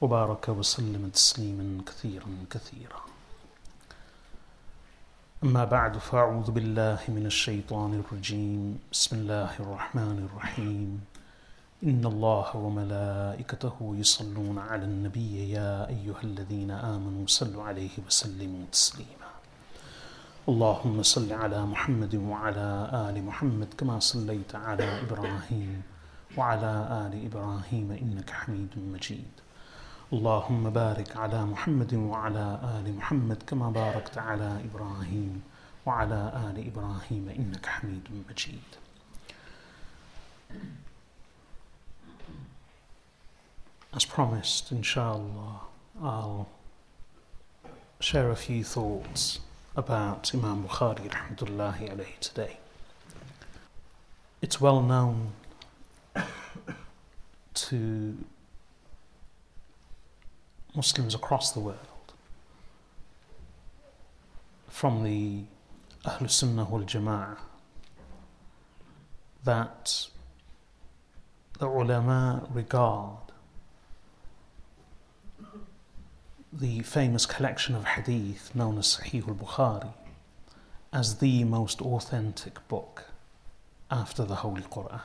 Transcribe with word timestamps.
وبارك 0.00 0.48
وسلم 0.48 1.08
تسليما 1.08 1.82
كثيرا 1.86 2.26
كثيرا. 2.50 3.00
أما 5.44 5.64
بعد 5.64 5.98
فأعوذ 5.98 6.50
بالله 6.50 6.98
من 7.08 7.26
الشيطان 7.26 8.00
الرجيم. 8.00 8.78
بسم 8.92 9.16
الله 9.16 9.50
الرحمن 9.60 10.28
الرحيم. 10.28 11.00
إن 11.84 12.04
الله 12.04 12.56
وملائكته 12.56 13.76
يصلون 13.98 14.58
على 14.58 14.84
النبي 14.84 15.50
يا 15.50 15.88
أيها 15.88 16.22
الذين 16.24 16.70
آمنوا 16.70 17.26
صلوا 17.26 17.64
عليه 17.64 17.94
وسلموا 18.06 18.64
تسليما. 18.72 19.30
اللهم 20.48 21.02
صل 21.02 21.32
على 21.32 21.66
محمد 21.66 22.14
وعلى 22.14 22.68
آل 23.08 23.24
محمد 23.24 23.68
كما 23.78 23.98
صليت 24.00 24.54
على 24.54 25.00
إبراهيم 25.04 25.82
وعلى 26.36 26.72
آل 27.04 27.12
إبراهيم 27.28 27.92
إنك 27.92 28.30
حميد 28.30 28.72
مجيد. 28.76 29.49
اللهم 30.12 30.70
بارك 30.70 31.16
على 31.16 31.44
محمد 31.44 31.94
وعلى 31.94 32.60
آل 32.64 32.96
محمد 32.96 33.42
كما 33.42 33.70
باركت 33.70 34.18
على 34.18 34.64
إبراهيم 34.64 35.42
وعلى 35.86 36.32
آل 36.50 36.66
إبراهيم 36.66 37.28
إنك 37.38 37.66
حميد 37.66 38.08
مجيد 38.30 38.62
As 43.92 44.04
promised, 44.04 44.72
inshallah, 44.72 45.62
I'll 46.02 46.48
share 48.00 48.30
a 48.30 48.36
few 48.36 48.62
thoughts 48.64 49.40
about 49.76 50.32
Imam 50.34 50.64
Bukhari 50.64 51.08
rahmatullahi 51.10 51.90
alayhi 51.94 52.18
today. 52.20 52.58
It's 54.42 54.60
well 54.60 54.80
known 54.80 55.32
to 57.54 58.16
Muslims 60.74 61.14
across 61.14 61.52
the 61.52 61.60
world, 61.60 62.12
from 64.68 65.02
the 65.02 65.44
Ahl 66.04 66.28
Sunnah 66.28 66.64
wal 66.64 66.82
Jama'ah, 66.82 67.38
that 69.44 70.08
the 71.58 71.66
ulama 71.66 72.48
regard 72.52 73.18
the 76.52 76.80
famous 76.80 77.26
collection 77.26 77.74
of 77.74 77.84
hadith 77.84 78.54
known 78.54 78.78
as 78.78 78.96
Sahih 78.96 79.28
al 79.28 79.34
Bukhari 79.34 79.92
as 80.92 81.18
the 81.18 81.44
most 81.44 81.80
authentic 81.80 82.66
book 82.68 83.04
after 83.90 84.24
the 84.24 84.36
Holy 84.36 84.62
Quran. 84.62 85.00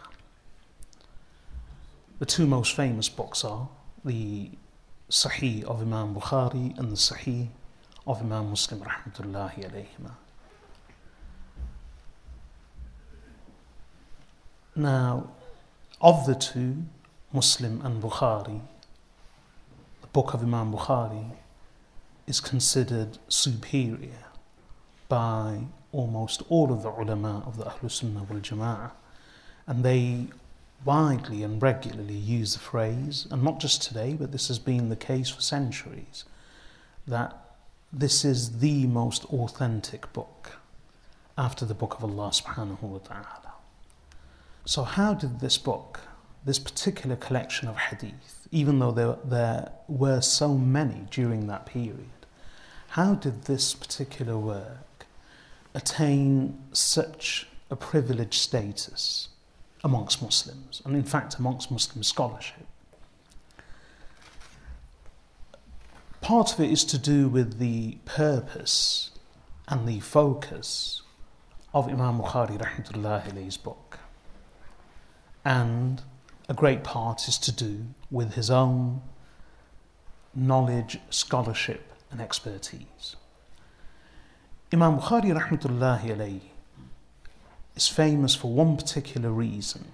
The 2.20 2.26
two 2.26 2.48
most 2.48 2.76
famous 2.76 3.10
books 3.10 3.44
are 3.44 3.70
the 4.04 4.52
Sahih 5.10 5.64
of 5.66 5.82
Imam 5.82 6.16
Bukhari 6.16 6.78
and 6.78 6.92
the 6.92 6.96
Sahih 6.96 7.50
of 8.08 8.22
Imam 8.22 8.50
Muslim 8.50 8.82
rahmatullahi 8.82 9.70
alayhima. 9.70 10.12
Now, 14.76 15.30
of 16.02 16.26
the 16.26 16.36
two, 16.36 16.86
Muslim 17.32 17.82
and 17.86 18.02
Bukhari, 18.02 18.62
the 20.02 20.08
book 20.08 20.34
of 20.34 20.42
Imam 20.42 20.74
Bukhari 20.74 21.32
is 22.28 22.40
considered 22.40 23.18
superior 23.28 24.26
by 25.08 25.60
almost 25.92 26.42
all 26.50 26.74
of 26.74 26.82
the 26.82 26.90
ulama 26.90 27.44
of 27.46 27.58
the 27.58 27.66
Ahlul 27.66 27.92
Sunnah 27.92 28.24
wal 28.24 28.40
Jama'ah, 28.40 28.92
and 29.68 29.84
they 29.86 30.28
widely 30.86 31.44
and 31.44 31.62
regularly 31.62 32.14
use 32.14 32.54
the 32.54 32.60
phrase, 32.60 33.28
and 33.32 33.44
not 33.44 33.60
just 33.60 33.82
today, 33.82 34.14
but 34.14 34.32
this 34.32 34.48
has 34.48 34.60
been 34.60 34.90
the 34.90 34.96
case 34.96 35.30
for 35.30 35.42
centuries, 35.42 36.24
that 37.08 37.36
this 37.92 38.24
is 38.24 38.60
the 38.60 38.86
most 38.86 39.26
authentic 39.26 40.12
book 40.14 40.58
after 41.38 41.66
the 41.66 41.74
book 41.74 41.96
of 41.96 42.04
Allah 42.04 42.30
subhanahu 42.30 42.82
wa 42.82 43.00
ta'ala. 43.00 43.54
So, 44.66 44.84
how 44.84 45.14
did 45.14 45.40
this 45.40 45.58
book, 45.58 46.02
this 46.46 46.60
particular 46.60 47.16
collection 47.16 47.68
of 47.68 47.78
hadith, 47.78 48.48
even 48.52 48.80
though 48.80 48.92
there, 48.92 49.18
there 49.26 49.72
were 49.88 50.22
so 50.22 50.56
many 50.56 51.08
during 51.10 51.48
that 51.48 51.66
period, 51.66 52.10
how 52.90 53.16
did 53.16 53.44
this 53.44 53.74
particular 53.74 54.38
work 54.38 55.06
attain 55.74 56.58
such 56.72 57.48
a 57.70 57.76
privileged 57.76 58.40
status? 58.40 59.30
Amongst 59.86 60.20
Muslims, 60.20 60.82
and 60.84 60.96
in 60.96 61.04
fact 61.04 61.36
amongst 61.36 61.70
Muslim 61.70 62.02
scholarship. 62.04 62.66
Part 66.22 66.52
of 66.54 66.60
it 66.60 66.72
is 66.72 66.84
to 66.86 66.98
do 66.98 67.30
with 67.30 67.60
the 67.60 68.00
purpose 68.04 69.12
and 69.68 69.88
the 69.88 70.00
focus 70.00 71.04
of 71.72 71.88
Imam 71.88 72.20
Bukhari 72.20 72.58
rahmatullahi's 72.60 73.58
book. 73.58 74.00
And 75.46 76.02
a 76.50 76.56
great 76.56 76.84
part 76.84 77.28
is 77.28 77.38
to 77.38 77.52
do 77.52 77.86
with 78.10 78.34
his 78.34 78.50
own 78.50 79.04
knowledge, 80.34 81.00
scholarship, 81.12 81.94
and 82.10 82.20
expertise. 82.20 83.16
Imam 84.74 85.00
Bukhari 85.00 85.32
rahmatullahi 85.40 86.42
is 87.76 87.88
famous 87.88 88.36
for 88.36 88.52
one 88.52 88.78
particular 88.78 89.30
reason, 89.30 89.86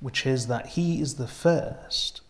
which 0.00 0.26
is 0.26 0.46
that 0.46 0.66
he 0.68 1.00
is 1.00 1.14
the 1.14 1.28
first 1.28 2.20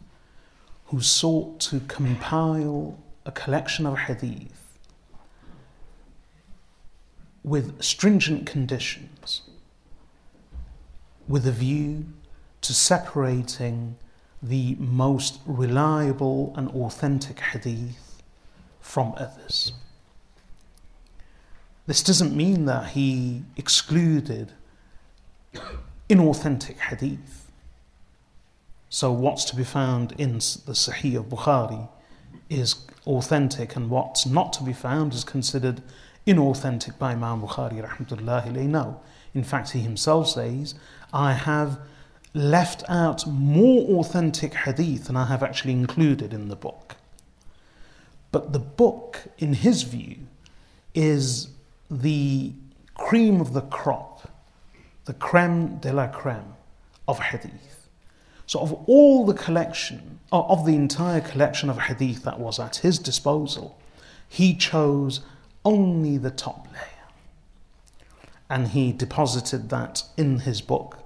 who 0.86 1.00
sought 1.00 1.60
to 1.60 1.80
compile 1.80 2.98
a 3.24 3.32
collection 3.32 3.86
of 3.86 3.98
hadith 3.98 4.78
with 7.42 7.80
stringent 7.82 8.46
conditions, 8.46 9.42
with 11.28 11.46
a 11.46 11.52
view 11.52 12.04
to 12.60 12.74
separating 12.74 13.96
the 14.42 14.76
most 14.78 15.38
reliable 15.46 16.52
and 16.56 16.68
authentic 16.70 17.38
hadith 17.40 18.22
from 18.80 19.14
others. 19.16 19.72
This 21.86 22.02
doesn't 22.02 22.36
mean 22.36 22.64
that 22.66 22.90
he 22.90 23.44
excluded 23.56 24.52
inauthentic 26.08 26.78
hadith. 26.78 27.50
So, 28.88 29.12
what's 29.12 29.44
to 29.46 29.56
be 29.56 29.64
found 29.64 30.12
in 30.12 30.34
the 30.34 30.72
Sahih 30.72 31.18
of 31.18 31.26
Bukhari 31.26 31.88
is 32.48 32.76
authentic, 33.06 33.76
and 33.76 33.90
what's 33.90 34.26
not 34.26 34.52
to 34.54 34.62
be 34.62 34.72
found 34.72 35.12
is 35.14 35.24
considered 35.24 35.82
inauthentic 36.26 36.98
by 36.98 37.12
Imam 37.12 37.42
Bukhari. 37.42 37.86
Rahmatullahi 37.86 38.66
No. 38.66 39.00
In 39.34 39.44
fact, 39.44 39.70
he 39.70 39.80
himself 39.80 40.28
says, 40.28 40.74
I 41.12 41.32
have 41.32 41.78
left 42.32 42.84
out 42.88 43.26
more 43.26 43.98
authentic 44.00 44.54
hadith 44.54 45.06
than 45.06 45.16
I 45.16 45.26
have 45.26 45.42
actually 45.42 45.72
included 45.72 46.32
in 46.32 46.48
the 46.48 46.56
book. 46.56 46.96
But 48.30 48.52
the 48.52 48.58
book, 48.58 49.22
in 49.38 49.54
his 49.54 49.82
view, 49.82 50.18
is 50.94 51.48
the 51.90 52.52
cream 52.94 53.40
of 53.40 53.52
the 53.52 53.62
crop 53.62 54.15
the 55.06 55.14
creme 55.14 55.78
de 55.78 55.92
la 55.92 56.08
creme 56.08 56.54
of 57.08 57.18
hadith. 57.18 57.88
So, 58.46 58.60
of 58.60 58.72
all 58.86 59.24
the 59.24 59.34
collection, 59.34 60.20
of 60.30 60.66
the 60.66 60.74
entire 60.74 61.20
collection 61.20 61.70
of 61.70 61.78
hadith 61.78 62.22
that 62.24 62.38
was 62.38 62.60
at 62.60 62.76
his 62.76 62.98
disposal, 62.98 63.78
he 64.28 64.54
chose 64.54 65.20
only 65.64 66.16
the 66.18 66.30
top 66.30 66.68
layer. 66.72 66.82
And 68.48 68.68
he 68.68 68.92
deposited 68.92 69.70
that 69.70 70.04
in 70.16 70.40
his 70.40 70.60
book, 70.60 70.98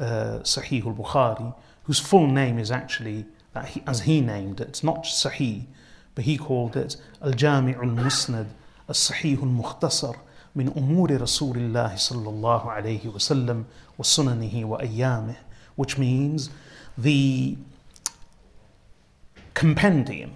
uh, 0.00 0.40
Sahih 0.42 0.86
al 0.86 0.94
Bukhari, 0.94 1.54
whose 1.84 1.98
full 1.98 2.26
name 2.26 2.58
is 2.58 2.70
actually, 2.70 3.26
he, 3.66 3.82
as 3.86 4.02
he 4.02 4.20
named 4.20 4.60
it, 4.60 4.82
not 4.82 5.04
Sahih, 5.04 5.64
but 6.14 6.24
he 6.24 6.38
called 6.38 6.76
it 6.76 6.96
Al 7.22 7.32
Jami' 7.32 7.74
al 7.74 7.82
Musnad, 7.82 8.46
Al 8.88 8.94
Sahih 8.94 9.38
al 9.38 9.44
Mukhtasar, 9.44 10.16
من 10.57 10.69
أمور 10.77 11.21
رسول 11.21 11.57
الله 11.57 11.95
صلى 11.95 12.29
الله 12.29 12.71
عليه 12.71 13.07
وسلم 13.07 13.65
وسننه 13.99 14.65
وأيامه 14.65 15.35
which 15.75 15.97
means 15.97 16.49
the 16.97 17.57
compendium 19.53 20.31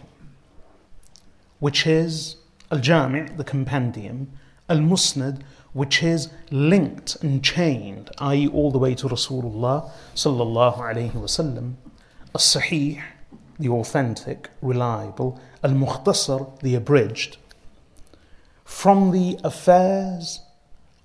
which 1.60 1.88
is 1.88 2.38
Al 2.72 2.80
Jami', 2.80 3.22
the 3.38 3.44
compendium, 3.44 4.30
Al 4.69 4.78
Musnad, 4.78 5.42
which 5.74 6.04
is 6.04 6.30
linked 6.52 7.16
and 7.22 7.44
chained, 7.44 8.10
i.e., 8.19 8.48
all 8.48 8.72
the 8.72 8.78
way 8.78 8.94
to 8.96 9.08
Rasulullah 9.08 9.90
sallallahu 10.16 10.80
alayhi 10.80 11.14
wasallam, 11.14 11.75
Al 12.36 12.42
Sahih, 12.42 13.02
the 13.60 13.69
authentic, 13.69 14.50
reliable, 14.62 15.40
Al 15.64 15.72
Mukhtasar, 15.72 16.60
the 16.60 16.75
abridged, 16.75 17.38
from 18.64 19.11
the 19.11 19.38
affairs 19.44 20.41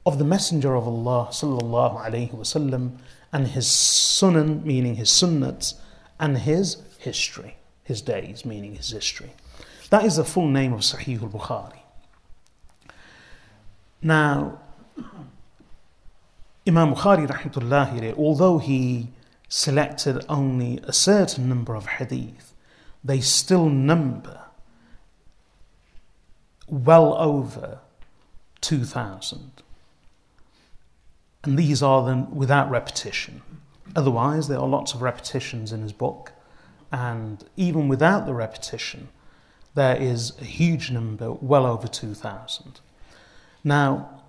of 0.06 0.18
the 0.18 0.24
Messenger 0.24 0.75
of 0.75 0.88
Allah 0.88 1.27
sallallahu 1.31 2.06
alayhi 2.06 2.33
wasallam 2.33 2.98
and 3.33 3.48
his 3.48 3.65
sunan, 3.65 4.63
meaning 4.63 4.95
his 4.95 5.09
sunnats, 5.09 5.75
and 6.19 6.38
his 6.38 6.77
history, 7.00 7.57
his 7.83 8.01
days, 8.01 8.45
meaning 8.45 8.75
his 8.75 8.89
history. 8.89 9.33
That 9.89 10.06
is 10.06 10.15
the 10.15 10.24
full 10.24 10.48
name 10.48 10.74
of 10.74 10.81
Sahih 10.81 11.21
al 11.21 11.30
Bukhari. 11.30 11.80
Now, 14.01 14.60
Imam 16.68 16.94
Bukhari, 16.95 17.27
rahmatullahi, 17.27 18.18
although 18.18 18.57
he 18.57 19.10
selected 19.50 20.25
only 20.27 20.80
a 20.83 20.94
certain 20.94 21.48
number 21.48 21.75
of 21.75 21.86
hadith, 21.86 22.53
they 23.03 23.21
still 23.21 23.69
number 23.69 24.47
well 26.68 27.16
over 27.18 27.80
2,000. 28.62 29.52
And 31.44 31.58
these 31.58 31.81
are 31.81 32.06
then 32.06 32.34
without 32.36 32.69
repetition. 32.69 33.42
Otherwise, 33.96 34.48
there 34.48 34.60
are 34.60 34.68
lots 34.68 34.94
of 34.94 35.02
repetitions 35.02 35.72
in 35.72 35.81
his 35.81 35.94
book. 35.94 36.34
And 36.92 37.44
even 37.56 37.88
without 37.88 38.25
the 38.25 38.34
repetition, 38.34 39.10
there 39.75 39.96
is 39.96 40.34
a 40.42 40.44
huge 40.44 40.92
number, 40.92 41.31
well 41.31 41.66
over 41.66 41.88
2,000. 41.88 42.80
Now, 43.63 44.24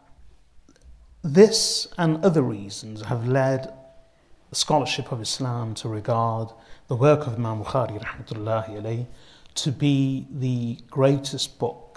this 1.22 1.88
and 1.98 2.24
other 2.24 2.42
reasons 2.42 3.02
have 3.02 3.26
led 3.26 3.72
the 4.50 4.56
scholarship 4.56 5.10
of 5.10 5.20
Islam 5.20 5.74
to 5.74 5.88
regard 5.88 6.50
the 6.86 6.96
work 6.96 7.26
of 7.26 7.34
Imam 7.34 7.64
Bukhari 7.64 9.06
to 9.54 9.72
be 9.72 10.26
the 10.30 10.78
greatest 10.90 11.58
book 11.58 11.87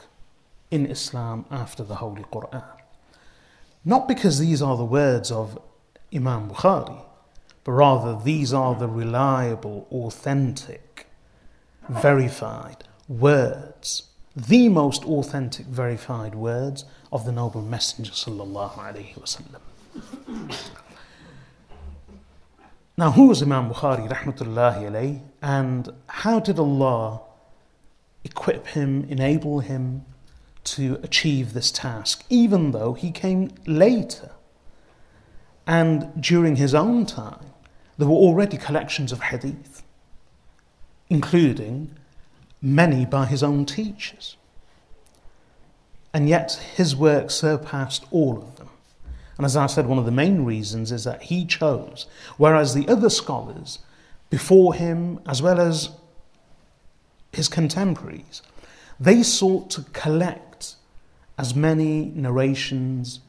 in 0.72 0.86
Islam 0.86 1.46
after 1.52 1.84
the 1.84 1.96
Holy 1.96 2.24
Quran. 2.24 2.64
Not 3.84 4.08
because 4.08 4.40
these 4.40 4.62
are 4.62 4.78
the 4.78 4.86
words 4.86 5.32
of 5.32 5.60
Imam 6.14 6.50
Bukhari, 6.50 7.04
but 7.64 7.72
rather 7.74 8.20
these 8.24 8.54
are 8.54 8.74
the 8.76 8.88
reliable, 8.88 9.88
authentic, 9.92 11.08
verified 11.90 12.86
words, 13.08 14.04
the 14.36 14.70
most 14.70 15.04
authentic, 15.04 15.66
verified 15.66 16.36
words 16.36 16.86
of 17.12 17.26
the 17.26 17.32
noble 17.32 17.62
Messenger 17.62 18.12
sallallahu 18.12 18.74
alaihi 18.74 19.20
wasallam. 19.20 19.62
Now, 22.98 23.12
who 23.12 23.28
was 23.28 23.42
Imam 23.42 23.70
Bukhari 23.70 24.08
rahmatullahi 24.08 24.84
alayhi, 24.84 25.22
and 25.42 25.90
how 26.08 26.40
did 26.40 26.60
Allah 26.60 27.22
equip 28.24 28.68
him, 28.68 29.06
enable 29.10 29.60
him 29.60 30.06
to 30.64 31.00
achieve 31.04 31.54
this 31.54 31.72
task, 31.72 32.24
even 32.30 32.72
though 32.72 32.94
he 32.94 33.12
came 33.12 33.52
later? 33.66 34.32
And 35.68 36.22
during 36.22 36.56
his 36.56 36.74
own 36.74 37.06
time, 37.06 37.46
there 37.98 38.08
were 38.08 38.16
already 38.16 38.58
collections 38.58 39.12
of 39.12 39.22
hadith, 39.22 39.84
including 41.10 41.96
many 42.62 43.06
by 43.06 43.26
his 43.26 43.44
own 43.44 43.66
teachers. 43.66 44.38
And 46.14 46.28
yet 46.28 46.54
his 46.76 46.96
work 46.96 47.32
surpassed 47.32 48.06
all 48.12 48.38
of 48.38 48.56
them. 48.58 48.70
And 49.38 49.46
as 49.46 49.56
I 49.56 49.68
said, 49.68 49.88
one 49.88 49.98
of 49.98 50.06
the 50.06 50.12
main 50.12 50.46
reasons 50.46 50.92
is 50.92 51.04
that 51.06 51.24
he 51.24 51.46
chose, 51.46 52.06
whereas 52.38 52.74
the 52.74 52.88
other 52.88 53.10
scholars 53.10 53.80
before 54.30 54.74
him, 54.74 55.20
as 55.28 55.42
well 55.42 55.60
as 55.60 55.90
his 57.32 57.48
contemporaries, 57.48 58.42
they 59.00 59.24
sought 59.24 59.70
to 59.72 59.84
collect 59.94 60.51
as 61.38 61.56
many 61.56 62.12
narrations 62.16 63.20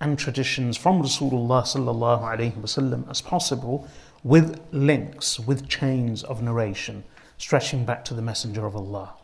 and 0.00 0.18
traditions 0.18 0.76
from 0.76 1.02
Rasulullah 1.02 1.62
sallallahu 1.62 2.22
alaihi 2.22 2.52
wasallam 2.54 3.08
as 3.10 3.20
possible 3.20 3.86
with 4.24 4.60
links, 4.72 5.38
with 5.38 5.68
chains 5.68 6.22
of 6.24 6.42
narration 6.42 7.04
stretching 7.40 7.84
back 7.84 8.04
to 8.04 8.14
the 8.14 8.22
Messenger 8.22 8.66
of 8.66 8.76
Allah. 8.76 9.14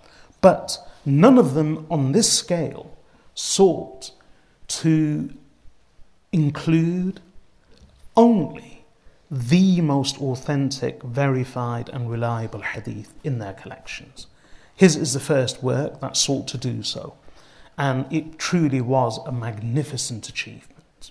But 0.40 0.78
none 1.04 1.38
of 1.38 1.54
them 1.54 1.86
on 1.90 2.12
this 2.12 2.32
scale 2.32 2.96
sought 3.34 4.12
to 4.68 5.30
include 6.32 7.20
only 8.16 8.84
the 9.30 9.80
most 9.80 10.18
authentic, 10.20 11.02
verified, 11.02 11.88
and 11.90 12.10
reliable 12.10 12.62
hadith 12.62 13.12
in 13.24 13.38
their 13.38 13.52
collections. 13.52 14.26
His 14.74 14.96
is 14.96 15.12
the 15.12 15.20
first 15.20 15.62
work 15.62 16.00
that 16.00 16.16
sought 16.16 16.48
to 16.48 16.58
do 16.58 16.82
so, 16.82 17.14
and 17.78 18.10
it 18.12 18.38
truly 18.38 18.80
was 18.80 19.18
a 19.26 19.32
magnificent 19.32 20.28
achievement. 20.28 21.10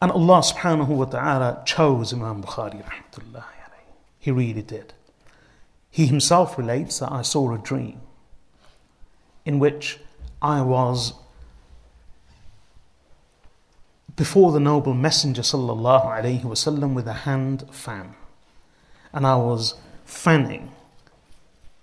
And 0.00 0.12
Allah 0.12 0.40
subhanahu 0.40 0.88
wa 0.88 1.04
ta'ala 1.06 1.62
chose 1.66 2.12
Imam 2.12 2.42
Bukhari 2.42 2.84
rahmatullahi 2.84 3.42
He 4.20 4.30
really 4.30 4.62
did. 4.62 4.94
He 5.90 6.06
himself 6.06 6.56
relates 6.56 7.00
that 7.00 7.10
I 7.10 7.22
saw 7.22 7.52
a 7.52 7.58
dream 7.58 8.00
in 9.44 9.58
which 9.58 9.98
I 10.40 10.60
was 10.62 11.14
before 14.14 14.52
the 14.52 14.60
noble 14.60 14.94
messenger 14.94 15.42
sallallahu 15.42 16.06
alaihi 16.06 16.42
wasallam 16.42 16.92
with 16.94 17.06
a 17.06 17.12
hand 17.24 17.64
fan 17.70 18.14
and 19.12 19.26
I 19.26 19.36
was 19.36 19.74
fanning 20.04 20.72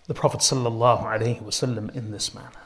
the 0.07 0.13
prophet 0.13 0.41
sallallahu 0.41 1.03
alaihi 1.03 1.41
wasallam 1.41 1.95
in 1.95 2.11
this 2.11 2.35
manner 2.35 2.64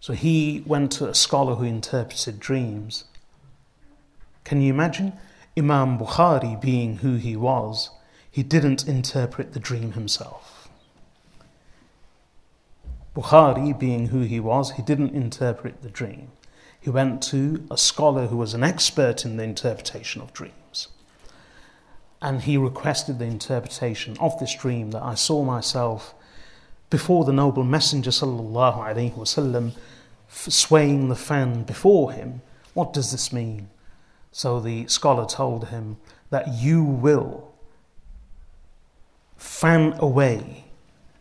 so 0.00 0.12
he 0.12 0.62
went 0.66 0.92
to 0.92 1.08
a 1.08 1.14
scholar 1.14 1.54
who 1.56 1.64
interpreted 1.64 2.40
dreams 2.40 3.04
can 4.44 4.60
you 4.60 4.72
imagine 4.72 5.12
imam 5.56 5.98
bukhari 5.98 6.60
being 6.60 6.98
who 6.98 7.16
he 7.16 7.36
was 7.36 7.90
he 8.38 8.44
didn't 8.44 8.86
interpret 8.86 9.52
the 9.52 9.58
dream 9.58 9.94
himself. 9.94 10.68
Bukhari, 13.16 13.76
being 13.76 14.08
who 14.10 14.20
he 14.20 14.38
was, 14.38 14.72
he 14.72 14.82
didn't 14.82 15.12
interpret 15.12 15.82
the 15.82 15.88
dream. 15.88 16.30
He 16.80 16.88
went 16.88 17.20
to 17.24 17.66
a 17.68 17.76
scholar 17.76 18.28
who 18.28 18.36
was 18.36 18.54
an 18.54 18.62
expert 18.62 19.24
in 19.24 19.38
the 19.38 19.42
interpretation 19.42 20.22
of 20.22 20.32
dreams. 20.32 20.86
And 22.22 22.42
he 22.42 22.56
requested 22.56 23.18
the 23.18 23.24
interpretation 23.24 24.16
of 24.20 24.38
this 24.38 24.54
dream 24.54 24.92
that 24.92 25.02
I 25.02 25.14
saw 25.14 25.42
myself 25.42 26.14
before 26.90 27.24
the 27.24 27.32
noble 27.32 27.64
messenger 27.64 28.10
sallallahu 28.10 28.78
alaihi 28.78 29.14
wasallam 29.14 29.72
swaying 30.28 31.08
the 31.08 31.16
fan 31.16 31.62
before 31.64 32.12
him. 32.12 32.42
What 32.74 32.92
does 32.92 33.10
this 33.10 33.32
mean? 33.32 33.68
So 34.30 34.60
the 34.60 34.86
scholar 34.86 35.26
told 35.26 35.68
him 35.68 35.96
that 36.30 36.48
you 36.54 36.82
will 36.84 37.52
fan 39.36 39.94
away 39.98 40.64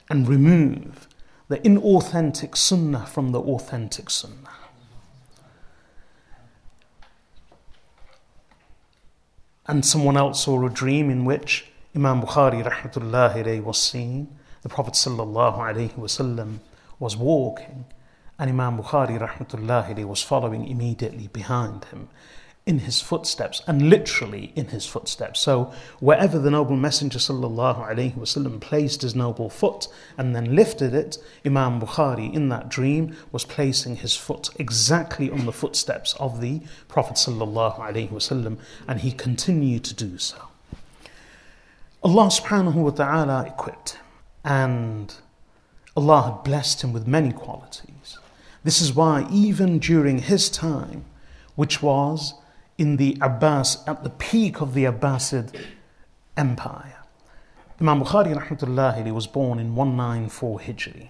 and 0.10 0.28
remove 0.28 1.08
the 1.48 1.58
inauthentic 1.60 2.58
sunnah 2.58 3.06
from 3.06 3.32
the 3.32 3.40
authentic 3.40 4.10
sunnah. 4.10 4.50
And 9.66 9.86
someone 9.86 10.16
else 10.16 10.44
saw 10.44 10.66
a 10.66 10.70
dream 10.70 11.10
in 11.10 11.26
which 11.26 11.68
Imam 11.96 12.22
Bukhari 12.22 13.64
was 13.64 13.82
seen. 13.82 14.37
The 14.64 14.70
Prophet 14.70 14.94
wasallam 14.94 16.60
was 17.00 17.16
walking, 17.16 17.86
and 18.40 18.50
Imam 18.50 18.78
Bukhari 18.78 19.20
rahmatullahi 19.20 20.06
was 20.06 20.22
following 20.22 20.68
immediately 20.68 21.28
behind 21.28 21.86
him 21.86 22.10
in 22.68 22.80
his 22.80 23.00
footsteps 23.02 23.62
and 23.66 23.90
literally 23.90 24.52
in 24.56 24.68
his 24.68 24.86
footsteps. 24.86 25.40
So 25.40 25.72
wherever 26.02 26.38
the 26.38 26.52
noble 26.52 26.76
messenger 26.76 27.18
wasallam 27.18 28.60
placed 28.60 29.04
his 29.04 29.16
noble 29.16 29.50
foot 29.50 29.88
and 30.18 30.36
then 30.36 30.54
lifted 30.54 30.94
it, 30.94 31.18
Imam 31.46 31.80
Bukhari 31.80 32.32
in 32.34 32.50
that 32.50 32.68
dream 32.68 33.16
was 33.32 33.46
placing 33.46 33.96
his 33.98 34.16
foot 34.18 34.50
exactly 34.58 35.32
on 35.32 35.46
the 35.46 35.54
footsteps 35.54 36.14
of 36.20 36.42
the 36.42 36.62
Prophet 36.90 37.16
wasallam 37.16 38.58
and 38.86 39.00
he 39.00 39.14
continued 39.14 39.86
to 39.86 39.94
do 39.94 40.18
so. 40.18 40.50
Allah 42.04 42.28
subhanahu 42.28 42.76
wa 42.76 42.90
ta'ala 42.90 43.46
equipped 43.46 43.94
him 43.94 44.07
and 44.48 45.14
Allah 45.98 46.22
had 46.22 46.44
blessed 46.46 46.82
him 46.82 46.94
with 46.94 47.06
many 47.06 47.34
qualities. 47.34 48.18
This 48.64 48.82
is 48.82 48.94
why 48.94 49.28
even 49.30 49.78
during 49.78 50.20
his 50.20 50.50
time, 50.50 51.04
which 51.56 51.84
was 51.84 52.34
in 52.78 52.96
the 52.96 53.18
Abbas, 53.20 53.84
at 53.86 54.06
the 54.06 54.10
peak 54.10 54.62
of 54.62 54.74
the 54.74 54.86
Abbasid 54.86 55.54
Empire. 56.38 57.04
Imam 57.82 58.02
Bukhari 58.02 58.34
rahmatullahi 58.34 59.14
was 59.14 59.28
born 59.28 59.60
in 59.60 59.76
194 59.76 60.60
Hijri. 60.60 61.10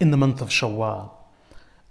in 0.00 0.10
the 0.10 0.16
month 0.16 0.40
of 0.40 0.48
Shawwal. 0.48 1.10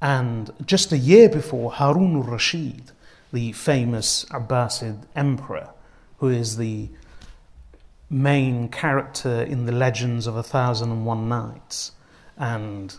And 0.02 0.52
just 0.66 0.92
a 0.92 0.98
year 0.98 1.30
before, 1.30 1.72
Harun 1.72 2.18
al 2.18 2.24
Rashid, 2.24 2.92
the 3.32 3.54
famous 3.54 4.26
Abbasid 4.26 5.04
emperor, 5.16 5.70
who 6.20 6.30
is 6.30 6.58
the 6.58 6.90
main 8.10 8.70
character 8.70 9.42
in 9.42 9.66
the 9.66 9.72
legends 9.72 10.28
of 10.28 10.36
A 10.36 10.44
Thousand 10.44 10.92
and 10.92 11.06
One 11.06 11.28
Nights, 11.28 11.92
and 12.38 12.96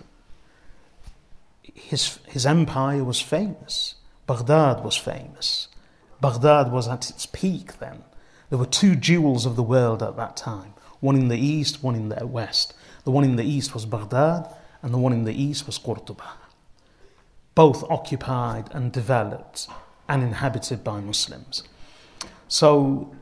his, 1.62 2.18
his 2.26 2.44
empire 2.44 3.04
was 3.04 3.20
famous. 3.20 3.94
Baghdad 4.26 4.84
was 4.84 4.96
famous. 4.96 5.68
Baghdad 6.20 6.70
was 6.70 6.88
at 6.88 7.08
its 7.08 7.26
peak 7.26 7.78
then. 7.78 8.04
There 8.50 8.58
were 8.58 8.66
two 8.66 8.96
jewels 8.96 9.46
of 9.46 9.56
the 9.56 9.62
world 9.62 10.02
at 10.02 10.16
that 10.16 10.36
time 10.36 10.74
one 11.00 11.14
in 11.14 11.28
the 11.28 11.38
east, 11.38 11.82
one 11.82 11.94
in 11.94 12.08
the 12.08 12.26
west. 12.26 12.74
The 13.04 13.12
one 13.12 13.22
in 13.22 13.36
the 13.36 13.44
east 13.44 13.72
was 13.72 13.86
Baghdad, 13.86 14.52
and 14.82 14.92
the 14.92 14.98
one 14.98 15.12
in 15.12 15.24
the 15.24 15.42
east 15.42 15.66
was 15.66 15.78
Qurtuba. 15.78 16.32
Both 17.54 17.84
occupied 17.84 18.68
and 18.72 18.90
developed 18.90 19.68
and 20.08 20.24
inhabited 20.24 20.82
by 20.82 21.00
Muslims. 21.00 21.62
So 22.48 23.14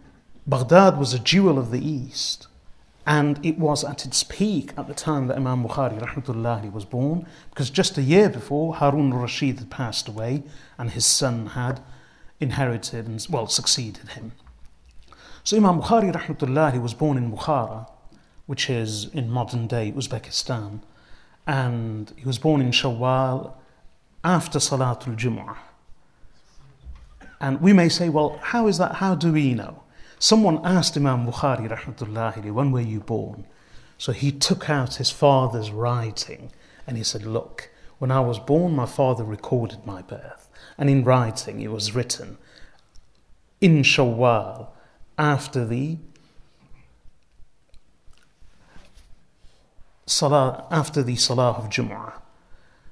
Baghdad 0.49 0.97
was 0.97 1.13
a 1.13 1.19
jewel 1.19 1.59
of 1.59 1.73
the 1.73 1.85
East, 1.85 2.47
and 3.05 3.45
it 3.45 3.59
was 3.59 3.83
at 3.83 4.07
its 4.07 4.23
peak 4.23 4.73
at 4.77 4.87
the 4.87 4.95
time 4.95 5.27
that 5.27 5.37
Imam 5.37 5.65
Bukhari 5.65 6.01
rahmatullahi 6.01 6.71
was 6.73 6.85
born, 6.85 7.27
because 7.51 7.69
just 7.69 7.99
a 7.99 8.03
year 8.03 8.29
before 8.29 8.77
Harun 8.77 9.13
al-Rashid 9.13 9.59
had 9.59 9.71
passed 9.71 10.07
away 10.07 10.45
and 10.79 10.91
his 10.91 11.05
son 11.05 11.47
had 11.47 11.81
inherited 12.39 13.09
and 13.09 13.27
well 13.29 13.49
succeeded 13.49 14.11
him. 14.11 14.33
So 15.43 15.57
Imam 15.57 15.81
Bukhari 15.81 16.13
rahmatullahi 16.13 16.81
was 16.81 16.95
born 16.95 17.19
in 17.19 17.33
Bukhara, 17.33 17.91
which 18.47 18.71
is 18.71 19.07
in 19.07 19.29
modern 19.29 19.67
day 19.67 19.93
Uzbekistan, 19.97 20.81
and 21.45 22.13
he 22.17 22.25
was 22.25 22.39
born 22.39 22.61
in 22.61 22.71
Shawwal 22.71 23.53
after 24.23 24.61
Salatul 24.61 25.17
Jumu'ah. 25.17 25.57
And 27.41 27.61
we 27.61 27.73
may 27.73 27.89
say, 27.89 28.09
well, 28.09 28.39
how 28.43 28.69
is 28.69 28.79
that? 28.79 28.97
How 28.97 29.17
do 29.17 29.33
we 29.33 29.53
know? 29.53 29.83
Someone 30.19 30.65
asked 30.65 30.97
Imam 30.97 31.27
Bukhari, 31.27 31.69
rahmatullahi, 31.69 32.51
when 32.51 32.73
were 32.73 32.81
you 32.81 33.01
born? 33.01 33.47
So 33.99 34.13
he 34.13 34.33
took 34.33 34.71
out 34.71 34.95
his 34.95 35.11
father's 35.11 35.71
writing 35.71 36.51
and 36.87 36.97
he 36.97 37.03
said, 37.03 37.25
Look, 37.25 37.71
when 37.99 38.11
I 38.11 38.21
was 38.21 38.39
born, 38.39 38.75
my 38.75 38.87
father 38.87 39.25
recorded 39.25 39.87
my 39.87 40.03
birth. 40.03 40.49
And 40.79 40.91
in 40.91 41.05
writing, 41.05 41.61
it 41.61 41.71
was 41.71 41.95
written, 41.95 42.39
in 43.61 43.83
Shawwal, 43.83 44.69
after 45.19 45.65
the 45.65 45.99
Salah, 50.05 50.67
after 50.71 51.03
the 51.03 51.17
Salah 51.17 51.53
of 51.53 51.71
Jumu'ah. 51.71 52.21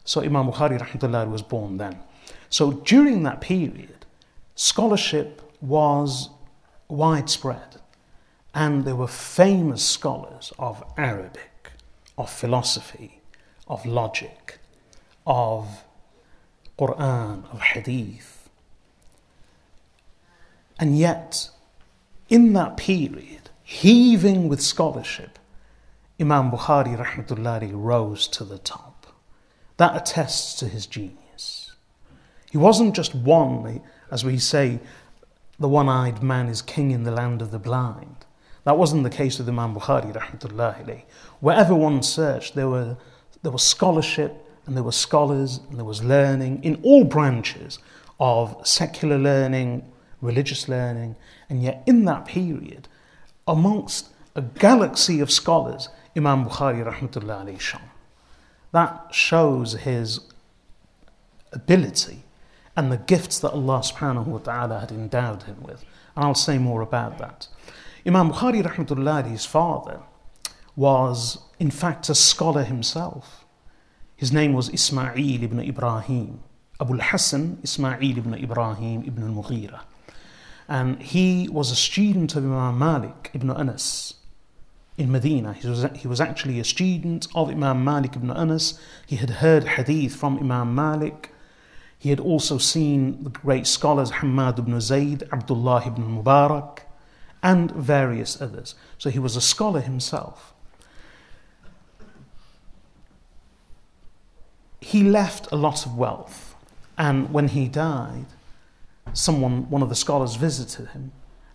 So 0.04 0.22
Imam 0.22 0.50
Bukhari 0.50 0.80
rahmatullah 0.80 1.30
was 1.30 1.42
born 1.42 1.76
then. 1.76 1.98
So 2.48 2.72
during 2.72 3.22
that 3.22 3.40
period, 3.40 4.06
scholarship 4.54 5.42
was 5.60 6.30
widespread. 6.88 7.80
And 8.54 8.84
there 8.84 8.94
were 8.94 9.08
famous 9.08 9.84
scholars 9.84 10.52
of 10.58 10.84
Arabic, 10.96 11.72
of 12.16 12.30
philosophy, 12.30 13.20
of 13.66 13.84
logic, 13.84 14.58
of 15.26 15.84
Quran, 16.78 17.52
of 17.52 17.60
Hadith. 17.60 18.48
And 20.78 20.98
yet, 20.98 21.50
in 22.28 22.52
that 22.52 22.76
period, 22.76 23.50
heaving 23.62 24.48
with 24.48 24.60
scholarship, 24.60 25.38
Imam 26.20 26.50
Bukhari 26.50 26.96
rahmatullahi 26.96 27.70
rose 27.74 28.28
to 28.28 28.44
the 28.44 28.58
top. 28.58 29.06
That 29.76 29.96
attests 29.96 30.58
to 30.60 30.68
his 30.68 30.86
genius. 30.86 31.72
He 32.50 32.58
wasn't 32.58 32.94
just 32.94 33.14
one, 33.14 33.82
as 34.12 34.24
we 34.24 34.38
say, 34.38 34.78
the 35.58 35.68
one 35.68 35.88
eyed 35.88 36.22
man 36.22 36.48
is 36.48 36.62
king 36.62 36.90
in 36.90 37.04
the 37.04 37.10
land 37.10 37.42
of 37.42 37.50
the 37.50 37.58
blind. 37.58 38.24
That 38.64 38.78
wasn't 38.78 39.04
the 39.04 39.10
case 39.10 39.38
with 39.38 39.48
Imam 39.48 39.74
Bukhari, 39.74 41.02
Wherever 41.40 41.74
one 41.74 42.02
searched, 42.02 42.54
there, 42.54 42.68
were, 42.68 42.96
there 43.42 43.52
was 43.52 43.62
scholarship 43.62 44.34
and 44.66 44.74
there 44.76 44.82
were 44.82 44.92
scholars 44.92 45.60
and 45.68 45.78
there 45.78 45.84
was 45.84 46.02
learning 46.02 46.64
in 46.64 46.80
all 46.82 47.04
branches 47.04 47.78
of 48.18 48.66
secular 48.66 49.18
learning, 49.18 49.84
religious 50.20 50.68
learning, 50.68 51.16
and 51.50 51.62
yet 51.62 51.82
in 51.86 52.06
that 52.06 52.24
period, 52.24 52.88
amongst 53.46 54.08
a 54.34 54.42
galaxy 54.42 55.20
of 55.20 55.30
scholars, 55.30 55.88
Imam 56.16 56.46
Bukhari 56.46 56.84
rahmatullahi 56.84 57.60
shone. 57.60 57.90
That 58.72 59.08
shows 59.12 59.74
his 59.74 60.20
ability 61.52 62.23
and 62.76 62.90
the 62.90 62.96
gifts 62.96 63.38
that 63.38 63.52
Allah 63.52 63.80
subhanahu 63.80 64.26
wa 64.26 64.38
ta'ala 64.38 64.80
had 64.80 64.90
endowed 64.90 65.44
him 65.44 65.62
with. 65.62 65.84
And 66.16 66.24
I'll 66.24 66.34
say 66.34 66.58
more 66.58 66.82
about 66.82 67.18
that. 67.18 67.48
Imam 68.06 68.32
Bukhari 68.32 68.62
rahmatullah, 68.62 69.30
his 69.30 69.46
father, 69.46 70.00
was 70.76 71.38
in 71.58 71.70
fact 71.70 72.08
a 72.08 72.14
scholar 72.14 72.64
himself. 72.64 73.44
His 74.16 74.32
name 74.32 74.52
was 74.52 74.68
Ismail 74.68 75.42
ibn 75.42 75.60
Ibrahim. 75.60 76.40
Abu 76.80 76.94
al-Hasan 76.94 77.60
Ismail 77.62 78.18
ibn 78.18 78.34
Ibrahim 78.34 79.04
ibn 79.04 79.22
al-Mughira. 79.22 79.80
And 80.68 81.00
he 81.00 81.48
was 81.48 81.70
a 81.70 81.76
student 81.76 82.34
of 82.36 82.44
Imam 82.44 82.78
Malik 82.78 83.30
ibn 83.34 83.50
Anas 83.50 84.14
in 84.96 85.10
Medina. 85.10 85.52
He 85.52 85.68
was, 85.68 85.86
he 85.94 86.08
was 86.08 86.20
actually 86.20 86.60
a 86.60 86.64
student 86.64 87.26
of 87.34 87.50
Imam 87.50 87.84
Malik 87.84 88.16
ibn 88.16 88.30
Anas. 88.30 88.78
He 89.06 89.16
had 89.16 89.30
heard 89.30 89.64
hadith 89.64 90.16
from 90.16 90.38
Imam 90.38 90.74
Malik 90.74 91.30
he 92.04 92.10
had 92.10 92.20
also 92.20 92.58
seen 92.58 93.24
the 93.24 93.30
great 93.30 93.66
scholars 93.66 94.10
Hammad 94.10 94.58
ibn 94.58 94.78
Zayd, 94.78 95.22
Abdullah 95.32 95.86
ibn 95.86 96.04
Mubarak, 96.04 96.80
and 97.42 97.70
various 97.70 98.42
others. 98.42 98.74
So 98.98 99.08
he 99.08 99.18
was 99.18 99.36
a 99.36 99.40
scholar 99.40 99.80
himself. 99.80 100.52
He 104.82 105.02
left 105.02 105.50
a 105.50 105.56
lot 105.56 105.86
of 105.86 105.96
wealth, 105.96 106.54
and 106.98 107.32
when 107.32 107.48
he 107.48 107.68
died, 107.68 108.26
someone, 109.14 109.70
one 109.70 109.80
of 109.80 109.88
the 109.88 109.94
scholars, 109.94 110.36
visited 110.36 110.88
him. 110.88 111.12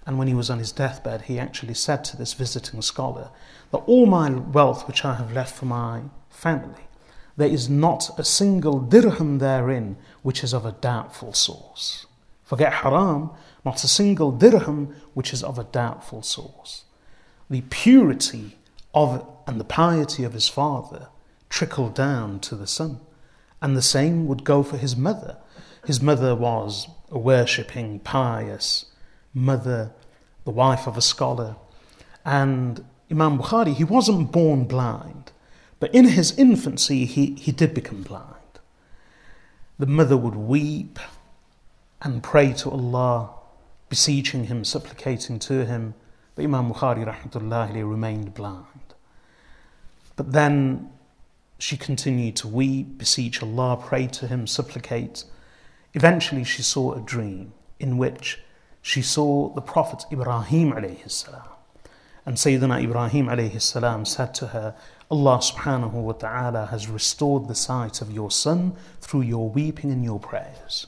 And 0.08 0.18
when 0.18 0.28
he 0.28 0.34
was 0.34 0.50
on 0.50 0.58
his 0.58 0.72
deathbed, 0.72 1.22
he 1.22 1.38
actually 1.38 1.76
said 1.76 2.04
to 2.06 2.18
this 2.18 2.34
visiting 2.34 2.82
scholar 2.82 3.30
that 3.70 3.86
all 3.86 4.08
my 4.08 4.32
wealth 4.32 4.88
which 4.88 5.06
I 5.06 5.14
have 5.14 5.32
left 5.32 5.56
for 5.56 5.66
my 5.66 6.06
family 6.32 6.89
there 7.40 7.48
is 7.48 7.70
not 7.70 8.20
a 8.20 8.24
single 8.26 8.80
dirham 8.80 9.40
therein 9.40 9.96
which 10.24 10.44
is 10.44 10.54
of 10.54 10.66
a 10.66 10.74
doubtful 10.74 11.34
source. 11.34 12.06
Forget 12.44 12.74
haram, 12.74 13.32
not 13.64 13.82
a 13.82 13.88
single 13.88 14.34
dirham 14.34 14.94
which 15.14 15.32
is 15.32 15.42
of 15.42 15.58
a 15.58 15.64
doubtful 15.64 16.22
source. 16.22 16.84
The 17.50 17.62
purity 17.70 18.58
of 18.94 19.26
and 19.48 19.58
the 19.58 19.64
piety 19.64 20.26
of 20.26 20.34
his 20.34 20.50
father 20.50 21.08
trickled 21.48 21.96
down 21.96 22.42
to 22.42 22.56
the 22.56 22.68
son, 22.68 23.00
and 23.62 23.76
the 23.76 23.82
same 23.82 24.28
would 24.28 24.44
go 24.44 24.62
for 24.62 24.76
his 24.76 24.98
mother. 24.98 25.38
His 25.86 26.02
mother 26.02 26.36
was 26.36 26.90
a 27.10 27.18
worshipping, 27.18 28.00
pious 28.02 28.86
mother, 29.34 29.94
the 30.44 30.52
wife 30.52 30.88
of 30.88 30.98
a 30.98 31.02
scholar, 31.02 31.56
and 32.26 32.84
Imam 33.10 33.40
Bukhari, 33.40 33.74
he 33.74 33.86
wasn't 33.86 34.34
born 34.34 34.66
blind. 34.66 35.32
But 35.80 35.94
in 35.96 36.10
his 36.10 36.38
infancy, 36.38 37.06
he, 37.06 37.36
he 37.36 37.52
did 37.52 37.74
become 37.74 38.04
blind. 38.04 38.36
The 39.78 39.86
mother 39.86 40.18
would 40.18 40.36
weep 40.36 41.00
and 42.02 42.22
pray 42.24 42.54
to 42.54 42.70
Allah, 42.70 43.30
beseeching 43.90 44.46
Him, 44.46 44.64
supplicating 44.64 45.40
to 45.40 45.66
Him. 45.66 45.94
But 46.36 46.44
Imam 46.44 46.74
Bukhari 46.74 47.06
rahmatullahi 47.06 47.90
remained 47.90 48.34
blind. 48.34 48.66
But 50.16 50.34
then 50.34 50.92
she 51.58 51.78
continued 51.78 52.36
to 52.38 52.48
weep, 52.48 52.98
beseech 52.98 53.42
Allah, 53.42 53.82
pray 53.82 54.08
to 54.08 54.28
Him, 54.28 54.48
supplicate. 54.48 55.24
Eventually, 55.94 56.44
she 56.44 56.62
saw 56.62 56.94
a 56.94 57.02
dream 57.02 57.54
in 57.80 57.98
which 57.98 58.40
she 58.82 59.02
saw 59.02 59.50
the 59.54 59.62
Prophet 59.62 60.04
Ibrahim 60.12 60.72
alayhi 60.74 61.10
salam. 61.10 61.48
And 62.26 62.36
Sayyidina 62.38 62.84
Ibrahim 62.84 63.28
alayhi 63.28 63.62
salam 63.62 64.06
said 64.06 64.34
to 64.36 64.48
her, 64.48 64.76
Allah 65.12 65.40
subhanahu 65.40 65.94
wa 65.94 66.12
ta'ala 66.12 66.68
has 66.68 66.88
restored 66.88 67.48
the 67.48 67.56
sight 67.56 68.02
of 68.02 68.12
your 68.12 68.30
son 68.30 68.74
through 69.02 69.22
your 69.22 69.50
weeping 69.50 69.92
and 69.92 70.04
your 70.04 70.20
prayers. 70.20 70.86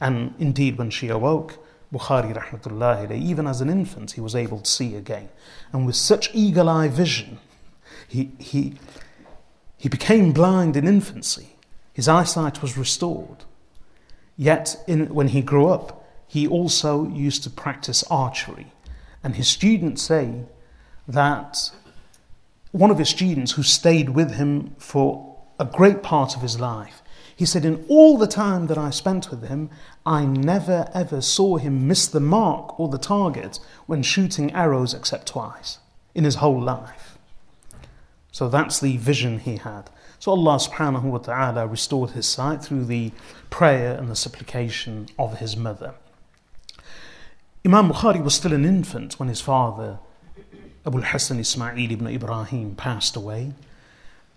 And 0.00 0.34
indeed, 0.38 0.78
when 0.78 0.90
she 0.90 1.08
awoke, 1.08 1.58
Bukhari 1.92 2.34
rahmatullahi 2.34 3.20
even 3.20 3.46
as 3.46 3.60
an 3.60 3.68
infant, 3.68 4.12
he 4.12 4.20
was 4.22 4.34
able 4.34 4.60
to 4.60 4.70
see 4.70 4.96
again. 4.96 5.28
And 5.72 5.84
with 5.84 5.96
such 5.96 6.34
eagle 6.34 6.68
eye 6.68 6.88
vision, 6.88 7.38
he, 8.08 8.30
he, 8.38 8.74
he 9.76 9.90
became 9.90 10.32
blind 10.32 10.76
in 10.76 10.88
infancy. 10.88 11.56
His 11.92 12.08
eyesight 12.08 12.62
was 12.62 12.78
restored. 12.78 13.44
Yet, 14.38 14.82
in, 14.86 15.14
when 15.14 15.28
he 15.28 15.42
grew 15.42 15.66
up, 15.66 16.08
he 16.26 16.48
also 16.48 17.06
used 17.08 17.42
to 17.42 17.50
practice 17.50 18.02
archery. 18.04 18.72
And 19.22 19.36
his 19.36 19.48
students 19.48 20.00
say 20.00 20.46
that 21.06 21.70
one 22.72 22.90
of 22.90 22.98
his 22.98 23.10
students 23.10 23.52
who 23.52 23.62
stayed 23.62 24.10
with 24.10 24.32
him 24.34 24.74
for 24.78 25.38
a 25.60 25.64
great 25.64 26.02
part 26.02 26.34
of 26.34 26.42
his 26.42 26.58
life. 26.58 27.02
He 27.36 27.46
said, 27.46 27.64
In 27.64 27.84
all 27.88 28.18
the 28.18 28.26
time 28.26 28.66
that 28.66 28.78
I 28.78 28.90
spent 28.90 29.30
with 29.30 29.46
him, 29.48 29.70
I 30.04 30.24
never 30.24 30.90
ever 30.94 31.20
saw 31.20 31.56
him 31.56 31.86
miss 31.86 32.06
the 32.06 32.20
mark 32.20 32.78
or 32.80 32.88
the 32.88 32.98
target 32.98 33.58
when 33.86 34.02
shooting 34.02 34.52
arrows 34.52 34.94
except 34.94 35.26
twice 35.28 35.78
in 36.14 36.24
his 36.24 36.36
whole 36.36 36.60
life. 36.60 37.18
So 38.32 38.48
that's 38.48 38.80
the 38.80 38.96
vision 38.96 39.38
he 39.38 39.56
had. 39.56 39.90
So 40.18 40.32
Allah 40.32 40.56
subhanahu 40.56 41.02
wa 41.02 41.18
ta'ala 41.18 41.66
restored 41.66 42.10
his 42.10 42.26
sight 42.26 42.62
through 42.62 42.86
the 42.86 43.12
prayer 43.50 43.94
and 43.96 44.08
the 44.08 44.16
supplication 44.16 45.08
of 45.18 45.38
his 45.38 45.56
mother. 45.56 45.94
Imam 47.64 47.90
Bukhari 47.90 48.22
was 48.22 48.34
still 48.34 48.52
an 48.52 48.64
infant 48.64 49.18
when 49.18 49.28
his 49.28 49.40
father, 49.40 49.98
Abu 50.84 51.00
Hassan 51.00 51.38
Ismail 51.38 51.90
ibn 51.90 52.06
Ibrahim, 52.08 52.74
passed 52.74 53.16
away. 53.16 53.52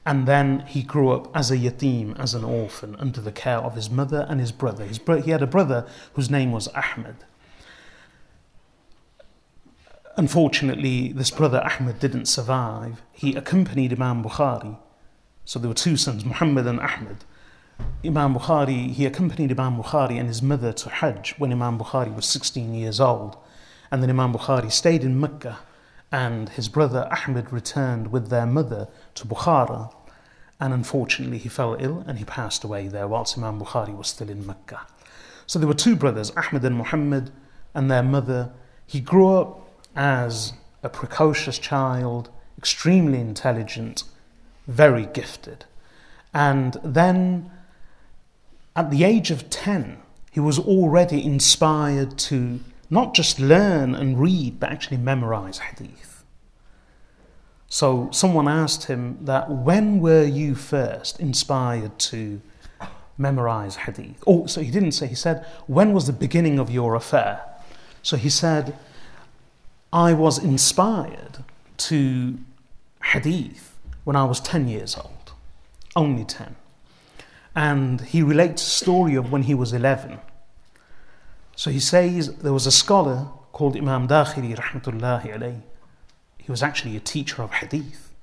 And 0.06 0.28
then 0.28 0.60
he 0.68 0.84
grew 0.84 1.10
up 1.10 1.36
as 1.36 1.50
a 1.50 1.58
yatim, 1.58 2.18
as 2.20 2.36
an 2.36 2.44
orphan, 2.44 2.96
under 3.00 3.20
the 3.20 3.32
care 3.32 3.58
of 3.58 3.74
his 3.74 3.90
mother 3.90 4.28
and 4.30 4.40
his 4.40 4.52
brother. 4.52 4.86
His 4.86 5.00
bro- 5.00 5.22
he 5.22 5.32
had 5.32 5.42
a 5.42 5.48
brother 5.48 5.88
whose 6.14 6.30
name 6.30 6.52
was 6.52 6.68
Ahmed. 6.70 7.16
Unfortunately, 10.16 11.12
this 11.12 11.32
brother 11.32 11.62
Ahmed 11.64 12.00
didn't 12.00 12.28
survive. 12.28 13.02
He 13.12 13.36
accompanied 13.36 13.92
Imam 13.92 14.24
Bukhari. 14.24 14.78
So 15.44 15.58
there 15.58 15.70
were 15.70 15.75
two 15.75 15.98
sons, 15.98 16.24
Muhammad 16.24 16.68
and 16.68 16.80
Ahmed. 16.80 17.25
Imam 18.06 18.36
Bukhari, 18.36 18.92
he 18.92 19.06
accompanied 19.08 19.52
Imam 19.52 19.82
Bukhari 19.82 20.20
and 20.20 20.28
his 20.28 20.42
mother 20.42 20.72
to 20.72 20.90
Hajj 20.90 21.36
when 21.40 21.52
Imam 21.52 21.80
Bukhari 21.80 22.16
was 22.16 22.25
16 22.28 22.75
years 22.75 23.00
old. 23.00 23.36
And 23.92 24.02
then 24.04 24.10
Imam 24.12 24.34
Bukhari 24.34 24.72
stayed 24.72 25.04
in 25.04 25.20
Mecca 25.20 25.58
and 26.12 26.50
his 26.50 26.70
brother 26.70 27.08
Ahmed 27.12 27.52
returned 27.52 28.12
with 28.12 28.30
their 28.30 28.46
mother 28.46 28.88
to 29.16 29.28
Bukhara. 29.28 29.94
And 30.60 30.74
unfortunately, 30.74 31.38
he 31.38 31.50
fell 31.50 31.76
ill 31.80 32.04
and 32.08 32.18
he 32.18 32.26
passed 32.26 32.64
away 32.64 32.88
there 32.88 33.08
whilst 33.08 33.38
Imam 33.38 33.60
Bukhari 33.60 33.96
was 33.96 34.08
still 34.08 34.30
in 34.30 34.46
Mecca. 34.46 34.82
So 35.48 35.60
there 35.60 35.68
were 35.68 35.74
two 35.74 35.96
brothers, 35.96 36.32
Ahmed 36.32 36.64
and 36.64 36.78
Muhammad, 36.78 37.32
and 37.74 37.92
their 37.92 38.04
mother. 38.04 38.52
He 38.88 39.02
grew 39.02 39.36
up 39.36 39.70
as 39.96 40.54
a 40.82 40.90
precocious 40.90 41.60
child, 41.60 42.30
extremely 42.58 43.20
intelligent, 43.20 44.04
very 44.68 45.06
gifted. 45.06 45.66
And 46.34 46.78
then 46.84 47.52
at 48.76 48.92
the 48.92 49.04
age 49.04 49.32
of 49.32 49.50
10, 49.50 49.98
he 50.32 50.40
was 50.40 50.60
already 50.60 51.24
inspired 51.24 52.18
to 52.18 52.60
not 52.89 53.13
just 53.13 53.39
learn 53.39 53.96
and 53.96 54.20
read, 54.20 54.60
but 54.60 54.72
actually 54.72 54.98
memorize 54.98 55.60
hadith. 55.60 56.24
So 57.68 58.10
someone 58.12 58.48
asked 58.48 58.86
him 58.86 59.18
that 59.25 59.50
when 59.50 60.00
were 60.00 60.24
you 60.24 60.56
first 60.56 61.20
inspired 61.20 61.98
to 62.00 62.42
memorize 63.18 63.75
hadith? 63.75 64.24
Oh, 64.27 64.46
so 64.46 64.62
he 64.62 64.72
didn't 64.72 64.94
say, 64.94 65.08
he 65.08 65.15
said, 65.15 65.46
when 65.68 65.94
was 65.94 66.08
the 66.08 66.13
beginning 66.13 66.60
of 66.60 66.70
your 66.70 66.96
affair? 66.96 67.42
So 68.01 68.18
he 68.18 68.30
said, 68.30 68.77
I 69.92 70.13
was 70.13 70.38
inspired 70.38 71.44
to 71.77 72.38
hadith 73.04 73.77
when 74.04 74.15
I 74.15 74.25
was 74.25 74.39
10 74.39 74.68
years 74.68 74.96
old, 74.96 75.34
only 75.96 76.24
10. 76.24 76.56
And 77.56 78.01
he 78.01 78.22
relates 78.22 78.62
a 78.62 78.70
story 78.70 79.15
of 79.15 79.32
when 79.32 79.44
he 79.44 79.54
was 79.54 79.74
11. 79.74 80.20
So 81.56 81.72
he 81.72 81.80
says 81.80 82.36
there 82.38 82.54
was 82.54 82.68
a 82.68 82.72
scholar 82.72 83.28
called 83.52 83.78
Imam 83.78 84.08
Dakhili, 84.08 84.56
rahmatullahi 84.56 85.34
alayhi. 85.34 85.62
He 86.38 86.52
was 86.52 86.62
actually 86.62 86.96
a 86.98 87.00
teacher 87.00 87.42
of 87.42 87.52
hadith. 87.52 88.14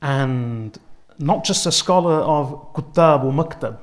And 0.00 0.78
not 1.18 1.44
just 1.44 1.66
a 1.66 1.72
scholar 1.72 2.14
of 2.14 2.72
Kuttab 2.72 3.24
or 3.24 3.32
Maktab, 3.32 3.78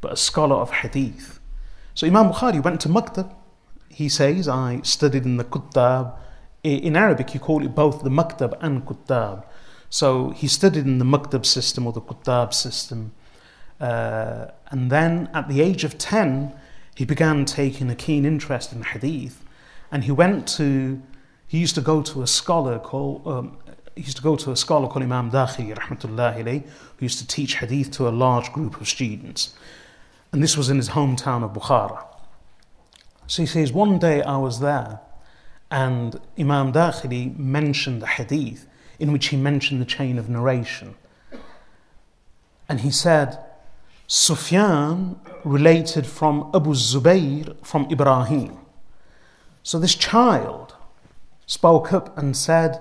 but 0.00 0.12
a 0.12 0.16
scholar 0.16 0.56
of 0.56 0.70
hadith. 0.70 1.40
So 1.94 2.06
Imam 2.06 2.32
Bukhari 2.32 2.62
went 2.62 2.80
to 2.82 2.88
Maktab. 2.88 3.32
He 3.88 4.08
says, 4.08 4.48
I 4.48 4.80
studied 4.82 5.24
in 5.24 5.36
the 5.36 5.44
Kuttab. 5.44 6.16
In 6.62 6.96
Arabic, 6.96 7.34
you 7.34 7.40
call 7.40 7.64
it 7.64 7.74
both 7.74 8.02
the 8.02 8.10
Maktab 8.10 8.54
and 8.60 8.84
Kuttab. 8.84 9.44
So 9.88 10.30
he 10.30 10.48
studied 10.48 10.86
in 10.86 10.98
the 10.98 11.04
Maktab 11.04 11.46
system 11.46 11.86
or 11.86 11.92
the 11.92 12.00
Kuttab 12.00 12.52
system. 12.52 13.12
Uh, 13.80 14.46
and 14.70 14.90
then 14.90 15.28
at 15.34 15.48
the 15.48 15.60
age 15.60 15.84
of 15.84 15.98
10, 15.98 16.54
he 16.94 17.04
began 17.04 17.44
taking 17.44 17.90
a 17.90 17.94
keen 17.94 18.24
interest 18.24 18.72
in 18.72 18.82
hadith. 18.82 19.44
And 19.90 20.04
he 20.04 20.12
went 20.12 20.48
to, 20.56 21.02
he 21.46 21.58
used 21.58 21.74
to 21.74 21.80
go 21.80 22.02
to 22.02 22.22
a 22.22 22.26
scholar 22.26 22.78
called, 22.78 23.26
um, 23.26 23.58
he 23.94 24.02
used 24.02 24.16
to 24.16 24.22
go 24.22 24.36
to 24.36 24.50
a 24.50 24.56
scholar 24.56 24.88
called 24.88 25.02
Imam 25.02 25.30
Dakhi, 25.30 25.74
rahmatullahi 25.76 26.42
alayh, 26.42 26.62
who 26.62 27.04
used 27.04 27.18
to 27.18 27.26
teach 27.26 27.56
hadith 27.56 27.90
to 27.92 28.08
a 28.08 28.10
large 28.10 28.52
group 28.52 28.80
of 28.80 28.88
students. 28.88 29.54
And 30.32 30.42
this 30.42 30.56
was 30.56 30.70
in 30.70 30.78
his 30.78 30.90
hometown 30.90 31.42
of 31.44 31.52
Bukhara. 31.52 32.04
So 33.26 33.42
he 33.42 33.46
says, 33.46 33.72
one 33.72 33.98
day 33.98 34.22
I 34.22 34.38
was 34.38 34.60
there 34.60 35.00
and 35.70 36.20
Imam 36.38 36.72
Dakhili 36.72 37.36
mentioned 37.38 38.02
the 38.02 38.06
hadith 38.06 38.66
in 38.98 39.10
which 39.10 39.28
he 39.28 39.36
mentioned 39.36 39.80
the 39.80 39.86
chain 39.86 40.18
of 40.18 40.28
narration. 40.28 40.94
And 42.68 42.80
he 42.80 42.90
said, 42.90 43.38
Sufyan 44.06 45.18
related 45.44 46.06
from 46.06 46.50
Abu 46.54 46.74
Zubayr 46.74 47.56
from 47.64 47.86
Ibrahim. 47.90 48.58
So 49.62 49.78
this 49.78 49.94
child 49.94 50.74
spoke 51.46 51.92
up 51.92 52.16
and 52.16 52.36
said, 52.36 52.80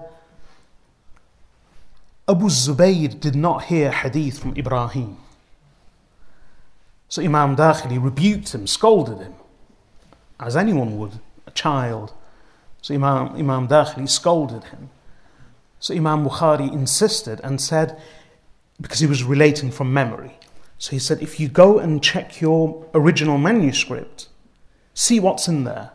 Abu 2.27 2.45
Zubayr 2.45 3.19
did 3.19 3.35
not 3.35 3.65
hear 3.65 3.91
hadith 3.91 4.39
from 4.39 4.55
Ibrahim. 4.57 5.17
So 7.09 7.21
Imam 7.21 7.55
Dakhili 7.55 8.01
rebuked 8.01 8.53
him, 8.55 8.67
scolded 8.67 9.17
him, 9.17 9.33
as 10.39 10.55
anyone 10.55 10.97
would, 10.97 11.19
a 11.45 11.51
child. 11.51 12.13
So 12.81 12.93
Imam, 12.93 13.35
Imam 13.35 13.67
Dakhili 13.67 14.07
scolded 14.09 14.63
him. 14.65 14.89
So 15.79 15.93
Imam 15.93 16.25
Bukhari 16.27 16.71
insisted 16.71 17.41
and 17.43 17.59
said, 17.59 17.99
because 18.79 18.99
he 18.99 19.07
was 19.07 19.23
relating 19.23 19.71
from 19.71 19.93
memory. 19.93 20.37
So 20.81 20.93
he 20.93 20.99
said, 20.99 21.21
if 21.21 21.39
you 21.39 21.47
go 21.47 21.77
and 21.77 22.01
check 22.01 22.41
your 22.41 22.87
original 22.95 23.37
manuscript, 23.37 24.29
see 24.95 25.19
what's 25.19 25.47
in 25.47 25.63
there. 25.63 25.91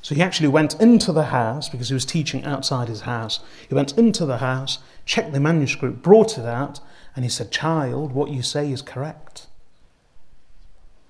So 0.00 0.14
he 0.14 0.22
actually 0.22 0.48
went 0.48 0.80
into 0.80 1.12
the 1.12 1.24
house 1.24 1.68
because 1.68 1.88
he 1.88 1.94
was 1.94 2.06
teaching 2.06 2.42
outside 2.46 2.88
his 2.88 3.02
house. 3.02 3.40
He 3.68 3.74
went 3.74 3.98
into 3.98 4.24
the 4.24 4.38
house, 4.38 4.78
checked 5.04 5.34
the 5.34 5.40
manuscript, 5.40 6.00
brought 6.00 6.38
it 6.38 6.46
out, 6.46 6.80
and 7.14 7.22
he 7.22 7.28
said, 7.28 7.50
Child, 7.50 8.12
what 8.12 8.30
you 8.30 8.40
say 8.40 8.72
is 8.72 8.80
correct. 8.80 9.46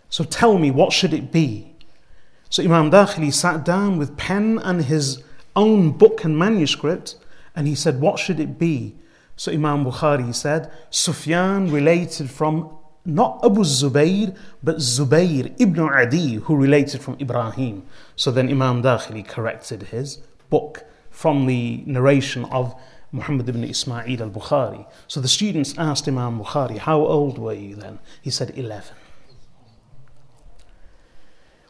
So 0.09 0.25
tell 0.25 0.59
me, 0.59 0.73
what 0.73 0.93
should 0.93 1.15
it 1.15 1.31
be? 1.31 1.77
So 2.49 2.65
Imam 2.65 2.91
Dakhili 2.91 3.33
sat 3.33 3.65
down 3.65 3.97
with 3.97 4.17
pen 4.17 4.59
and 4.59 4.87
his 4.87 5.23
own 5.55 5.93
book 5.93 6.25
and 6.25 6.37
manuscript, 6.37 7.15
and 7.55 7.69
he 7.69 7.77
said, 7.77 8.01
What 8.01 8.19
should 8.19 8.41
it 8.41 8.59
be? 8.59 8.97
So 9.37 9.53
Imam 9.53 9.85
Bukhari 9.85 10.35
said, 10.35 10.69
Sufyan 10.91 11.71
related 11.71 12.29
from 12.29 12.77
not 13.05 13.41
Abu 13.43 13.63
Zubayr, 13.63 14.37
but 14.63 14.77
Zubayr 14.77 15.55
ibn 15.59 15.81
Adi, 15.81 16.35
who 16.35 16.57
related 16.57 17.01
from 17.01 17.17
Ibrahim. 17.21 17.85
So 18.17 18.31
then 18.31 18.49
Imam 18.49 18.83
Dakhili 18.83 19.27
corrected 19.27 19.85
his 19.85 20.19
book 20.51 20.85
from 21.11 21.47
the 21.47 21.83
narration 21.87 22.45
of 22.47 22.75
Muhammad 23.13 23.49
ibn 23.49 23.65
Ismail 23.65 24.23
al 24.23 24.31
Bukhari. 24.31 24.87
So 25.09 25.21
the 25.21 25.29
students 25.29 25.77
asked 25.79 26.07
Imam 26.07 26.39
Bukhari, 26.41 26.79
How 26.79 27.01
old 27.01 27.39
were 27.39 27.55
you 27.55 27.75
then? 27.75 27.99
He 28.21 28.31
said, 28.31 28.57
11. 28.57 28.95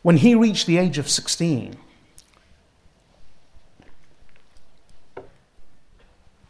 When 0.03 0.17
he 0.17 0.35
reached 0.35 0.67
the 0.67 0.79
age 0.79 0.99
of 0.99 1.09
16, 1.09 1.77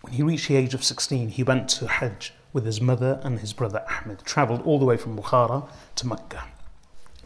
when 0.00 0.12
he 0.12 0.22
reached 0.22 0.48
the 0.48 0.56
age 0.56 0.72
of 0.72 0.84
16, 0.84 1.30
he 1.30 1.42
went 1.42 1.68
to 1.70 1.86
Hajj 1.86 2.32
with 2.52 2.64
his 2.64 2.80
mother 2.80 3.20
and 3.22 3.40
his 3.40 3.52
brother 3.52 3.84
Ahmed, 3.88 4.20
travelled 4.24 4.62
all 4.62 4.78
the 4.78 4.84
way 4.84 4.96
from 4.96 5.16
Bukhara 5.16 5.68
to 5.96 6.06
Mecca. 6.06 6.44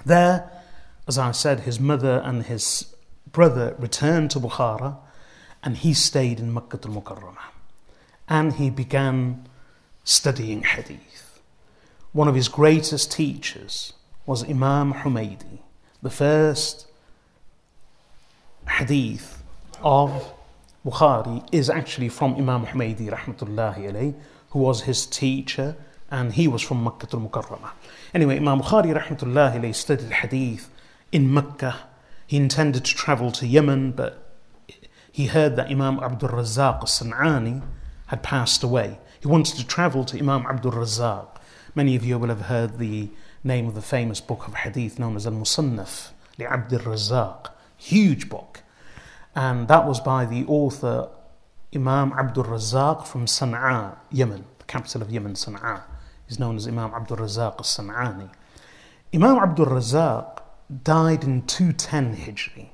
There, 0.04 0.50
as 1.08 1.18
I 1.18 1.32
said, 1.32 1.60
his 1.60 1.80
mother 1.80 2.20
and 2.24 2.44
his 2.44 2.94
brother 3.30 3.74
returned 3.78 4.30
to 4.32 4.40
Bukhara 4.40 4.96
and 5.62 5.78
he 5.78 5.94
stayed 5.94 6.38
in 6.38 6.52
Makkah 6.52 6.78
al 6.84 6.94
Mukarramah. 6.94 7.50
And 8.28 8.54
he 8.54 8.70
began 8.70 9.46
studying 10.04 10.62
hadith. 10.62 11.40
One 12.12 12.28
of 12.28 12.34
his 12.34 12.48
greatest 12.48 13.10
teachers 13.10 13.94
was 14.26 14.44
Imam 14.44 14.92
Humaydi, 14.92 15.58
the 16.02 16.10
first 16.10 16.86
hadith 18.68 19.42
of 19.82 20.32
Bukhari 20.84 21.46
is 21.50 21.70
actually 21.70 22.10
from 22.10 22.34
Imam 22.36 22.66
Humaydi 22.66 23.10
rahmatullahi 23.10 23.90
alayhi, 23.90 24.14
who 24.54 24.60
was 24.60 24.82
his 24.82 25.04
teacher, 25.04 25.76
and 26.12 26.34
he 26.34 26.46
was 26.46 26.62
from 26.62 26.84
Makkah 26.84 27.08
al 27.12 27.20
Mukarramah. 27.28 27.72
Anyway, 28.14 28.36
Imam 28.36 28.60
Bukhari 28.60 28.96
rahmatullahi 28.96 29.74
studied 29.74 30.12
hadith 30.12 30.70
in 31.10 31.34
Mecca. 31.34 31.88
He 32.24 32.36
intended 32.36 32.84
to 32.84 32.94
travel 32.94 33.32
to 33.32 33.48
Yemen, 33.48 33.90
but 33.90 34.32
he 35.10 35.26
heard 35.26 35.56
that 35.56 35.70
Imam 35.72 35.98
Abdul 35.98 36.28
Razzaq 36.28 36.76
al 36.76 36.86
San'ani 36.86 37.62
had 38.06 38.22
passed 38.22 38.62
away. 38.62 39.00
He 39.20 39.26
wanted 39.26 39.56
to 39.56 39.66
travel 39.66 40.04
to 40.04 40.16
Imam 40.16 40.46
Abdul 40.46 40.70
Razzaq. 40.70 41.26
Many 41.74 41.96
of 41.96 42.04
you 42.04 42.16
will 42.16 42.28
have 42.28 42.42
heard 42.42 42.78
the 42.78 43.10
name 43.42 43.66
of 43.66 43.74
the 43.74 43.82
famous 43.82 44.20
book 44.20 44.46
of 44.46 44.54
hadith 44.54 45.00
known 45.00 45.16
as 45.16 45.26
Al 45.26 45.32
Musannaf 45.32 46.10
li 46.38 46.46
Abd 46.46 46.74
al-Razzaq. 46.74 47.50
Huge 47.76 48.28
book. 48.28 48.62
And 49.34 49.66
that 49.66 49.84
was 49.84 49.98
by 49.98 50.24
the 50.26 50.44
author 50.46 51.08
Imam 51.74 52.12
Abdul 52.12 52.44
Razzaq 52.44 53.06
from 53.06 53.26
Sana'a, 53.26 53.96
Yemen, 54.10 54.44
the 54.58 54.64
capital 54.64 55.02
of 55.02 55.10
Yemen, 55.10 55.34
Sana'a. 55.34 55.82
He's 56.28 56.38
known 56.38 56.56
as 56.56 56.66
Imam 56.66 56.92
Abdul 56.94 57.18
Razzaq 57.18 57.56
al-San'ani. 57.58 58.30
Imam 59.12 59.38
Abdul 59.38 59.66
Razzaq 59.66 60.40
died 60.82 61.24
in 61.24 61.42
210 61.46 62.16
Hijri. 62.16 62.68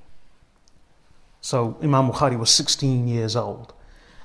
So 1.40 1.76
Imam 1.82 2.10
Bukhari 2.10 2.38
was 2.38 2.50
16 2.50 3.08
years 3.08 3.34
old. 3.34 3.72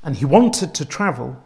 And 0.04 0.18
he 0.18 0.26
wanted 0.26 0.76
to 0.76 0.86
travel 0.86 1.42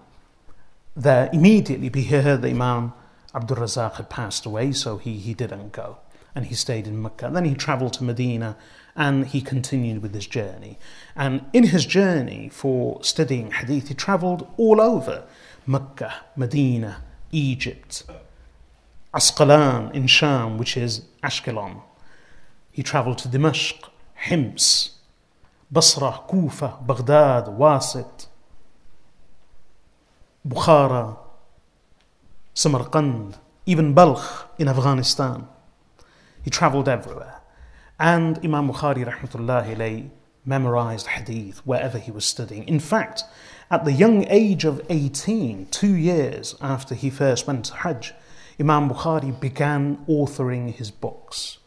there 0.95 1.29
immediately, 1.31 1.89
but 1.89 2.01
he 2.01 2.07
heard 2.07 2.41
that 2.41 2.49
Imam 2.49 2.93
Abdul 3.33 3.57
Razzaq 3.57 3.93
had 3.93 4.09
passed 4.09 4.45
away, 4.45 4.71
so 4.71 4.97
he, 4.97 5.17
he 5.17 5.33
didn't 5.33 5.71
go. 5.71 5.97
And 6.35 6.47
he 6.47 6.55
stayed 6.55 6.87
in 6.87 7.01
Mecca. 7.01 7.29
Then 7.31 7.45
he 7.45 7.55
traveled 7.55 7.93
to 7.93 8.03
Medina 8.03 8.57
and 8.99 9.27
he 9.27 9.41
continued 9.41 10.01
with 10.01 10.13
his 10.13 10.27
journey. 10.27 10.77
And 11.15 11.45
in 11.53 11.63
his 11.63 11.85
journey 11.85 12.49
for 12.49 13.01
studying 13.01 13.51
hadith, 13.51 13.87
he 13.87 13.93
traveled 13.93 14.45
all 14.57 14.81
over 14.81 15.23
Mecca, 15.65 16.13
Medina, 16.35 17.01
Egypt, 17.31 18.03
Asqalan 19.13 19.95
in 19.95 20.05
Sham, 20.05 20.57
which 20.57 20.75
is 20.75 21.03
Ashkelon. 21.23 21.81
He 22.71 22.83
traveled 22.83 23.19
to 23.19 23.29
Dimashq, 23.29 23.87
Hims, 24.15 24.91
Basra, 25.71 26.19
Kufa, 26.29 26.75
Baghdad, 26.81 27.45
Wasit, 27.45 28.27
Bukhara, 30.45 31.17
Samarkand, 32.53 33.37
even 33.65 33.93
Balkh 33.93 34.49
in 34.57 34.67
Afghanistan. 34.67 35.47
He 36.43 36.49
traveled 36.49 36.89
everywhere. 36.89 37.38
And 37.99 38.39
Imam 38.43 38.71
Bukhari 38.71 39.05
rahmatullahi 39.05 40.09
memorized 40.45 41.07
hadith 41.07 41.59
wherever 41.65 41.97
he 41.97 42.11
was 42.11 42.25
studying. 42.25 42.67
In 42.67 42.79
fact, 42.79 43.23
at 43.69 43.85
the 43.85 43.91
young 43.91 44.25
age 44.29 44.65
of 44.65 44.81
18, 44.89 45.67
two 45.67 45.95
years 45.95 46.55
after 46.61 46.95
he 46.95 47.09
first 47.09 47.45
went 47.45 47.65
to 47.65 47.75
Hajj, 47.75 48.13
Imam 48.59 48.89
Bukhari 48.89 49.37
began 49.39 49.97
authoring 50.07 50.73
his 50.73 50.91
books. 50.91 51.59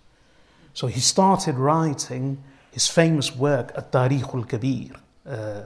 So 0.75 0.87
he 0.87 1.01
started 1.01 1.57
writing 1.57 2.43
his 2.71 2.89
famous 2.89 3.37
work, 3.37 3.73
At 3.77 3.93
Tarikh 3.93 4.35
al 4.35 4.45
Kabir. 4.45 4.95
Uh, 5.27 5.63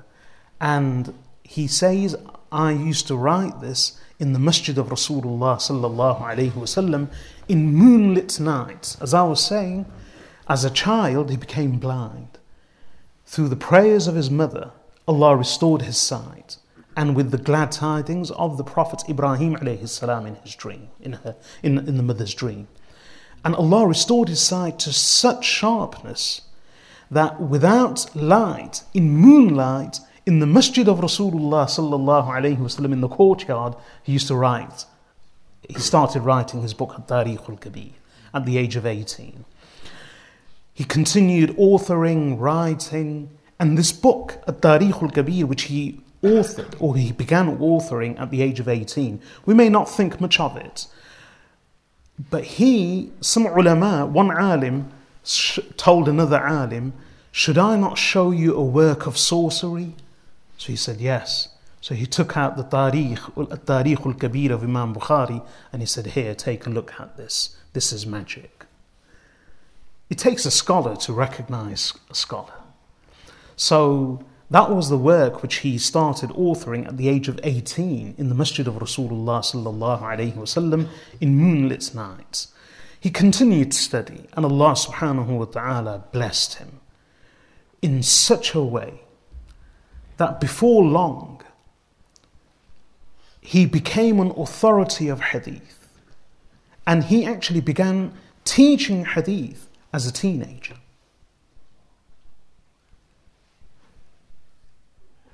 and 0.60 1.14
he 1.42 1.68
says, 1.68 2.16
I 2.50 2.72
used 2.72 3.06
to 3.06 3.16
write 3.16 3.60
this 3.60 3.98
in 4.18 4.32
the 4.32 4.38
masjid 4.38 4.76
of 4.78 4.88
Rasulullah 4.88 5.56
sallallahu 5.58 6.52
wasallam 6.52 7.08
in 7.48 7.72
moonlit 7.72 8.40
nights. 8.40 8.96
As 9.00 9.14
I 9.14 9.22
was 9.22 9.44
saying, 9.44 9.86
as 10.48 10.64
a 10.64 10.70
child, 10.70 11.30
he 11.30 11.36
became 11.36 11.78
blind. 11.78 12.38
Through 13.24 13.48
the 13.48 13.56
prayers 13.56 14.06
of 14.06 14.14
his 14.14 14.30
mother, 14.30 14.70
Allah 15.08 15.36
restored 15.36 15.82
his 15.82 15.96
sight, 15.96 16.56
and 16.96 17.16
with 17.16 17.30
the 17.30 17.38
glad 17.38 17.72
tidings 17.72 18.30
of 18.32 18.56
the 18.56 18.64
Prophet 18.64 19.02
Ibrahim 19.08 19.56
salam 19.86 20.26
in 20.26 20.36
his 20.36 20.54
dream, 20.54 20.88
in, 21.00 21.14
her, 21.14 21.36
in, 21.62 21.78
in 21.78 21.96
the 21.96 22.02
mother's 22.02 22.34
dream. 22.34 22.68
And 23.44 23.54
Allah 23.54 23.86
restored 23.86 24.28
his 24.28 24.40
sight 24.40 24.78
to 24.80 24.92
such 24.92 25.44
sharpness 25.44 26.42
that 27.10 27.40
without 27.40 28.14
light, 28.16 28.82
in 28.94 29.10
moonlight, 29.10 30.00
in 30.24 30.40
the 30.40 30.46
masjid 30.46 30.88
of 30.88 30.98
Rasulullah 30.98 31.66
sallallahu 31.66 32.28
alayhi 32.28 32.58
wasallam 32.58 32.92
in 32.92 33.00
the 33.00 33.08
courtyard, 33.08 33.74
he 34.02 34.12
used 34.12 34.26
to 34.28 34.34
write. 34.34 34.84
He 35.68 35.78
started 35.78 36.22
writing 36.22 36.62
his 36.62 36.74
book 36.74 36.94
At-Tarikh 36.96 37.48
al-Kabir 37.48 37.92
at 38.34 38.46
the 38.46 38.58
age 38.58 38.76
of 38.76 38.86
18. 38.86 39.44
He 40.76 40.84
continued 40.84 41.56
authoring, 41.56 42.38
writing, 42.38 43.30
and 43.58 43.78
this 43.78 43.92
book, 43.92 44.42
At-Tarikh 44.46 45.02
al-Kabir, 45.02 45.46
which 45.46 45.62
he 45.62 46.02
authored, 46.22 46.74
or 46.78 46.94
he 46.94 47.12
began 47.12 47.56
authoring 47.56 48.20
at 48.20 48.30
the 48.30 48.42
age 48.42 48.60
of 48.60 48.68
18, 48.68 49.18
we 49.46 49.54
may 49.54 49.70
not 49.70 49.88
think 49.88 50.20
much 50.20 50.38
of 50.38 50.54
it. 50.58 50.86
But 52.28 52.44
he, 52.44 53.10
some 53.22 53.46
ulama, 53.46 54.04
one 54.04 54.30
alim, 54.30 54.92
told 55.78 56.10
another 56.10 56.40
alim, 56.40 56.92
should 57.32 57.56
I 57.56 57.76
not 57.76 57.96
show 57.96 58.30
you 58.30 58.54
a 58.54 58.62
work 58.62 59.06
of 59.06 59.16
sorcery? 59.16 59.94
So 60.58 60.66
he 60.66 60.76
said, 60.76 61.00
yes. 61.00 61.48
So 61.80 61.94
he 61.94 62.04
took 62.04 62.36
out 62.36 62.58
the 62.58 62.64
Tarikh, 62.64 63.18
Tarikh 63.64 64.04
al-Kabir 64.04 64.52
of 64.52 64.62
Imam 64.62 64.94
Bukhari, 64.94 65.42
and 65.72 65.80
he 65.80 65.86
said, 65.86 66.08
here, 66.08 66.34
take 66.34 66.66
a 66.66 66.70
look 66.70 67.00
at 67.00 67.16
this. 67.16 67.56
This 67.72 67.94
is 67.94 68.06
magic. 68.06 68.65
It 70.08 70.18
takes 70.18 70.46
a 70.46 70.50
scholar 70.50 70.96
to 70.96 71.12
recognize 71.12 71.94
a 72.10 72.14
scholar. 72.14 72.54
So 73.56 74.24
that 74.50 74.70
was 74.70 74.88
the 74.88 74.98
work 74.98 75.42
which 75.42 75.56
he 75.56 75.78
started 75.78 76.30
authoring 76.30 76.86
at 76.86 76.96
the 76.96 77.08
age 77.08 77.26
of 77.28 77.40
18 77.42 78.14
in 78.16 78.28
the 78.28 78.34
Masjid 78.34 78.68
of 78.68 78.74
Rasulullah 78.74 79.40
sallallahu 79.40 80.02
alaihi 80.02 80.34
wasallam 80.34 80.88
in 81.20 81.36
moonlit 81.36 81.94
nights. 81.94 82.52
He 83.00 83.10
continued 83.10 83.72
to 83.72 83.78
study, 83.78 84.26
and 84.34 84.44
Allah 84.44 84.72
subhanahu 84.72 85.26
wa 85.26 85.44
ta'ala 85.44 86.04
blessed 86.12 86.54
him 86.54 86.80
in 87.82 88.02
such 88.02 88.54
a 88.54 88.62
way 88.62 89.00
that 90.16 90.40
before 90.40 90.84
long 90.84 91.42
he 93.40 93.64
became 93.64 94.18
an 94.18 94.32
authority 94.36 95.08
of 95.08 95.20
hadith. 95.20 95.88
And 96.86 97.04
he 97.04 97.24
actually 97.24 97.60
began 97.60 98.12
teaching 98.44 99.04
hadith 99.04 99.68
as 99.96 100.06
a 100.06 100.12
teenager. 100.12 100.76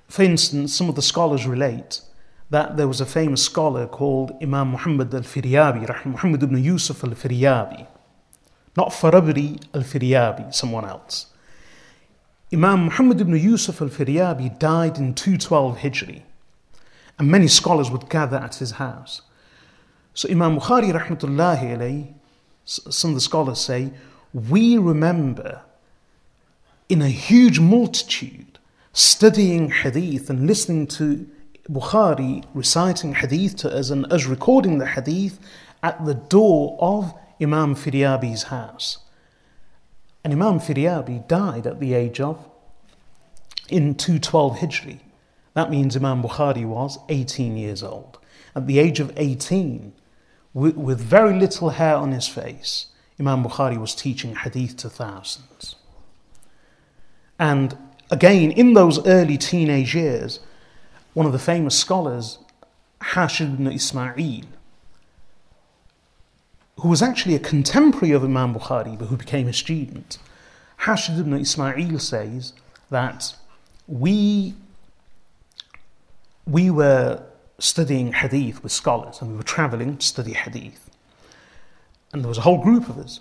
For 0.07 0.23
instance, 0.23 0.73
some 0.73 0.89
of 0.89 0.95
the 0.95 1.03
scholars 1.03 1.47
relate 1.47 2.01
that 2.51 2.77
there 2.77 2.87
was 2.87 3.01
a 3.01 3.07
famous 3.19 3.43
scholar 3.43 3.89
called 3.89 4.31
Imam 4.41 4.69
Muhammad 4.69 5.13
al 5.13 5.23
Firyabi, 5.23 6.07
Muhammad 6.07 6.43
ibn 6.45 6.63
Yusuf 6.63 7.03
al 7.03 7.11
Firyabi, 7.11 7.89
not 8.77 8.91
Farabri 8.91 9.61
al 9.75 9.83
Firyabi, 9.83 10.55
someone 10.55 10.85
else. 10.85 11.27
Imam 12.53 12.85
Muhammad 12.85 13.21
ibn 13.21 13.37
Yusuf 13.37 13.83
al 13.83 13.89
Firyabi 13.89 14.57
died 14.61 14.97
in 14.97 15.13
212 15.13 15.79
Hijri, 15.79 16.23
and 17.19 17.29
many 17.29 17.49
scholars 17.49 17.91
would 17.91 18.09
gather 18.09 18.37
at 18.37 18.55
his 18.57 18.73
house. 18.73 19.23
So 20.15 20.29
Imam 20.29 20.61
Bukhari, 20.61 20.93
rahmatullahi 20.93 21.77
alayhi, 21.77 22.15
some 22.65 23.11
of 23.11 23.17
the 23.17 23.27
scholars 23.33 23.61
say, 23.61 23.93
we 24.33 24.79
remember 24.79 25.63
in 26.89 27.03
a 27.03 27.09
huge 27.09 27.61
multitude 27.61 28.59
studying 28.93 29.71
hadith 29.71 30.29
and 30.29 30.47
listening 30.47 30.87
to 30.87 31.29
Bukhari 31.71 32.45
reciting 32.55 33.15
hadith 33.15 33.57
to 33.57 33.75
us 33.75 33.91
and 33.91 34.11
us 34.13 34.27
recording 34.27 34.79
the 34.79 34.87
hadith 34.87 35.39
at 35.83 36.05
the 36.05 36.15
door 36.15 36.77
of 36.81 37.15
Imam 37.41 37.75
Firyabi's 37.75 38.45
house. 38.45 38.99
And 40.25 40.33
Imam 40.33 40.61
Firyabi 40.61 41.27
died 41.27 41.67
at 41.67 41.81
the 41.81 41.95
age 41.95 42.21
of 42.21 42.49
in 43.69 43.95
212 43.95 44.59
Hijri. 44.59 45.01
That 45.55 45.71
means 45.71 45.97
Imam 45.97 46.23
Bukhari 46.23 46.65
was 46.65 46.99
18 47.09 47.57
years 47.57 47.83
old. 47.83 48.19
At 48.55 48.67
the 48.67 48.79
age 48.79 49.01
of 49.01 49.13
18, 49.17 49.93
with, 50.55 50.77
with 50.77 51.01
very 51.01 51.39
little 51.39 51.71
hair 51.71 51.97
on 51.97 52.13
his 52.13 52.29
face, 52.29 52.87
Imam 53.21 53.45
Bukhari 53.45 53.79
was 53.79 53.95
teaching 53.95 54.35
hadith 54.35 54.77
to 54.79 54.91
thousands. 54.91 55.77
And 57.39 57.77
again, 58.11 58.51
in 58.53 58.75
those 58.75 59.05
early 59.07 59.37
teenage 59.37 59.95
years, 59.95 60.41
one 61.15 61.27
of 61.27 61.33
the 61.33 61.39
famous 61.39 61.79
scholars, 61.79 62.39
Hashid 63.01 63.55
ibn 63.55 63.67
Ismail, 63.67 64.43
who 66.79 66.89
was 66.89 67.03
actually 67.03 67.35
a 67.35 67.41
contemporary 67.41 68.13
of 68.13 68.25
Imam 68.25 68.55
Bukhari 68.55 68.99
but 68.99 69.07
who 69.07 69.17
became 69.17 69.49
a 69.49 69.53
student, 69.53 70.19
Hashid 70.79 71.19
ibn 71.19 71.35
Ismail 71.35 71.99
says 71.99 72.53
that 72.91 73.35
we, 73.87 74.55
we 76.47 76.71
were 76.71 77.23
studying 77.59 78.13
hadith 78.13 78.63
with 78.63 78.73
scholars 78.73 79.21
and 79.21 79.31
we 79.31 79.37
were 79.37 79.43
traveling 79.43 79.97
to 79.99 80.07
study 80.07 80.33
hadith. 80.33 80.91
And 82.13 82.23
there 82.23 82.29
was 82.29 82.39
a 82.39 82.43
whole 82.43 82.63
group 82.63 82.89
of 82.89 82.99
us. 82.99 83.21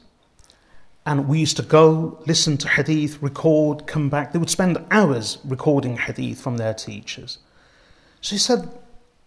And 1.05 1.27
we 1.27 1.39
used 1.39 1.57
to 1.57 1.63
go, 1.63 2.21
listen 2.27 2.57
to 2.57 2.67
hadith, 2.67 3.21
record, 3.21 3.87
come 3.87 4.09
back. 4.09 4.33
They 4.33 4.39
would 4.39 4.49
spend 4.49 4.83
hours 4.91 5.39
recording 5.43 5.97
hadith 5.97 6.39
from 6.39 6.57
their 6.57 6.73
teachers. 6.73 7.39
So 8.21 8.35
he 8.35 8.39
said, 8.39 8.69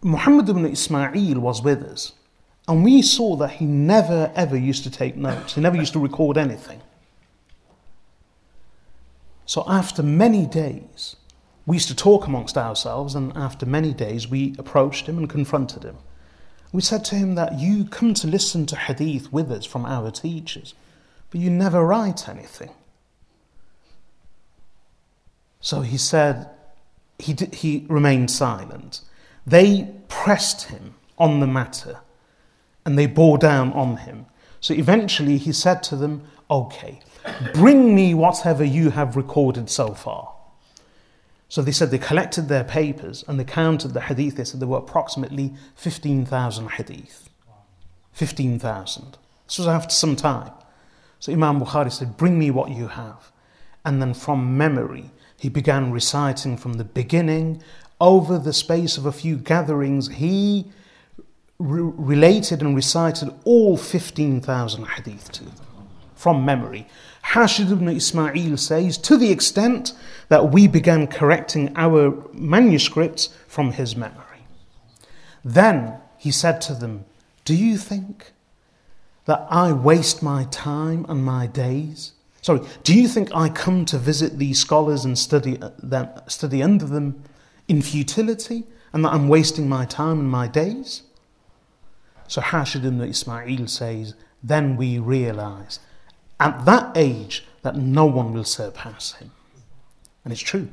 Muhammad 0.01 0.47
ibn 0.47 0.65
Ismail 0.65 1.39
was 1.39 1.61
with 1.61 1.83
us. 1.83 2.13
And 2.67 2.83
we 2.83 3.01
saw 3.01 3.35
that 3.37 3.51
he 3.51 3.65
never 3.65 4.31
ever 4.35 4.57
used 4.57 4.83
to 4.83 4.91
take 4.91 5.15
notes, 5.15 5.55
he 5.55 5.61
never 5.61 5.77
used 5.77 5.93
to 5.93 5.99
record 5.99 6.37
anything. 6.37 6.81
So 9.45 9.63
after 9.67 10.01
many 10.01 10.45
days, 10.47 11.15
we 11.65 11.75
used 11.75 11.87
to 11.89 11.95
talk 11.95 12.25
amongst 12.25 12.57
ourselves, 12.57 13.15
and 13.15 13.31
after 13.35 13.65
many 13.65 13.93
days, 13.93 14.27
we 14.27 14.55
approached 14.57 15.07
him 15.07 15.17
and 15.17 15.29
confronted 15.29 15.83
him. 15.83 15.97
We 16.71 16.81
said 16.81 17.05
to 17.05 17.15
him 17.15 17.35
that 17.35 17.59
you 17.59 17.85
come 17.85 18.13
to 18.15 18.27
listen 18.27 18.65
to 18.67 18.75
hadith 18.75 19.31
with 19.31 19.51
us 19.51 19.65
from 19.65 19.85
our 19.85 20.11
teachers, 20.11 20.73
but 21.29 21.39
you 21.39 21.49
never 21.49 21.85
write 21.85 22.27
anything. 22.27 22.71
So 25.61 25.81
he 25.81 25.97
said, 25.97 26.49
he, 27.17 27.33
did, 27.33 27.55
he 27.55 27.85
remained 27.87 28.29
silent. 28.29 29.01
They 29.47 29.89
pressed 30.07 30.63
him 30.63 30.95
on 31.17 31.39
the 31.39 31.47
matter 31.47 31.99
and 32.85 32.99
they 32.99 33.07
bore 33.07 33.37
down 33.37 33.73
on 33.73 33.97
him. 33.97 34.27
So 34.59 34.73
eventually 34.73 35.37
he 35.37 35.51
said 35.51 35.81
to 35.83 35.95
them, 35.95 36.27
Okay, 36.51 36.99
bring 37.53 37.95
me 37.95 38.13
whatever 38.13 38.63
you 38.63 38.91
have 38.91 39.15
recorded 39.15 39.69
so 39.69 39.95
far. 39.95 40.34
So 41.47 41.61
they 41.61 41.71
said 41.71 41.91
they 41.91 41.97
collected 41.97 42.47
their 42.47 42.63
papers 42.63 43.23
and 43.27 43.39
they 43.39 43.43
counted 43.43 43.93
the 43.93 44.01
hadith. 44.01 44.35
They 44.35 44.43
said 44.43 44.59
there 44.59 44.67
were 44.67 44.77
approximately 44.77 45.53
15,000 45.75 46.71
hadith. 46.71 47.29
15,000. 48.13 49.17
This 49.45 49.59
was 49.59 49.67
after 49.67 49.93
some 49.93 50.15
time. 50.15 50.51
So 51.19 51.31
Imam 51.31 51.59
Bukhari 51.59 51.91
said, 51.91 52.17
Bring 52.17 52.39
me 52.39 52.51
what 52.51 52.71
you 52.71 52.87
have. 52.87 53.31
And 53.83 54.01
then 54.01 54.13
from 54.13 54.57
memory, 54.57 55.11
he 55.37 55.49
began 55.49 55.91
reciting 55.91 56.57
from 56.57 56.73
the 56.73 56.83
beginning. 56.83 57.61
Over 58.01 58.37
the 58.37 58.53
space 58.53 58.97
of 58.97 59.05
a 59.05 59.11
few 59.11 59.37
gatherings, 59.37 60.09
he 60.09 60.71
re- 61.59 61.91
related 61.95 62.61
and 62.61 62.75
recited 62.75 63.33
all 63.43 63.77
15,000 63.77 64.85
hadith 64.85 65.31
to 65.33 65.43
them 65.45 65.55
from 66.15 66.43
memory. 66.43 66.87
Hashid 67.33 67.71
ibn 67.71 67.89
Ismail 67.89 68.55
says, 68.55 68.99
to 68.99 69.17
the 69.17 69.31
extent 69.31 69.93
that 70.29 70.51
we 70.51 70.67
began 70.67 71.07
correcting 71.07 71.75
our 71.75 72.23
manuscripts 72.31 73.29
from 73.47 73.71
his 73.71 73.95
memory. 73.95 74.45
Then 75.43 75.97
he 76.17 76.31
said 76.31 76.61
to 76.61 76.75
them, 76.75 77.05
Do 77.43 77.55
you 77.55 77.77
think 77.77 78.31
that 79.25 79.47
I 79.49 79.73
waste 79.73 80.21
my 80.21 80.43
time 80.45 81.03
and 81.09 81.25
my 81.25 81.47
days? 81.47 82.13
Sorry, 82.43 82.61
do 82.83 82.93
you 82.93 83.07
think 83.07 83.29
I 83.33 83.49
come 83.49 83.85
to 83.85 83.97
visit 83.97 84.37
these 84.37 84.59
scholars 84.59 85.03
and 85.03 85.17
study 85.17 85.59
uh, 85.59 85.71
them, 85.81 86.07
study 86.27 86.61
under 86.61 86.85
them 86.85 87.23
in 87.67 87.81
futility, 87.81 88.65
and 88.93 89.03
that 89.03 89.13
I'm 89.13 89.27
wasting 89.27 89.67
my 89.67 89.85
time 89.85 90.19
and 90.19 90.29
my 90.29 90.47
days? 90.47 91.01
So 92.27 92.39
Hashid 92.41 92.85
ibn 92.85 93.01
Ismail 93.01 93.67
says, 93.67 94.13
Then 94.43 94.77
we 94.77 94.99
realize 94.99 95.79
at 96.39 96.65
that 96.65 96.95
age 96.95 97.45
that 97.61 97.75
no 97.75 98.05
one 98.05 98.33
will 98.33 98.43
surpass 98.43 99.13
him. 99.13 99.31
And 100.23 100.31
it's 100.31 100.41
true. 100.41 100.69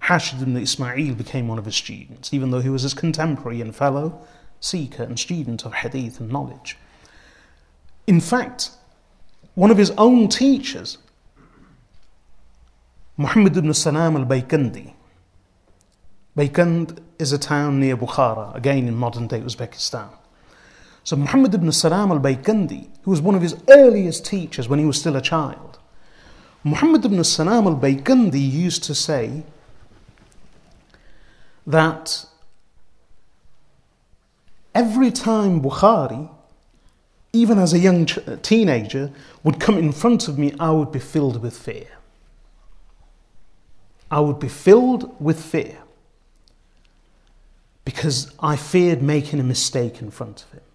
Hashid 0.00 0.42
ibn 0.42 0.56
Ismail 0.56 1.14
became 1.14 1.48
one 1.48 1.58
of 1.58 1.64
his 1.64 1.76
students, 1.76 2.32
even 2.32 2.50
though 2.50 2.60
he 2.60 2.68
was 2.68 2.82
his 2.82 2.94
contemporary 2.94 3.60
and 3.60 3.74
fellow 3.74 4.24
seeker 4.60 5.02
and 5.02 5.18
student 5.18 5.64
of 5.64 5.74
hadith 5.74 6.20
and 6.20 6.30
knowledge. 6.30 6.76
In 8.06 8.20
fact, 8.20 8.70
one 9.54 9.70
of 9.70 9.78
his 9.78 9.90
own 9.98 10.28
teachers, 10.28 10.98
Muhammad 13.16 13.56
ibn 13.56 13.72
Salam 13.74 14.16
al 14.16 14.26
Baykandi, 14.26 14.92
Baykand 16.36 16.98
is 17.18 17.32
a 17.32 17.38
town 17.38 17.80
near 17.80 17.96
Bukhara, 17.96 18.54
again 18.54 18.86
in 18.86 18.94
modern 18.94 19.26
day 19.26 19.40
Uzbekistan. 19.40 20.10
So 21.06 21.14
Muhammad 21.14 21.54
ibn 21.54 21.70
Salam 21.70 22.10
al-Baykandi, 22.10 22.88
who 23.02 23.12
was 23.12 23.20
one 23.20 23.36
of 23.36 23.42
his 23.42 23.54
earliest 23.68 24.26
teachers 24.26 24.68
when 24.68 24.80
he 24.80 24.84
was 24.84 24.98
still 24.98 25.14
a 25.14 25.22
child, 25.22 25.78
Muhammad 26.64 27.04
ibn 27.04 27.22
Salam 27.22 27.64
al-Baykandi 27.68 28.40
used 28.40 28.82
to 28.82 28.92
say 28.92 29.44
that 31.64 32.26
every 34.74 35.12
time 35.12 35.62
Bukhari, 35.62 36.28
even 37.32 37.60
as 37.60 37.72
a 37.72 37.78
young 37.78 38.08
uh, 38.26 38.34
teenager, 38.42 39.12
would 39.44 39.60
come 39.60 39.78
in 39.78 39.92
front 39.92 40.26
of 40.26 40.40
me, 40.40 40.54
I 40.58 40.72
would 40.72 40.90
be 40.90 40.98
filled 40.98 41.40
with 41.40 41.56
fear. 41.56 41.86
I 44.10 44.18
would 44.18 44.40
be 44.40 44.48
filled 44.48 45.14
with 45.20 45.40
fear 45.40 45.78
because 47.84 48.32
I 48.40 48.56
feared 48.56 49.02
making 49.02 49.38
a 49.38 49.44
mistake 49.44 50.02
in 50.02 50.10
front 50.10 50.42
of 50.42 50.50
him. 50.50 50.65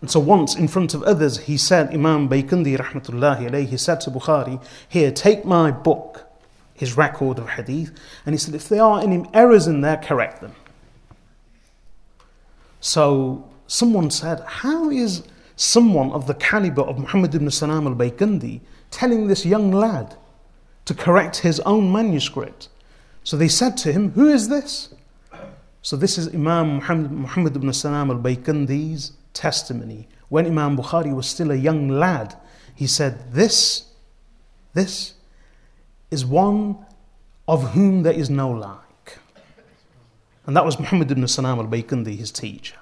And 0.00 0.10
so 0.10 0.20
once 0.20 0.54
in 0.54 0.68
front 0.68 0.94
of 0.94 1.02
others, 1.02 1.38
he 1.38 1.56
said, 1.56 1.92
Imam 1.92 2.28
Baykandi 2.28 2.78
rahmatullahi 2.78 3.50
alayhi, 3.50 3.68
he 3.68 3.76
said 3.76 4.00
to 4.02 4.10
Bukhari, 4.10 4.62
Here, 4.88 5.10
take 5.10 5.44
my 5.44 5.72
book, 5.72 6.24
his 6.74 6.96
record 6.96 7.38
of 7.38 7.48
hadith, 7.50 7.90
and 8.24 8.32
he 8.34 8.38
said, 8.38 8.54
If 8.54 8.68
there 8.68 8.82
are 8.82 9.00
any 9.00 9.24
errors 9.34 9.66
in 9.66 9.80
there, 9.80 9.96
correct 9.96 10.40
them. 10.40 10.54
So 12.80 13.48
someone 13.66 14.10
said, 14.10 14.40
How 14.46 14.88
is 14.88 15.24
someone 15.56 16.12
of 16.12 16.28
the 16.28 16.34
caliber 16.34 16.82
of 16.82 16.98
Muhammad 16.98 17.34
ibn 17.34 17.50
Salam 17.50 17.88
al 17.88 17.94
Baykandi 17.94 18.60
telling 18.92 19.26
this 19.26 19.44
young 19.44 19.72
lad 19.72 20.16
to 20.84 20.94
correct 20.94 21.38
his 21.38 21.58
own 21.60 21.90
manuscript? 21.90 22.68
So 23.24 23.36
they 23.36 23.48
said 23.48 23.76
to 23.78 23.92
him, 23.92 24.12
Who 24.12 24.28
is 24.28 24.48
this? 24.48 24.94
So 25.82 25.96
this 25.96 26.18
is 26.18 26.28
Imam 26.28 26.76
Muhammad, 26.76 27.10
Muhammad 27.10 27.56
ibn 27.56 27.72
Salam 27.72 28.10
al 28.10 28.18
Baykandi's 28.18 29.12
testimony. 29.38 30.08
When 30.28 30.46
Imam 30.46 30.76
Bukhari 30.76 31.14
was 31.14 31.28
still 31.28 31.50
a 31.52 31.54
young 31.54 31.88
lad, 31.88 32.36
he 32.74 32.86
said, 32.86 33.32
This, 33.32 33.86
this 34.74 35.14
is 36.10 36.26
one 36.26 36.84
of 37.46 37.72
whom 37.72 38.02
there 38.02 38.12
is 38.12 38.28
no 38.28 38.50
like. 38.50 39.18
And 40.44 40.56
that 40.56 40.64
was 40.64 40.78
Muhammad 40.78 41.10
ibn 41.10 41.26
Salam 41.28 41.58
al 41.60 41.66
Baykandi, 41.66 42.16
his 42.16 42.32
teacher. 42.32 42.76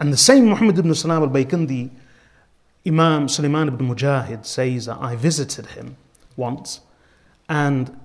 And 0.00 0.12
the 0.12 0.16
same 0.16 0.46
Muhammad 0.46 0.78
ibn 0.78 0.92
Salam 0.94 1.22
al 1.22 1.28
Baykandi, 1.28 1.90
Imam 2.86 3.28
Sulaiman 3.28 3.68
ibn 3.68 3.88
Mujahid 3.88 4.44
says 4.44 4.86
that 4.86 4.98
I 5.00 5.16
visited 5.16 5.66
him 5.66 5.96
once, 6.36 6.80
and 7.48 7.98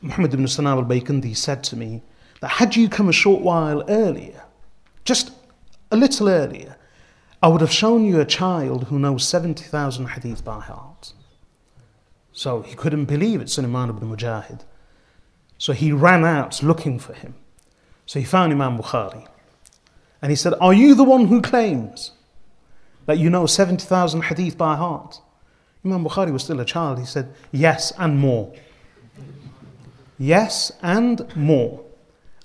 Muhammad 0.00 0.34
ibn 0.34 0.48
Salam 0.48 0.78
al 0.78 0.84
Baykandi 0.84 1.36
said 1.36 1.62
to 1.64 1.76
me 1.76 2.02
that 2.40 2.48
had 2.48 2.76
you 2.76 2.88
come 2.88 3.08
a 3.08 3.12
short 3.12 3.42
while 3.42 3.84
earlier, 3.88 4.42
just 5.04 5.30
a 5.90 5.96
little 5.96 6.28
earlier, 6.28 6.76
I 7.42 7.48
would 7.48 7.60
have 7.60 7.72
shown 7.72 8.04
you 8.04 8.20
a 8.20 8.24
child 8.26 8.84
who 8.84 8.98
knows 8.98 9.26
70,000 9.26 10.06
hadith 10.06 10.44
by 10.44 10.60
heart. 10.60 11.12
So 12.32 12.62
he 12.62 12.74
couldn't 12.74 13.06
believe 13.06 13.40
it, 13.40 13.50
Sulaiman 13.50 13.90
ibn 13.90 14.08
Mujahid. 14.08 14.62
So 15.58 15.72
he 15.72 15.92
ran 15.92 16.24
out 16.24 16.62
looking 16.62 16.98
for 16.98 17.12
him. 17.12 17.34
So 18.06 18.18
he 18.18 18.24
found 18.24 18.52
Imam 18.52 18.78
Bukhari. 18.78 19.26
And 20.22 20.30
he 20.30 20.36
said, 20.36 20.54
Are 20.60 20.74
you 20.74 20.94
the 20.94 21.04
one 21.04 21.26
who 21.26 21.40
claims 21.40 22.12
that 23.06 23.18
you 23.18 23.30
know 23.30 23.46
70,000 23.46 24.22
hadith 24.22 24.56
by 24.56 24.76
heart? 24.76 25.20
Imam 25.84 26.04
Bukhari 26.04 26.32
was 26.32 26.44
still 26.44 26.60
a 26.60 26.64
child. 26.64 26.98
He 26.98 27.06
said, 27.06 27.34
Yes, 27.52 27.92
and 27.98 28.18
more. 28.18 28.54
Yes, 30.18 30.72
and 30.82 31.24
more. 31.34 31.82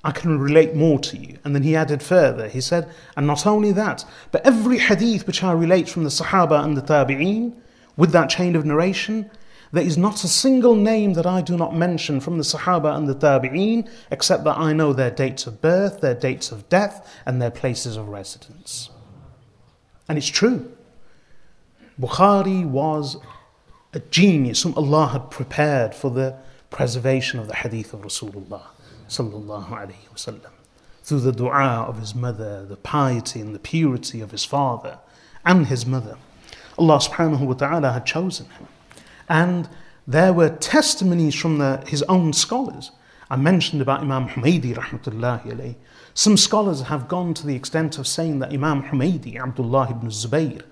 I 0.05 0.11
can 0.11 0.37
relate 0.37 0.75
more 0.75 0.99
to 0.99 1.17
you. 1.17 1.39
And 1.43 1.55
then 1.55 1.63
he 1.63 1.75
added 1.75 2.03
further, 2.03 2.47
he 2.47 2.61
said, 2.61 2.87
and 3.17 3.25
not 3.25 3.47
only 3.47 3.71
that, 3.71 4.05
but 4.31 4.45
every 4.45 4.77
hadith 4.77 5.25
which 5.25 5.43
I 5.43 5.51
relate 5.51 5.89
from 5.89 6.03
the 6.03 6.11
Sahaba 6.11 6.63
and 6.63 6.77
the 6.77 6.83
Tabi'een, 6.83 7.53
with 7.97 8.11
that 8.11 8.29
chain 8.29 8.55
of 8.55 8.65
narration, 8.65 9.31
there 9.71 9.83
is 9.83 9.97
not 9.97 10.23
a 10.23 10.27
single 10.27 10.75
name 10.75 11.13
that 11.13 11.25
I 11.25 11.41
do 11.41 11.57
not 11.57 11.75
mention 11.75 12.19
from 12.19 12.37
the 12.37 12.43
Sahaba 12.43 12.95
and 12.95 13.09
the 13.09 13.15
Tabi'een, 13.15 13.89
except 14.11 14.43
that 14.43 14.59
I 14.59 14.73
know 14.73 14.93
their 14.93 15.09
dates 15.09 15.47
of 15.47 15.59
birth, 15.59 16.01
their 16.01 16.13
dates 16.13 16.51
of 16.51 16.69
death, 16.69 17.11
and 17.25 17.41
their 17.41 17.49
places 17.49 17.97
of 17.97 18.09
residence. 18.09 18.91
And 20.07 20.19
it's 20.19 20.27
true. 20.27 20.71
Bukhari 21.99 22.63
was 22.63 23.17
a 23.91 23.99
genius 24.11 24.61
whom 24.61 24.75
Allah 24.75 25.07
had 25.07 25.31
prepared 25.31 25.95
for 25.95 26.11
the 26.11 26.37
preservation 26.69 27.39
of 27.39 27.47
the 27.47 27.55
hadith 27.55 27.91
of 27.91 28.01
Rasulullah 28.01 28.74
through 31.03 31.19
the 31.19 31.31
dua 31.31 31.85
of 31.87 31.99
his 31.99 32.15
mother, 32.15 32.65
the 32.65 32.77
piety 32.77 33.39
and 33.39 33.53
the 33.53 33.59
purity 33.59 34.21
of 34.21 34.31
his 34.31 34.43
father 34.43 34.99
and 35.45 35.67
his 35.67 35.85
mother. 35.85 36.17
Allah 36.77 36.97
subhanahu 36.97 37.41
wa 37.41 37.53
ta'ala 37.53 37.91
had 37.91 38.05
chosen 38.05 38.49
him. 38.49 38.67
And 39.29 39.69
there 40.07 40.33
were 40.33 40.49
testimonies 40.49 41.35
from 41.35 41.57
the, 41.57 41.83
his 41.87 42.03
own 42.03 42.33
scholars. 42.33 42.91
I 43.29 43.35
mentioned 43.37 43.81
about 43.81 44.01
Imam 44.01 44.27
Humaydi 44.27 44.75
rahmatullahi 44.75 45.45
alayhi. 45.45 45.75
Some 46.13 46.37
scholars 46.37 46.81
have 46.83 47.07
gone 47.07 47.33
to 47.35 47.45
the 47.45 47.55
extent 47.55 47.97
of 47.97 48.07
saying 48.07 48.39
that 48.39 48.53
Imam 48.53 48.83
Humaydi, 48.83 49.39
Abdullah 49.39 49.89
ibn 49.91 50.09
Zubayr, 50.09 50.63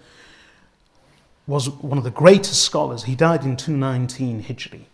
was 1.48 1.69
one 1.69 1.98
of 1.98 2.04
the 2.04 2.12
greatest 2.12 2.63
scholars. 2.63 3.04
He 3.04 3.15
died 3.15 3.43
in 3.43 3.58
219 3.58 4.43
Hijri. 4.43 4.86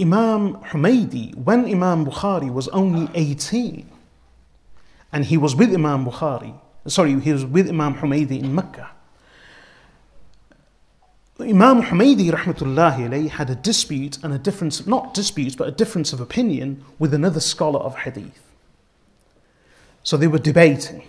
Imam 0.00 0.54
Humaydi, 0.56 1.34
when 1.36 1.66
Imam 1.66 2.04
Bukhari 2.04 2.52
was 2.52 2.68
only 2.68 3.08
18, 3.14 3.88
and 5.12 5.24
he 5.24 5.36
was 5.36 5.54
with 5.54 5.72
Imam 5.72 6.04
Bukhari, 6.04 6.58
sorry, 6.86 7.18
he 7.20 7.32
was 7.32 7.44
with 7.44 7.68
Imam 7.68 7.94
Humaydi 7.94 8.40
in 8.40 8.54
Mecca. 8.54 8.90
Imam 11.40 11.82
Humaydi 11.82 12.30
rahmatullahi 12.30 13.08
alayhi 13.08 13.28
had 13.28 13.50
a 13.50 13.54
dispute 13.54 14.18
and 14.22 14.32
a 14.32 14.38
difference, 14.38 14.86
not 14.86 15.14
dispute, 15.14 15.56
but 15.56 15.68
a 15.68 15.72
difference 15.72 16.12
of 16.12 16.20
opinion 16.20 16.84
with 16.98 17.12
another 17.12 17.40
scholar 17.40 17.80
of 17.80 17.96
hadith. 17.96 18.40
So 20.02 20.16
they 20.16 20.28
were 20.28 20.38
debating. 20.38 21.04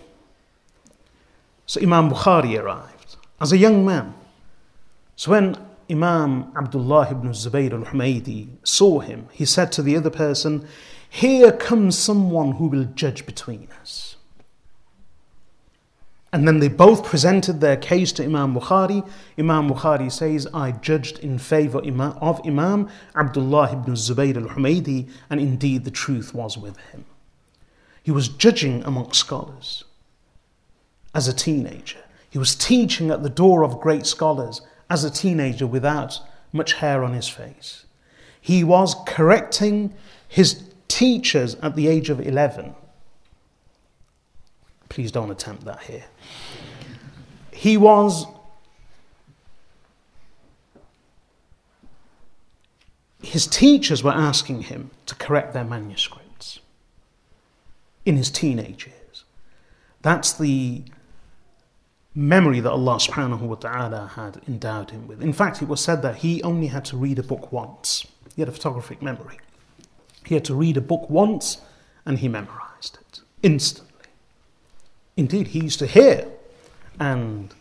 So 1.65 1.82
Imam 1.82 2.10
Bukhari 2.10 2.60
arrived 2.60 3.17
as 3.39 3.52
a 3.52 3.58
young 3.58 3.86
man. 3.86 4.13
So 5.15 5.32
when 5.32 5.58
Imam 5.89 6.52
Abdullah 6.56 7.10
ibn 7.12 7.32
Zubayr 7.32 7.71
al 7.71 7.91
Humaydi 7.91 8.50
saw 8.63 9.00
him, 9.00 9.30
he 9.32 9.45
said 9.45 9.71
to 9.74 9.84
the 9.84 9.95
other 9.95 10.10
person, 10.10 10.67
Here 11.10 11.52
comes 11.52 11.98
someone 11.98 12.54
who 12.54 12.67
will 12.67 12.86
judge 12.86 13.26
between 13.26 13.67
us. 13.82 14.15
And 16.34 16.48
then 16.48 16.60
they 16.60 16.67
both 16.67 17.06
presented 17.06 17.62
their 17.62 17.78
case 17.78 18.12
to 18.13 18.24
Imam 18.24 18.56
Bukhari. 18.56 19.08
Imam 19.39 19.69
Bukhari 19.69 20.12
says, 20.12 20.48
I 20.54 20.71
judged 20.71 21.19
in 21.19 21.39
favor 21.39 21.78
of 21.78 22.41
Imam 22.45 22.89
Abdullah 23.15 23.71
ibn 23.71 23.93
Zubayr 23.93 24.36
al 24.36 24.50
Humaydi, 24.50 25.08
and 25.30 25.39
indeed 25.39 25.86
the 25.86 25.91
truth 25.91 26.34
was 26.34 26.58
with 26.58 26.78
him. 26.91 27.06
He 28.04 28.12
was 28.12 28.28
judging 28.28 28.84
amongst 28.84 29.19
scholars 29.19 29.86
as 31.13 31.28
a 31.28 31.34
teenager. 31.34 32.00
He 32.30 32.38
was 32.38 32.54
teaching 32.56 33.12
at 33.12 33.24
the 33.24 33.30
door 33.30 33.63
of 33.63 33.80
great 33.80 34.06
scholars 34.06 34.62
as 34.89 35.04
a 35.04 35.10
teenager 35.10 35.67
without 35.67 36.19
much 36.52 36.74
hair 36.74 37.04
on 37.04 37.13
his 37.13 37.28
face. 37.28 37.86
He 38.39 38.63
was 38.63 38.95
correcting 39.08 39.93
his 40.28 40.63
teachers 40.88 41.56
at 41.56 41.76
the 41.76 41.88
age 41.88 42.10
of 42.10 42.19
11 42.19 42.76
Please 44.95 45.12
don't 45.12 45.30
attempt 45.30 45.65
that 45.65 45.82
here. 45.82 46.06
He 47.52 47.76
was 47.76 48.26
his 53.21 53.45
teachers 53.45 54.06
were 54.06 54.13
asking 54.13 54.62
him 54.62 54.91
to 55.08 55.15
correct 55.15 55.54
their 55.54 55.65
manuscripts 55.65 56.60
in 58.06 58.15
his 58.15 58.32
teenage 58.32 58.88
years. 58.88 59.26
That's 60.02 60.32
the 60.32 60.84
memory 62.15 62.62
that 62.62 62.71
Allah 62.71 62.95
subhanahu 62.95 63.41
wa 63.41 63.56
ta'ala 63.56 64.12
had 64.15 64.41
endowed 64.47 64.91
him 64.91 65.08
with. 65.08 65.21
In 65.21 65.34
fact, 65.34 65.62
it 65.62 65.67
was 65.67 65.82
said 65.82 66.01
that 66.01 66.17
he 66.17 66.41
only 66.43 66.67
had 66.67 66.86
to 66.86 66.97
read 66.97 67.19
a 67.19 67.23
book 67.23 67.51
once. 67.51 68.08
He 68.36 68.41
had 68.41 68.47
a 68.47 68.54
photographic 68.54 69.01
memory. 69.01 69.38
He 70.25 70.34
had 70.34 70.45
to 70.45 70.56
read 70.56 70.78
a 70.78 70.82
book 70.82 71.10
once 71.10 71.58
and 72.06 72.19
he 72.19 72.30
memorized 72.30 72.97
it 73.01 73.19
instantly. 73.43 73.91
Indeed, 75.17 75.47
he 75.47 75.60
used 75.60 75.80
to 75.80 75.88
hear 75.88 76.28
and 76.99 77.54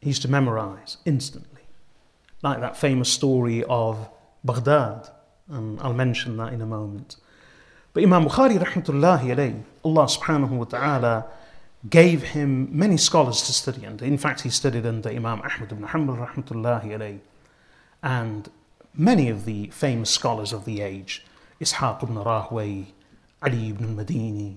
he 0.00 0.08
used 0.08 0.22
to 0.22 0.28
memorize 0.28 0.96
instantly. 1.04 1.62
Like 2.42 2.60
that 2.60 2.76
famous 2.78 3.10
story 3.10 3.62
of 3.64 4.08
Baghdad, 4.42 5.08
and 5.48 5.78
I'll 5.80 5.92
mention 5.92 6.38
that 6.38 6.54
in 6.54 6.62
a 6.62 6.66
moment. 6.66 7.16
But 7.92 8.02
Imam 8.02 8.24
Bukhari, 8.24 8.58
rahmatullahi 8.58 9.34
alayhi, 9.34 9.62
Allah 9.84 10.04
subhanahu 10.04 10.50
wa 10.50 10.64
ta'ala 10.64 11.26
gave 11.88 12.22
him 12.22 12.68
many 12.76 12.96
scholars 12.96 13.42
to 13.42 13.52
study 13.52 13.86
under. 13.86 14.04
In 14.04 14.18
fact, 14.18 14.42
he 14.42 14.50
studied 14.50 14.84
under 14.84 15.08
Imam 15.08 15.40
Ahmad 15.40 15.72
ibn 15.72 15.86
Hanbal, 15.86 16.26
rahmatullahi 16.26 16.86
alayhi, 16.90 17.20
and 18.02 18.50
many 18.94 19.28
of 19.28 19.44
the 19.44 19.68
famous 19.68 20.10
scholars 20.10 20.52
of 20.52 20.64
the 20.64 20.82
age, 20.82 21.24
Ishaq 21.60 22.02
ibn 22.02 22.16
Rahway, 22.16 22.88
Ali 23.42 23.70
ibn 23.70 23.98
al-Madini, 23.98 24.56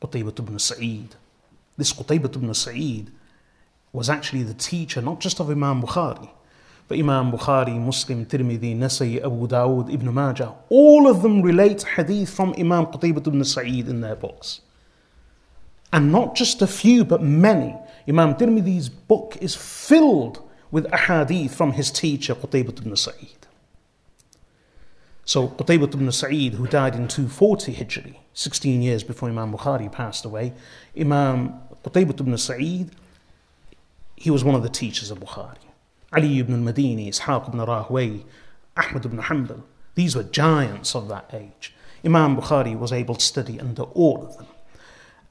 Qutaybat 0.00 0.38
ibn 0.38 0.58
Sa'id. 0.58 1.16
This 1.76 1.92
Qutaybat 1.92 2.36
ibn 2.36 2.54
Sa'id 2.54 3.10
was 3.92 4.08
actually 4.08 4.44
the 4.44 4.54
teacher 4.54 5.00
not 5.02 5.20
just 5.20 5.40
of 5.40 5.50
Imam 5.50 5.82
Bukhari, 5.82 6.30
but 6.86 6.98
Imam 6.98 7.32
Bukhari, 7.32 7.76
Muslim, 7.80 8.24
Tirmidhi, 8.24 8.76
Nasai, 8.76 9.18
Abu 9.18 9.48
Dawud, 9.48 9.92
Ibn 9.92 10.14
Majah. 10.14 10.54
All 10.68 11.08
of 11.10 11.22
them 11.22 11.42
relate 11.42 11.82
hadith 11.82 12.30
from 12.30 12.54
Imam 12.56 12.86
Qutaybat 12.86 13.26
ibn 13.26 13.42
Sa'id 13.42 13.88
in 13.88 14.00
their 14.00 14.14
books. 14.14 14.60
And 15.96 16.12
not 16.12 16.34
just 16.34 16.60
a 16.60 16.66
few, 16.66 17.06
but 17.06 17.22
many. 17.22 17.74
Imam 18.06 18.34
Tirmidhi's 18.34 18.90
book 18.90 19.38
is 19.40 19.54
filled 19.54 20.46
with 20.70 20.84
ahadith 20.90 21.52
from 21.52 21.72
his 21.72 21.90
teacher 21.90 22.34
Qutaybat 22.34 22.80
ibn 22.80 22.94
Sa'id. 22.94 23.46
So 25.24 25.48
Qutaybat 25.48 25.94
ibn 25.94 26.12
Sa'id, 26.12 26.52
who 26.52 26.66
died 26.66 26.96
in 26.96 27.08
240 27.08 27.72
Hijri, 27.76 28.16
16 28.34 28.82
years 28.82 29.04
before 29.04 29.30
Imam 29.30 29.56
Bukhari 29.56 29.90
passed 29.90 30.26
away, 30.26 30.52
Imam 31.00 31.54
Qutaybat 31.82 32.20
ibn 32.20 32.36
Sa'id, 32.36 32.90
he 34.16 34.30
was 34.30 34.44
one 34.44 34.54
of 34.54 34.62
the 34.62 34.68
teachers 34.68 35.10
of 35.10 35.20
Bukhari. 35.20 35.56
Ali 36.12 36.40
ibn 36.40 36.54
al-Madini, 36.66 37.08
Ishaq 37.08 37.48
ibn 37.48 37.60
Rahway, 37.60 38.22
Ahmad 38.76 39.06
ibn 39.06 39.18
Hanbal, 39.18 39.62
these 39.94 40.14
were 40.14 40.24
giants 40.24 40.94
of 40.94 41.08
that 41.08 41.30
age. 41.32 41.74
Imam 42.04 42.36
Bukhari 42.36 42.78
was 42.78 42.92
able 42.92 43.14
to 43.14 43.24
study 43.24 43.58
under 43.58 43.84
all 43.84 44.26
of 44.26 44.36
them. 44.36 44.46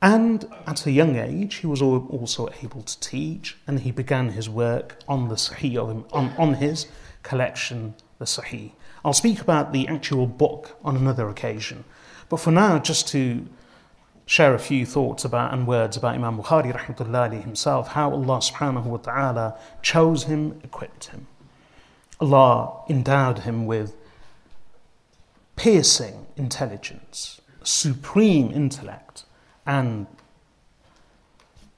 And 0.05 0.45
at 0.67 0.85
a 0.85 0.91
young 0.91 1.15
age, 1.15 1.55
he 1.55 1.65
was 1.65 1.81
also 1.81 2.47
able 2.61 2.83
to 2.83 2.99
teach, 2.99 3.57
and 3.65 3.79
he 3.79 3.89
began 3.89 4.29
his 4.29 4.47
work 4.47 4.99
on 5.07 5.29
the 5.29 5.35
Sahih, 5.35 6.05
on, 6.13 6.31
on 6.37 6.53
his 6.53 6.85
collection, 7.23 7.95
the 8.19 8.25
Sahih. 8.25 8.73
I'll 9.03 9.13
speak 9.13 9.41
about 9.41 9.73
the 9.73 9.87
actual 9.87 10.27
book 10.27 10.77
on 10.83 10.95
another 10.95 11.27
occasion. 11.27 11.85
But 12.29 12.37
for 12.37 12.51
now, 12.51 12.77
just 12.77 13.07
to 13.09 13.47
share 14.27 14.53
a 14.53 14.59
few 14.59 14.85
thoughts 14.85 15.25
about 15.25 15.53
and 15.53 15.65
words 15.65 15.97
about 15.97 16.13
Imam 16.13 16.37
Bukhari 16.37 16.71
rahmatullahi 16.71 17.41
himself, 17.41 17.87
how 17.87 18.11
Allah 18.11 18.37
subhanahu 18.37 18.83
wa 18.83 18.97
ta'ala 18.97 19.59
chose 19.81 20.25
him, 20.25 20.61
equipped 20.63 21.05
him. 21.05 21.25
Allah 22.19 22.83
endowed 22.87 23.39
him 23.39 23.65
with 23.65 23.95
piercing 25.55 26.27
intelligence, 26.37 27.41
supreme 27.63 28.51
intellect, 28.51 29.24
and 29.65 30.07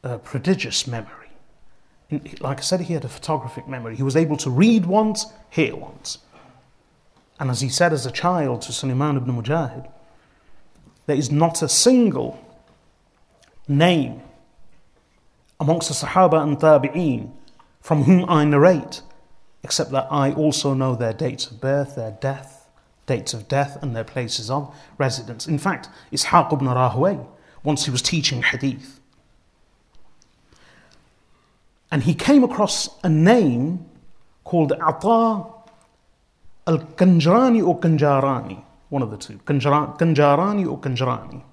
a 0.04 0.18
prodigious 0.18 0.88
memory. 0.88 1.30
Like 2.40 2.60
I 2.60 2.62
said, 2.62 2.82
he 2.82 2.94
had 2.94 3.04
a 3.04 3.10
photographic 3.10 3.68
memory. 3.68 3.96
He 3.96 4.04
was 4.04 4.16
able 4.16 4.38
to 4.38 4.50
read 4.50 4.86
once, 4.86 5.26
hear 5.50 5.76
once. 5.76 6.20
And 7.40 7.50
as 7.52 7.62
he 7.62 7.70
said 7.70 7.94
as 7.94 8.06
a 8.06 8.12
child 8.12 8.62
to 8.64 8.72
Sulaiman 8.72 9.18
ibn 9.18 9.36
Mujahid, 9.36 9.90
there 11.06 11.16
is 11.16 11.32
not 11.32 11.62
a 11.62 11.70
single 11.70 12.40
name 13.68 14.22
amongst 15.60 15.90
the 15.90 15.94
Sahaba 15.94 16.42
and 16.42 16.58
Tabi'een 16.58 17.32
from 17.82 18.04
whom 18.04 18.30
I 18.30 18.46
narrate, 18.46 19.02
except 19.64 19.92
that 19.92 20.08
I 20.12 20.32
also 20.32 20.74
know 20.74 20.96
their 20.96 21.14
dates 21.14 21.48
of 21.48 21.60
birth, 21.62 21.96
their 21.96 22.12
death, 22.12 22.68
dates 23.06 23.34
of 23.34 23.48
death, 23.48 23.78
and 23.82 23.96
their 23.96 24.04
places 24.04 24.50
of 24.50 24.76
residence. 24.98 25.48
In 25.48 25.58
fact, 25.58 25.90
Ishaq 26.12 26.54
ibn 26.54 26.68
Rahway, 26.68 27.20
once 27.68 27.84
he 27.84 27.92
was 27.92 28.02
teaching 28.02 28.42
hadith, 28.44 29.02
and 31.92 32.04
he 32.04 32.14
came 32.14 32.42
across 32.42 32.90
a 33.04 33.10
name 33.10 33.86
called 34.46 34.72
Ata 34.72 35.46
Al 36.66 36.80
Kanjarani 36.96 37.62
or 37.68 37.78
Kanjarani, 37.78 38.64
one 38.88 39.02
of 39.02 39.12
the 39.12 39.18
two, 39.18 39.38
Kanjarani 39.40 40.66
or 40.66 40.80
Kanjarani. 40.80 41.44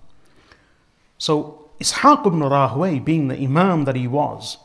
So 1.19 1.69
Ishaq 1.81 2.25
ibn 2.29 2.39
Rahway, 2.39 3.01
being 3.01 3.27
the 3.27 3.37
Imam 3.37 3.85
that 3.85 3.97
he 3.97 4.07
was, 4.07 4.59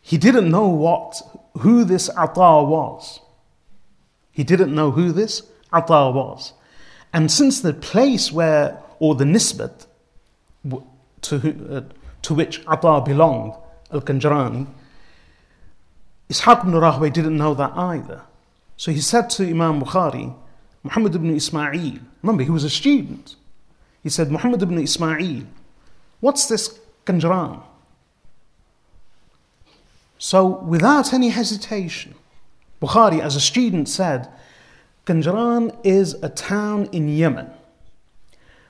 he 0.00 0.16
didn't 0.16 0.50
know 0.50 0.68
what 0.68 1.20
who 1.58 1.84
this 1.84 2.08
Ata 2.08 2.64
was. 2.64 3.20
He 4.32 4.42
didn't 4.42 4.74
know 4.74 4.90
who 4.90 5.12
this 5.12 5.42
Ata 5.70 6.10
was. 6.10 6.54
And 7.12 7.30
since 7.30 7.60
the 7.60 7.74
place 7.74 8.32
where, 8.32 8.78
or 8.98 9.14
the 9.14 9.24
nisbat 9.24 9.86
to, 11.22 11.36
uh, 11.70 11.80
to 12.22 12.34
which 12.34 12.62
Ata 12.66 13.02
belonged, 13.04 13.54
Al 13.92 14.00
Kanjarani, 14.00 14.66
Ishaq 16.30 16.60
ibn 16.60 16.74
Rahway 16.74 17.10
didn't 17.10 17.36
know 17.36 17.54
that 17.54 17.72
either. 17.76 18.22
So 18.76 18.90
he 18.92 19.00
said 19.00 19.30
to 19.30 19.48
Imam 19.48 19.80
Bukhari, 19.80 20.34
Muhammad 20.82 21.14
ibn 21.14 21.34
Ismail, 21.34 21.98
remember 22.22 22.42
he 22.42 22.50
was 22.50 22.64
a 22.64 22.70
student. 22.70 23.36
He 24.02 24.08
said, 24.08 24.30
Muhammad 24.30 24.62
ibn 24.62 24.78
Ismail, 24.78 25.44
what's 26.20 26.46
this 26.46 26.78
Kanjaran? 27.06 27.62
So 30.18 30.46
without 30.46 31.12
any 31.12 31.28
hesitation, 31.28 32.14
Bukhari 32.80 33.20
as 33.20 33.36
a 33.36 33.40
student 33.40 33.88
said, 33.88 34.28
Kanjaran 35.06 35.76
is 35.84 36.14
a 36.14 36.28
town 36.28 36.88
in 36.92 37.08
Yemen. 37.08 37.50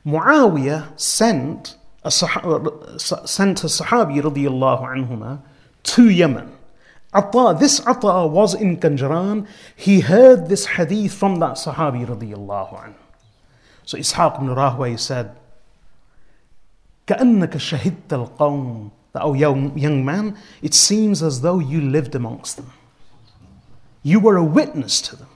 Muawiyah 0.05 0.99
sent 1.01 1.77
sent 2.08 3.64
a 3.64 3.68
Sahabi 3.68 4.22
radiallahu 4.22 4.84
anhuma 4.84 5.42
to 5.84 6.10
Yemen. 6.10 6.52
Atta, 7.14 7.58
this 7.60 7.86
Atta 7.86 8.28
was 8.28 8.54
in 8.54 8.78
Kanjaran. 8.78 9.48
He 9.76 10.02
heard 10.02 10.48
this 10.48 10.66
hadith 10.66 11.14
from 11.14 11.40
that 11.40 11.54
Sahabi 11.54 12.06
radiallahu 12.06 12.84
anhu. 12.84 12.94
So 13.86 13.98
Ishaq 13.98 14.38
ibn 14.38 14.50
Rahway 14.54 14.98
said, 14.98 15.36
كأنك 17.08 17.58
شهدت 17.58 18.10
القوم 18.10 18.92
that, 19.14 19.24
oh 19.24 19.34
young, 19.34 19.76
young 19.78 20.06
man, 20.06 20.38
it 20.62 20.74
seems 20.74 21.24
as 21.24 21.42
though 21.42 21.58
you 21.60 21.82
lived 21.82 22.14
amongst 22.14 22.58
them. 22.58 22.72
You 24.04 24.20
were 24.20 24.38
a 24.38 24.44
witness 24.44 25.02
to 25.02 25.16
them. 25.16 25.28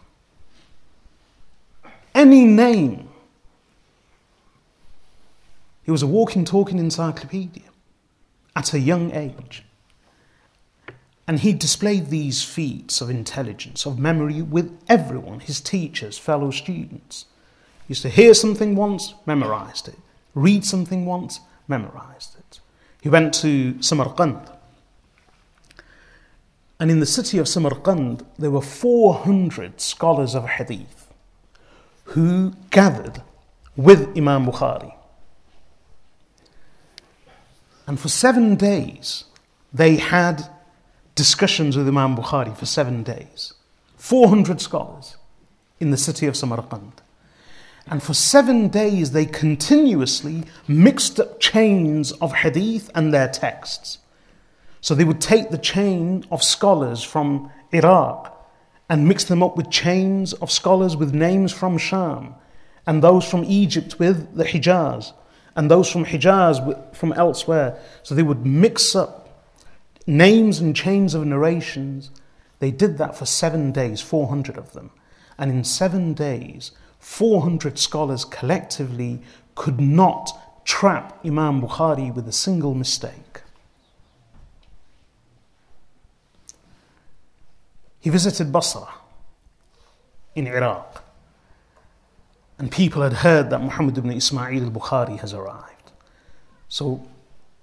Any 2.13 2.45
name 2.45 3.06
he 5.88 5.92
was 5.92 6.02
a 6.02 6.06
walking, 6.06 6.44
talking 6.44 6.78
encyclopedia 6.78 7.62
at 8.54 8.74
a 8.74 8.78
young 8.78 9.10
age. 9.10 9.64
And 11.26 11.40
he 11.40 11.54
displayed 11.54 12.08
these 12.08 12.44
feats 12.44 13.00
of 13.00 13.08
intelligence, 13.08 13.86
of 13.86 13.98
memory 13.98 14.42
with 14.42 14.78
everyone, 14.86 15.40
his 15.40 15.62
teachers, 15.62 16.18
fellow 16.18 16.50
students. 16.50 17.24
He 17.86 17.92
used 17.92 18.02
to 18.02 18.10
hear 18.10 18.34
something 18.34 18.76
once, 18.76 19.14
memorized 19.24 19.88
it. 19.88 19.96
Read 20.34 20.62
something 20.66 21.06
once, 21.06 21.40
memorized 21.68 22.36
it. 22.38 22.60
He 23.00 23.08
went 23.08 23.32
to 23.36 23.80
Samarkand. 23.80 24.46
And 26.78 26.90
in 26.90 27.00
the 27.00 27.06
city 27.06 27.38
of 27.38 27.48
Samarkand, 27.48 28.26
there 28.38 28.50
were 28.50 28.60
400 28.60 29.80
scholars 29.80 30.34
of 30.34 30.50
hadith 30.50 31.10
who 32.04 32.52
gathered 32.68 33.22
with 33.74 34.14
Imam 34.18 34.44
Bukhari. 34.44 34.97
And 37.88 37.98
for 37.98 38.08
seven 38.08 38.54
days, 38.54 39.24
they 39.72 39.96
had 39.96 40.46
discussions 41.14 41.74
with 41.74 41.88
Imam 41.88 42.16
Bukhari 42.16 42.54
for 42.54 42.66
seven 42.66 43.02
days. 43.02 43.54
400 43.96 44.60
scholars 44.60 45.16
in 45.80 45.90
the 45.90 45.96
city 45.96 46.26
of 46.26 46.36
Samarkand. 46.36 47.00
And 47.86 48.02
for 48.02 48.12
seven 48.12 48.68
days, 48.68 49.12
they 49.12 49.24
continuously 49.24 50.44
mixed 50.68 51.18
up 51.18 51.40
chains 51.40 52.12
of 52.12 52.34
hadith 52.34 52.90
and 52.94 53.14
their 53.14 53.26
texts. 53.26 53.98
So 54.82 54.94
they 54.94 55.04
would 55.04 55.22
take 55.22 55.48
the 55.48 55.56
chain 55.56 56.26
of 56.30 56.42
scholars 56.42 57.02
from 57.02 57.50
Iraq 57.72 58.38
and 58.90 59.08
mix 59.08 59.24
them 59.24 59.42
up 59.42 59.56
with 59.56 59.70
chains 59.70 60.34
of 60.34 60.50
scholars 60.50 60.94
with 60.94 61.14
names 61.14 61.54
from 61.54 61.78
Sham, 61.78 62.34
and 62.86 63.02
those 63.02 63.24
from 63.28 63.44
Egypt 63.44 63.98
with 63.98 64.34
the 64.36 64.44
Hijaz, 64.44 65.14
and 65.58 65.68
those 65.68 65.90
from 65.90 66.04
Hijaz 66.04 66.94
from 66.94 67.12
elsewhere. 67.14 67.76
So 68.04 68.14
they 68.14 68.22
would 68.22 68.46
mix 68.46 68.94
up 68.94 69.42
names 70.06 70.60
and 70.60 70.74
chains 70.74 71.14
of 71.14 71.26
narrations. 71.26 72.12
They 72.60 72.70
did 72.70 72.96
that 72.98 73.18
for 73.18 73.26
seven 73.26 73.72
days, 73.72 74.00
400 74.00 74.56
of 74.56 74.72
them. 74.72 74.92
And 75.36 75.50
in 75.50 75.64
seven 75.64 76.14
days, 76.14 76.70
400 77.00 77.76
scholars 77.76 78.24
collectively 78.24 79.20
could 79.56 79.80
not 79.80 80.30
trap 80.64 81.18
Imam 81.26 81.60
Bukhari 81.60 82.14
with 82.14 82.28
a 82.28 82.32
single 82.32 82.74
mistake. 82.74 83.40
He 87.98 88.10
visited 88.10 88.52
Basra 88.52 88.86
in 90.36 90.46
Iraq. 90.46 91.07
And 92.58 92.70
people 92.72 93.02
had 93.02 93.12
heard 93.12 93.50
that 93.50 93.60
Muhammad 93.60 93.96
ibn 93.98 94.10
Ismail 94.10 94.64
al 94.64 94.70
Bukhari 94.70 95.18
has 95.20 95.32
arrived. 95.32 95.92
So, 96.68 97.06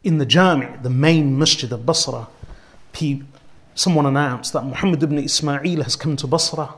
in 0.04 0.20
the 0.20 0.26
Jami, 0.26 0.70
the 0.82 0.89
main 0.89 1.38
masjid 1.38 1.72
of 1.72 1.86
Basra, 1.86 2.28
someone 3.74 4.06
announced 4.06 4.54
that 4.54 4.64
Muhammad 4.64 5.04
ibn 5.04 5.18
Ismail 5.18 5.84
has 5.84 5.96
come 5.96 6.16
to 6.18 6.28
Basra. 6.28 6.74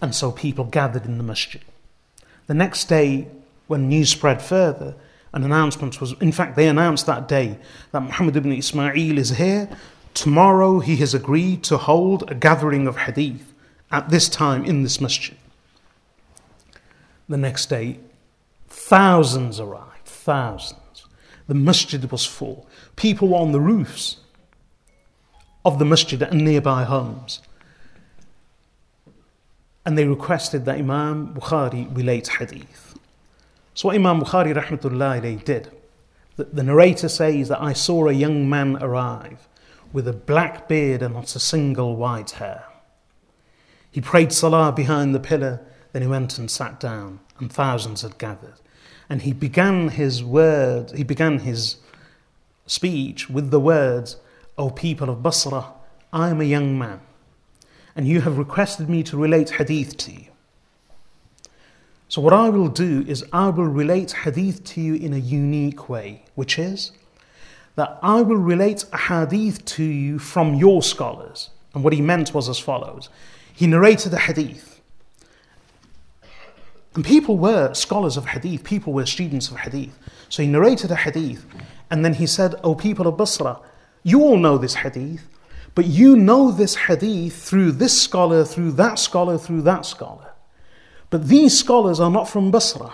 And 0.00 0.14
so 0.14 0.30
people 0.30 0.64
gathered 0.64 1.06
in 1.06 1.18
the 1.18 1.24
masjid. 1.24 1.62
The 2.46 2.54
next 2.54 2.84
day, 2.84 3.26
when 3.66 3.88
news 3.88 4.10
spread 4.10 4.42
further, 4.42 4.94
an 5.32 5.42
announcement 5.42 6.00
was, 6.00 6.12
in 6.20 6.30
fact, 6.30 6.54
they 6.54 6.68
announced 6.68 7.06
that 7.06 7.26
day 7.26 7.58
that 7.90 8.02
Muhammad 8.02 8.36
ibn 8.36 8.52
Ismail 8.52 9.18
is 9.18 9.30
here. 9.30 9.68
Tomorrow 10.12 10.80
he 10.80 10.96
has 10.96 11.14
agreed 11.14 11.64
to 11.64 11.76
hold 11.76 12.30
a 12.30 12.34
gathering 12.34 12.86
of 12.86 12.96
hadith 12.98 13.52
at 13.90 14.10
this 14.10 14.28
time 14.28 14.64
in 14.64 14.82
this 14.82 15.00
masjid. 15.00 15.36
The 17.28 17.36
next 17.36 17.66
day, 17.66 18.00
thousands 18.68 19.60
arrived, 19.60 20.04
thousands. 20.04 21.06
The 21.46 21.54
masjid 21.54 22.10
was 22.10 22.24
full. 22.24 22.66
People 22.96 23.28
were 23.28 23.38
on 23.38 23.52
the 23.52 23.60
roofs 23.60 24.18
of 25.64 25.78
the 25.78 25.84
masjid 25.84 26.22
and 26.22 26.44
nearby 26.44 26.84
homes. 26.84 27.40
And 29.86 29.98
they 29.98 30.06
requested 30.06 30.64
that 30.64 30.78
Imam 30.78 31.34
Bukhari 31.34 31.94
relate 31.94 32.28
hadith. 32.28 32.98
So 33.74 33.88
what 33.88 33.96
Imam 33.96 34.20
Bukhari 34.20 34.54
rahmatullahi 34.54 35.44
did, 35.44 35.70
the, 36.36 36.44
the 36.44 36.62
narrator 36.62 37.08
says 37.08 37.48
that 37.48 37.62
I 37.62 37.72
saw 37.72 38.08
a 38.08 38.12
young 38.12 38.48
man 38.48 38.78
arrive 38.82 39.48
with 39.92 40.08
a 40.08 40.12
black 40.12 40.68
beard 40.68 41.02
and 41.02 41.14
not 41.14 41.34
a 41.36 41.40
single 41.40 41.96
white 41.96 42.32
hair. 42.32 42.64
He 43.90 44.00
prayed 44.00 44.32
salah 44.32 44.72
behind 44.72 45.14
the 45.14 45.20
pillar 45.20 45.60
then 45.94 46.02
he 46.02 46.08
went 46.08 46.38
and 46.38 46.50
sat 46.50 46.80
down, 46.80 47.20
and 47.38 47.52
thousands 47.52 48.02
had 48.02 48.18
gathered. 48.18 48.54
And 49.08 49.22
he 49.22 49.32
began 49.32 49.90
his 49.90 50.24
word, 50.24 50.90
he 50.90 51.04
began 51.04 51.38
his 51.38 51.76
speech 52.66 53.30
with 53.30 53.52
the 53.52 53.60
words, 53.60 54.16
O 54.58 54.70
people 54.70 55.08
of 55.08 55.22
Basra, 55.22 55.66
I 56.12 56.30
am 56.30 56.40
a 56.40 56.44
young 56.44 56.76
man, 56.76 57.00
and 57.94 58.08
you 58.08 58.22
have 58.22 58.38
requested 58.38 58.88
me 58.88 59.04
to 59.04 59.16
relate 59.16 59.50
hadith 59.50 59.96
to 59.98 60.12
you. 60.12 60.26
So, 62.08 62.20
what 62.20 62.32
I 62.32 62.48
will 62.48 62.68
do 62.68 63.04
is 63.06 63.24
I 63.32 63.50
will 63.50 63.68
relate 63.68 64.10
hadith 64.24 64.64
to 64.64 64.80
you 64.80 64.94
in 64.94 65.12
a 65.12 65.18
unique 65.18 65.88
way, 65.88 66.24
which 66.34 66.58
is 66.58 66.90
that 67.76 68.00
I 68.02 68.20
will 68.20 68.34
relate 68.34 68.84
a 68.92 68.98
hadith 68.98 69.64
to 69.76 69.84
you 69.84 70.18
from 70.18 70.54
your 70.54 70.82
scholars. 70.82 71.50
And 71.72 71.84
what 71.84 71.92
he 71.92 72.00
meant 72.00 72.34
was 72.34 72.48
as 72.48 72.58
follows 72.58 73.10
He 73.52 73.68
narrated 73.68 74.12
a 74.12 74.18
hadith 74.18 74.73
and 76.94 77.04
people 77.04 77.36
were 77.36 77.74
scholars 77.74 78.16
of 78.16 78.26
hadith, 78.26 78.62
people 78.62 78.92
were 78.92 79.06
students 79.06 79.50
of 79.50 79.56
hadith. 79.56 79.98
So 80.28 80.42
he 80.42 80.48
narrated 80.48 80.90
a 80.90 80.96
hadith, 80.96 81.44
and 81.90 82.04
then 82.04 82.14
he 82.14 82.26
said, 82.26 82.54
O 82.62 82.74
people 82.74 83.06
of 83.06 83.16
Basra, 83.16 83.60
you 84.04 84.22
all 84.22 84.36
know 84.36 84.58
this 84.58 84.74
hadith, 84.74 85.28
but 85.74 85.86
you 85.86 86.16
know 86.16 86.52
this 86.52 86.76
hadith 86.76 87.34
through 87.34 87.72
this 87.72 88.00
scholar, 88.00 88.44
through 88.44 88.72
that 88.72 88.98
scholar, 88.98 89.38
through 89.38 89.62
that 89.62 89.84
scholar. 89.84 90.32
But 91.10 91.28
these 91.28 91.58
scholars 91.58 91.98
are 91.98 92.10
not 92.10 92.28
from 92.28 92.52
Basra. 92.52 92.92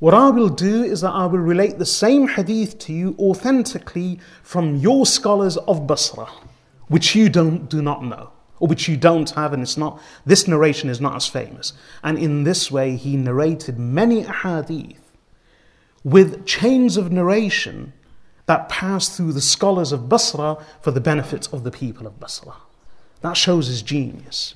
What 0.00 0.12
I 0.12 0.28
will 0.28 0.50
do 0.50 0.82
is 0.82 1.00
that 1.00 1.12
I 1.12 1.24
will 1.24 1.38
relate 1.38 1.78
the 1.78 1.86
same 1.86 2.28
hadith 2.28 2.78
to 2.80 2.92
you 2.92 3.16
authentically 3.18 4.20
from 4.42 4.76
your 4.76 5.06
scholars 5.06 5.56
of 5.56 5.86
Basra, 5.86 6.26
which 6.88 7.14
you 7.14 7.30
don't, 7.30 7.70
do 7.70 7.80
not 7.80 8.04
know 8.04 8.33
or 8.60 8.68
which 8.68 8.88
you 8.88 8.96
don't 8.96 9.30
have, 9.30 9.52
and 9.52 9.62
it's 9.62 9.76
not, 9.76 10.00
this 10.24 10.46
narration 10.46 10.88
is 10.88 11.00
not 11.00 11.16
as 11.16 11.26
famous. 11.26 11.72
And 12.02 12.18
in 12.18 12.44
this 12.44 12.70
way, 12.70 12.96
he 12.96 13.16
narrated 13.16 13.78
many 13.78 14.24
ahadith 14.24 14.96
with 16.04 16.46
chains 16.46 16.96
of 16.96 17.10
narration 17.10 17.92
that 18.46 18.68
passed 18.68 19.16
through 19.16 19.32
the 19.32 19.40
scholars 19.40 19.90
of 19.90 20.08
Basra 20.08 20.58
for 20.80 20.90
the 20.90 21.00
benefit 21.00 21.52
of 21.52 21.64
the 21.64 21.70
people 21.70 22.06
of 22.06 22.20
Basra. 22.20 22.54
That 23.22 23.36
shows 23.36 23.68
his 23.68 23.82
genius. 23.82 24.54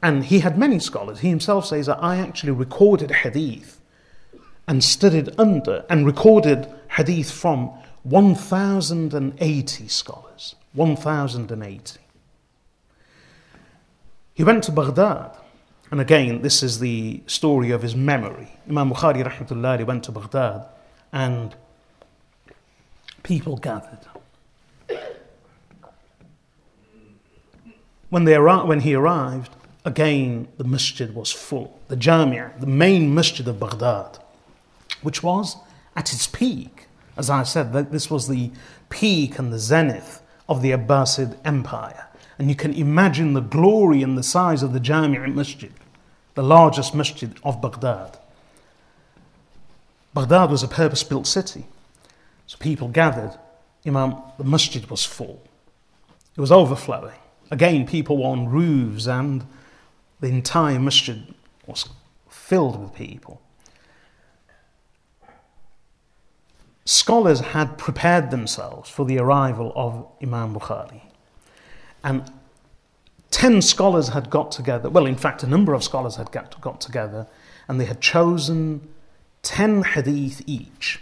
And 0.00 0.24
he 0.24 0.40
had 0.40 0.56
many 0.58 0.78
scholars. 0.78 1.20
He 1.20 1.28
himself 1.28 1.66
says 1.66 1.86
that 1.86 2.02
I 2.02 2.16
actually 2.16 2.52
recorded 2.52 3.10
hadith 3.10 3.80
and 4.66 4.82
studied 4.82 5.28
under 5.38 5.84
and 5.90 6.06
recorded 6.06 6.72
hadith 6.90 7.30
from 7.30 7.70
1,080 8.04 9.88
scholars. 9.88 10.54
1,080. 10.74 12.01
He 14.34 14.44
went 14.44 14.64
to 14.64 14.72
Baghdad. 14.72 15.36
And 15.90 16.00
again, 16.00 16.40
this 16.40 16.62
is 16.62 16.78
the 16.78 17.22
story 17.26 17.70
of 17.70 17.82
his 17.82 17.94
memory. 17.94 18.48
Imam 18.68 18.90
Bukhari 18.90 19.22
rahmatullah 19.22 19.84
went 19.84 20.04
to 20.04 20.12
Baghdad 20.12 20.64
and 21.12 21.54
people 23.22 23.58
gathered. 23.58 24.06
When, 28.08 28.24
they 28.24 28.32
arri- 28.32 28.66
when 28.66 28.80
he 28.80 28.94
arrived, 28.94 29.50
again 29.84 30.48
the 30.56 30.64
masjid 30.64 31.14
was 31.14 31.30
full. 31.30 31.78
The 31.88 31.96
Jamia, 31.96 32.58
the 32.58 32.66
main 32.66 33.14
masjid 33.14 33.46
of 33.46 33.60
Baghdad, 33.60 34.18
which 35.02 35.22
was 35.22 35.56
at 35.94 36.12
its 36.12 36.26
peak. 36.26 36.86
As 37.18 37.28
I 37.28 37.42
said, 37.42 37.72
this 37.92 38.10
was 38.10 38.28
the 38.28 38.50
peak 38.88 39.38
and 39.38 39.52
the 39.52 39.58
zenith 39.58 40.22
of 40.48 40.62
the 40.62 40.70
Abbasid 40.70 41.36
Empire. 41.44 42.08
And 42.38 42.48
you 42.48 42.56
can 42.56 42.72
imagine 42.72 43.34
the 43.34 43.40
glory 43.40 44.02
and 44.02 44.16
the 44.16 44.22
size 44.22 44.62
of 44.62 44.72
the 44.72 44.80
Jami' 44.80 45.18
Masjid, 45.30 45.72
the 46.34 46.42
largest 46.42 46.94
masjid 46.94 47.36
of 47.44 47.60
Baghdad. 47.60 48.18
Baghdad 50.14 50.50
was 50.50 50.62
a 50.62 50.68
purpose 50.68 51.02
built 51.02 51.26
city. 51.26 51.66
So 52.46 52.58
people 52.58 52.88
gathered. 52.88 53.38
Imam, 53.86 54.16
the 54.38 54.44
masjid 54.44 54.88
was 54.90 55.04
full. 55.04 55.42
It 56.36 56.40
was 56.40 56.52
overflowing. 56.52 57.18
Again, 57.50 57.86
people 57.86 58.18
were 58.18 58.28
on 58.28 58.48
roofs, 58.48 59.06
and 59.06 59.46
the 60.20 60.28
entire 60.28 60.78
masjid 60.78 61.34
was 61.66 61.88
filled 62.28 62.80
with 62.80 62.94
people. 62.94 63.40
Scholars 66.84 67.40
had 67.40 67.78
prepared 67.78 68.30
themselves 68.30 68.90
for 68.90 69.04
the 69.04 69.18
arrival 69.18 69.72
of 69.76 70.06
Imam 70.22 70.54
Bukhari. 70.54 71.02
And 72.04 72.30
10 73.30 73.62
scholars 73.62 74.08
had 74.08 74.30
got 74.30 74.52
together, 74.52 74.90
well, 74.90 75.06
in 75.06 75.16
fact, 75.16 75.42
a 75.42 75.46
number 75.46 75.74
of 75.74 75.82
scholars 75.82 76.16
had 76.16 76.30
got, 76.32 76.60
got 76.60 76.80
together, 76.80 77.26
and 77.68 77.80
they 77.80 77.86
had 77.86 78.00
chosen 78.00 78.88
10 79.42 79.82
hadith 79.82 80.42
each. 80.46 81.00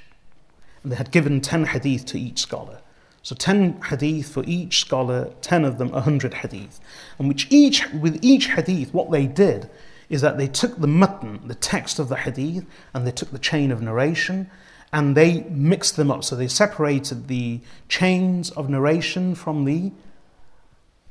And 0.82 0.92
they 0.92 0.96
had 0.96 1.10
given 1.10 1.40
10 1.40 1.66
hadith 1.66 2.06
to 2.06 2.18
each 2.18 2.38
scholar. 2.38 2.80
So 3.22 3.34
10 3.34 3.82
hadith 3.82 4.32
for 4.32 4.44
each 4.46 4.80
scholar, 4.80 5.30
10 5.42 5.64
of 5.64 5.78
them 5.78 5.90
100 5.90 6.34
hadith. 6.34 6.80
And 7.18 7.28
which 7.28 7.46
each 7.50 7.86
with 7.92 8.18
each 8.22 8.46
hadith 8.46 8.94
what 8.94 9.10
they 9.10 9.26
did 9.26 9.68
is 10.08 10.22
that 10.22 10.38
they 10.38 10.48
took 10.48 10.78
the 10.80 10.86
matn, 10.86 11.40
the 11.46 11.54
text 11.54 11.98
of 11.98 12.08
the 12.08 12.16
hadith, 12.16 12.64
and 12.94 13.06
they 13.06 13.12
took 13.12 13.30
the 13.30 13.38
chain 13.38 13.70
of 13.70 13.82
narration 13.82 14.50
and 14.92 15.16
they 15.16 15.42
mixed 15.42 15.96
them 15.96 16.10
up. 16.10 16.24
So 16.24 16.34
they 16.34 16.48
separated 16.48 17.28
the 17.28 17.60
chains 17.88 18.50
of 18.50 18.68
narration 18.68 19.34
from 19.34 19.64
the 19.64 19.92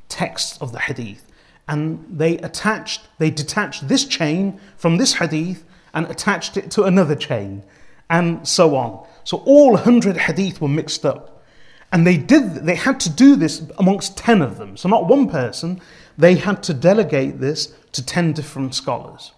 text 0.09 0.61
of 0.61 0.71
the 0.71 0.79
hadith. 0.79 1.25
And 1.67 2.05
they 2.09 2.37
attached, 2.39 3.01
they 3.19 3.29
detached 3.29 3.87
this 3.87 4.05
chain 4.05 4.59
from 4.75 4.97
this 4.97 5.13
hadith 5.13 5.63
and 5.93 6.05
attached 6.07 6.57
it 6.57 6.71
to 6.71 6.83
another 6.83 7.15
chain, 7.15 7.63
and 8.09 8.47
so 8.47 8.75
on. 8.75 9.05
So 9.23 9.37
all 9.45 9.71
100 9.73 10.17
hadith 10.17 10.61
were 10.61 10.67
mixed 10.67 11.05
up. 11.05 11.43
And 11.91 12.05
they 12.05 12.17
did 12.17 12.65
they 12.65 12.75
had 12.75 12.99
to 13.01 13.09
do 13.09 13.35
this 13.35 13.63
amongst 13.77 14.17
10 14.17 14.41
of 14.41 14.57
them. 14.57 14.77
So 14.77 14.89
not 14.89 15.07
one 15.07 15.29
person, 15.29 15.81
they 16.17 16.35
had 16.35 16.61
to 16.63 16.73
delegate 16.73 17.39
this 17.39 17.73
to 17.93 18.05
10 18.05 18.33
different 18.33 18.75
scholars. 18.75 19.31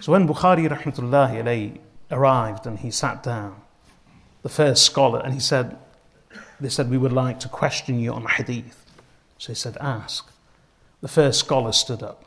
So 0.00 0.12
when 0.12 0.28
Bukhari 0.28 0.68
rahmatullahi 0.68 1.42
alayhi 1.42 1.78
arrived 2.10 2.66
and 2.66 2.78
he 2.78 2.90
sat 2.90 3.22
down, 3.22 3.60
the 4.42 4.48
first 4.48 4.84
scholar, 4.84 5.20
and 5.20 5.34
he 5.34 5.40
said, 5.40 5.76
they 6.60 6.68
said, 6.68 6.88
we 6.88 6.96
would 6.96 7.12
like 7.12 7.40
to 7.40 7.48
question 7.48 7.98
you 7.98 8.12
on 8.12 8.24
hadith. 8.24 8.85
So 9.38 9.48
he 9.48 9.54
said, 9.54 9.76
ask. 9.80 10.30
The 11.00 11.08
first 11.08 11.40
scholar 11.40 11.72
stood 11.72 12.02
up. 12.02 12.24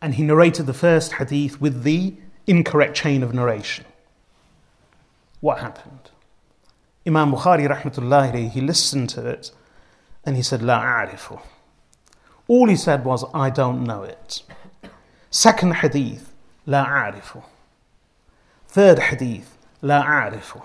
And 0.00 0.14
he 0.14 0.22
narrated 0.22 0.66
the 0.66 0.74
first 0.74 1.14
hadith 1.14 1.60
with 1.60 1.82
the 1.82 2.14
incorrect 2.46 2.96
chain 2.96 3.22
of 3.22 3.34
narration. 3.34 3.84
What 5.40 5.58
happened? 5.58 6.10
Imam 7.06 7.32
Bukhari 7.32 7.68
rahmatullahi 7.68 8.50
he 8.50 8.60
listened 8.60 9.08
to 9.10 9.26
it 9.28 9.50
and 10.24 10.36
he 10.36 10.42
said, 10.42 10.62
La 10.62 10.80
a'rifu. 10.80 11.40
All 12.46 12.68
he 12.68 12.76
said 12.76 13.04
was, 13.04 13.24
I 13.34 13.50
don't 13.50 13.84
know 13.84 14.02
it. 14.02 14.42
Second 15.30 15.76
hadith, 15.76 16.32
La 16.66 16.84
a'rifu. 16.84 17.42
Third 18.68 18.98
hadith, 18.98 19.56
La 19.80 20.02
a'rifu. 20.04 20.62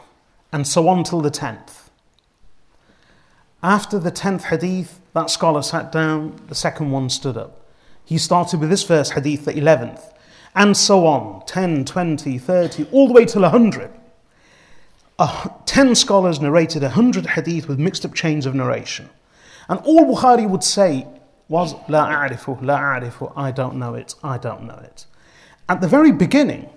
And 0.51 0.67
so 0.67 0.87
on 0.87 1.03
till 1.03 1.21
the 1.21 1.31
tenth. 1.31 1.86
After 3.63 3.97
the 3.97 4.11
tenth 4.11 4.45
hadith, 4.45 4.99
that 5.13 5.29
scholar 5.29 5.61
sat 5.61 5.91
down, 5.91 6.39
the 6.47 6.55
second 6.55 6.91
one 6.91 7.09
stood 7.09 7.37
up. 7.37 7.65
He 8.05 8.17
started 8.17 8.59
with 8.59 8.69
this 8.69 8.83
first 8.83 9.13
hadith, 9.13 9.45
the 9.45 9.57
eleventh, 9.57 10.13
and 10.55 10.77
so 10.77 11.05
on 11.05 11.43
10, 11.45 11.85
20, 11.85 12.37
30, 12.37 12.87
all 12.91 13.07
the 13.07 13.13
way 13.13 13.25
till 13.25 13.41
100. 13.41 13.91
Uh, 15.19 15.49
10 15.65 15.95
scholars 15.95 16.39
narrated 16.39 16.83
100 16.83 17.25
hadith 17.25 17.67
with 17.67 17.79
mixed 17.79 18.05
up 18.05 18.13
chains 18.13 18.45
of 18.45 18.53
narration. 18.53 19.09
And 19.67 19.79
all 19.81 20.05
Bukhari 20.05 20.47
would 20.47 20.63
say 20.63 21.07
was, 21.49 21.73
La 21.87 22.07
a'rifu, 22.07 22.61
la 22.61 22.77
a'rifu, 22.79 23.33
I 23.35 23.51
don't 23.51 23.75
know 23.75 23.95
it, 23.95 24.15
I 24.23 24.37
don't 24.37 24.63
know 24.63 24.79
it. 24.83 25.05
At 25.67 25.81
the 25.81 25.87
very 25.87 26.11
beginning, 26.11 26.69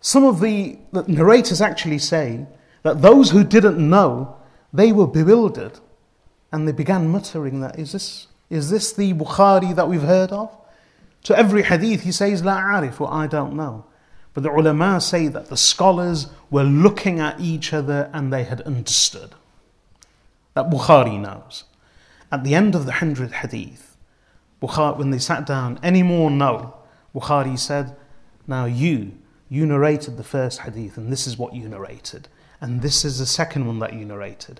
some 0.00 0.24
of 0.24 0.40
the, 0.40 0.78
the 0.92 1.02
narrators 1.04 1.60
actually 1.60 1.98
say 1.98 2.46
that 2.82 3.02
those 3.02 3.30
who 3.30 3.44
didn't 3.44 3.78
know, 3.78 4.36
they 4.74 4.90
were 4.90 5.06
bewildered 5.06 5.78
and 6.52 6.66
they 6.66 6.72
began 6.72 7.08
muttering 7.08 7.60
that, 7.60 7.78
is 7.78 7.92
this, 7.92 8.26
is 8.50 8.70
this 8.70 8.92
the 8.92 9.14
Bukhari 9.14 9.74
that 9.74 9.88
we've 9.88 10.02
heard 10.02 10.32
of? 10.32 10.54
To 11.22 11.38
every 11.38 11.62
hadith 11.62 12.02
he 12.02 12.12
says, 12.12 12.44
La 12.44 12.58
a'rifu, 12.58 13.10
I 13.10 13.28
don't 13.28 13.54
know. 13.54 13.86
But 14.34 14.42
the 14.42 14.50
ulama 14.50 15.00
say 15.00 15.28
that 15.28 15.46
the 15.46 15.56
scholars 15.56 16.26
were 16.50 16.64
looking 16.64 17.20
at 17.20 17.38
each 17.38 17.72
other 17.72 18.10
and 18.12 18.32
they 18.32 18.42
had 18.42 18.62
understood. 18.62 19.36
That 20.54 20.70
Bukhari 20.70 21.20
knows. 21.20 21.64
At 22.32 22.42
the 22.42 22.56
end 22.56 22.74
of 22.74 22.84
the 22.84 22.92
hundredth 22.92 23.32
hadith, 23.32 23.96
Bukhari, 24.60 24.98
when 24.98 25.10
they 25.10 25.18
sat 25.18 25.46
down, 25.46 25.78
any 25.84 26.02
more 26.02 26.30
no. 26.30 26.74
Bukhari 27.14 27.56
said, 27.56 27.96
Now 28.48 28.64
you, 28.64 29.12
you 29.48 29.66
narrated 29.66 30.16
the 30.16 30.24
first 30.24 30.60
hadith, 30.60 30.96
and 30.96 31.12
this 31.12 31.28
is 31.28 31.38
what 31.38 31.54
you 31.54 31.68
narrated. 31.68 32.28
And 32.64 32.80
this 32.80 33.04
is 33.04 33.18
the 33.18 33.26
second 33.26 33.66
one 33.66 33.78
that 33.80 33.92
you 33.92 34.06
narrated. 34.06 34.58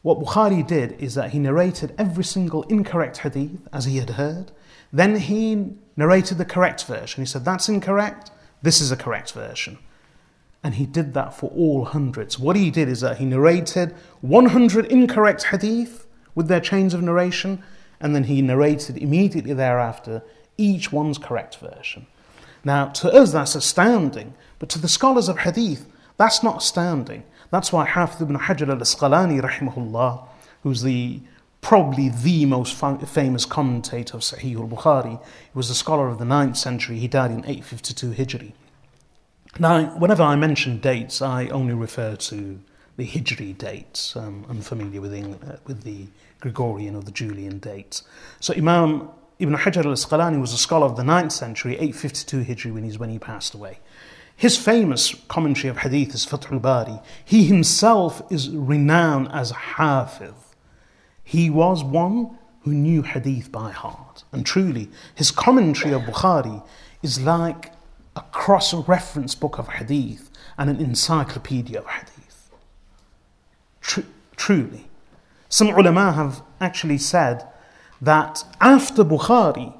What 0.00 0.18
Bukhari 0.18 0.66
did 0.66 0.92
is 0.92 1.14
that 1.14 1.32
he 1.32 1.38
narrated 1.38 1.94
every 1.98 2.24
single 2.24 2.62
incorrect 2.70 3.18
hadith 3.18 3.68
as 3.70 3.84
he 3.84 3.98
had 3.98 4.10
heard. 4.10 4.50
Then 4.94 5.16
he 5.16 5.74
narrated 5.94 6.38
the 6.38 6.46
correct 6.46 6.86
version. 6.86 7.20
He 7.20 7.26
said, 7.26 7.44
That's 7.44 7.68
incorrect. 7.68 8.30
This 8.62 8.80
is 8.80 8.90
a 8.90 8.96
correct 8.96 9.32
version. 9.32 9.76
And 10.64 10.76
he 10.76 10.86
did 10.86 11.12
that 11.12 11.34
for 11.34 11.50
all 11.50 11.84
hundreds. 11.84 12.38
What 12.38 12.56
he 12.56 12.70
did 12.70 12.88
is 12.88 13.02
that 13.02 13.18
he 13.18 13.26
narrated 13.26 13.94
100 14.22 14.86
incorrect 14.86 15.48
hadith 15.48 16.06
with 16.34 16.48
their 16.48 16.60
chains 16.60 16.94
of 16.94 17.02
narration, 17.02 17.62
and 18.00 18.14
then 18.14 18.24
he 18.24 18.40
narrated 18.40 18.96
immediately 18.96 19.52
thereafter 19.52 20.22
each 20.56 20.92
one's 20.92 21.18
correct 21.18 21.58
version. 21.58 22.06
Now, 22.64 22.86
to 22.86 23.12
us, 23.12 23.32
that's 23.32 23.54
astounding, 23.54 24.32
but 24.58 24.70
to 24.70 24.78
the 24.78 24.88
scholars 24.88 25.28
of 25.28 25.40
hadith, 25.40 25.84
that's 26.18 26.42
not 26.42 26.58
astounding. 26.58 27.22
That's 27.50 27.72
why 27.72 27.86
Hafiz 27.86 28.20
ibn 28.20 28.36
Hajar 28.36 28.68
al 28.68 28.76
Asqalani, 28.76 29.40
rahimahullah, 29.40 30.26
who's 30.62 30.82
the 30.82 31.20
probably 31.60 32.08
the 32.08 32.44
most 32.44 32.74
famous 32.74 33.44
commentator 33.44 34.16
of 34.16 34.22
Sahih 34.22 34.56
al 34.56 34.68
Bukhari, 34.68 35.20
was 35.54 35.70
a 35.70 35.74
scholar 35.74 36.08
of 36.08 36.18
the 36.18 36.24
9th 36.24 36.56
century, 36.56 36.98
he 36.98 37.08
died 37.08 37.30
in 37.30 37.38
852 37.38 38.10
Hijri. 38.10 38.52
Now, 39.58 39.96
whenever 39.98 40.22
I 40.22 40.36
mention 40.36 40.78
dates, 40.78 41.20
I 41.20 41.46
only 41.48 41.74
refer 41.74 42.14
to 42.16 42.60
the 42.96 43.06
Hijri 43.06 43.56
dates. 43.56 44.14
Um, 44.14 44.44
I'm 44.48 44.60
familiar 44.60 45.00
with, 45.00 45.14
uh, 45.14 45.56
with 45.66 45.82
the 45.82 46.06
Gregorian 46.40 46.94
or 46.94 47.02
the 47.02 47.10
Julian 47.10 47.58
dates. 47.58 48.02
So 48.40 48.54
Imam 48.54 49.08
Ibn 49.38 49.54
Hajar 49.54 49.84
al-Asqalani 49.84 50.40
was 50.40 50.52
a 50.52 50.58
scholar 50.58 50.86
of 50.86 50.96
the 50.96 51.04
9th 51.04 51.32
century, 51.32 51.74
852 51.74 52.44
Hijri 52.44 52.74
when, 52.74 52.84
he's, 52.84 52.98
when 52.98 53.10
he 53.10 53.18
passed 53.18 53.54
away. 53.54 53.78
His 54.38 54.56
famous 54.56 55.16
commentary 55.26 55.68
of 55.68 55.78
hadith 55.78 56.14
is 56.14 56.24
Fath 56.24 56.52
al-Bari. 56.52 57.00
He 57.24 57.46
himself 57.46 58.22
is 58.30 58.48
renowned 58.50 59.32
as 59.32 59.50
Hafiz. 59.50 60.32
He 61.24 61.50
was 61.50 61.82
one 61.82 62.38
who 62.60 62.72
knew 62.72 63.02
hadith 63.02 63.50
by 63.50 63.72
heart. 63.72 64.22
And 64.30 64.46
truly, 64.46 64.90
his 65.16 65.32
commentary 65.32 65.92
of 65.92 66.02
Bukhari 66.02 66.64
is 67.02 67.20
like 67.20 67.72
a 68.14 68.20
cross 68.30 68.72
reference 68.72 69.34
book 69.34 69.58
of 69.58 69.66
hadith 69.66 70.30
and 70.56 70.70
an 70.70 70.76
encyclopedia 70.76 71.80
of 71.80 71.86
hadith. 71.86 72.50
Tr- 73.80 74.12
truly. 74.36 74.88
Some 75.48 75.70
ulama 75.70 76.12
have 76.12 76.42
actually 76.60 76.98
said 76.98 77.44
that 78.00 78.44
after 78.60 79.02
Bukhari, 79.02 79.74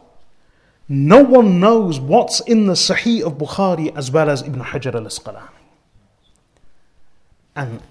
no 0.89 1.23
one 1.23 1.61
knows 1.61 2.01
what's 2.01 2.41
in 2.41 2.67
the 2.67 2.75
Sahih 2.75 3.23
of 3.23 3.35
Bukhari 3.35 3.95
as 3.97 4.11
well 4.11 4.31
as 4.31 4.43
Ibn 4.43 4.61
Hajar 4.61 4.95
al 4.95 5.03
Asqalani. 5.03 5.49
And 7.55 7.83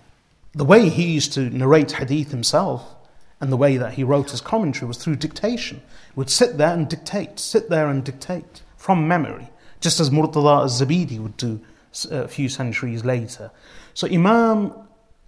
the 0.54 0.66
way 0.66 0.90
he 0.90 1.14
used 1.14 1.34
to 1.34 1.50
narrate 1.50 1.92
hadith 1.94 2.32
himself 2.32 2.96
and 3.40 3.52
the 3.52 3.58
way 3.58 3.78
that 3.78 3.94
he 3.94 4.04
wrote 4.04 4.32
his 4.32 4.42
commentary 4.42 4.88
was 4.88 4.98
through 4.98 5.18
dictation. 5.18 5.82
He 6.08 6.14
would 6.16 6.30
sit 6.30 6.58
there 6.58 6.74
and 6.74 6.90
dictate, 6.90 7.40
sit 7.40 7.70
there 7.70 7.88
and 7.88 8.04
dictate 8.04 8.62
from 8.78 9.08
memory 9.08 9.50
just 9.80 10.00
as 10.00 10.10
Murtada 10.10 10.62
al-Zabidi 10.62 11.20
would 11.20 11.38
do 11.38 11.60
uh, 12.12 12.24
a 12.24 12.28
few 12.28 12.50
centuries 12.50 13.06
later. 13.06 13.52
So 13.94 14.08
Imam 14.08 14.74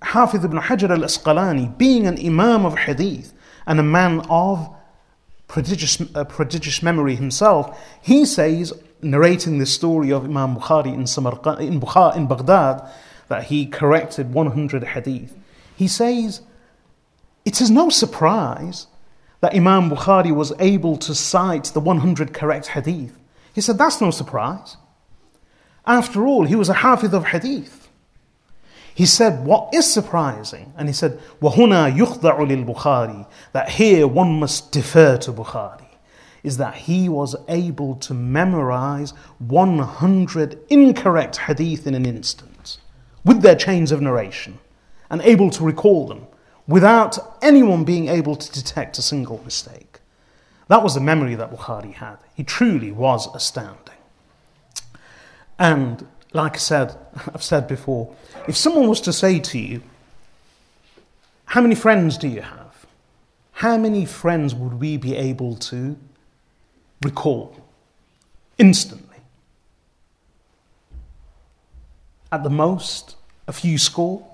Hafiz 0.01 0.43
ibn 0.43 0.57
Hajar 0.57 0.89
al-Asqalani, 0.89 1.78
being 1.78 2.07
an 2.07 2.17
Imam 2.24 2.65
of 2.65 2.78
Hadith 2.78 3.34
and 3.65 3.80
a 3.80 3.84
man 3.84 4.22
of 4.30 4.76
prodigious, 5.50 6.02
uh, 6.16 6.24
prodigious 6.24 6.82
memory 6.82 7.16
himself, 7.16 7.78
he 8.02 8.24
says, 8.24 8.72
narrating 9.02 9.58
the 9.58 9.66
story 9.66 10.14
of 10.14 10.24
Imam 10.24 10.56
Bukhari 10.56 10.93
in, 10.93 11.04
Samarqand, 11.04 11.60
in, 11.60 11.82
Bukhari, 11.82 12.16
in 12.16 12.28
Baghdad, 12.28 12.89
that 13.28 13.43
he 13.43 13.66
corrected 13.66 14.34
100 14.34 14.84
hadith. 14.86 15.36
He 15.76 15.89
says, 15.89 16.41
it 17.43 17.60
is 17.60 17.70
no 17.70 17.89
surprise 17.89 18.88
that 19.41 19.54
Imam 19.54 19.89
Bukhari 19.89 20.34
was 20.34 20.54
able 20.60 20.95
to 20.97 21.14
cite 21.14 21.66
the 21.66 21.82
100 21.82 22.34
correct 22.34 22.68
hadith 22.68 23.20
he 23.60 23.62
said, 23.62 23.78
That's 23.78 24.00
no 24.00 24.12
surprise. 24.12 24.78
After 25.86 26.26
all, 26.26 26.45
he 26.45 26.56
was 26.56 26.70
a 26.70 26.76
hafiz 26.76 27.14
of 27.14 27.26
hadith. 27.26 27.89
He 28.95 29.07
said, 29.07 29.45
What 29.45 29.74
is 29.74 29.93
surprising? 29.93 30.72
And 30.76 30.89
he 30.89 30.95
said, 30.95 31.20
وَهُنَا 31.43 31.97
يُخْضَعُ 31.97 32.20
لِلْبُخَارِ 32.20 33.26
That 33.53 33.70
here 33.70 34.07
one 34.07 34.39
must 34.39 34.70
defer 34.70 35.16
to 35.18 35.32
Bukhari. 35.32 35.87
Is 36.43 36.59
that 36.59 36.74
he 36.74 37.09
was 37.09 37.35
able 37.49 37.97
to 37.97 38.14
memorize 38.14 39.12
100 39.39 40.59
incorrect 40.68 41.39
hadith 41.39 41.87
in 41.87 41.95
an 41.95 42.07
instant 42.07 42.78
with 43.24 43.41
their 43.41 43.57
chains 43.57 43.91
of 43.91 44.03
narration 44.03 44.59
and 45.11 45.22
able 45.22 45.51
to 45.51 45.64
recall 45.64 46.07
them 46.07 46.26
without 46.66 47.18
anyone 47.43 47.85
being 47.85 48.09
able 48.09 48.37
to 48.37 48.53
detect 48.53 48.99
a 48.99 49.03
single 49.03 49.43
mistake. 49.45 50.01
That 50.68 50.82
was 50.82 50.95
the 50.95 51.01
memory 51.01 51.35
that 51.35 51.51
Bukhari 51.51 51.95
had. 51.95 52.16
He 52.35 52.43
truly 52.43 52.91
was 52.91 53.28
astounding. 53.35 53.95
And 55.59 56.07
like 56.34 56.55
I 56.55 56.59
said, 56.59 56.95
I've 57.34 57.43
said 57.43 57.67
before, 57.67 58.13
if 58.47 58.55
someone 58.55 58.88
was 58.88 59.01
to 59.01 59.13
say 59.13 59.39
to 59.39 59.59
you, 59.59 59.82
How 61.45 61.61
many 61.61 61.75
friends 61.75 62.17
do 62.17 62.27
you 62.27 62.41
have? 62.41 62.86
How 63.53 63.77
many 63.77 64.05
friends 64.05 64.55
would 64.55 64.80
we 64.80 64.97
be 64.97 65.15
able 65.15 65.55
to 65.55 65.97
recall 67.03 67.55
instantly? 68.57 69.17
At 72.32 72.43
the 72.43 72.49
most, 72.49 73.15
a 73.47 73.51
few 73.51 73.77
score. 73.77 74.25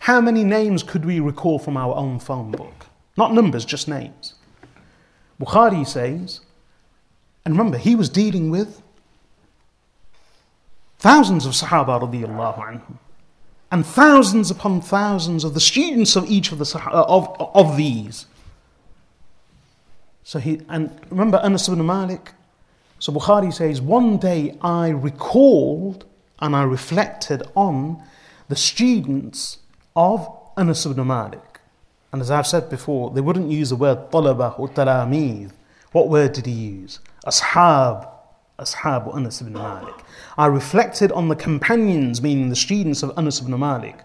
How 0.00 0.20
many 0.20 0.44
names 0.44 0.82
could 0.82 1.04
we 1.04 1.20
recall 1.20 1.58
from 1.58 1.76
our 1.76 1.94
own 1.94 2.18
phone 2.18 2.50
book? 2.52 2.86
Not 3.16 3.34
numbers, 3.34 3.64
just 3.64 3.88
names. 3.88 4.34
Bukhari 5.40 5.86
says, 5.86 6.40
and 7.44 7.56
remember, 7.56 7.76
he 7.76 7.94
was 7.96 8.08
dealing 8.08 8.50
with 8.50 8.81
thousands 11.02 11.46
of 11.46 11.52
Sahaba 11.52 12.00
radiallahu 12.00 12.58
anhum, 12.58 12.96
and 13.72 13.84
thousands 13.84 14.52
upon 14.52 14.80
thousands 14.80 15.42
of 15.42 15.52
the 15.52 15.60
students 15.60 16.14
of 16.14 16.30
each 16.30 16.52
of 16.52 16.58
the 16.58 16.64
Sahaba, 16.64 16.94
uh, 16.94 17.04
of, 17.08 17.36
of 17.54 17.76
these. 17.76 18.26
So 20.22 20.38
he, 20.38 20.60
and 20.68 20.96
remember 21.10 21.38
Anas 21.42 21.68
ibn 21.68 21.84
Malik? 21.84 22.30
So 23.00 23.12
Bukhari 23.12 23.52
says, 23.52 23.80
one 23.80 24.18
day 24.18 24.56
I 24.62 24.90
recalled 24.90 26.04
and 26.38 26.54
I 26.54 26.62
reflected 26.62 27.42
on 27.56 28.00
the 28.48 28.54
students 28.54 29.58
of 29.96 30.28
Anas 30.56 30.86
ibn 30.86 31.04
Malik. 31.04 31.60
And 32.12 32.22
as 32.22 32.30
I've 32.30 32.46
said 32.46 32.70
before, 32.70 33.10
they 33.10 33.20
wouldn't 33.20 33.50
use 33.50 33.70
the 33.70 33.76
word 33.76 34.12
talaba 34.12 34.56
or 34.56 34.68
talamid. 34.68 35.50
What 35.90 36.08
word 36.08 36.34
did 36.34 36.46
he 36.46 36.52
use? 36.52 37.00
Ashab. 37.26 38.08
Ashab 38.56 39.12
Anas 39.16 39.40
ibn 39.40 39.54
Malik. 39.54 40.01
I 40.37 40.45
reflected 40.47 41.11
on 41.11 41.27
the 41.29 41.35
companions, 41.35 42.21
meaning 42.21 42.49
the 42.49 42.55
students 42.55 43.03
of 43.03 43.11
Anas 43.17 43.41
ibn 43.41 43.57
Malik. 43.59 43.97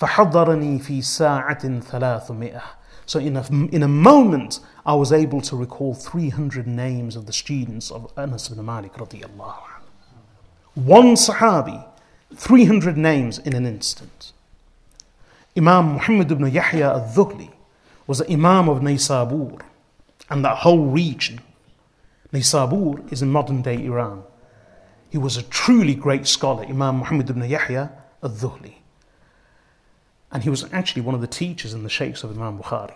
فحضرني 0.00 0.78
في 0.78 1.02
ساعة 1.02 1.80
ثلاثمائة 1.80 2.62
So 3.06 3.18
in 3.18 3.36
a, 3.36 3.44
in 3.72 3.82
a 3.82 3.88
moment, 3.88 4.60
I 4.86 4.94
was 4.94 5.12
able 5.12 5.40
to 5.42 5.56
recall 5.56 5.92
300 5.92 6.66
names 6.66 7.16
of 7.16 7.26
the 7.26 7.32
students 7.32 7.90
of 7.90 8.12
Anas 8.16 8.50
ibn 8.50 8.64
Malik 8.64 8.94
radiallahu 8.94 9.62
One 10.74 11.14
Sahabi, 11.14 11.84
300 12.34 12.96
names 12.96 13.38
in 13.38 13.54
an 13.54 13.66
instant. 13.66 14.32
Imam 15.56 15.94
Muhammad 15.94 16.32
ibn 16.32 16.50
Yahya 16.50 16.92
al-Dhuhli 16.92 17.50
was 18.06 18.18
the 18.18 18.32
Imam 18.32 18.68
of 18.68 18.78
Naysabur 18.78 19.60
and 20.30 20.44
that 20.44 20.58
whole 20.58 20.86
region. 20.86 21.40
Naysabur 22.32 23.12
is 23.12 23.20
in 23.20 23.30
modern 23.30 23.60
day 23.62 23.84
Iran. 23.84 24.22
He 25.09 25.17
was 25.17 25.37
a 25.37 25.43
truly 25.43 25.95
great 25.95 26.27
scholar, 26.27 26.65
Imam 26.65 26.97
Muhammad 26.97 27.29
ibn 27.29 27.43
Yahya 27.43 27.91
al-Dhuhli. 28.21 28.75
And 30.31 30.43
he 30.43 30.49
was 30.49 30.65
actually 30.73 31.01
one 31.01 31.15
of 31.15 31.21
the 31.21 31.27
teachers 31.27 31.73
and 31.73 31.85
the 31.85 31.89
sheikhs 31.89 32.23
of 32.23 32.31
Imam 32.31 32.59
Bukhari. 32.59 32.95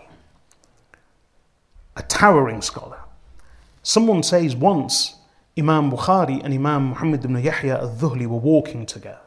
A 1.96 2.04
towering 2.04 2.62
scholar. 2.62 3.00
Someone 3.84 4.24
says 4.24 4.56
once 4.56 5.16
Imam 5.58 5.92
Bukhari 5.92 6.44
and 6.44 6.54
Imam 6.54 6.90
Muhammad 6.90 7.24
ibn 7.24 7.42
Yahya 7.42 7.80
al-Dhuhli 7.80 8.28
were 8.28 8.38
walking 8.38 8.86
together. 8.86 9.20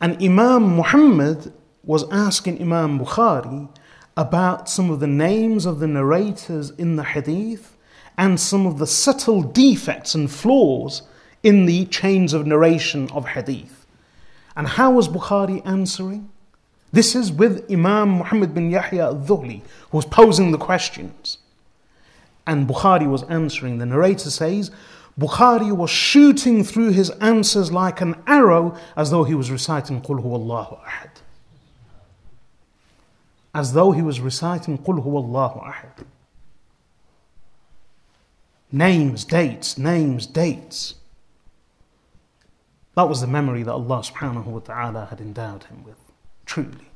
And 0.00 0.22
Imam 0.22 0.76
Muhammad 0.76 1.52
was 1.84 2.10
asking 2.10 2.60
Imam 2.60 2.98
Bukhari 2.98 3.68
about 4.16 4.68
some 4.68 4.90
of 4.90 5.00
the 5.00 5.06
names 5.06 5.64
of 5.64 5.78
the 5.78 5.86
narrators 5.86 6.70
in 6.70 6.96
the 6.96 7.04
hadith 7.04 7.76
and 8.16 8.38
some 8.38 8.66
of 8.66 8.78
the 8.78 8.86
subtle 8.86 9.42
defects 9.42 10.14
and 10.14 10.30
flaws 10.30 11.02
in 11.42 11.66
the 11.66 11.86
chains 11.86 12.32
of 12.32 12.46
narration 12.46 13.10
of 13.10 13.26
hadith. 13.28 13.86
And 14.56 14.66
how 14.66 14.92
was 14.92 15.08
Bukhari 15.08 15.64
answering? 15.64 16.30
This 16.92 17.14
is 17.14 17.30
with 17.30 17.70
Imam 17.70 18.10
Muhammad 18.10 18.54
bin 18.54 18.70
Yahya 18.70 19.04
al-Dhuhli, 19.04 19.62
who 19.90 19.96
was 19.96 20.06
posing 20.06 20.50
the 20.50 20.58
questions. 20.58 21.38
And 22.46 22.66
Bukhari 22.66 23.08
was 23.08 23.22
answering. 23.24 23.78
The 23.78 23.86
narrator 23.86 24.30
says, 24.30 24.70
Bukhari 25.18 25.70
was 25.70 25.90
shooting 25.90 26.64
through 26.64 26.90
his 26.90 27.10
answers 27.20 27.70
like 27.70 28.00
an 28.00 28.14
arrow 28.26 28.76
as 28.96 29.10
though 29.10 29.24
he 29.24 29.34
was 29.34 29.50
reciting 29.50 30.00
Qul 30.00 30.24
Allahu 30.24 30.76
Ahad 30.76 31.10
as 33.58 33.72
though 33.72 33.92
he 33.92 34.02
was 34.02 34.20
reciting 34.20 34.78
Qul 34.78 35.04
Allahu 35.04 35.60
Ahad. 35.60 36.04
Names, 38.70 39.24
dates, 39.24 39.78
names, 39.78 40.26
dates. 40.26 40.94
That 42.98 43.08
was 43.08 43.20
the 43.20 43.28
memory 43.28 43.62
that 43.62 43.70
Allah 43.70 44.00
subhanahu 44.00 44.46
wa 44.46 44.58
ta'ala 44.58 45.06
had 45.08 45.20
endowed 45.20 45.62
him 45.62 45.84
with, 45.84 46.00
truly. 46.44 46.90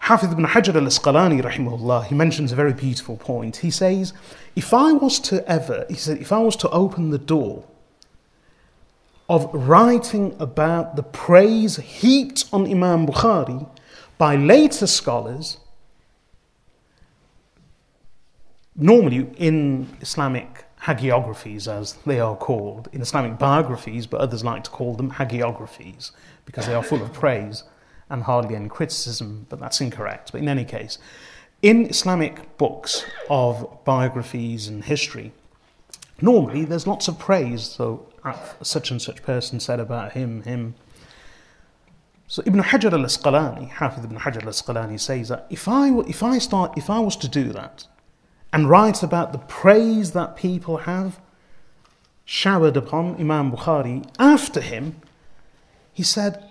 Hafiz 0.00 0.32
ibn 0.32 0.46
Hajar 0.46 0.74
al 0.74 0.86
Asqalani, 0.86 1.42
rahimahullah, 1.42 2.06
he 2.06 2.14
mentions 2.14 2.50
a 2.50 2.54
very 2.54 2.72
beautiful 2.72 3.18
point. 3.18 3.56
He 3.56 3.70
says, 3.70 4.14
If 4.56 4.72
I 4.72 4.92
was 4.92 5.20
to 5.28 5.46
ever, 5.46 5.84
he 5.90 5.96
said, 5.96 6.16
if 6.16 6.32
I 6.32 6.38
was 6.38 6.56
to 6.56 6.70
open 6.70 7.10
the 7.10 7.18
door 7.18 7.66
of 9.28 9.50
writing 9.52 10.34
about 10.40 10.96
the 10.96 11.02
praise 11.02 11.76
heaped 11.76 12.46
on 12.50 12.66
Imam 12.66 13.06
Bukhari, 13.06 13.68
by 14.16 14.34
later 14.34 14.86
scholars, 14.86 15.58
normally 18.74 19.30
in 19.36 19.94
Islamic 20.00 20.63
hagiographies, 20.84 21.66
as 21.66 21.94
they 22.06 22.20
are 22.20 22.36
called, 22.36 22.88
in 22.92 23.00
Islamic 23.00 23.38
biographies, 23.38 24.06
but 24.06 24.20
others 24.20 24.44
like 24.44 24.64
to 24.64 24.70
call 24.70 24.94
them 24.94 25.12
hagiographies 25.12 26.10
because 26.44 26.66
they 26.66 26.74
are 26.74 26.82
full 26.82 27.02
of 27.02 27.12
praise 27.12 27.64
and 28.10 28.24
hardly 28.24 28.54
any 28.54 28.68
criticism, 28.68 29.46
but 29.48 29.58
that's 29.58 29.80
incorrect. 29.80 30.32
But 30.32 30.42
in 30.42 30.48
any 30.48 30.64
case, 30.64 30.98
in 31.62 31.86
Islamic 31.86 32.58
books 32.58 33.04
of 33.30 33.82
biographies 33.84 34.68
and 34.68 34.84
history, 34.84 35.32
normally 36.20 36.66
there's 36.66 36.86
lots 36.86 37.08
of 37.08 37.18
praise. 37.18 37.62
So, 37.62 38.06
uh, 38.22 38.36
such 38.60 38.90
and 38.90 39.00
such 39.00 39.22
person 39.22 39.60
said 39.60 39.80
about 39.80 40.12
him, 40.12 40.42
him, 40.42 40.74
so 42.26 42.42
Ibn 42.44 42.60
Hajar 42.60 42.92
al-Asqalani, 42.92 43.70
Hafiz 43.70 44.04
Ibn 44.04 44.18
Hajar 44.18 44.42
al-Asqalani 44.42 45.00
says 45.00 45.28
that 45.28 45.46
if 45.48 45.66
I, 45.66 45.90
if 46.00 46.22
I 46.22 46.36
start, 46.38 46.76
if 46.76 46.90
I 46.90 46.98
was 47.00 47.16
to 47.16 47.28
do 47.28 47.52
that 47.52 47.86
and 48.53 48.69
write 48.69 49.03
about 49.03 49.31
the 49.31 49.37
praise 49.39 50.11
that 50.11 50.35
people 50.35 50.77
have 50.77 51.19
showered 52.25 52.77
upon 52.77 53.15
Imam 53.15 53.51
Bukhari 53.51 54.07
after 54.19 54.61
him, 54.61 55.01
he 55.93 56.03
said, 56.03 56.43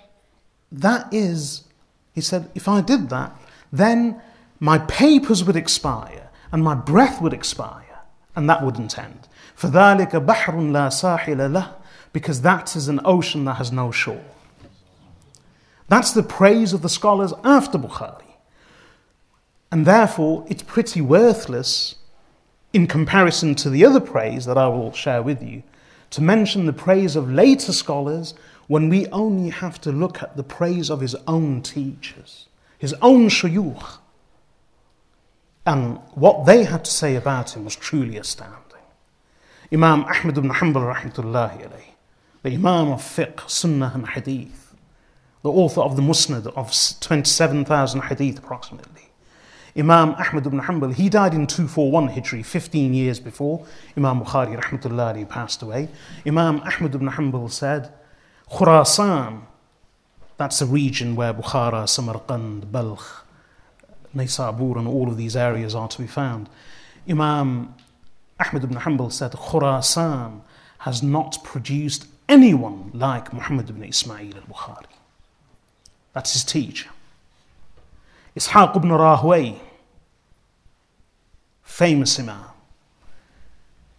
that 0.70 1.12
is, 1.12 1.64
he 2.12 2.20
said, 2.20 2.50
if 2.54 2.68
I 2.68 2.80
did 2.80 3.08
that, 3.10 3.36
then 3.72 4.20
my 4.60 4.78
papers 4.78 5.44
would 5.44 5.56
expire 5.56 6.30
and 6.52 6.62
my 6.62 6.74
breath 6.74 7.20
would 7.20 7.32
expire 7.32 8.00
and 8.34 8.48
that 8.48 8.64
wouldn't 8.64 8.98
end. 8.98 9.28
فَذَلِكَ 9.56 10.10
بَحْرٌ 10.10 10.54
لَا 10.54 10.88
سَاحِلَ 10.88 11.36
لَهُ 11.36 11.74
Because 12.12 12.42
that 12.42 12.76
is 12.76 12.88
an 12.88 13.00
ocean 13.04 13.44
that 13.44 13.54
has 13.54 13.72
no 13.72 13.90
shore. 13.90 14.24
That's 15.88 16.12
the 16.12 16.22
praise 16.22 16.72
of 16.72 16.82
the 16.82 16.88
scholars 16.88 17.32
after 17.44 17.78
Bukhari. 17.78 18.22
And 19.73 19.87
therefore, 19.87 20.45
it's 20.47 20.61
pretty 20.61 21.01
worthless 21.01 21.95
in 22.73 22.85
comparison 22.85 23.55
to 23.55 23.71
the 23.71 23.83
other 23.83 23.99
praise 23.99 24.45
that 24.45 24.55
I 24.55 24.67
will 24.67 24.91
share 24.91 25.23
with 25.23 25.41
you 25.41 25.63
to 26.11 26.21
mention 26.21 26.67
the 26.67 26.73
praise 26.73 27.15
of 27.15 27.27
later 27.27 27.73
scholars 27.73 28.35
when 28.67 28.87
we 28.87 29.07
only 29.07 29.49
have 29.49 29.81
to 29.81 29.91
look 29.91 30.21
at 30.21 30.37
the 30.37 30.43
praise 30.43 30.91
of 30.91 31.01
his 31.01 31.15
own 31.27 31.63
teachers, 31.63 32.49
his 32.77 32.93
own 33.01 33.29
shuyukh. 33.29 33.97
And 35.65 35.97
what 36.13 36.45
they 36.45 36.65
had 36.65 36.85
to 36.85 36.91
say 36.91 37.15
about 37.15 37.55
him 37.55 37.65
was 37.65 37.75
truly 37.75 38.17
astounding. 38.17 38.85
Imam 39.71 40.03
Ahmad 40.03 40.37
ibn 40.37 40.51
Hanbal, 40.51 40.93
rahmatullahi 40.93 41.67
alayhi, 41.67 41.93
the 42.43 42.53
Imam 42.53 42.91
of 42.91 43.01
fiqh, 43.01 43.49
sunnah, 43.49 43.91
and 43.95 44.09
hadith, 44.09 44.75
the 45.41 45.49
author 45.49 45.81
of 45.81 45.95
the 45.95 46.03
Musnad 46.03 46.45
of 46.55 46.71
27,000 46.99 48.01
hadith 48.01 48.37
approximately. 48.37 49.09
Imam 49.75 50.11
Ahmad 50.11 50.45
ibn 50.45 50.61
Hanbal, 50.61 50.93
he 50.93 51.09
died 51.09 51.33
in 51.33 51.47
241 51.47 52.09
Hijri, 52.09 52.45
15 52.45 52.93
years 52.93 53.19
before 53.19 53.65
Imam 53.97 54.23
Bukhari 54.23 54.59
rahmatullahi 54.61 55.27
passed 55.27 55.63
away. 55.63 55.89
Imam 56.27 56.59
Ahmad 56.61 56.93
ibn 56.93 57.09
Hanbal 57.09 57.51
said, 57.51 57.91
Khurasan, 58.51 59.41
that's 60.37 60.61
a 60.61 60.67
region 60.67 61.15
where 61.15 61.33
Bukhara, 61.33 61.89
Samarkand, 61.89 62.71
Balkh, 62.71 63.25
Naysabur 64.15 64.77
and 64.77 64.87
all 64.87 65.07
of 65.07 65.17
these 65.17 65.35
areas 65.35 65.73
are 65.73 65.87
to 65.87 66.01
be 66.01 66.07
found. 66.07 66.49
Imam 67.09 67.73
Ahmad 68.39 68.63
ibn 68.63 68.77
Hanbal 68.77 69.11
said, 69.11 69.31
Khurasan 69.31 70.41
has 70.79 71.01
not 71.01 71.43
produced 71.43 72.05
anyone 72.29 72.91
like 72.93 73.33
Muhammad 73.33 73.71
ibn 73.71 73.83
Ismail 73.83 74.35
al-Bukhari. 74.35 74.85
That's 76.13 76.33
his 76.33 76.43
teacher. 76.43 76.89
Ishaq 78.35 78.75
ibn 78.75 78.91
Rahway, 78.91 79.59
famous 81.63 82.19
Imam. 82.19 82.45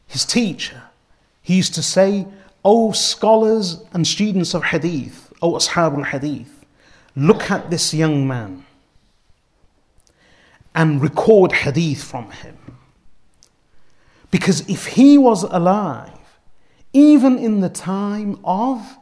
His 0.06 0.24
teacher 0.24 0.82
He 1.44 1.56
used 1.56 1.74
to 1.74 1.82
say, 1.82 2.26
O 2.64 2.92
scholars 2.92 3.82
and 3.92 4.06
students 4.06 4.54
of 4.54 4.64
hadith, 4.64 5.30
O 5.42 5.52
ashab 5.52 5.98
al 5.98 6.04
hadith, 6.04 6.64
look 7.14 7.50
at 7.50 7.70
this 7.70 7.92
young 7.92 8.26
man 8.26 8.64
and 10.74 11.02
record 11.02 11.52
hadith 11.52 12.02
from 12.02 12.30
him. 12.30 12.56
Because 14.30 14.68
if 14.68 14.86
he 14.86 15.18
was 15.18 15.42
alive, 15.44 16.10
even 16.94 17.38
in 17.38 17.60
the 17.60 17.68
time 17.68 18.40
of 18.42 18.96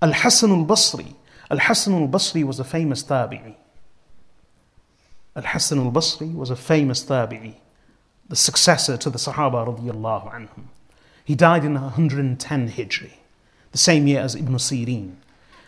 Al 0.00 0.12
Hasan 0.12 0.52
al 0.52 0.64
Basri, 0.64 1.14
Al 1.50 1.58
Hasan 1.58 1.94
al 1.94 2.08
Basri 2.08 2.44
was 2.44 2.60
a 2.60 2.64
famous 2.64 3.02
tabi'i. 3.02 3.56
Al 5.36 5.42
Hasan 5.42 5.78
al 5.78 5.92
Basri 5.92 6.34
was 6.34 6.50
a 6.50 6.56
famous 6.56 7.04
tabi'i, 7.04 7.54
the 8.28 8.36
successor 8.36 8.96
to 8.96 9.10
the 9.10 9.18
Sahaba 9.18 9.66
anhum. 9.66 10.64
He 11.24 11.34
died 11.34 11.64
in 11.64 11.74
110 11.74 12.70
Hijri, 12.70 13.12
the 13.72 13.78
same 13.78 14.06
year 14.06 14.20
as 14.20 14.34
Ibn 14.34 14.54
Sirin. 14.54 15.14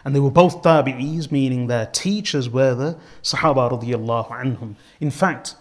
And 0.04 0.14
they 0.14 0.20
were 0.20 0.30
both 0.30 0.62
tabi'is, 0.62 1.30
meaning 1.30 1.68
their 1.68 1.86
teachers 1.86 2.48
were 2.48 2.74
the 2.74 2.98
Sahaba 3.22 3.70
anhum. 3.70 4.74
In 5.00 5.10
fact, 5.10 5.54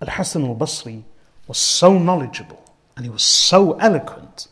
Al 0.00 0.08
Hasan 0.08 0.44
al 0.44 0.54
Basri 0.54 1.02
was 1.48 1.58
so 1.58 1.98
knowledgeable 1.98 2.62
and 2.96 3.04
he 3.04 3.10
was 3.10 3.24
so 3.24 3.72
eloquent. 3.78 4.46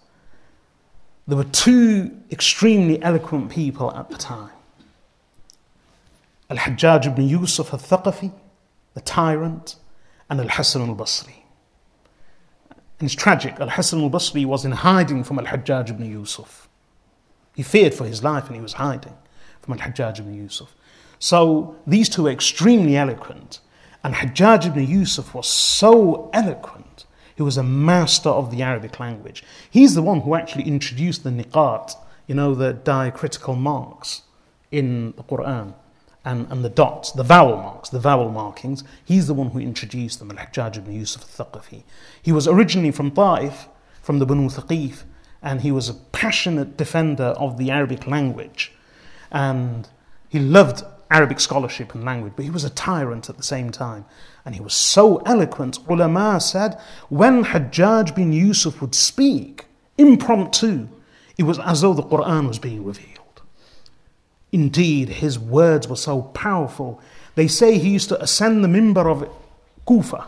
There 1.28 1.36
were 1.36 1.44
two 1.44 2.10
extremely 2.30 3.00
eloquent 3.02 3.50
people 3.50 3.94
at 3.94 4.10
the 4.10 4.16
time 4.16 4.50
Al 6.50 6.56
Hajjaj 6.56 7.06
ibn 7.06 7.28
Yusuf 7.28 7.74
al 7.74 7.78
Thaqafi, 7.78 8.32
the 8.98 9.04
tyrant, 9.04 9.76
and 10.28 10.40
Al 10.40 10.48
Hassan 10.48 10.82
al 10.88 10.96
Basri. 10.96 11.36
And 12.98 13.06
it's 13.06 13.14
tragic. 13.14 13.60
Al 13.60 13.70
Hassan 13.70 14.02
al 14.02 14.10
Basri 14.10 14.44
was 14.44 14.64
in 14.64 14.72
hiding 14.72 15.22
from 15.22 15.38
Al 15.38 15.46
Hajjaj 15.46 15.90
ibn 15.90 16.04
Yusuf. 16.04 16.68
He 17.54 17.62
feared 17.62 17.94
for 17.94 18.06
his 18.06 18.24
life 18.24 18.46
and 18.46 18.56
he 18.56 18.60
was 18.60 18.74
hiding 18.74 19.16
from 19.60 19.74
Al 19.74 19.86
Hajjaj 19.86 20.18
ibn 20.18 20.34
Yusuf. 20.34 20.74
So 21.20 21.76
these 21.86 22.08
two 22.08 22.24
were 22.24 22.30
extremely 22.30 22.96
eloquent. 22.96 23.60
And 24.02 24.16
Hajjaj 24.16 24.66
ibn 24.66 24.84
Yusuf 24.84 25.32
was 25.32 25.46
so 25.46 26.28
eloquent. 26.32 27.06
He 27.36 27.42
was 27.42 27.56
a 27.56 27.62
master 27.62 28.30
of 28.30 28.50
the 28.50 28.62
Arabic 28.62 28.98
language. 28.98 29.44
He's 29.70 29.94
the 29.94 30.02
one 30.02 30.22
who 30.22 30.34
actually 30.34 30.64
introduced 30.64 31.22
the 31.22 31.30
niqat, 31.30 31.94
you 32.26 32.34
know, 32.34 32.52
the 32.56 32.72
diacritical 32.72 33.54
marks 33.54 34.22
in 34.72 35.12
the 35.12 35.22
Quran 35.22 35.74
and, 36.28 36.46
and 36.52 36.62
the 36.62 36.68
dots, 36.68 37.12
the 37.12 37.22
vowel 37.22 37.56
marks, 37.56 37.88
the 37.88 37.98
vowel 37.98 38.30
markings. 38.30 38.84
He's 39.02 39.26
the 39.26 39.34
one 39.34 39.48
who 39.50 39.58
introduced 39.58 40.18
them, 40.18 40.30
Al-Hajjaj 40.30 40.76
ibn 40.76 40.92
Yusuf 40.92 41.22
al-Thaqafi. 41.40 41.84
He 42.22 42.32
was 42.32 42.46
originally 42.46 42.90
from 42.90 43.10
Ta'if, 43.12 43.66
from 44.02 44.18
the 44.18 44.26
Banu 44.26 44.50
Thaqif, 44.50 45.04
and 45.42 45.62
he 45.62 45.72
was 45.72 45.88
a 45.88 45.94
passionate 45.94 46.76
defender 46.76 47.32
of 47.38 47.56
the 47.56 47.70
Arabic 47.70 48.06
language. 48.06 48.72
And 49.32 49.88
he 50.28 50.38
loved 50.38 50.82
Arabic 51.10 51.40
scholarship 51.40 51.94
and 51.94 52.04
language, 52.04 52.34
but 52.36 52.44
he 52.44 52.50
was 52.50 52.64
a 52.64 52.70
tyrant 52.70 53.30
at 53.30 53.38
the 53.38 53.42
same 53.42 53.70
time. 53.70 54.04
And 54.44 54.54
he 54.54 54.60
was 54.60 54.74
so 54.74 55.18
eloquent, 55.24 55.78
ulama 55.88 56.40
said, 56.40 56.78
when 57.08 57.42
Hajjaj 57.44 58.14
bin 58.14 58.34
Yusuf 58.34 58.82
would 58.82 58.94
speak, 58.94 59.64
impromptu, 59.96 60.88
it 61.38 61.44
was 61.44 61.58
as 61.60 61.80
though 61.80 61.94
the 61.94 62.02
Quran 62.02 62.48
was 62.48 62.58
being 62.58 62.84
revealed. 62.84 63.17
Indeed, 64.52 65.08
his 65.08 65.38
words 65.38 65.88
were 65.88 65.96
so 65.96 66.22
powerful. 66.22 67.00
They 67.34 67.48
say 67.48 67.78
he 67.78 67.90
used 67.90 68.08
to 68.08 68.22
ascend 68.22 68.64
the 68.64 68.68
mimbar 68.68 69.10
of 69.10 69.28
Kufa. 69.86 70.24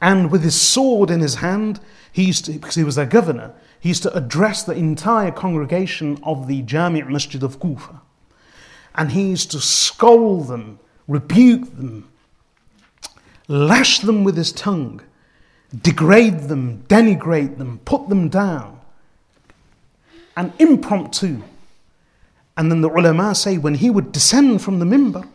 And 0.00 0.30
with 0.30 0.42
his 0.42 0.60
sword 0.60 1.10
in 1.10 1.20
his 1.20 1.36
hand, 1.36 1.80
he 2.12 2.24
used 2.24 2.44
to, 2.44 2.52
because 2.52 2.74
he 2.74 2.84
was 2.84 2.94
their 2.94 3.06
governor, 3.06 3.52
he 3.80 3.88
used 3.88 4.02
to 4.04 4.14
address 4.16 4.62
the 4.62 4.72
entire 4.72 5.30
congregation 5.30 6.18
of 6.22 6.46
the 6.46 6.62
Jami' 6.62 7.02
Masjid 7.02 7.42
of 7.42 7.58
Kufa. 7.58 8.00
And 8.94 9.12
he 9.12 9.30
used 9.30 9.50
to 9.50 9.60
scold 9.60 10.48
them, 10.48 10.78
rebuke 11.08 11.64
them, 11.76 12.08
lash 13.48 13.98
them 14.00 14.24
with 14.24 14.36
his 14.36 14.52
tongue, 14.52 15.02
degrade 15.82 16.48
them, 16.48 16.84
denigrate 16.88 17.58
them, 17.58 17.80
put 17.84 18.08
them 18.08 18.28
down. 18.28 18.80
And 20.36 20.52
impromptu, 20.58 21.42
and 22.56 22.70
then 22.70 22.80
the 22.80 22.88
ulama 22.88 23.34
say 23.34 23.58
when 23.58 23.74
he 23.74 23.90
would 23.90 24.12
descend 24.12 24.62
from 24.62 24.78
the 24.78 24.84
mimbar, 24.84 25.28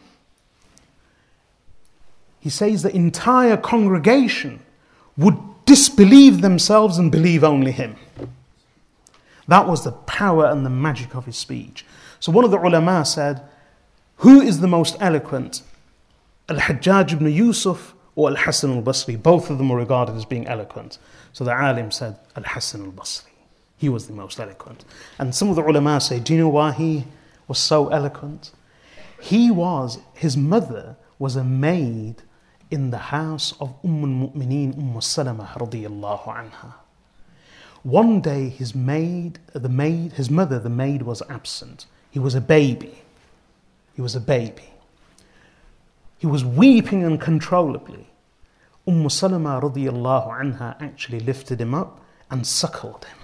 he 2.40 2.50
says 2.50 2.84
the 2.84 2.96
entire 2.96 3.58
congregation 3.58 4.62
would 5.18 5.38
disbelieve 5.66 6.42
themselves 6.42 6.98
and 6.98 7.12
believe 7.12 7.44
only 7.44 7.72
him. 7.72 7.96
That 9.48 9.68
was 9.68 9.84
the 9.84 9.92
power 9.92 10.46
and 10.46 10.66
the 10.66 10.70
magic 10.70 11.16
of 11.16 11.26
his 11.26 11.36
speech. 11.36 11.86
So 12.20 12.32
one 12.32 12.46
of 12.46 12.52
the 12.52 12.60
ulama 12.60 13.04
said, 13.04 13.42
Who 14.18 14.42
is 14.42 14.60
the 14.60 14.68
most 14.68 14.96
eloquent? 15.00 15.64
Al 16.48 16.58
Hajjaj 16.58 17.14
ibn 17.14 17.32
Yusuf 17.32 17.94
or 18.16 18.30
Al 18.30 18.36
Hasan 18.36 18.76
al 18.78 18.84
Basri? 18.84 19.22
Both 19.22 19.50
of 19.50 19.58
them 19.58 19.70
were 19.70 19.78
regarded 19.78 20.16
as 20.16 20.26
being 20.26 20.48
eloquent. 20.48 20.98
So 21.34 21.44
the 21.44 21.52
alim 21.52 21.92
said, 21.92 22.18
Al 22.36 22.44
Hasan 22.44 22.86
al 22.86 22.92
Basri. 22.92 23.29
He 23.80 23.88
was 23.88 24.08
the 24.08 24.14
most 24.14 24.42
eloquent. 24.42 24.84
And 25.18 25.34
some 25.34 25.50
of 25.50 25.56
the 25.56 25.64
ulama 25.64 26.02
say, 26.02 26.20
Do 26.20 26.34
you 26.34 26.40
know 26.40 26.50
why 26.50 26.74
he 26.74 27.06
was 27.48 27.60
so 27.60 27.88
eloquent? 27.88 28.52
He 29.22 29.50
was, 29.50 30.00
his 30.14 30.36
mother 30.36 30.98
was 31.18 31.38
a 31.38 31.46
maid 31.46 32.24
in 32.70 32.92
the 32.92 32.98
house 32.98 33.54
of 33.62 33.74
Umm 33.86 34.04
al-Mu'mineen, 34.04 34.78
Umm 34.78 35.00
Salama 35.00 35.50
radiyallahu 35.56 36.26
anha. 36.26 36.74
One 37.84 38.20
day 38.20 38.50
his 38.50 38.76
maid, 38.76 39.40
the 39.54 39.70
maid, 39.70 40.12
his 40.14 40.30
mother, 40.30 40.60
the 40.60 40.70
maid 40.70 41.04
was 41.04 41.22
absent. 41.30 41.86
He 42.12 42.20
was 42.20 42.36
a 42.36 42.42
baby. 42.42 43.02
He 43.96 44.02
was 44.02 44.14
a 44.14 44.20
baby. 44.20 44.74
He 46.18 46.28
was 46.28 46.44
weeping 46.44 47.06
uncontrollably. 47.06 48.08
Umm 48.86 49.10
Salama 49.10 49.62
radiyallahu 49.64 50.28
anha 50.28 50.76
actually 50.82 51.22
lifted 51.22 51.62
him 51.62 51.74
up 51.74 52.02
and 52.30 52.46
suckled 52.46 53.06
him. 53.06 53.19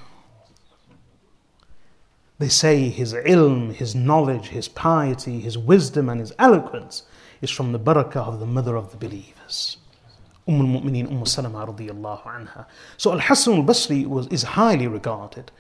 They 2.38 2.50
say 2.50 2.90
his 2.90 3.14
ilm, 3.14 3.74
his 3.74 3.96
knowledge, 3.96 4.50
his 4.50 4.68
piety, 4.68 5.40
his 5.40 5.58
wisdom, 5.58 6.10
and 6.10 6.20
his 6.20 6.34
eloquence 6.38 7.04
is 7.42 7.50
from 7.50 7.72
the 7.72 7.80
barakah 7.80 8.28
of 8.28 8.40
the 8.40 8.46
mother 8.46 8.76
of 8.76 8.92
the 8.92 8.98
believers. 8.98 9.78
Umm 10.48 10.62
al-Mu'mineen 10.62 11.10
Umm 11.10 11.26
Salama 11.26 11.66
radiyallahu 11.66 12.24
anha. 12.24 12.66
So 12.98 13.14
Al-Hasan 13.14 13.56
al-Basri 13.56 14.06
was, 14.06 14.28
is 14.28 14.44
highly 14.44 14.88
regarded. 14.88 15.52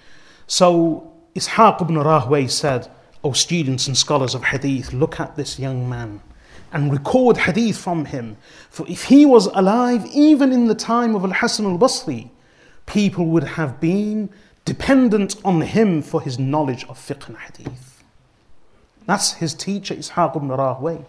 So 0.47 1.13
Ishaq 1.35 1.81
ibn 1.81 1.97
Rahway 1.97 2.47
said, 2.47 2.91
O 3.23 3.31
students 3.31 3.87
and 3.87 3.97
scholars 3.97 4.35
of 4.35 4.43
hadith, 4.43 4.93
look 4.93 5.19
at 5.19 5.35
this 5.35 5.57
young 5.57 5.89
man 5.89 6.21
and 6.71 6.91
record 6.91 7.37
hadith 7.37 7.77
from 7.77 8.05
him. 8.05 8.37
For 8.69 8.87
if 8.87 9.05
he 9.05 9.25
was 9.25 9.47
alive, 9.47 10.05
even 10.07 10.51
in 10.51 10.67
the 10.67 10.75
time 10.75 11.15
of 11.15 11.23
Al-Hasan 11.23 11.65
al-Basri, 11.65 12.29
people 12.85 13.25
would 13.27 13.43
have 13.43 13.79
been 13.79 14.29
dependent 14.65 15.35
on 15.45 15.61
him 15.61 16.01
for 16.01 16.21
his 16.21 16.37
knowledge 16.37 16.83
of 16.85 16.97
fiqh 16.97 17.27
and 17.27 17.37
hadith. 17.37 18.03
That's 19.05 19.33
his 19.33 19.53
teacher, 19.53 19.95
Ishaq 19.95 20.35
ibn 20.35 20.49
Rahway. 20.49 21.05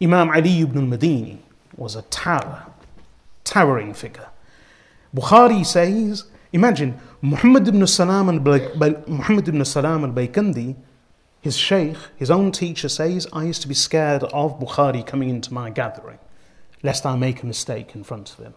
Imam 0.00 0.28
Ali 0.30 0.60
ibn 0.60 0.92
al-Madini 0.92 1.38
was 1.76 1.96
a 1.96 2.02
tower, 2.02 2.66
towering 3.44 3.94
figure. 3.94 4.28
Bukhari 5.14 5.64
says, 5.64 6.24
imagine 6.52 6.98
Muhammad 7.22 7.66
ibn 7.66 7.86
Salam 7.86 8.26
Muhammad 8.26 9.48
ibn 9.48 9.64
Salam 9.64 10.04
al-Baykandi, 10.04 10.76
his 11.40 11.56
sheikh, 11.56 11.96
his 12.16 12.30
own 12.30 12.52
teacher 12.52 12.90
says, 12.90 13.26
I 13.32 13.44
used 13.44 13.62
to 13.62 13.68
be 13.68 13.74
scared 13.74 14.24
of 14.24 14.60
Bukhari 14.60 15.06
coming 15.06 15.30
into 15.30 15.54
my 15.54 15.70
gathering, 15.70 16.18
lest 16.82 17.06
I 17.06 17.16
make 17.16 17.42
a 17.42 17.46
mistake 17.46 17.94
in 17.94 18.04
front 18.04 18.32
of 18.32 18.44
him 18.44 18.54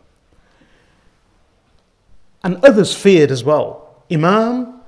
And 2.43 2.63
others 2.65 2.95
feared 2.95 3.31
as 3.31 3.43
well. 3.43 4.03
Imam 4.11 4.81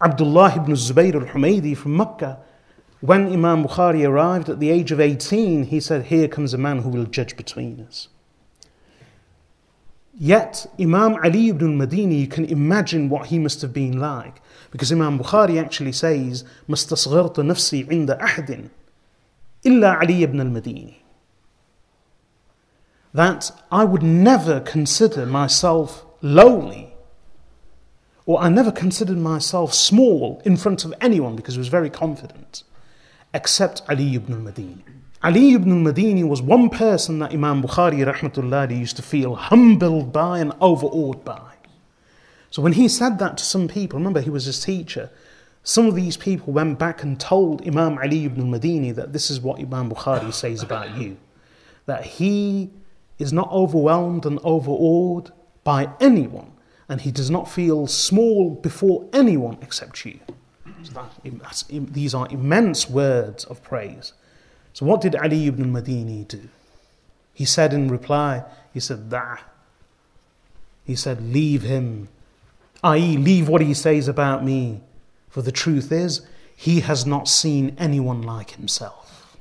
Abdullah 0.00 0.54
ibn 0.56 0.74
Zubayr 0.74 1.14
al 1.14 1.32
Humaydi 1.32 1.76
from 1.76 1.96
Mecca, 1.96 2.38
when 3.00 3.32
Imam 3.32 3.64
Bukhari 3.64 4.08
arrived 4.08 4.48
at 4.48 4.58
the 4.58 4.70
age 4.70 4.90
of 4.90 5.00
18, 5.00 5.64
he 5.64 5.80
said, 5.80 6.06
Here 6.06 6.28
comes 6.28 6.52
a 6.52 6.58
man 6.58 6.82
who 6.82 6.88
will 6.88 7.04
judge 7.04 7.36
between 7.36 7.84
us. 7.86 8.08
Yet, 10.20 10.66
Imam 10.80 11.14
Ali 11.22 11.48
ibn 11.50 11.80
al-Madini, 11.80 12.20
you 12.20 12.26
can 12.26 12.44
imagine 12.44 13.08
what 13.08 13.26
he 13.26 13.38
must 13.38 13.62
have 13.62 13.72
been 13.72 14.00
like. 14.00 14.42
Because 14.72 14.90
Imam 14.90 15.18
Bukhari 15.18 15.62
actually 15.62 15.92
says, 15.92 16.44
مَسْتَصْغَرْتُ 16.68 17.34
نَفْسِي 17.34 17.88
عِنْدَ 17.88 18.20
أَحْدٍ 18.20 18.68
إِلَّا 19.64 20.00
Ali 20.00 20.22
ibn 20.24 20.40
al-Madini. 20.40 20.96
That 23.14 23.52
I 23.70 23.84
would 23.84 24.02
never 24.02 24.60
consider 24.60 25.24
myself 25.24 26.04
lowly, 26.23 26.95
or 28.25 28.39
I 28.39 28.49
never 28.49 28.71
considered 28.71 29.17
myself 29.17 29.73
small 29.73 30.41
in 30.45 30.55
front 30.57 30.85
of 30.85 30.93
anyone 31.01 31.35
because 31.35 31.55
I 31.55 31.59
was 31.59 31.67
very 31.67 31.89
confident, 31.89 32.63
except 33.33 33.83
Ali 33.89 34.15
ibn 34.15 34.33
al-Madini. 34.33 34.81
Ali 35.21 35.53
ibn 35.53 35.71
al-Madini 35.71 36.27
was 36.27 36.41
one 36.41 36.69
person 36.69 37.19
that 37.19 37.33
Imam 37.33 37.61
Bukhari 37.61 38.05
rahmatullahi 38.05 38.79
used 38.79 38.95
to 38.95 39.01
feel 39.01 39.35
humbled 39.35 40.13
by 40.13 40.39
and 40.39 40.53
overawed 40.61 41.23
by. 41.25 41.51
So 42.49 42.61
when 42.61 42.73
he 42.73 42.87
said 42.87 43.19
that 43.19 43.37
to 43.37 43.43
some 43.43 43.67
people, 43.67 43.99
remember 43.99 44.21
he 44.21 44.29
was 44.29 44.45
his 44.45 44.63
teacher, 44.63 45.09
some 45.63 45.87
of 45.87 45.95
these 45.95 46.17
people 46.17 46.53
went 46.53 46.79
back 46.79 47.03
and 47.03 47.19
told 47.19 47.67
Imam 47.67 47.97
Ali 47.97 48.25
ibn 48.25 48.53
al-Madini 48.53 48.95
that 48.95 49.11
this 49.11 49.29
is 49.29 49.41
what 49.41 49.59
Imam 49.59 49.91
Bukhari 49.91 50.33
says 50.33 50.63
about 50.63 50.97
you. 50.97 51.17
That 51.85 52.05
he 52.05 52.71
is 53.19 53.33
not 53.33 53.51
overwhelmed 53.51 54.25
and 54.25 54.39
overawed 54.43 55.33
by 55.63 55.89
anyone, 55.99 56.51
and 56.89 57.01
he 57.01 57.11
does 57.11 57.29
not 57.29 57.49
feel 57.49 57.87
small 57.87 58.51
before 58.51 59.07
anyone 59.13 59.57
except 59.61 60.05
you. 60.05 60.19
So 60.83 60.93
that, 60.93 61.63
these 61.69 62.13
are 62.13 62.27
immense 62.29 62.89
words 62.89 63.45
of 63.45 63.63
praise. 63.63 64.13
So 64.73 64.85
what 64.85 65.01
did 65.01 65.15
Ali 65.15 65.47
ibn 65.47 65.73
al-Madini 65.73 66.27
do? 66.27 66.49
He 67.33 67.45
said 67.45 67.73
in 67.73 67.87
reply, 67.87 68.43
he 68.73 68.79
said, 68.79 69.09
Dah. 69.09 69.37
He 70.85 70.95
said, 70.95 71.21
leave 71.21 71.61
him 71.61 72.09
i.e., 72.83 73.17
leave 73.17 73.47
what 73.47 73.61
he 73.61 73.73
says 73.73 74.07
about 74.07 74.43
me. 74.43 74.81
For 75.29 75.41
the 75.41 75.51
truth 75.51 75.91
is, 75.91 76.21
he 76.55 76.81
has 76.81 77.05
not 77.05 77.27
seen 77.27 77.75
anyone 77.77 78.21
like 78.21 78.51
himself. 78.51 79.37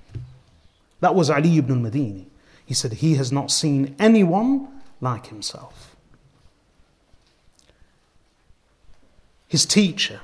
That 1.00 1.14
was 1.14 1.28
Ali 1.28 1.58
ibn 1.58 1.84
al-Madini. 1.84 2.26
He 2.64 2.74
said, 2.74 2.94
he 2.94 3.16
has 3.16 3.32
not 3.32 3.50
seen 3.50 3.96
anyone 3.98 4.68
like 5.00 5.26
himself. 5.26 5.91
His 9.52 9.66
teacher, 9.66 10.22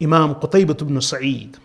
Imam 0.00 0.36
Qutaybat 0.36 0.80
ibn 0.82 1.00
Sa'id, 1.00 1.58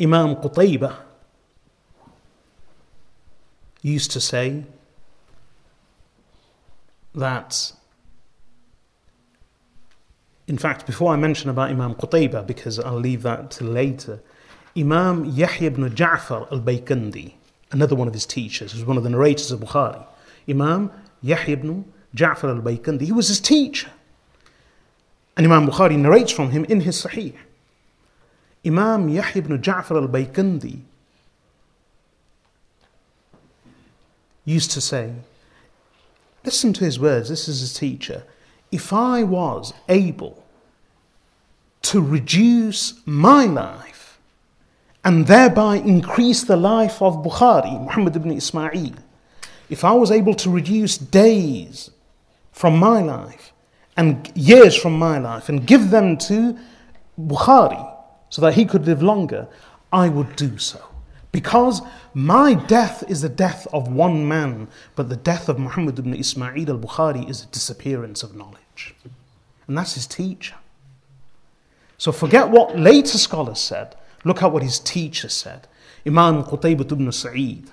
Imam 0.00 0.34
Qutaybah 0.34 0.96
used 3.80 4.10
to 4.10 4.20
say, 4.20 4.64
that 7.14 7.72
in 10.48 10.58
fact, 10.58 10.84
before 10.84 11.12
I 11.12 11.16
mention 11.16 11.48
about 11.48 11.70
Imam 11.70 11.94
Qutaybah, 11.94 12.44
because 12.44 12.80
I'll 12.80 12.98
leave 12.98 13.22
that 13.22 13.52
till 13.52 13.68
later, 13.68 14.20
Imam 14.76 15.26
Yahya 15.26 15.68
ibn 15.68 15.88
Ja'far 15.90 16.50
al 16.50 16.58
Baykandi, 16.58 17.34
another 17.70 17.94
one 17.94 18.08
of 18.08 18.14
his 18.14 18.26
teachers, 18.26 18.74
was 18.74 18.84
one 18.84 18.96
of 18.96 19.04
the 19.04 19.10
narrators 19.10 19.52
of 19.52 19.60
Bukhari, 19.60 20.04
Imam 20.48 20.90
Yahya 21.22 21.52
ibn 21.54 21.84
Ja'far 22.14 22.56
al 22.56 22.62
Baykandi, 22.62 23.02
he 23.02 23.12
was 23.12 23.28
his 23.28 23.40
teacher. 23.40 23.90
And 25.36 25.46
Imam 25.46 25.68
Bukhari 25.68 25.96
narrates 25.98 26.32
from 26.32 26.50
him 26.50 26.64
in 26.64 26.80
his 26.80 27.04
Sahih. 27.04 27.34
Imam 28.64 29.08
Yahya 29.08 29.42
ibn 29.42 29.58
Ja'far 29.60 30.02
al 30.02 30.08
Baykandi 30.08 30.80
used 34.44 34.70
to 34.72 34.80
say, 34.80 35.12
Listen 36.44 36.72
to 36.72 36.84
his 36.84 36.98
words. 36.98 37.28
This 37.28 37.48
is 37.48 37.60
his 37.60 37.74
teacher. 37.74 38.22
If 38.72 38.92
I 38.92 39.22
was 39.22 39.74
able 39.88 40.44
to 41.82 42.00
reduce 42.00 42.94
my 43.06 43.44
life 43.44 44.18
and 45.04 45.26
thereby 45.26 45.76
increase 45.76 46.42
the 46.44 46.56
life 46.56 47.02
of 47.02 47.16
Bukhari, 47.16 47.80
Muhammad 47.82 48.16
ibn 48.16 48.32
Ismail, 48.32 48.94
if 49.68 49.84
I 49.84 49.92
was 49.92 50.10
able 50.10 50.34
to 50.34 50.50
reduce 50.50 50.98
days 50.98 51.90
from 52.52 52.78
my 52.78 53.02
life 53.02 53.52
and 53.96 54.30
years 54.34 54.76
from 54.76 54.98
my 54.98 55.18
life 55.18 55.48
and 55.48 55.66
give 55.66 55.90
them 55.90 56.16
to 56.18 56.58
Bukhari 57.20 57.94
so 58.30 58.42
that 58.42 58.54
he 58.54 58.64
could 58.64 58.86
live 58.86 59.02
longer, 59.02 59.48
I 59.92 60.08
would 60.08 60.36
do 60.36 60.58
so. 60.58 60.82
Because 61.30 61.82
my 62.14 62.54
death 62.54 63.04
is 63.08 63.20
the 63.20 63.28
death 63.28 63.66
of 63.72 63.88
one 63.92 64.26
man, 64.26 64.68
but 64.96 65.08
the 65.08 65.16
death 65.16 65.48
of 65.48 65.58
Muhammad 65.58 65.98
ibn 65.98 66.14
Ismail 66.14 66.70
al 66.70 66.78
Bukhari 66.78 67.28
is 67.28 67.42
a 67.42 67.46
disappearance 67.46 68.22
of 68.22 68.34
knowledge. 68.34 68.94
And 69.66 69.76
that's 69.76 69.94
his 69.94 70.06
teacher. 70.06 70.56
So 71.98 72.12
forget 72.12 72.48
what 72.48 72.78
later 72.78 73.18
scholars 73.18 73.60
said. 73.60 73.96
Look 74.24 74.42
at 74.42 74.52
what 74.52 74.62
his 74.62 74.78
teacher 74.78 75.28
said. 75.28 75.68
Imam 76.06 76.44
Qutaybah 76.44 76.90
ibn 76.92 77.12
Sa'id. 77.12 77.70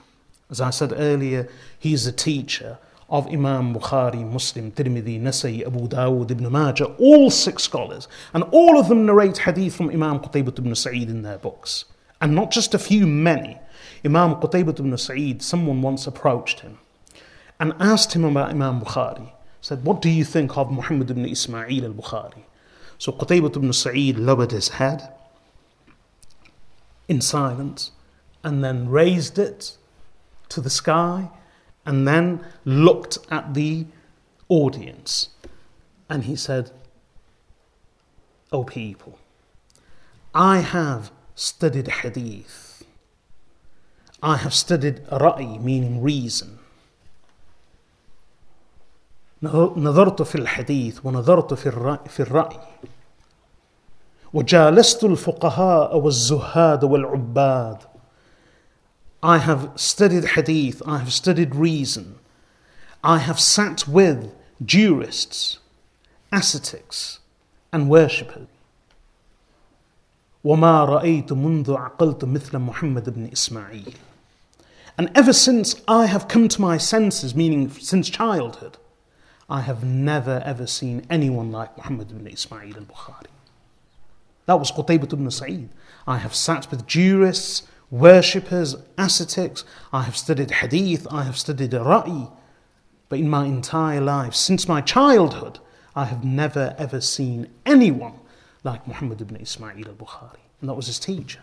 As 0.49 0.61
I 0.61 0.69
said 0.69 0.93
earlier, 0.95 1.47
he 1.77 1.93
is 1.93 2.05
a 2.05 2.11
teacher 2.11 2.77
of 3.09 3.27
Imam 3.27 3.73
Bukhari, 3.73 4.23
Muslim, 4.29 4.71
Tirmidhi, 4.71 5.21
Nasai, 5.21 5.65
Abu 5.65 5.87
Dawud, 5.87 6.31
Ibn 6.31 6.51
Majah, 6.51 6.85
all 6.97 7.29
six 7.29 7.63
scholars. 7.63 8.07
And 8.33 8.43
all 8.51 8.79
of 8.79 8.87
them 8.89 9.05
narrate 9.05 9.39
hadith 9.39 9.75
from 9.75 9.89
Imam 9.89 10.19
Qutaybah 10.19 10.57
ibn 10.59 10.73
Sa'id 10.75 11.09
in 11.09 11.21
their 11.21 11.37
books 11.37 11.85
and 12.21 12.33
not 12.33 12.51
just 12.51 12.73
a 12.73 12.79
few, 12.79 13.05
many. 13.05 13.59
Imam 14.03 14.35
Qutaybah 14.35 14.79
ibn 14.79 14.97
Sa'id, 14.97 15.41
someone 15.41 15.81
once 15.81 16.07
approached 16.07 16.61
him 16.61 16.79
and 17.59 17.73
asked 17.79 18.13
him 18.13 18.23
about 18.23 18.49
Imam 18.49 18.81
Bukhari. 18.81 19.31
Said, 19.61 19.83
What 19.83 20.01
do 20.01 20.09
you 20.09 20.23
think 20.23 20.57
of 20.57 20.71
Muhammad 20.71 21.11
ibn 21.11 21.25
Ismail 21.25 21.85
al 21.85 21.93
Bukhari? 21.93 22.43
So 22.97 23.11
Qutaybah 23.11 23.55
ibn 23.55 23.73
Sa'id 23.73 24.17
lowered 24.17 24.51
his 24.51 24.69
head 24.69 25.11
in 27.07 27.21
silence 27.21 27.91
and 28.43 28.63
then 28.63 28.89
raised 28.89 29.37
it 29.37 29.77
to 30.48 30.60
the 30.60 30.70
sky 30.70 31.30
and 31.86 32.06
then 32.06 32.44
looked 32.64 33.18
at 33.30 33.54
the 33.54 33.86
audience. 34.48 35.28
And 36.08 36.24
he 36.24 36.36
said, 36.36 36.70
O 38.52 38.64
people, 38.64 39.18
I 40.34 40.58
have 40.58 41.10
studied 41.34 41.88
hadith. 41.88 42.84
I 44.22 44.36
have 44.36 44.52
studied 44.52 45.06
ra'i, 45.06 45.60
meaning 45.60 46.02
reason. 46.02 46.58
نظرت 49.42 50.22
في 50.22 50.34
الحديث 50.34 51.06
ونظرت 51.06 51.54
في 51.54 51.66
الرأي, 51.66 52.08
في 52.08 52.20
الرأي 52.20 52.58
وجالست 54.32 55.04
الفقهاء 55.04 55.96
والزهاد 55.96 56.84
والعباد 56.84 57.78
I 59.24 59.38
have 59.38 59.72
studied 59.76 60.24
hadith, 60.24 60.82
I 60.86 60.98
have 60.98 61.12
studied 61.12 61.54
reason, 61.54 62.18
I 63.04 63.18
have 63.18 63.38
sat 63.38 63.86
with 63.86 64.32
jurists, 64.64 65.58
ascetics, 66.32 67.18
and 67.72 67.88
worshippers. 67.88 68.46
وما 70.44 70.84
رأيت 70.84 71.32
منذ 71.32 71.76
عقلت 71.76 72.24
مثل 72.24 72.58
محمد 72.58 73.10
بن 73.10 73.32
إسماعيل 73.32 73.94
And 74.98 75.10
ever 75.14 75.32
since 75.32 75.76
I 75.88 76.06
have 76.06 76.28
come 76.28 76.48
to 76.48 76.60
my 76.60 76.76
senses, 76.76 77.34
meaning 77.34 77.70
since 77.70 78.10
childhood, 78.10 78.76
I 79.48 79.62
have 79.62 79.82
never 79.82 80.42
ever 80.44 80.66
seen 80.66 81.06
anyone 81.10 81.50
like 81.50 81.76
Muhammad 81.76 82.10
ibn 82.10 82.26
Ismail 82.26 82.76
al-Bukhari. 82.76 83.26
That 84.46 84.58
was 84.58 84.70
Qutaybah 84.70 85.12
ibn 85.12 85.30
Sa'id. 85.30 85.68
I 86.06 86.18
have 86.18 86.34
sat 86.34 86.70
with 86.70 86.86
jurists, 86.86 87.66
worshippers, 87.91 88.75
ascetics, 88.97 89.63
I 89.93 90.03
have 90.03 90.17
studied 90.17 90.51
hadith, 90.51 91.07
I 91.11 91.23
have 91.23 91.37
studied 91.37 91.71
ra'i, 91.71 92.31
but 93.09 93.19
in 93.19 93.29
my 93.29 93.45
entire 93.45 94.01
life, 94.01 94.33
since 94.33 94.67
my 94.67 94.81
childhood, 94.81 95.59
I 95.95 96.05
have 96.05 96.23
never 96.23 96.75
ever 96.77 96.99
seen 96.99 97.47
anyone 97.65 98.19
like 98.63 98.87
Muhammad 98.87 99.21
ibn 99.21 99.37
Ismail 99.37 99.87
al 99.87 99.93
Bukhari. 99.93 100.39
And 100.59 100.69
that 100.69 100.73
was 100.73 100.87
his 100.87 100.99
teacher. 100.99 101.41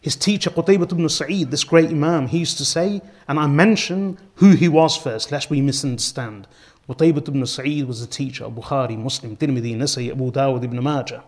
His 0.00 0.16
teacher, 0.16 0.50
Qutaybah 0.50 0.92
ibn 0.92 1.08
Sa'id, 1.08 1.50
this 1.50 1.64
great 1.64 1.90
Imam, 1.90 2.26
he 2.26 2.38
used 2.38 2.58
to 2.58 2.64
say, 2.64 3.00
and 3.28 3.38
I 3.38 3.46
mention 3.46 4.18
who 4.36 4.50
he 4.50 4.68
was 4.68 4.96
first, 4.96 5.32
lest 5.32 5.48
we 5.48 5.60
misunderstand. 5.60 6.46
Qutaybah 6.88 7.28
ibn 7.28 7.46
Sa'id 7.46 7.86
was 7.86 8.00
the 8.00 8.06
teacher 8.06 8.44
of 8.44 8.52
Bukhari, 8.52 8.98
Muslim, 8.98 9.36
Tirmidhi, 9.36 9.76
Nasai, 9.76 10.10
Abu 10.10 10.30
Dawud 10.30 10.64
ibn 10.64 10.82
Majah. 10.82 11.24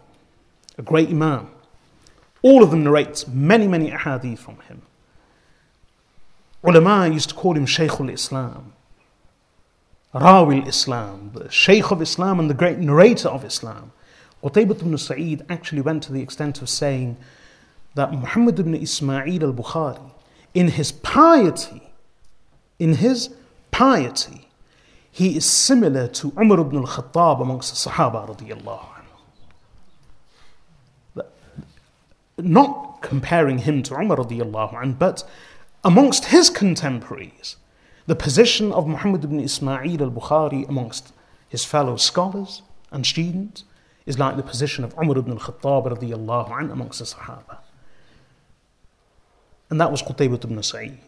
A 0.77 0.83
great 0.83 1.09
Imam. 1.09 1.49
All 2.47 2.63
of 2.63 2.71
them 2.71 2.85
narrate 2.85 3.25
many, 3.27 3.67
many 3.67 3.91
ahadith 3.91 4.39
from 4.39 4.59
him. 4.69 4.83
Ulama 6.63 7.13
used 7.13 7.31
to 7.31 7.35
call 7.35 7.57
him 7.57 7.67
Shaykh 7.67 7.99
al-Islam. 8.01 8.73
Rawi 10.15 10.63
al-Islam, 10.63 11.33
the 11.35 11.51
Shaykh 11.51 11.91
of 11.91 12.01
Islam 12.01 12.39
and 12.39 12.49
the 12.49 12.55
great 12.55 12.79
narrator 12.79 13.29
of 13.29 13.45
Islam. 13.45 13.91
Qutaybat 14.45 14.81
ibn 14.81 14.97
Sa'id 14.97 15.45
actually 15.49 15.81
went 15.81 16.05
to 16.05 16.13
the 16.13 16.23
extent 16.23 16.63
of 16.63 16.69
saying 16.69 17.17
that 17.97 18.13
Muhammad 18.13 18.61
ibn 18.61 18.77
Ismail 18.77 19.43
al 19.43 19.53
Bukhari, 19.53 20.09
in 20.55 20.69
his 20.69 20.93
piety, 20.93 21.83
in 22.79 22.95
his 22.95 23.31
piety, 23.73 24.47
he 25.11 25.37
is 25.37 25.45
similar 25.45 26.07
to 26.19 26.33
Umar 26.39 26.61
ibn 26.61 26.79
al 26.79 26.87
Khattab 26.87 27.43
amongst 27.43 27.73
the 27.73 27.91
Sahaba 27.91 28.21
radiallahu 28.33 28.96
Not 32.39 33.01
comparing 33.03 33.59
him 33.59 33.83
to 33.85 33.95
Umar 33.95 34.19
radiallahu 34.19 34.75
anhu, 34.75 34.99
but 34.99 35.29
amongst 35.85 36.27
his 36.27 36.51
contemporaries, 36.51 37.57
the 38.07 38.15
position 38.15 38.73
of 38.73 38.87
Muhammad 38.87 39.25
ibn 39.25 39.41
Ismail 39.41 40.03
al 40.03 40.11
Bukhari 40.11 40.69
amongst 40.69 41.13
his 41.49 41.65
fellow 41.65 41.97
scholars 41.97 42.63
and 42.91 43.07
students 43.07 43.65
is 44.05 44.19
like 44.19 44.37
the 44.37 44.43
position 44.43 44.85
of 44.85 44.95
Umar 44.99 45.19
ibn 45.19 45.33
al-Khattab 45.33 45.87
radiallahu 45.97 46.51
anhu 46.51 46.73
amongst 46.73 46.99
the 46.99 47.05
Sahaba. 47.05 47.59
And 49.71 49.81
that 49.81 49.91
was 49.91 50.03
Qutaybah 50.03 50.45
ibn 50.45 50.63
Sa'id. 50.63 50.99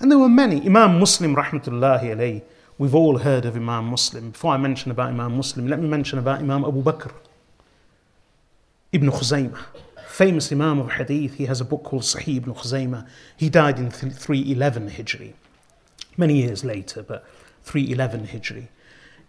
And 0.00 0.10
there 0.10 0.18
were 0.18 0.28
many. 0.28 0.64
Imam 0.64 0.98
Muslim, 0.98 1.34
rahmatullahi 1.36 2.04
alayhi, 2.04 2.42
we've 2.78 2.94
all 2.94 3.18
heard 3.18 3.44
of 3.44 3.56
Imam 3.56 3.86
Muslim. 3.86 4.30
Before 4.30 4.54
I 4.54 4.56
mention 4.56 4.90
about 4.90 5.08
Imam 5.10 5.36
Muslim, 5.36 5.66
let 5.66 5.80
me 5.80 5.88
mention 5.88 6.18
about 6.18 6.38
Imam 6.38 6.64
Abu 6.64 6.82
Bakr, 6.82 7.12
Ibn 8.92 9.10
Khuzaymah. 9.10 9.58
Famous 10.18 10.50
Imam 10.50 10.80
of 10.80 10.90
Hadith, 10.90 11.34
he 11.34 11.46
has 11.46 11.60
a 11.60 11.64
book 11.64 11.84
called 11.84 12.02
Sahih 12.02 12.38
Ibn 12.38 12.52
Khuzaymah. 12.52 13.06
He 13.36 13.48
died 13.48 13.78
in 13.78 13.88
311 13.88 14.90
Hijri, 14.90 15.34
many 16.16 16.42
years 16.42 16.64
later, 16.64 17.04
but 17.04 17.24
311 17.62 18.26
Hijri. 18.26 18.66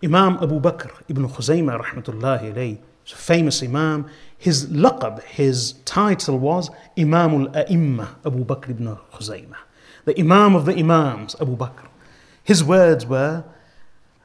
Imam 0.04 0.38
Abu 0.42 0.60
Bakr 0.60 0.90
ibn 1.08 1.30
Khuzaymah, 1.30 1.80
rahmatullahi 1.80 2.56
alayhi, 2.56 2.80
a 3.14 3.16
famous 3.16 3.62
Imam. 3.62 4.08
His 4.36 4.66
laqab, 4.66 5.22
his 5.26 5.74
title 5.86 6.40
was 6.40 6.72
Imam 6.98 7.36
al 7.36 7.48
A'imma, 7.50 8.16
Abu 8.26 8.44
Bakr 8.44 8.72
ibn 8.72 8.98
Khuzaymah 9.14 9.58
the 10.06 10.20
Imam 10.20 10.56
of 10.56 10.66
the 10.66 10.74
Imams, 10.74 11.36
Abu 11.40 11.56
Bakr. 11.56 11.88
His 12.44 12.64
words 12.64 13.06
were, 13.06 13.44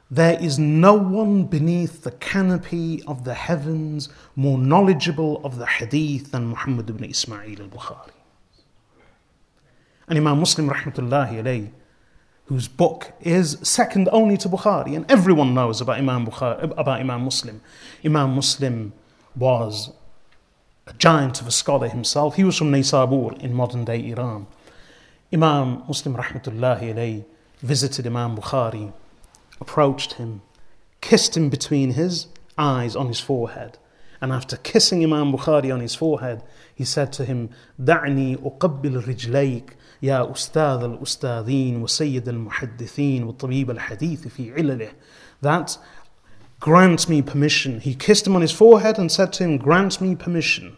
There 0.09 0.37
is 0.39 0.59
no 0.59 0.93
one 0.93 1.45
beneath 1.45 2.03
the 2.03 2.11
canopy 2.11 3.01
of 3.07 3.23
the 3.23 3.33
heavens 3.33 4.07
more 4.35 4.57
knowledgeable 4.57 5.41
of 5.43 5.57
the 5.57 5.65
hadith 5.65 6.31
than 6.31 6.47
Muhammad 6.47 6.89
ibn 6.89 7.03
Ismail 7.03 7.61
al 7.61 7.67
Bukhari. 7.67 8.11
And 10.07 10.19
Imam 10.19 10.39
Muslim, 10.39 10.69
rahmatullahi 10.69 11.41
alayhi, 11.41 11.69
whose 12.45 12.67
book 12.67 13.13
is 13.21 13.57
second 13.63 14.07
only 14.11 14.37
to 14.37 14.47
Bukhari, 14.47 14.95
and 14.95 15.09
everyone 15.09 15.55
knows 15.55 15.81
about 15.81 15.97
Imam, 15.97 16.27
Bukhari, 16.27 16.63
about 16.63 16.99
Imam 16.99 17.21
Muslim. 17.21 17.59
Imam 18.03 18.35
Muslim 18.35 18.93
was 19.35 19.91
a 20.85 20.93
giant 20.93 21.41
of 21.41 21.47
a 21.47 21.51
scholar 21.51 21.87
himself. 21.87 22.35
He 22.35 22.43
was 22.43 22.55
from 22.55 22.71
Naysabur 22.71 23.39
in 23.41 23.53
modern 23.55 23.85
day 23.85 24.07
Iran. 24.11 24.45
Imam 25.33 25.83
Muslim 25.87 26.15
rahmatullahi 26.15 26.93
alayhi 26.93 27.25
visited 27.63 28.05
Imam 28.05 28.37
Bukhari, 28.37 28.93
approached 29.60 30.14
him, 30.14 30.42
kissed 31.00 31.36
him 31.36 31.48
between 31.48 31.92
his 31.92 32.26
eyes 32.58 32.96
on 32.96 33.08
his 33.08 33.20
forehead. 33.20 33.78
And 34.20 34.32
after 34.32 34.56
kissing 34.58 35.02
Imam 35.02 35.32
Bukhari 35.32 35.72
on 35.72 35.80
his 35.80 35.94
forehead, 35.94 36.42
he 36.74 36.84
said 36.84 37.12
to 37.14 37.24
him, 37.24 37.50
دعني 37.80 38.36
أقبل 38.36 39.06
رجليك 39.06 39.76
يا 40.02 40.32
أستاذ 40.32 40.82
الأستاذين 40.82 41.82
وسيد 41.82 42.28
المحدثين 42.28 43.24
وطبيب 43.24 43.70
الحديث 43.70 44.28
في 44.28 44.52
علله. 44.52 44.90
That 45.40 45.78
grant 46.58 47.08
me 47.08 47.22
permission. 47.22 47.80
He 47.80 47.94
kissed 47.94 48.26
him 48.26 48.36
on 48.36 48.42
his 48.42 48.52
forehead 48.52 48.98
and 48.98 49.10
said 49.10 49.32
to 49.34 49.44
him, 49.44 49.56
Grant 49.56 50.00
me 50.00 50.14
permission. 50.14 50.76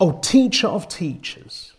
O 0.00 0.18
teacher 0.20 0.66
of 0.66 0.88
teachers, 0.88 1.74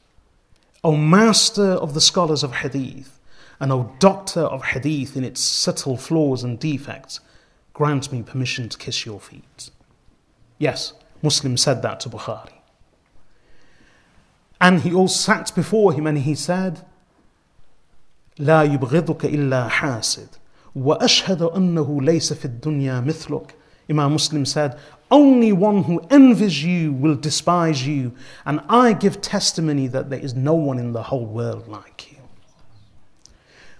O 0.83 0.95
master 0.95 1.71
of 1.71 1.93
the 1.93 2.01
scholars 2.01 2.43
of 2.43 2.53
hadith, 2.53 3.16
and 3.59 3.71
O 3.71 3.93
doctor 3.99 4.41
of 4.41 4.63
hadith 4.63 5.15
in 5.15 5.23
its 5.23 5.41
subtle 5.41 5.97
flaws 5.97 6.43
and 6.43 6.59
defects, 6.59 7.19
grant 7.73 8.11
me 8.11 8.21
permission 8.21 8.69
to 8.69 8.77
kiss 8.77 9.05
your 9.05 9.19
feet. 9.19 9.69
Yes, 10.57 10.93
Muslim 11.21 11.57
said 11.57 11.81
that 11.81 11.99
to 12.01 12.09
Bukhari. 12.09 12.59
And 14.59 14.81
he 14.81 14.93
all 14.93 15.07
sat 15.07 15.53
before 15.55 15.93
him 15.93 16.07
and 16.07 16.19
he 16.19 16.35
said, 16.35 16.85
لا 18.39 18.63
يبغضك 18.63 19.25
إلا 19.25 19.69
حاسد 19.69 20.29
وأشهد 20.75 21.41
أنه 21.41 22.01
ليس 22.01 22.33
في 22.33 22.45
الدنيا 22.45 23.01
مثلك 23.01 23.55
Imam 23.89 24.13
Muslim 24.13 24.45
said, 24.45 24.79
only 25.11 25.51
one 25.51 25.83
who 25.83 25.99
envies 26.09 26.63
you 26.63 26.93
will 26.93 27.15
despise 27.15 27.85
you, 27.85 28.13
and 28.45 28.61
I 28.69 28.93
give 28.93 29.21
testimony 29.21 29.87
that 29.87 30.09
there 30.09 30.19
is 30.19 30.33
no 30.33 30.53
one 30.53 30.79
in 30.79 30.93
the 30.93 31.03
whole 31.03 31.25
world 31.25 31.67
like 31.67 32.06
you. 32.06 32.06
you. 32.07 32.07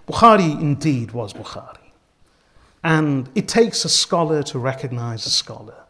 Bukhari 0.08 0.58
indeed 0.58 1.10
was 1.10 1.34
Bukhari. 1.34 1.92
And 2.82 3.28
it 3.34 3.46
takes 3.46 3.84
a 3.84 3.88
scholar 3.90 4.42
to 4.44 4.58
recognize 4.58 5.26
a 5.26 5.30
scholar. 5.30 5.84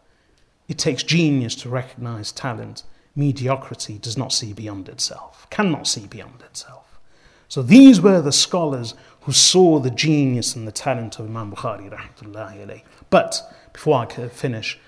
It 0.66 0.77
takes 0.77 1.05
genius 1.05 1.55
to 1.57 1.69
recognize 1.69 2.33
talent. 2.33 2.83
Mediocrity 3.14 3.99
does 3.99 4.16
not 4.19 4.33
see 4.33 4.53
beyond 4.53 4.89
itself, 4.89 5.47
cannot 5.51 5.87
see 5.87 6.07
beyond 6.07 6.43
itself. 6.43 6.99
So 7.47 7.62
these 7.62 8.01
were 8.01 8.21
the 8.21 8.33
scholars 8.33 8.95
who 9.23 9.33
saw 9.33 9.79
the 9.79 9.91
genius 9.91 10.57
and 10.57 10.66
the 10.66 10.73
talent 10.73 11.19
of 11.19 11.27
Imam 11.27 11.53
Bukhari. 11.53 12.83
But 13.11 13.55
before 13.73 13.99
I 14.01 14.07
finish, 14.29 14.79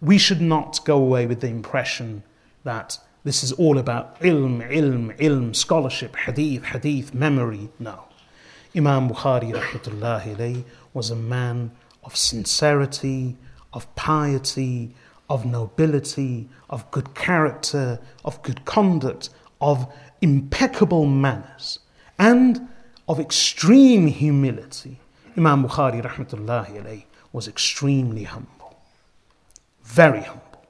we 0.00 0.16
should 0.16 0.40
not 0.40 0.78
go 0.84 0.96
away 0.96 1.26
with 1.26 1.40
the 1.40 1.48
impression 1.48 2.22
that 2.62 2.98
this 3.24 3.42
is 3.42 3.52
all 3.52 3.78
about 3.78 4.20
ilm, 4.20 4.68
ilm, 4.70 5.18
ilm, 5.18 5.56
scholarship, 5.56 6.14
hadith, 6.14 6.64
hadith, 6.64 7.12
memory. 7.14 7.70
No. 7.78 8.03
Imam 8.76 9.08
Bukhari 9.08 9.52
rahmatullahi 9.52 10.64
was 10.92 11.10
a 11.10 11.16
man 11.16 11.70
of 12.02 12.16
sincerity, 12.16 13.36
of 13.72 13.92
piety, 13.94 14.94
of 15.30 15.44
nobility, 15.44 16.48
of 16.70 16.90
good 16.90 17.14
character, 17.14 17.98
of 18.24 18.42
good 18.42 18.64
conduct, 18.64 19.30
of 19.60 19.92
impeccable 20.20 21.06
manners, 21.06 21.78
and 22.18 22.68
of 23.08 23.20
extreme 23.20 24.06
humility. 24.06 24.98
Imam 25.36 25.66
Bukhari 25.66 26.02
rahmatullahi 26.02 27.04
was 27.32 27.48
extremely 27.48 28.24
humble 28.24 28.54
very 29.84 30.22
humble, 30.22 30.66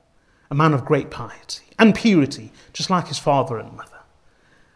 a 0.50 0.54
man 0.54 0.74
of 0.74 0.84
great 0.84 1.10
piety 1.10 1.64
and 1.78 1.94
purity, 1.94 2.52
just 2.72 2.90
like 2.90 3.08
his 3.08 3.18
father 3.18 3.58
and 3.58 3.72
mother. 3.76 3.90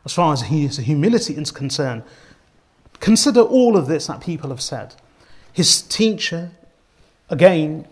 As 0.04 0.14
far 0.14 0.32
as 0.32 0.42
his 0.42 0.78
humility 0.78 1.34
is 1.34 1.50
concerned, 1.50 2.02
consider 3.00 3.40
all 3.40 3.76
of 3.76 3.86
this 3.86 4.06
that 4.06 4.20
people 4.20 4.50
have 4.50 4.60
said. 4.60 4.94
His 5.52 5.82
teacher, 5.82 6.50
again, 7.30 7.86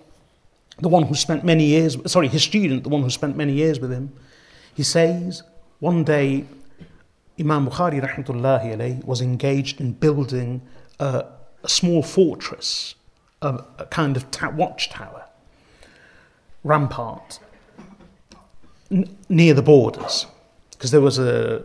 the 0.78 0.88
one 0.88 1.04
who 1.04 1.14
spent 1.14 1.44
many 1.44 1.64
years, 1.64 1.96
sorry, 2.10 2.28
his 2.28 2.42
student, 2.42 2.82
the 2.82 2.88
one 2.88 3.02
who 3.02 3.10
spent 3.10 3.36
many 3.36 3.52
years 3.52 3.80
with 3.80 3.90
him, 3.90 4.12
he 4.74 4.82
says, 4.82 5.42
one 5.80 6.04
day 6.04 6.44
Imam 7.38 7.68
Bukhari 7.68 8.00
rahmatullahi 8.00 8.76
alayhi, 8.76 9.04
was 9.04 9.20
engaged 9.20 9.80
in 9.80 9.92
building 9.92 10.62
a, 11.00 11.24
a 11.62 11.68
small 11.68 12.02
fortress, 12.02 12.94
a, 13.42 13.62
a 13.78 13.86
kind 13.86 14.16
of 14.16 14.30
ta- 14.30 14.50
watchtower 14.50 15.24
rampart 16.64 17.38
n- 18.90 19.16
near 19.28 19.54
the 19.54 19.62
borders 19.62 20.26
because 20.72 20.90
there 20.90 21.00
was 21.00 21.18
a 21.18 21.64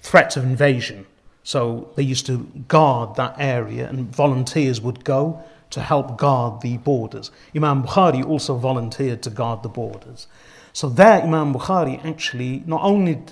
threat 0.00 0.36
of 0.36 0.44
invasion. 0.44 1.06
So 1.46 1.92
they 1.94 2.02
used 2.02 2.26
to 2.26 2.38
guard 2.66 3.14
that 3.14 3.36
area, 3.38 3.88
and 3.88 4.12
volunteers 4.12 4.80
would 4.80 5.04
go 5.04 5.44
to 5.70 5.80
help 5.80 6.18
guard 6.18 6.60
the 6.60 6.76
borders. 6.78 7.30
Imam 7.54 7.84
Bukhari 7.84 8.26
also 8.26 8.56
volunteered 8.56 9.22
to 9.22 9.30
guard 9.30 9.62
the 9.62 9.68
borders. 9.68 10.26
So 10.72 10.88
there, 10.88 11.22
Imam 11.22 11.54
Bukhari 11.54 12.04
actually 12.04 12.64
not 12.66 12.82
only 12.82 13.22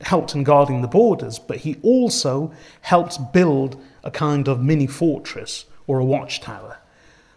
helped 0.00 0.34
in 0.34 0.42
guarding 0.42 0.80
the 0.80 0.88
borders, 0.88 1.38
but 1.38 1.58
he 1.58 1.76
also 1.82 2.50
helped 2.80 3.30
build 3.30 3.78
a 4.02 4.10
kind 4.10 4.48
of 4.48 4.62
mini 4.62 4.86
fortress 4.86 5.66
or 5.86 5.98
a 5.98 6.04
watchtower. 6.06 6.78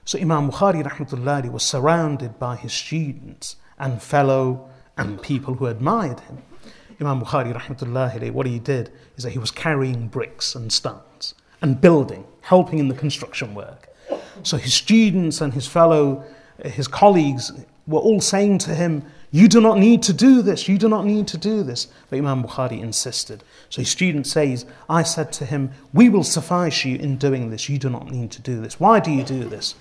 So 0.05 0.17
Imam 0.17 0.51
Bukhari 0.51 0.83
rahmatullahi 0.85 1.51
was 1.51 1.63
surrounded 1.63 2.39
by 2.39 2.55
his 2.55 2.71
students 2.71 3.57
and 3.77 4.01
fellow 4.01 4.69
and 4.95 5.21
people 5.21 5.55
who 5.55 5.65
admired 5.65 6.21
him. 6.21 6.43
Imam 7.01 7.21
Bukhari 7.21 7.53
rahmatullahi 7.53 8.31
what 8.31 8.45
he 8.45 8.59
did 8.59 8.91
is 9.17 9.23
that 9.23 9.31
he 9.31 9.39
was 9.39 9.51
carrying 9.51 10.07
bricks 10.07 10.55
and 10.55 10.71
stones 10.71 11.33
and 11.61 11.81
building, 11.81 12.25
helping 12.41 12.79
in 12.79 12.87
the 12.87 12.95
construction 12.95 13.53
work. 13.53 13.89
So 14.43 14.57
his 14.57 14.73
students 14.73 15.41
and 15.41 15.53
his 15.53 15.67
fellow, 15.67 16.23
his 16.63 16.87
colleagues 16.87 17.51
were 17.87 17.99
all 17.99 18.21
saying 18.21 18.59
to 18.59 18.75
him, 18.75 19.03
You 19.31 19.47
do 19.47 19.59
not 19.59 19.77
need 19.77 20.03
to 20.03 20.13
do 20.13 20.41
this, 20.41 20.67
you 20.67 20.77
do 20.77 20.87
not 20.87 21.05
need 21.05 21.27
to 21.29 21.37
do 21.37 21.63
this. 21.63 21.87
But 22.09 22.19
Imam 22.19 22.43
Bukhari 22.43 22.81
insisted. 22.81 23.43
So 23.69 23.81
his 23.81 23.89
student 23.89 24.27
says, 24.27 24.65
I 24.89 25.03
said 25.03 25.31
to 25.33 25.45
him, 25.45 25.71
We 25.93 26.09
will 26.09 26.23
suffice 26.23 26.85
you 26.85 26.97
in 26.97 27.17
doing 27.17 27.49
this, 27.49 27.67
you 27.67 27.77
do 27.77 27.89
not 27.89 28.09
need 28.09 28.31
to 28.31 28.41
do 28.41 28.61
this. 28.61 28.79
Why 28.79 28.99
do 28.99 29.11
you 29.11 29.23
do 29.23 29.43
this? 29.43 29.75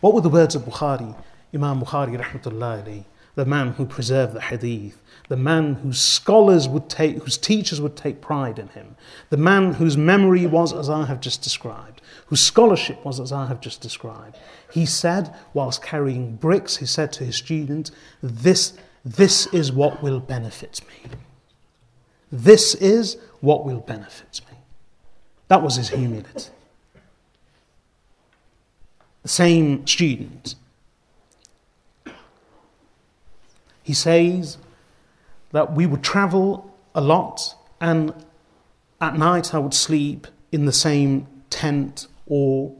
What 0.00 0.14
were 0.14 0.20
the 0.20 0.28
words 0.28 0.54
of 0.54 0.62
Bukhari? 0.62 1.14
Imam 1.54 1.80
Bukhari, 1.80 2.20
rahmatullahi 2.20 3.04
the 3.36 3.44
man 3.44 3.72
who 3.72 3.86
preserved 3.86 4.32
the 4.32 4.40
hadith, 4.40 5.00
the 5.28 5.36
man 5.36 5.74
whose 5.74 6.00
scholars 6.00 6.68
would 6.68 6.88
take, 6.88 7.18
whose 7.18 7.36
teachers 7.36 7.80
would 7.80 7.96
take 7.96 8.20
pride 8.20 8.58
in 8.58 8.68
him, 8.68 8.96
the 9.30 9.36
man 9.36 9.74
whose 9.74 9.96
memory 9.96 10.46
was 10.46 10.72
as 10.72 10.88
I 10.88 11.06
have 11.06 11.20
just 11.20 11.42
described, 11.42 12.00
whose 12.26 12.40
scholarship 12.40 13.04
was 13.04 13.18
as 13.18 13.32
I 13.32 13.46
have 13.46 13.60
just 13.60 13.80
described. 13.80 14.36
He 14.72 14.86
said, 14.86 15.34
whilst 15.52 15.82
carrying 15.82 16.36
bricks, 16.36 16.76
he 16.76 16.86
said 16.86 17.12
to 17.14 17.24
his 17.24 17.36
students, 17.36 17.90
This, 18.22 18.74
this 19.04 19.46
is 19.48 19.72
what 19.72 20.02
will 20.02 20.20
benefit 20.20 20.80
me. 20.88 21.10
This 22.30 22.74
is 22.74 23.16
what 23.40 23.64
will 23.64 23.80
benefit 23.80 24.40
me. 24.50 24.58
That 25.48 25.62
was 25.62 25.76
his 25.76 25.90
humility. 25.90 26.50
The 29.22 29.28
same 29.28 29.86
student. 29.86 30.54
He 33.82 33.94
says 33.94 34.58
that 35.56 35.72
we 35.72 35.86
would 35.86 36.02
travel 36.02 36.70
a 36.94 37.00
lot 37.00 37.54
and 37.80 38.12
at 39.00 39.16
night 39.16 39.54
I 39.54 39.58
would 39.58 39.72
sleep 39.72 40.26
in 40.52 40.66
the 40.66 40.72
same 40.72 41.26
tent 41.48 42.08
or 42.26 42.76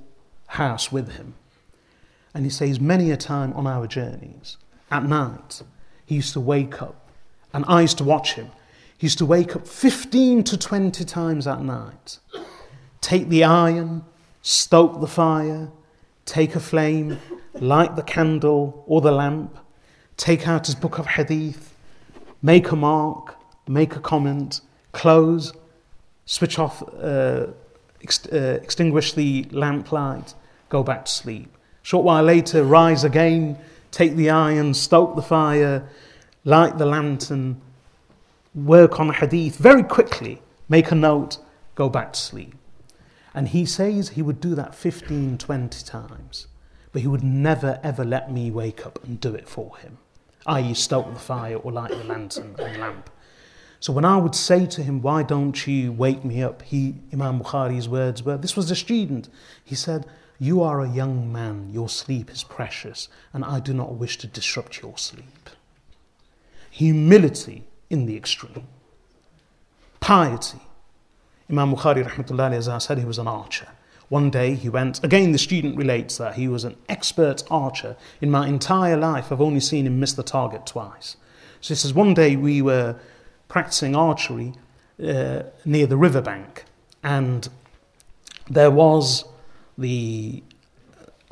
house 0.49 0.93
with 0.93 1.13
him. 1.13 1.37
And 2.35 2.45
he 2.45 2.51
says, 2.51 2.79
many 2.79 3.11
a 3.11 3.17
time 3.17 3.55
on 3.55 3.67
our 3.67 3.87
journeys, 3.87 4.59
at 4.91 5.05
night, 5.05 5.63
he 6.05 6.17
used 6.17 6.35
to 6.35 6.41
wake 6.41 6.83
up, 6.83 7.09
and 7.55 7.65
I 7.67 7.81
used 7.81 7.97
to 7.97 8.05
watch 8.05 8.35
him. 8.35 8.51
He 8.99 9.07
used 9.07 9.17
to 9.19 9.25
wake 9.25 9.57
up 9.57 9.67
15 9.67 10.45
to 10.45 10.59
20 10.59 11.03
times 11.07 11.47
at 11.47 11.63
night, 11.63 12.19
take 13.01 13.31
the 13.31 13.43
iron, 13.43 14.05
stoke 14.43 15.01
the 15.01 15.07
fire, 15.07 15.71
take 16.27 16.55
a 16.55 16.61
flame, 16.61 17.19
light 17.55 17.97
the 17.97 18.03
candle 18.03 18.85
or 18.87 19.01
the 19.01 19.13
lamp, 19.13 19.57
take 20.19 20.47
out 20.47 20.67
his 20.67 20.75
book 20.75 20.99
of 20.99 21.07
hadith, 21.07 21.73
make 22.47 22.71
a 22.71 22.77
mark, 22.77 23.35
make 23.67 23.97
a 23.97 24.01
comment, 24.13 24.61
close, 24.93 25.53
switch 26.27 26.61
off, 26.61 26.81
uh, 27.03 27.49
ex- 28.05 28.29
uh, 28.33 28.61
extinguish 28.63 29.15
the 29.15 29.45
lamp 29.51 29.91
light, 29.91 30.33
go 30.69 30.85
back 30.85 31.07
to 31.07 31.11
sleep. 31.11 31.51
Short 31.83 32.05
while 32.05 32.23
later, 32.23 32.63
rise 32.63 33.03
again, 33.03 33.59
take 33.91 34.15
the 34.15 34.31
iron, 34.31 34.75
stoke 34.75 35.17
the 35.17 35.23
fire, 35.23 35.89
light 36.45 36.79
the 36.79 36.87
lantern, 36.87 37.61
work 38.55 39.01
on 39.01 39.13
hadith 39.13 39.57
very 39.57 39.83
quickly, 39.83 40.41
make 40.69 40.93
a 40.93 40.95
note, 40.95 41.39
go 41.75 41.89
back 41.89 42.13
to 42.13 42.21
sleep. 42.21 42.55
And 43.35 43.49
he 43.49 43.67
says 43.67 44.11
he 44.11 44.23
would 44.23 44.41
do 44.41 44.55
that 44.55 44.73
15, 44.73 45.37
20 45.39 45.85
times, 45.85 46.47
but 46.93 47.03
he 47.03 47.09
would 47.09 47.25
never 47.25 47.81
ever 47.83 48.05
let 48.05 48.31
me 48.31 48.53
wake 48.53 48.87
up 48.87 49.03
and 49.03 49.21
do 49.21 49.35
it 49.35 49.49
for 49.49 49.77
him, 49.79 49.99
i.e., 50.47 50.75
stoke 50.75 51.13
the 51.13 51.21
fire 51.21 51.57
or 51.57 51.73
light 51.73 51.91
the 51.91 52.05
lantern 52.05 52.55
and 52.59 52.81
lamp. 52.81 53.11
So 53.81 53.93
when 53.93 54.05
I 54.05 54.17
would 54.17 54.35
say 54.35 54.67
to 54.67 54.83
him, 54.83 55.03
Why 55.03 55.23
don't 55.23 55.67
you 55.67 55.93
wake 55.93 56.25
me 56.25 56.43
up? 56.43 56.63
He, 56.63 56.95
Imam 57.13 57.41
Bukhari's 57.41 57.89
words 57.89 58.23
were, 58.23 58.37
This 58.37 58.57
was 58.57 58.71
a 58.71 58.77
student. 58.77 59.29
He 59.65 59.75
said, 59.75 60.07
you 60.39 60.63
are 60.63 60.83
a 60.83 60.89
young 60.89 61.33
man, 61.33 61.71
your 61.73 61.89
sleep 61.89 62.31
is 62.31 62.45
precious, 62.45 63.09
and 63.33 63.45
I 63.45 63.59
do 63.59 63.73
not 63.73 63.95
wish 63.95 64.19
to 64.19 64.27
disrupt 64.27 64.83
your 64.83 64.99
sleep. 64.99 65.51
Humility 66.71 67.65
in 67.89 68.05
the 68.05 68.17
extreme. 68.17 68.67
Piety. 70.01 70.59
Imam 71.49 71.75
Bukhari, 71.75 72.07
rahmatullahi, 72.07 72.83
said, 72.83 72.99
he 72.99 73.05
was 73.05 73.19
an 73.19 73.29
archer. 73.29 73.69
One 74.09 74.31
day 74.31 74.55
he 74.55 74.69
went, 74.69 75.03
again, 75.03 75.33
the 75.33 75.39
student 75.39 75.77
relates 75.77 76.17
that 76.19 76.35
he 76.35 76.47
was 76.49 76.65
an 76.65 76.77
expert 76.89 77.43
archer. 77.51 77.97
In 78.21 78.31
my 78.31 78.47
entire 78.47 78.97
life, 78.97 79.33
I've 79.33 79.41
only 79.41 79.61
seen 79.61 79.87
him 79.87 79.99
miss 79.99 80.13
the 80.13 80.23
target 80.23 80.65
twice. 80.67 81.17
So 81.61 81.75
he 81.75 81.77
says, 81.77 81.93
one 81.93 82.15
day 82.15 82.37
we 82.37 82.63
were 82.63 82.97
practicing 83.49 83.97
archery 83.97 84.53
uh, 85.05 85.43
near 85.65 85.87
the 85.87 85.97
riverbank, 85.97 86.65
and 87.03 87.49
there 88.49 88.71
was 88.71 89.25
the 89.77 90.43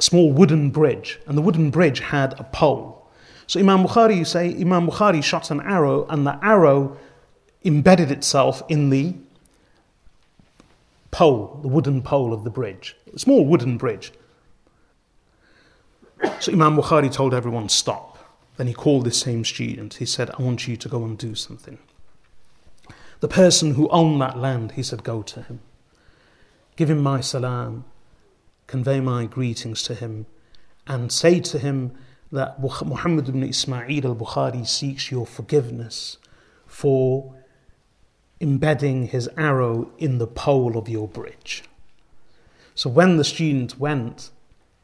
small 0.01 0.33
wooden 0.33 0.71
bridge, 0.71 1.21
and 1.27 1.39
the 1.39 1.43
wooden 1.43 1.71
bridge 1.71 2.01
had 2.01 2.39
a 2.41 2.45
pole. 2.45 3.09
So 3.47 3.61
Imam 3.61 3.85
Bukhari, 3.85 4.17
you 4.17 4.25
say, 4.25 4.49
Imam 4.61 4.89
Bukhari 4.89 5.23
shot 5.23 5.51
an 5.51 5.61
arrow, 5.61 6.07
and 6.09 6.27
the 6.27 6.39
arrow 6.45 6.97
embedded 7.65 8.11
itself 8.11 8.63
in 8.69 8.91
the 8.91 9.15
pole, 11.15 11.59
the 11.63 11.69
wooden 11.69 12.03
pole 12.03 12.33
of 12.33 12.45
the 12.45 12.51
bridge, 12.51 12.97
a 13.15 13.19
small 13.19 13.45
wooden 13.47 13.77
bridge. 13.79 14.13
So 16.41 16.53
Imam 16.53 16.77
Bukhari 16.77 17.13
told 17.13 17.35
everyone, 17.35 17.69
stop. 17.69 18.19
Then 18.57 18.67
he 18.67 18.75
called 18.75 19.05
this 19.05 19.21
same 19.21 19.45
student. 19.45 19.95
He 19.95 20.07
said, 20.07 20.31
I 20.39 20.43
want 20.43 20.67
you 20.69 20.77
to 20.77 20.89
go 20.89 21.05
and 21.05 21.19
do 21.19 21.35
something. 21.35 21.79
The 23.21 23.29
person 23.29 23.75
who 23.75 23.89
owned 23.89 24.21
that 24.21 24.39
land, 24.39 24.73
he 24.73 24.83
said, 24.83 25.03
go 25.03 25.23
to 25.23 25.43
him. 25.43 25.61
Give 26.77 26.91
him 26.91 27.01
my 27.01 27.21
salam 27.21 27.85
convey 28.67 29.01
my 29.01 29.27
greetings 29.27 29.83
to 29.83 29.95
him 29.95 30.27
and 30.87 31.13
say 31.13 31.41
to 31.41 31.59
him 31.59 31.93
that 32.33 32.61
Muhammad 32.61 33.29
ibn 33.29 33.43
Ismail 33.43 34.07
al 34.07 34.17
Bukhari 34.17 34.67
seeks 34.67 35.11
your 35.11 35.27
forgiveness 35.27 36.19
for 36.67 37.35
embedding 38.45 39.07
his 39.07 39.27
arrow 39.39 39.91
in 39.97 40.19
the 40.19 40.27
pole 40.27 40.77
of 40.77 40.87
your 40.87 41.09
bridge. 41.09 41.65
So 42.75 42.91
when 42.91 43.17
the 43.17 43.25
student 43.25 43.79
went 43.79 44.29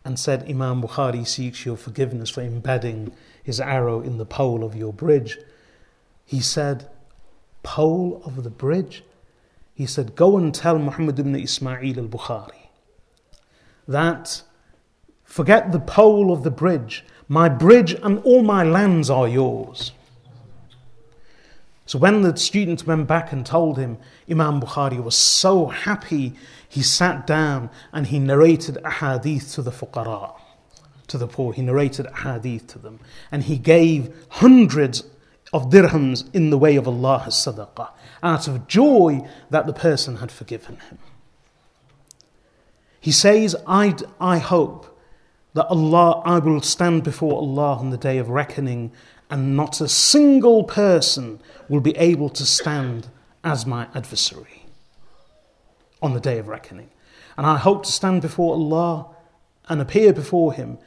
and 0.03 0.19
said, 0.19 0.49
Imam 0.49 0.81
Bukhari 0.81 1.27
seeks 1.27 1.67
your 1.67 1.77
forgiveness 1.77 2.31
for 2.31 2.41
embedding 2.41 3.13
his 3.43 3.61
arrow 3.61 4.01
in 4.01 4.17
the 4.17 4.25
pole 4.25 4.65
of 4.65 4.75
your 4.75 4.95
bridge, 4.95 5.37
he 6.25 6.41
said, 6.41 6.89
Pole 7.63 8.23
of 8.25 8.45
the 8.45 8.51
bridge? 8.65 9.05
He 9.75 9.85
said, 9.85 10.17
Go 10.17 10.39
and 10.39 10.55
tell 10.55 10.79
Muhammad 10.79 11.19
ibn 11.19 11.37
Ismail 11.37 11.99
al 11.99 12.09
Bukhari 12.09 12.63
that 13.87 14.43
forget 15.25 15.71
the 15.71 15.81
pole 15.81 16.33
of 16.33 16.45
the 16.45 16.51
bridge, 16.51 17.05
my 17.29 17.51
bridge 17.51 17.93
and 18.03 18.21
all 18.21 18.43
my 18.43 18.63
lands 18.65 19.11
are 19.11 19.29
yours. 19.29 19.93
So 21.91 21.99
when 21.99 22.23
the 22.23 22.37
student 22.37 22.87
went 22.87 23.09
back 23.09 23.33
and 23.33 23.45
told 23.45 23.77
him, 23.77 23.99
Imam 24.31 24.61
Bukhari 24.61 25.03
was 25.03 25.17
so 25.17 25.67
happy, 25.67 26.35
he 26.69 26.85
sat 26.85 27.27
down 27.27 27.69
and 27.93 28.07
he 28.07 28.21
narrated 28.21 28.79
a 28.85 28.91
hadith 28.93 29.53
to 29.55 29.63
the 29.63 29.73
fuqara, 29.73 30.33
to 31.09 31.19
the 31.19 31.27
poor. 31.27 31.53
He 31.53 31.63
narrated 31.63 32.07
a 32.07 32.15
hadith 32.15 32.69
to 32.69 32.79
them. 32.79 33.01
And 33.33 33.43
he 33.43 33.59
gave 33.59 34.15
hundreds 34.29 35.03
of 35.53 35.69
dirhams 35.69 36.33
in 36.33 36.51
the 36.51 36.59
way 36.59 36.77
of 36.77 36.87
Allah 36.87 37.25
sadaqah, 37.27 37.91
out 38.23 38.47
of 38.47 38.69
joy 38.69 39.29
that 39.51 39.67
the 39.67 39.73
person 39.73 40.19
had 40.19 40.31
forgiven 40.31 40.77
him. 40.77 40.99
He 43.01 43.11
says, 43.11 43.57
I, 43.67 43.97
I 44.21 44.39
hope 44.39 44.97
that 45.55 45.67
Allah, 45.67 46.23
I 46.25 46.39
will 46.39 46.63
stand 46.63 47.03
before 47.03 47.35
Allah 47.35 47.79
on 47.79 47.91
the 47.91 47.99
day 47.99 48.19
of 48.19 48.29
reckoning, 48.29 48.93
and 49.31 49.57
not 49.57 49.81
a 49.81 49.89
single 49.89 50.65
person 50.65 51.41
will 51.69 51.81
be 51.81 51.97
able 51.97 52.29
to 52.31 52.45
stand 52.45 53.09
as 53.45 53.65
my 53.65 53.89
adversary 53.95 54.65
on 56.03 56.15
the 56.15 56.21
day 56.21 56.39
of 56.39 56.49
reckoning. 56.49 56.91
And 57.37 57.47
I 57.47 57.57
hope 57.57 57.85
to 57.85 57.93
stand 57.93 58.23
before 58.23 58.55
Allah 58.55 59.07
and 59.69 59.81
appear 59.81 60.13
before 60.13 60.53
Him 60.53 60.79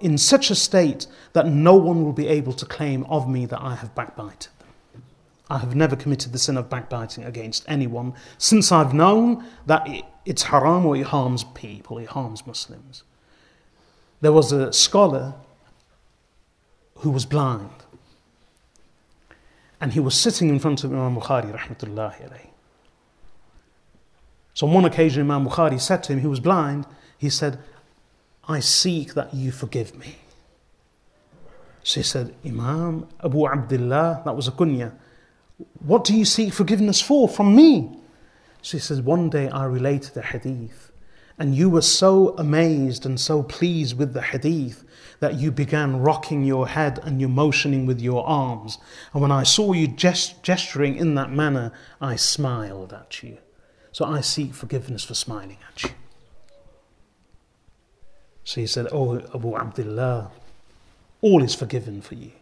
in 0.00 0.16
such 0.16 0.50
a 0.50 0.54
state 0.54 1.06
that 1.32 1.46
no 1.46 1.74
one 1.74 2.04
will 2.04 2.12
be 2.12 2.28
able 2.28 2.52
to 2.52 2.64
claim 2.64 3.04
of 3.04 3.28
me 3.28 3.46
that 3.46 3.60
I 3.60 3.74
have 3.74 3.94
backbited. 3.94 4.48
I 5.50 5.58
have 5.58 5.74
never 5.74 5.96
committed 5.96 6.32
the 6.32 6.38
sin 6.38 6.56
of 6.56 6.70
backbiting 6.70 7.24
against 7.24 7.64
anyone 7.66 8.14
since 8.38 8.70
I've 8.70 8.94
known 8.94 9.44
that 9.66 9.88
it's 10.24 10.44
haram 10.44 10.86
or 10.86 10.96
it 10.96 11.06
harms 11.06 11.42
people, 11.42 11.98
it 11.98 12.10
harms 12.10 12.46
Muslims. 12.46 13.02
There 14.20 14.30
was 14.30 14.52
a 14.52 14.72
scholar 14.72 15.34
who 17.00 17.10
was 17.10 17.26
blind. 17.26 17.70
And 19.80 19.92
he 19.92 20.00
was 20.00 20.14
sitting 20.14 20.48
in 20.48 20.58
front 20.58 20.84
of 20.84 20.92
Imam 20.92 21.16
Bukhari, 21.16 21.56
rahmatullahi 21.56 22.28
alayhi. 22.28 22.50
So 24.54 24.66
on 24.66 24.74
one 24.74 24.84
occasion, 24.84 25.22
Imam 25.22 25.48
Bukhari 25.48 25.80
said 25.80 26.02
to 26.04 26.12
him, 26.12 26.20
he 26.20 26.26
was 26.26 26.40
blind, 26.40 26.86
he 27.16 27.30
said, 27.30 27.58
I 28.46 28.60
seek 28.60 29.14
that 29.14 29.32
you 29.32 29.52
forgive 29.52 29.96
me. 29.96 30.16
So 31.82 32.00
he 32.00 32.04
said, 32.04 32.34
Imam 32.44 33.08
Abu 33.24 33.46
Abdullah, 33.46 34.22
that 34.24 34.36
was 34.36 34.48
a 34.48 34.52
kunya, 34.52 34.92
what 35.78 36.04
do 36.04 36.16
you 36.16 36.24
seek 36.24 36.52
forgiveness 36.52 37.00
for 37.00 37.28
from 37.28 37.54
me? 37.54 37.96
She 38.62 38.78
says, 38.78 39.00
One 39.00 39.30
day 39.30 39.48
I 39.48 39.64
related 39.64 40.16
a 40.16 40.22
hadith, 40.22 40.92
and 41.38 41.54
you 41.54 41.70
were 41.70 41.82
so 41.82 42.34
amazed 42.36 43.06
and 43.06 43.18
so 43.18 43.42
pleased 43.42 43.96
with 43.96 44.12
the 44.12 44.22
hadith 44.22 44.84
that 45.20 45.34
you 45.34 45.50
began 45.50 46.00
rocking 46.00 46.44
your 46.44 46.68
head 46.68 46.98
and 47.02 47.20
you 47.20 47.28
motioning 47.28 47.86
with 47.86 48.00
your 48.00 48.26
arms. 48.26 48.78
And 49.12 49.22
when 49.22 49.30
I 49.30 49.42
saw 49.42 49.72
you 49.72 49.86
gest- 49.86 50.42
gesturing 50.42 50.96
in 50.96 51.14
that 51.14 51.30
manner, 51.30 51.72
I 52.00 52.16
smiled 52.16 52.92
at 52.92 53.22
you. 53.22 53.38
So 53.92 54.04
I 54.04 54.20
seek 54.20 54.54
forgiveness 54.54 55.04
for 55.04 55.14
smiling 55.14 55.58
at 55.68 55.84
you. 55.84 55.90
So 58.44 58.60
he 58.60 58.66
said, 58.66 58.88
Oh, 58.92 59.18
Abu 59.34 59.56
Abdullah, 59.56 60.30
all 61.20 61.42
is 61.42 61.54
forgiven 61.54 62.00
for 62.00 62.14
you. 62.14 62.32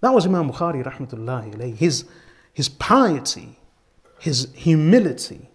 That 0.00 0.12
was 0.12 0.26
Imam 0.26 0.50
Bukhari, 0.50 0.84
rahmatullahi 0.84 1.76
His, 1.76 2.04
his 2.52 2.68
piety 2.68 3.56
his 4.24 4.48
humility, 4.54 5.50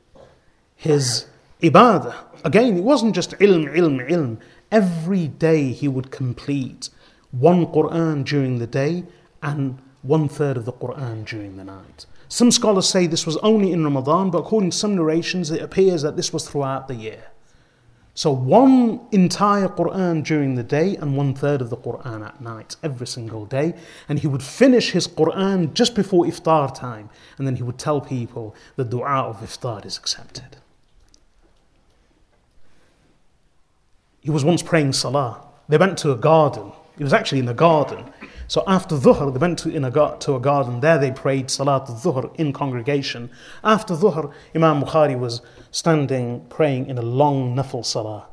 his 0.76 1.26
ibadah. 1.64 2.16
Again, 2.46 2.78
it 2.78 2.84
wasn't 2.84 3.16
just 3.16 3.32
ilm, 3.40 3.66
ilm, 3.76 4.08
ilm. 4.08 4.38
Every 4.72 5.28
day 5.28 5.72
he 5.72 5.88
would 5.88 6.12
complete 6.12 6.90
one 7.32 7.66
Quran 7.68 8.24
during 8.24 8.60
the 8.60 8.68
day 8.68 9.04
and 9.42 9.80
one 10.02 10.30
third 10.30 10.58
of 10.58 10.66
the 10.66 10.74
Quran 10.74 11.26
during 11.26 11.58
the 11.58 11.64
night. 11.64 12.06
Some 12.28 12.52
scholars 12.52 12.88
say 12.88 13.08
this 13.08 13.26
was 13.26 13.38
only 13.38 13.72
in 13.72 13.84
Ramadan, 13.84 14.30
but 14.30 14.40
according 14.40 14.70
to 14.70 14.78
some 14.78 14.96
narrations, 14.96 15.50
it 15.50 15.62
appears 15.62 16.04
that 16.04 16.16
this 16.16 16.32
was 16.32 16.48
throughout 16.48 16.88
the 16.88 16.96
year. 16.96 17.24
So 18.14 18.32
one 18.32 19.00
entire 19.12 19.68
Quran 19.68 20.24
during 20.24 20.56
the 20.56 20.64
day 20.64 20.98
and 20.98 21.18
one 21.18 21.34
third 21.34 21.62
of 21.62 21.70
the 21.70 21.78
Quran 21.78 22.24
at 22.24 22.40
night, 22.40 22.76
every 22.84 23.08
single 23.08 23.46
day. 23.46 23.74
And 24.08 24.20
he 24.20 24.28
would 24.28 24.44
finish 24.44 24.92
his 24.92 25.08
Quran 25.08 25.74
just 25.74 25.96
before 25.96 26.26
iftar 26.26 26.76
time. 26.76 27.10
And 27.38 27.48
then 27.48 27.56
he 27.56 27.64
would 27.64 27.80
tell 27.80 28.02
people 28.02 28.56
the 28.76 28.84
dua 28.84 29.24
of 29.24 29.38
iftar 29.38 29.86
is 29.86 29.98
accepted. 29.98 30.58
He 34.30 34.32
was 34.32 34.46
once 34.46 34.62
praying 34.62 34.94
salah. 34.94 35.44
They 35.70 35.78
went 35.78 35.98
to 35.98 36.12
a 36.12 36.16
garden. 36.16 36.72
He 37.00 37.04
was 37.04 37.14
actually 37.14 37.40
in 37.40 37.48
a 37.48 37.54
garden. 37.56 38.14
So 38.48 38.64
after 38.68 38.96
Dhuhr, 38.96 39.34
they 39.34 39.40
went 39.40 39.58
to, 39.58 39.72
in 39.72 39.84
a, 39.84 39.90
to 39.90 40.36
a 40.36 40.40
garden. 40.40 40.82
There 40.82 41.00
they 41.00 41.10
prayed 41.10 41.50
Salat 41.50 41.90
al-Dhuhr 41.90 42.36
in 42.36 42.54
congregation. 42.54 43.32
After 43.64 43.96
Dhuhr, 43.96 44.32
Imam 44.54 44.84
Bukhari 44.84 45.18
was 45.18 45.42
standing 45.72 46.46
praying 46.48 46.90
in 46.90 47.00
a 47.00 47.02
long 47.02 47.56
nafil 47.56 47.84
salah. 47.84 48.28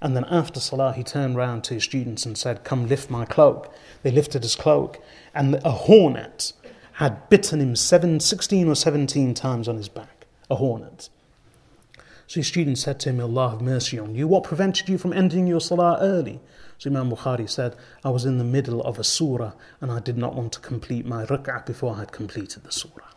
And 0.00 0.16
then 0.16 0.24
after 0.30 0.58
salah, 0.58 0.94
he 0.94 1.02
turned 1.02 1.36
round 1.36 1.64
to 1.64 1.74
his 1.74 1.84
students 1.84 2.24
and 2.24 2.38
said, 2.38 2.64
Come 2.64 2.88
lift 2.88 3.10
my 3.10 3.26
cloak. 3.26 3.70
They 4.02 4.10
lifted 4.10 4.44
his 4.44 4.56
cloak, 4.56 5.02
and 5.34 5.56
a 5.56 5.70
hornet 5.70 6.54
had 6.92 7.28
bitten 7.28 7.60
him 7.60 7.76
seven, 7.76 8.20
16 8.20 8.68
or 8.68 8.74
17 8.74 9.34
times 9.34 9.68
on 9.68 9.76
his 9.76 9.90
back. 9.90 10.24
A 10.50 10.54
hornet. 10.54 11.10
So 12.32 12.40
his 12.40 12.46
student 12.46 12.78
said 12.78 12.98
to 13.00 13.10
him, 13.10 13.20
Allah 13.20 13.50
have 13.50 13.60
mercy 13.60 13.98
on 13.98 14.14
you. 14.14 14.26
What 14.26 14.44
prevented 14.44 14.88
you 14.88 14.96
from 14.96 15.12
ending 15.12 15.46
your 15.46 15.60
salah 15.60 15.98
early? 16.00 16.40
So 16.78 16.88
Imam 16.88 17.10
Bukhari 17.10 17.46
said, 17.46 17.76
I 18.02 18.08
was 18.08 18.24
in 18.24 18.38
the 18.38 18.42
middle 18.42 18.80
of 18.84 18.98
a 18.98 19.04
surah 19.04 19.52
and 19.82 19.92
I 19.92 20.00
did 20.00 20.16
not 20.16 20.34
want 20.34 20.54
to 20.54 20.60
complete 20.60 21.04
my 21.04 21.26
rak'ah 21.26 21.66
before 21.66 21.94
I 21.94 21.98
had 21.98 22.10
completed 22.10 22.64
the 22.64 22.72
surah. 22.72 23.10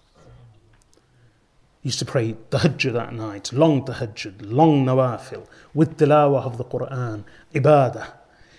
Used 1.82 2.00
to 2.00 2.06
pray 2.06 2.36
tahajjud 2.50 3.02
at 3.02 3.14
night, 3.14 3.54
long 3.54 3.86
tahajjud, 3.86 4.52
long 4.52 4.86
nawafil, 4.86 5.48
with 5.74 5.98
tilawah 5.98 6.44
of 6.44 6.58
the 6.58 6.66
Quran, 6.66 7.24
ibadah. 7.54 8.10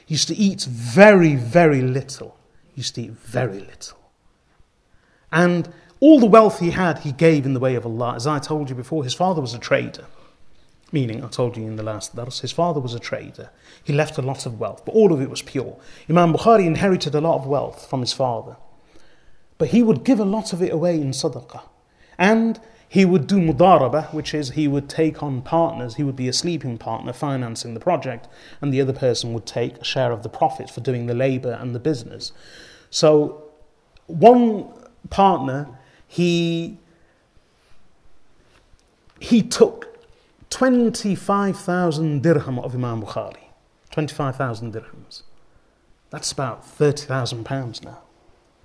Used 0.06 0.28
to 0.28 0.34
eat 0.34 0.62
very, 0.62 1.34
very 1.34 1.82
little. 1.82 2.34
He 2.72 2.80
used 2.80 2.94
to 2.94 3.02
eat 3.02 3.10
very 3.10 3.60
little. 3.60 3.98
And 5.30 5.68
all 6.00 6.18
the 6.18 6.24
wealth 6.24 6.60
he 6.60 6.70
had, 6.70 7.00
he 7.00 7.12
gave 7.12 7.44
in 7.44 7.52
the 7.52 7.60
way 7.60 7.74
of 7.74 7.84
Allah. 7.84 8.14
As 8.14 8.26
I 8.26 8.38
told 8.38 8.70
you 8.70 8.74
before, 8.74 9.04
his 9.04 9.12
father 9.12 9.42
was 9.42 9.52
a 9.52 9.58
trader. 9.58 10.06
Meaning, 10.92 11.24
I 11.24 11.28
told 11.28 11.56
you 11.56 11.64
in 11.64 11.76
the 11.76 11.82
last 11.82 12.14
dars, 12.14 12.40
his 12.40 12.52
father 12.52 12.78
was 12.78 12.94
a 12.94 13.00
trader. 13.00 13.50
He 13.82 13.92
left 13.92 14.18
a 14.18 14.22
lot 14.22 14.46
of 14.46 14.60
wealth, 14.60 14.84
but 14.84 14.94
all 14.94 15.12
of 15.12 15.20
it 15.20 15.28
was 15.28 15.42
pure. 15.42 15.76
Imam 16.08 16.32
Bukhari 16.32 16.64
inherited 16.64 17.14
a 17.14 17.20
lot 17.20 17.36
of 17.36 17.46
wealth 17.46 17.90
from 17.90 18.00
his 18.00 18.12
father. 18.12 18.56
But 19.58 19.68
he 19.68 19.82
would 19.82 20.04
give 20.04 20.20
a 20.20 20.24
lot 20.24 20.52
of 20.52 20.62
it 20.62 20.72
away 20.72 21.00
in 21.00 21.10
sadaqah. 21.10 21.62
And 22.18 22.60
he 22.88 23.04
would 23.04 23.26
do 23.26 23.38
mudaraba, 23.38 24.12
which 24.14 24.32
is 24.32 24.50
he 24.50 24.68
would 24.68 24.88
take 24.88 25.22
on 25.22 25.42
partners. 25.42 25.96
He 25.96 26.04
would 26.04 26.14
be 26.14 26.28
a 26.28 26.32
sleeping 26.32 26.78
partner 26.78 27.12
financing 27.12 27.74
the 27.74 27.80
project, 27.80 28.28
and 28.60 28.72
the 28.72 28.80
other 28.80 28.92
person 28.92 29.32
would 29.32 29.46
take 29.46 29.78
a 29.78 29.84
share 29.84 30.12
of 30.12 30.22
the 30.22 30.28
profit 30.28 30.70
for 30.70 30.80
doing 30.80 31.06
the 31.06 31.14
labor 31.14 31.58
and 31.60 31.74
the 31.74 31.80
business. 31.80 32.30
So, 32.90 33.42
one 34.06 34.68
partner, 35.10 35.68
he, 36.06 36.78
he 39.18 39.42
took 39.42 39.95
25,000 40.50 42.22
dirham 42.22 42.58
of 42.58 42.74
Imam 42.74 43.02
Bukhari. 43.02 43.46
25,000 43.90 44.74
dirhams. 44.74 45.22
That's 46.10 46.32
about 46.32 46.64
30,000 46.64 47.44
pounds 47.44 47.82
now. 47.82 48.02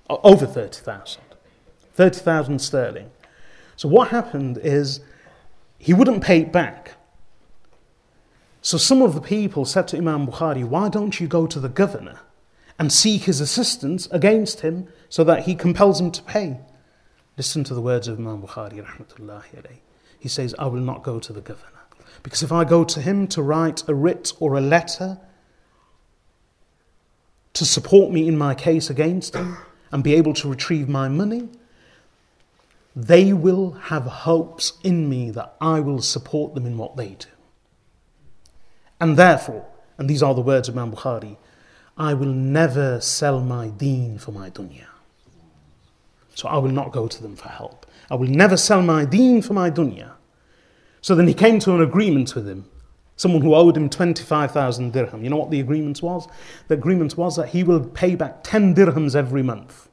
Over 0.09 0.45
30,000. 0.45 1.21
30,000 1.93 2.59
sterling. 2.59 3.11
So 3.75 3.87
what 3.87 4.09
happened 4.09 4.57
is 4.57 5.01
he 5.77 5.93
wouldn't 5.93 6.23
pay 6.23 6.41
it 6.41 6.51
back. 6.51 6.93
So 8.61 8.77
some 8.77 9.01
of 9.01 9.15
the 9.15 9.21
people 9.21 9.65
said 9.65 9.87
to 9.89 9.97
Imam 9.97 10.27
Bukhari, 10.27 10.63
Why 10.63 10.89
don't 10.89 11.19
you 11.19 11.27
go 11.27 11.47
to 11.47 11.59
the 11.59 11.69
governor 11.69 12.19
and 12.77 12.91
seek 12.91 13.23
his 13.23 13.41
assistance 13.41 14.07
against 14.11 14.61
him 14.61 14.87
so 15.09 15.23
that 15.23 15.43
he 15.43 15.55
compels 15.55 15.99
him 15.99 16.11
to 16.11 16.21
pay? 16.23 16.59
Listen 17.37 17.63
to 17.63 17.73
the 17.73 17.81
words 17.81 18.07
of 18.07 18.19
Imam 18.19 18.41
Bukhari, 18.43 18.85
rahmatullahi 18.85 19.55
alayhi. 19.55 19.79
He 20.21 20.29
says, 20.29 20.53
I 20.59 20.67
will 20.67 20.81
not 20.81 21.01
go 21.01 21.19
to 21.19 21.33
the 21.33 21.41
governor. 21.41 21.79
Because 22.21 22.43
if 22.43 22.51
I 22.51 22.63
go 22.63 22.83
to 22.83 23.01
him 23.01 23.27
to 23.29 23.41
write 23.41 23.83
a 23.89 23.95
writ 23.95 24.33
or 24.39 24.55
a 24.55 24.61
letter 24.61 25.17
to 27.53 27.65
support 27.65 28.13
me 28.13 28.27
in 28.27 28.37
my 28.37 28.53
case 28.53 28.91
against 28.91 29.35
him 29.35 29.57
and 29.91 30.03
be 30.03 30.13
able 30.13 30.35
to 30.35 30.47
retrieve 30.47 30.87
my 30.87 31.09
money, 31.09 31.49
they 32.95 33.33
will 33.33 33.71
have 33.71 34.03
hopes 34.03 34.73
in 34.83 35.09
me 35.09 35.31
that 35.31 35.55
I 35.59 35.79
will 35.79 36.03
support 36.03 36.53
them 36.53 36.67
in 36.67 36.77
what 36.77 36.97
they 36.97 37.15
do. 37.15 37.27
And 38.99 39.17
therefore, 39.17 39.65
and 39.97 40.07
these 40.07 40.21
are 40.21 40.35
the 40.35 40.41
words 40.41 40.69
of 40.69 40.77
Imam 40.77 40.91
Bukhari, 40.95 41.37
I 41.97 42.13
will 42.13 42.31
never 42.31 43.01
sell 43.01 43.41
my 43.41 43.69
deen 43.69 44.19
for 44.19 44.31
my 44.31 44.51
dunya. 44.51 44.85
So 46.35 46.47
I 46.47 46.57
will 46.57 46.71
not 46.71 46.91
go 46.91 47.07
to 47.07 47.21
them 47.21 47.35
for 47.35 47.49
help. 47.49 47.85
I 48.09 48.15
will 48.15 48.27
never 48.27 48.57
sell 48.57 48.81
my 48.81 49.05
deen 49.05 49.41
for 49.41 49.53
my 49.53 49.69
dunya. 49.69 50.11
So 51.01 51.15
then 51.15 51.27
he 51.27 51.33
came 51.33 51.59
to 51.59 51.73
an 51.73 51.81
agreement 51.81 52.35
with 52.35 52.47
him. 52.47 52.65
Someone 53.15 53.41
who 53.41 53.53
owed 53.53 53.77
him 53.77 53.89
25,000 53.89 54.93
dirham. 54.93 55.23
You 55.23 55.29
know 55.29 55.37
what 55.37 55.51
the 55.51 55.59
agreement 55.59 56.01
was? 56.01 56.27
The 56.67 56.73
agreement 56.75 57.17
was 57.17 57.35
that 57.35 57.49
he 57.49 57.63
will 57.63 57.81
pay 57.81 58.15
back 58.15 58.43
10 58.43 58.73
dirhams 58.75 59.15
every 59.15 59.43
month. 59.43 59.89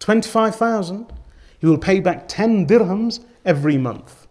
25,000, 0.00 1.12
he 1.58 1.66
will 1.66 1.78
pay 1.78 2.00
back 2.00 2.28
10 2.28 2.66
dirhams 2.66 3.20
every 3.44 3.76
month. 3.76 4.26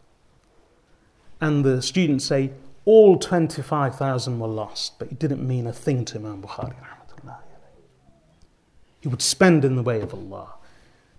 And 1.40 1.64
the 1.64 1.82
students 1.82 2.26
say 2.26 2.52
all 2.86 3.18
25,000 3.18 4.40
were 4.40 4.48
lost, 4.48 4.98
but 4.98 5.10
it 5.10 5.20
didn't 5.20 5.46
mean 5.46 5.68
a 5.68 5.74
thing 5.74 6.06
to 6.06 6.18
Imam 6.18 6.42
Bukhari. 6.42 6.76
He 9.02 9.08
would 9.08 9.22
spend 9.22 9.64
in 9.64 9.76
the 9.76 9.84
way 9.84 10.02
of 10.02 10.14
Allah. 10.14 10.56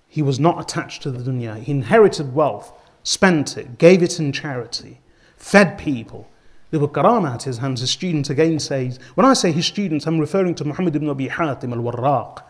He 0.09 0.23
was 0.23 0.41
not 0.41 0.61
attached 0.61 1.03
to 1.03 1.11
the 1.11 1.31
dunya. 1.31 1.63
He 1.63 1.73
inherited 1.73 2.35
wealth 2.35 2.73
spent 3.09 3.57
it, 3.57 3.79
gave 3.79 4.03
it 4.03 4.21
in 4.21 4.33
charity, 4.33 5.01
fed 5.37 5.79
people. 5.79 6.29
There 6.71 6.79
were 6.79 7.27
at 7.27 7.45
his 7.45 7.57
hands. 7.59 7.81
His 7.81 7.91
student 7.91 8.29
again 8.29 8.59
says, 8.59 8.99
when 9.15 9.25
I 9.25 9.33
say 9.33 9.51
his 9.51 9.65
students, 9.65 10.07
I'm 10.07 10.19
referring 10.19 10.55
to 10.57 10.65
Muhammad 10.67 10.95
ibn 10.95 11.09
Abi 11.09 11.29
Hatim 11.29 11.73
al-Warraq. 11.73 12.43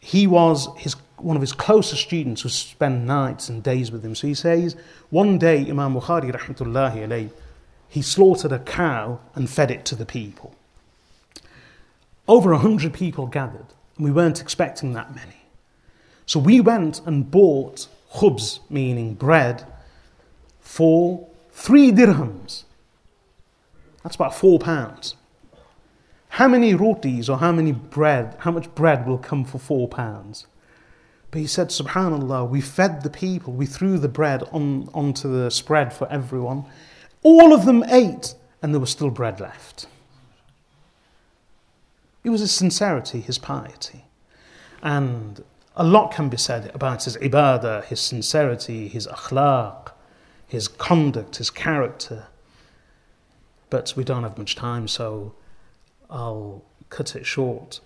He 0.00 0.26
was 0.26 0.68
his, 0.76 0.96
one 1.18 1.36
of 1.36 1.42
his 1.42 1.52
closest 1.52 2.02
students 2.02 2.42
who 2.42 2.48
spent 2.48 3.04
nights 3.04 3.48
and 3.48 3.62
days 3.62 3.92
with 3.92 4.04
him. 4.04 4.16
So 4.16 4.26
he 4.26 4.34
says, 4.34 4.74
one 5.10 5.38
day 5.38 5.58
Imam 5.70 5.94
Bukhari 5.94 6.34
rahmatullahi 6.34 7.06
alayhi, 7.06 7.30
he 7.88 8.02
slaughtered 8.02 8.50
a 8.50 8.58
cow 8.58 9.20
and 9.36 9.48
fed 9.48 9.70
it 9.70 9.84
to 9.84 9.94
the 9.94 10.06
people. 10.06 10.56
Over 12.26 12.50
a 12.50 12.58
hundred 12.58 12.94
people 12.94 13.26
gathered, 13.26 13.66
and 13.96 14.04
we 14.04 14.10
weren't 14.10 14.40
expecting 14.40 14.92
that 14.94 15.14
many. 15.14 15.39
So 16.30 16.38
we 16.38 16.60
went 16.60 17.04
and 17.06 17.28
bought 17.28 17.88
khubz, 18.14 18.60
meaning 18.70 19.14
bread, 19.14 19.66
for 20.60 21.26
three 21.50 21.90
dirhams. 21.90 22.62
That's 24.04 24.14
about 24.14 24.36
four 24.36 24.60
pounds. 24.60 25.16
How 26.28 26.46
many 26.46 26.72
rotis 26.72 27.28
or 27.28 27.38
how 27.38 27.50
many 27.50 27.72
bread, 27.72 28.36
how 28.38 28.52
much 28.52 28.72
bread 28.76 29.08
will 29.08 29.18
come 29.18 29.44
for 29.44 29.58
four 29.58 29.88
pounds? 29.88 30.46
But 31.32 31.40
he 31.40 31.48
said, 31.48 31.70
Subhanallah, 31.70 32.48
we 32.48 32.60
fed 32.60 33.02
the 33.02 33.10
people, 33.10 33.52
we 33.52 33.66
threw 33.66 33.98
the 33.98 34.06
bread 34.06 34.44
on, 34.52 34.88
onto 34.94 35.28
the 35.28 35.50
spread 35.50 35.92
for 35.92 36.06
everyone. 36.12 36.64
All 37.24 37.52
of 37.52 37.64
them 37.64 37.82
ate, 37.88 38.36
and 38.62 38.72
there 38.72 38.80
was 38.80 38.90
still 38.90 39.10
bread 39.10 39.40
left. 39.40 39.88
It 42.22 42.30
was 42.30 42.40
his 42.40 42.52
sincerity, 42.52 43.20
his 43.20 43.38
piety. 43.38 44.04
And 44.80 45.42
a 45.76 45.84
lot 45.84 46.12
can 46.12 46.28
be 46.28 46.36
said 46.36 46.70
about 46.74 47.04
his 47.04 47.16
ibadah, 47.18 47.84
his 47.84 48.00
sincerity, 48.00 48.88
his 48.88 49.06
akhlaq, 49.06 49.92
his 50.46 50.68
conduct, 50.68 51.36
his 51.36 51.50
character. 51.50 52.26
But 53.70 53.94
we 53.96 54.02
don't 54.02 54.24
have 54.24 54.36
much 54.36 54.56
time, 54.56 54.88
so 54.88 55.34
I'll 56.10 56.62
cut 56.88 57.14
it 57.14 57.24
short. 57.24 57.80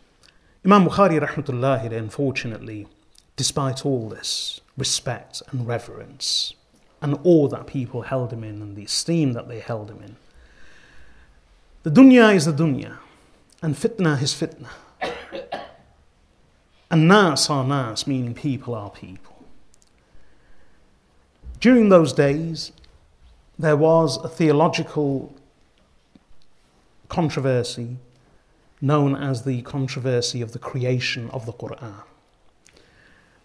Imam 0.64 0.86
Bukhari, 0.86 1.20
rahmatullahi, 1.20 1.92
unfortunately, 1.92 2.88
despite 3.36 3.84
all 3.84 4.08
this 4.08 4.60
respect 4.78 5.42
and 5.50 5.66
reverence 5.66 6.54
and 7.02 7.18
awe 7.22 7.48
that 7.48 7.66
people 7.66 8.02
held 8.02 8.32
him 8.32 8.42
in 8.42 8.62
and 8.62 8.76
the 8.76 8.84
esteem 8.84 9.34
that 9.34 9.46
they 9.46 9.60
held 9.60 9.90
him 9.90 10.02
in, 10.02 10.16
the 11.82 11.90
dunya 11.90 12.34
is 12.34 12.46
the 12.46 12.52
dunya, 12.52 12.96
and 13.60 13.74
fitna 13.74 14.22
is 14.22 14.32
fitna. 14.32 14.68
And 16.94 17.08
nas 17.08 17.50
are 17.50 17.64
nas, 17.64 18.06
meaning 18.06 18.34
people 18.34 18.72
are 18.72 18.88
people. 18.88 19.34
During 21.58 21.88
those 21.88 22.12
days, 22.12 22.70
there 23.58 23.76
was 23.76 24.16
a 24.18 24.28
theological 24.28 25.34
controversy 27.08 27.96
known 28.80 29.16
as 29.16 29.42
the 29.42 29.62
controversy 29.62 30.40
of 30.40 30.52
the 30.52 30.60
creation 30.60 31.30
of 31.30 31.46
the 31.46 31.52
Quran. 31.52 32.04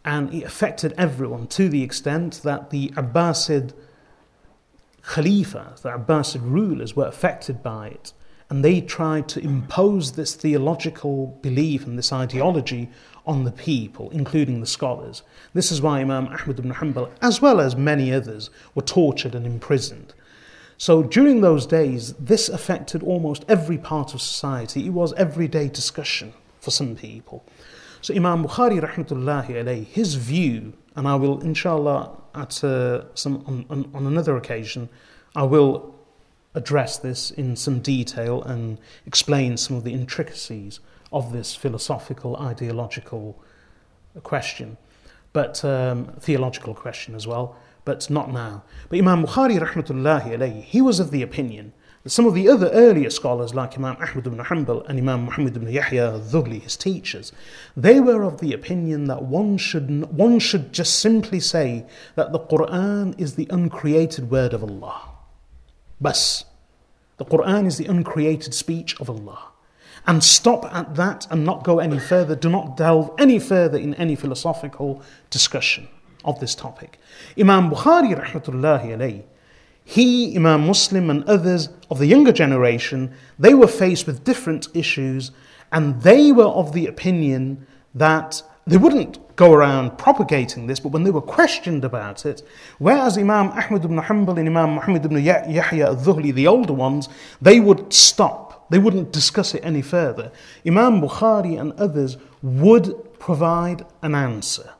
And 0.06 0.32
it 0.32 0.44
affected 0.44 0.94
everyone 0.96 1.48
to 1.48 1.70
the 1.70 1.82
extent 1.82 2.42
that 2.44 2.70
the 2.70 2.90
Abbasid 2.90 3.74
Khalifas, 5.02 5.82
the 5.82 5.90
Abbasid 5.90 6.42
rulers, 6.44 6.96
were 6.96 7.08
affected 7.08 7.64
by 7.64 7.88
it 7.88 8.14
and 8.50 8.66
they 8.66 8.82
tried 8.82 9.28
to 9.30 9.40
impose 9.40 10.14
this 10.14 10.34
theological 10.34 11.38
belief 11.42 11.86
and 11.86 11.98
this 11.98 12.12
ideology 12.12 12.90
on 13.30 13.44
the 13.44 13.52
people, 13.52 14.10
including 14.10 14.60
the 14.60 14.66
scholars. 14.66 15.22
This 15.54 15.72
is 15.72 15.84
why 15.84 16.02
Imam 16.02 16.28
Ahmad 16.28 16.58
ibn 16.58 16.74
Hanbal, 16.74 17.12
as 17.22 17.40
well 17.44 17.62
as 17.62 17.76
many 17.76 18.12
others, 18.12 18.50
were 18.74 18.82
tortured 18.82 19.36
and 19.36 19.46
imprisoned. 19.46 20.16
So 20.80 21.04
during 21.04 21.42
those 21.42 21.68
days, 21.68 22.14
this 22.14 22.50
affected 22.50 23.04
almost 23.04 23.46
every 23.48 23.78
part 23.78 24.16
of 24.16 24.22
society. 24.22 24.88
It 24.88 24.94
was 24.94 25.14
everyday 25.14 25.68
discussion 25.68 26.34
for 26.60 26.72
some 26.72 26.96
people. 26.96 27.46
So 28.02 28.16
Imam 28.16 28.44
Bukhari, 28.46 28.82
rahmatullahi 28.82 29.50
alayhi, 29.50 29.86
his 29.86 30.16
view, 30.16 30.74
and 30.96 31.08
I 31.08 31.14
will, 31.14 31.40
inshallah, 31.42 32.18
at 32.34 32.64
uh, 32.64 33.14
some 33.14 33.44
on, 33.46 33.66
on, 33.70 33.92
on 33.94 34.08
another 34.08 34.38
occasion, 34.38 34.90
I 35.36 35.44
will 35.44 35.94
address 36.56 36.98
this 36.98 37.30
in 37.30 37.56
some 37.56 37.80
detail 37.80 38.42
and 38.42 38.80
explain 39.06 39.56
some 39.56 39.76
of 39.78 39.84
the 39.84 39.94
intricacies 39.94 40.80
of 41.12 41.32
this 41.32 41.56
philosophical, 41.56 42.36
ideological 42.38 43.42
question, 44.24 44.78
but 45.34 45.64
um, 45.64 46.06
theological 46.20 46.74
question 46.74 47.16
as 47.16 47.28
well, 47.28 47.56
but 47.86 48.10
not 48.10 48.32
now. 48.32 48.64
But 48.90 49.00
Imam 49.00 49.26
Bukhari, 49.26 49.60
rahmatullahi 49.60 50.38
alayhi, 50.38 50.64
he 50.64 50.82
was 50.82 51.00
of 51.00 51.12
the 51.12 51.22
opinion 51.22 51.74
that 52.04 52.10
some 52.12 52.26
of 52.26 52.34
the 52.34 52.48
other 52.48 52.70
earlier 52.70 53.10
scholars, 53.10 53.54
like 53.54 53.78
Imam 53.78 53.98
Ahmad 53.98 54.26
ibn 54.26 54.40
Hanbal 54.40 54.88
and 54.88 54.98
Imam 54.98 55.26
Muhammad 55.26 55.56
ibn 55.56 55.70
Yahya 55.70 56.12
al-Dhuhli, 56.14 56.62
his 56.62 56.78
teachers, 56.78 57.32
they 57.76 58.00
were 58.00 58.24
of 58.24 58.40
the 58.40 58.54
opinion 58.54 59.06
that 59.06 59.24
one 59.24 59.58
should, 59.58 60.06
one 60.06 60.40
should 60.40 60.72
just 60.72 61.00
simply 61.00 61.40
say 61.40 61.86
that 62.16 62.32
the 62.32 62.40
Quran 62.40 63.20
is 63.20 63.36
the 63.36 63.48
uncreated 63.50 64.32
word 64.32 64.54
of 64.54 64.64
Allah. 64.64 65.10
Bas. 66.00 66.46
The 67.18 67.26
Quran 67.26 67.66
is 67.68 67.78
the 67.78 67.86
uncreated 67.86 68.54
speech 68.54 69.00
of 69.02 69.10
Allah. 69.10 69.49
And 70.10 70.24
stop 70.24 70.66
at 70.74 70.96
that 70.96 71.28
and 71.30 71.46
not 71.46 71.64
go 71.64 71.78
any 71.78 72.00
further. 72.00 72.36
Do 72.36 72.50
not 72.50 72.76
delve 72.76 73.12
any 73.20 73.38
further 73.38 73.78
in 73.78 73.94
any 73.94 74.16
philosophical 74.16 75.04
discussion 75.30 75.88
of 76.26 76.40
this 76.40 76.56
topic. 76.56 76.98
Imam 77.40 77.70
Bukhari, 77.70 78.20
rahmatullahi 78.20 78.88
alayhi, 78.88 79.24
he, 79.86 80.36
Imam 80.36 80.66
Muslim, 80.66 81.12
and 81.12 81.24
others 81.26 81.70
of 81.92 82.00
the 82.00 82.08
younger 82.08 82.32
generation, 82.32 83.14
they 83.38 83.54
were 83.54 83.68
faced 83.68 84.08
with 84.08 84.24
different 84.24 84.68
issues 84.74 85.30
and 85.72 86.02
they 86.02 86.32
were 86.32 86.46
of 86.62 86.74
the 86.74 86.88
opinion 86.88 87.68
that 87.94 88.42
they 88.66 88.78
wouldn't 88.78 89.36
go 89.36 89.54
around 89.54 89.96
propagating 90.00 90.66
this, 90.66 90.80
but 90.80 90.92
when 90.92 91.04
they 91.04 91.12
were 91.12 91.22
questioned 91.22 91.86
about 91.86 92.26
it, 92.26 92.42
whereas 92.80 93.16
Imam 93.16 93.50
Ahmad 93.50 93.86
ibn 93.86 94.00
Hanbal 94.00 94.40
and 94.40 94.48
Imam 94.48 94.74
Muhammad 94.74 95.06
ibn 95.06 95.24
Yahya 95.24 95.86
al-Dhuhli, 95.86 96.34
the 96.34 96.48
older 96.48 96.74
ones, 96.74 97.10
they 97.40 97.60
would 97.60 97.94
stop. 97.94 98.49
They 98.70 98.80
wouldn't 98.80 99.12
discuss 99.12 99.56
it 99.56 99.66
any 99.66 99.82
further. 99.82 100.32
Imam 100.66 101.02
Bukhari 101.02 101.60
and 101.60 101.74
others 101.74 102.18
would 102.42 103.20
provide 103.20 103.86
an 104.02 104.16
answer. 104.16 104.72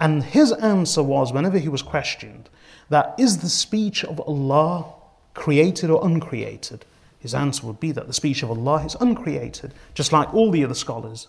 And 0.00 0.22
his 0.22 0.52
answer 0.52 1.02
was, 1.02 1.32
whenever 1.32 1.58
he 1.58 1.68
was 1.68 1.82
questioned, 1.82 2.48
that 2.88 3.14
is 3.18 3.38
the 3.38 3.48
speech 3.48 4.04
of 4.04 4.20
Allah 4.20 4.92
created 5.34 5.90
or 5.90 6.04
uncreated? 6.04 6.84
His 7.18 7.34
answer 7.34 7.66
would 7.66 7.80
be 7.80 7.92
that 7.92 8.06
the 8.06 8.12
speech 8.12 8.42
of 8.42 8.50
Allah 8.50 8.84
is 8.84 8.96
uncreated, 9.00 9.74
just 9.94 10.12
like 10.12 10.32
all 10.32 10.50
the 10.50 10.64
other 10.64 10.74
scholars, 10.74 11.28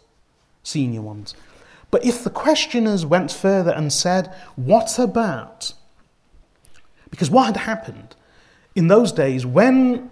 senior 0.63 1.01
ones. 1.01 1.33
But 1.91 2.05
if 2.05 2.23
the 2.23 2.29
questioners 2.29 3.05
went 3.05 3.31
further 3.31 3.71
and 3.71 3.91
said, 3.91 4.33
What 4.55 4.99
about? 4.99 5.73
Because 7.09 7.31
what 7.31 7.47
had 7.47 7.57
happened 7.57 8.15
in 8.75 8.87
those 8.87 9.11
days 9.11 9.45
when 9.45 10.11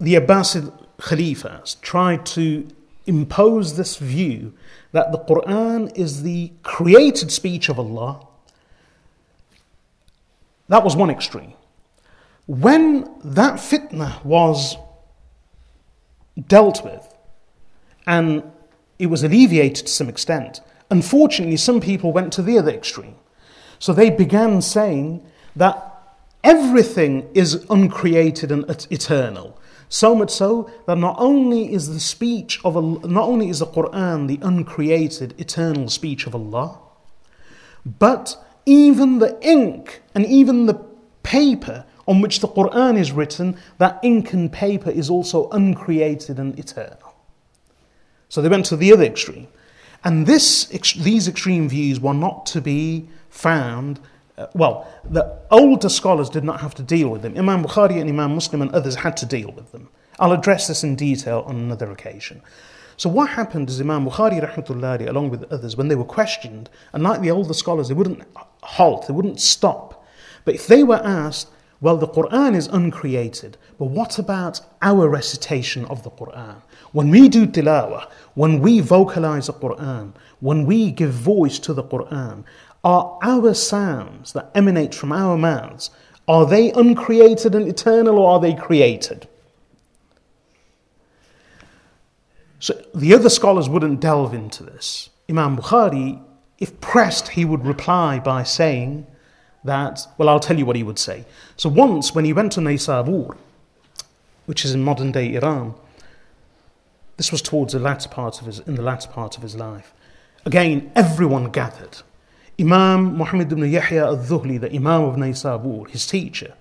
the 0.00 0.14
Abbasid 0.14 0.72
Khalifas 0.98 1.80
tried 1.80 2.24
to 2.26 2.68
impose 3.06 3.76
this 3.76 3.96
view 3.96 4.52
that 4.92 5.12
the 5.12 5.18
Quran 5.18 5.96
is 5.96 6.22
the 6.22 6.52
created 6.62 7.30
speech 7.30 7.68
of 7.68 7.78
Allah, 7.78 8.26
that 10.68 10.84
was 10.84 10.94
one 10.94 11.10
extreme. 11.10 11.54
When 12.46 13.10
that 13.24 13.54
fitna 13.54 14.22
was 14.24 14.76
dealt 16.46 16.84
with 16.84 17.06
and 18.06 18.42
it 18.98 19.06
was 19.06 19.22
alleviated 19.22 19.86
to 19.86 19.92
some 19.92 20.08
extent. 20.08 20.60
Unfortunately, 20.90 21.56
some 21.56 21.80
people 21.80 22.12
went 22.12 22.32
to 22.32 22.42
the 22.42 22.58
other 22.58 22.72
extreme. 22.72 23.16
So 23.78 23.92
they 23.92 24.10
began 24.10 24.62
saying 24.62 25.24
that 25.54 26.16
everything 26.42 27.28
is 27.34 27.66
uncreated 27.70 28.50
and 28.50 28.64
eternal. 28.90 29.58
So 29.88 30.14
much 30.14 30.30
so 30.30 30.70
that 30.86 30.98
not 30.98 31.16
only 31.18 31.72
is 31.72 31.88
the 31.88 32.00
speech 32.00 32.60
of 32.64 32.76
Allah, 32.76 33.06
not 33.08 33.28
only 33.28 33.48
is 33.48 33.60
the 33.60 33.66
Quran 33.66 34.28
the 34.28 34.38
uncreated, 34.42 35.34
eternal 35.38 35.88
speech 35.88 36.26
of 36.26 36.34
Allah, 36.34 36.78
but 37.84 38.36
even 38.66 39.18
the 39.18 39.38
ink 39.40 40.02
and 40.14 40.26
even 40.26 40.66
the 40.66 40.74
paper 41.22 41.86
on 42.06 42.20
which 42.20 42.40
the 42.40 42.48
Quran 42.48 42.98
is 42.98 43.12
written, 43.12 43.56
that 43.78 43.98
ink 44.02 44.32
and 44.32 44.52
paper 44.52 44.90
is 44.90 45.10
also 45.10 45.48
uncreated 45.50 46.38
and 46.38 46.58
eternal. 46.58 47.14
So 48.28 48.42
they 48.42 48.48
went 48.48 48.66
to 48.66 48.76
the 48.76 48.92
other 48.92 49.04
extreme. 49.04 49.48
And 50.04 50.26
this, 50.26 50.66
these 50.94 51.28
extreme 51.28 51.68
views 51.68 52.00
were 52.00 52.14
not 52.14 52.46
to 52.46 52.60
be 52.60 53.08
found. 53.30 54.00
Uh, 54.38 54.46
well, 54.54 54.86
the 55.10 55.36
older 55.50 55.88
scholars 55.88 56.30
did 56.30 56.44
not 56.44 56.60
have 56.60 56.74
to 56.76 56.82
deal 56.82 57.08
with 57.08 57.22
them. 57.22 57.36
Imam 57.36 57.64
Bukhari 57.64 58.00
and 58.00 58.08
Imam 58.08 58.34
Muslim 58.36 58.62
and 58.62 58.70
others 58.70 58.94
had 58.94 59.16
to 59.16 59.26
deal 59.26 59.50
with 59.50 59.72
them. 59.72 59.88
I'll 60.20 60.32
address 60.32 60.68
this 60.68 60.84
in 60.84 60.94
detail 60.94 61.42
on 61.46 61.56
another 61.56 61.90
occasion. 61.90 62.42
So 62.96 63.08
what 63.08 63.30
happened 63.30 63.68
is 63.68 63.80
Imam 63.80 64.06
Bukhari 64.06 64.40
rahmatullahi 64.40 65.08
along 65.08 65.30
with 65.30 65.44
others, 65.52 65.76
when 65.76 65.88
they 65.88 65.96
were 65.96 66.04
questioned, 66.04 66.70
and 66.92 67.02
like 67.02 67.20
the 67.20 67.32
older 67.32 67.54
scholars, 67.54 67.88
they 67.88 67.94
wouldn't 67.94 68.22
halt, 68.62 69.08
they 69.08 69.12
wouldn't 69.12 69.40
stop. 69.40 70.04
But 70.44 70.54
if 70.54 70.66
they 70.68 70.84
were 70.84 71.00
asked, 71.04 71.48
well, 71.80 71.96
the 71.96 72.08
Quran 72.08 72.56
is 72.56 72.66
uncreated, 72.66 73.56
but 73.78 73.86
what 73.86 74.18
about 74.18 74.60
our 74.82 75.08
recitation 75.08 75.84
of 75.84 76.02
the 76.02 76.10
Quran? 76.10 76.60
When 76.90 77.10
we 77.10 77.28
do 77.28 77.46
tilawah, 77.46 78.10
when 78.34 78.60
we 78.60 78.80
vocalize 78.80 79.46
the 79.46 79.52
Quran, 79.52 80.12
when 80.40 80.66
we 80.66 80.90
give 80.90 81.12
voice 81.12 81.60
to 81.60 81.72
the 81.72 81.84
Quran, 81.84 82.44
are 82.84 83.18
our 83.22 83.54
sounds 83.54 84.32
that 84.32 84.50
emanate 84.54 84.94
from 84.94 85.12
our 85.12 85.36
mouths, 85.36 85.90
are 86.26 86.46
they 86.46 86.70
uncreated 86.72 87.54
and 87.54 87.66
eternal 87.66 88.18
or 88.18 88.32
are 88.32 88.40
they 88.40 88.54
created? 88.54 89.26
So 92.60 92.80
the 92.94 93.14
other 93.14 93.28
scholars 93.28 93.68
wouldn't 93.68 94.00
delve 94.00 94.34
into 94.34 94.62
this. 94.62 95.10
Imam 95.30 95.56
Bukhari, 95.56 96.22
if 96.58 96.80
pressed, 96.80 97.28
he 97.28 97.44
would 97.44 97.64
reply 97.66 98.18
by 98.18 98.42
saying 98.42 99.06
that, 99.64 100.06
well, 100.18 100.28
I'll 100.28 100.40
tell 100.40 100.58
you 100.58 100.66
what 100.66 100.76
he 100.76 100.82
would 100.82 100.98
say. 100.98 101.24
So 101.56 101.68
once 101.68 102.14
when 102.14 102.24
he 102.24 102.32
went 102.32 102.52
to 102.52 102.60
Naysabur, 102.60 103.36
which 104.46 104.64
is 104.64 104.72
in 104.72 104.82
modern 104.82 105.12
day 105.12 105.34
Iran, 105.34 105.74
this 107.16 107.32
was 107.32 107.42
towards 107.42 107.72
the 107.72 107.78
latter 107.78 108.08
part 108.08 108.40
of 108.40 108.46
his, 108.46 108.60
in 108.60 108.76
the 108.76 108.82
latter 108.82 109.08
part 109.08 109.36
of 109.36 109.42
his 109.42 109.56
life. 109.56 109.92
Again, 110.44 110.90
everyone 110.94 111.50
gathered. 111.50 111.98
Imam 112.60 113.16
Muhammad 113.16 113.52
ibn 113.52 113.70
Yahya 113.70 114.04
al-Dhuhli, 114.04 114.60
the 114.60 114.74
Imam 114.74 115.02
of 115.04 115.16
Naysabur, 115.16 115.88
his 115.90 116.06
teacher, 116.06 116.54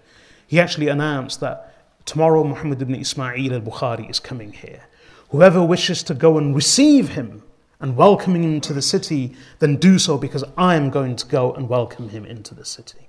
he 0.46 0.60
actually 0.60 0.88
announced 0.88 1.40
that 1.40 1.74
tomorrow 2.06 2.44
Muhammad 2.44 2.82
ibn 2.82 2.96
Ismail 2.96 3.54
al-Bukhari 3.54 4.10
is 4.10 4.20
coming 4.20 4.54
here. 4.54 4.84
Whoever 5.30 5.64
wishes 5.64 6.04
to 6.04 6.14
go 6.14 6.38
and 6.38 6.56
receive 6.56 7.10
him 7.10 7.44
and 7.80 7.98
welcome 7.98 8.36
him 8.36 8.62
to 8.62 8.74
the 8.74 8.82
city, 8.82 9.36
then 9.60 9.76
do 9.76 10.00
so 10.00 10.18
because 10.18 10.44
I 10.58 10.76
am 10.76 10.90
going 10.90 11.16
to 11.16 11.26
go 11.26 11.54
and 11.54 11.68
welcome 11.68 12.10
him 12.10 12.26
into 12.26 12.54
the 12.54 12.66
city 12.66 13.08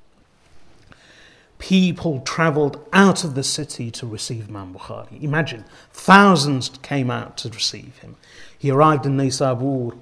people 1.59 2.21
traveled 2.21 2.87
out 2.93 3.25
of 3.25 3.35
the 3.35 3.43
city 3.43 3.91
to 3.91 4.07
receive 4.07 4.49
Imam 4.49 4.75
Bukhari. 4.75 5.23
Imagine, 5.23 5.65
thousands 5.93 6.71
came 6.83 7.11
out 7.11 7.37
to 7.39 7.49
receive 7.49 7.99
him. 7.99 8.17
He 8.57 8.71
arrived 8.71 9.07
in 9.07 9.17
Naysabur, 9.17 9.99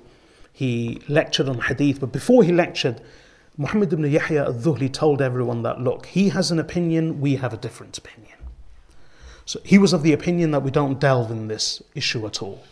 he 0.57 1.03
lectured 1.07 1.51
on 1.51 1.61
hadith, 1.61 2.01
but 2.01 2.12
before 2.12 2.43
he 2.43 2.51
lectured, 2.51 3.03
Muhammad 3.59 3.93
ibn 3.93 4.11
Yahya 4.11 4.47
al-Dhuhli 4.47 4.91
told 4.91 5.20
everyone 5.20 5.62
that, 5.65 5.83
look, 5.83 6.07
he 6.07 6.31
has 6.31 6.51
an 6.51 6.59
opinion, 6.59 7.20
we 7.20 7.37
have 7.37 7.53
a 7.53 7.59
different 7.59 7.99
opinion. 7.99 8.39
So 9.45 9.61
he 9.62 9.77
was 9.77 9.93
of 9.93 10.03
the 10.03 10.15
opinion 10.15 10.53
that 10.53 10.62
we 10.62 10.70
don't 10.70 10.99
delve 10.99 11.31
in 11.31 11.49
this 11.49 11.83
issue 11.95 12.24
at 12.27 12.41
all. 12.41 12.65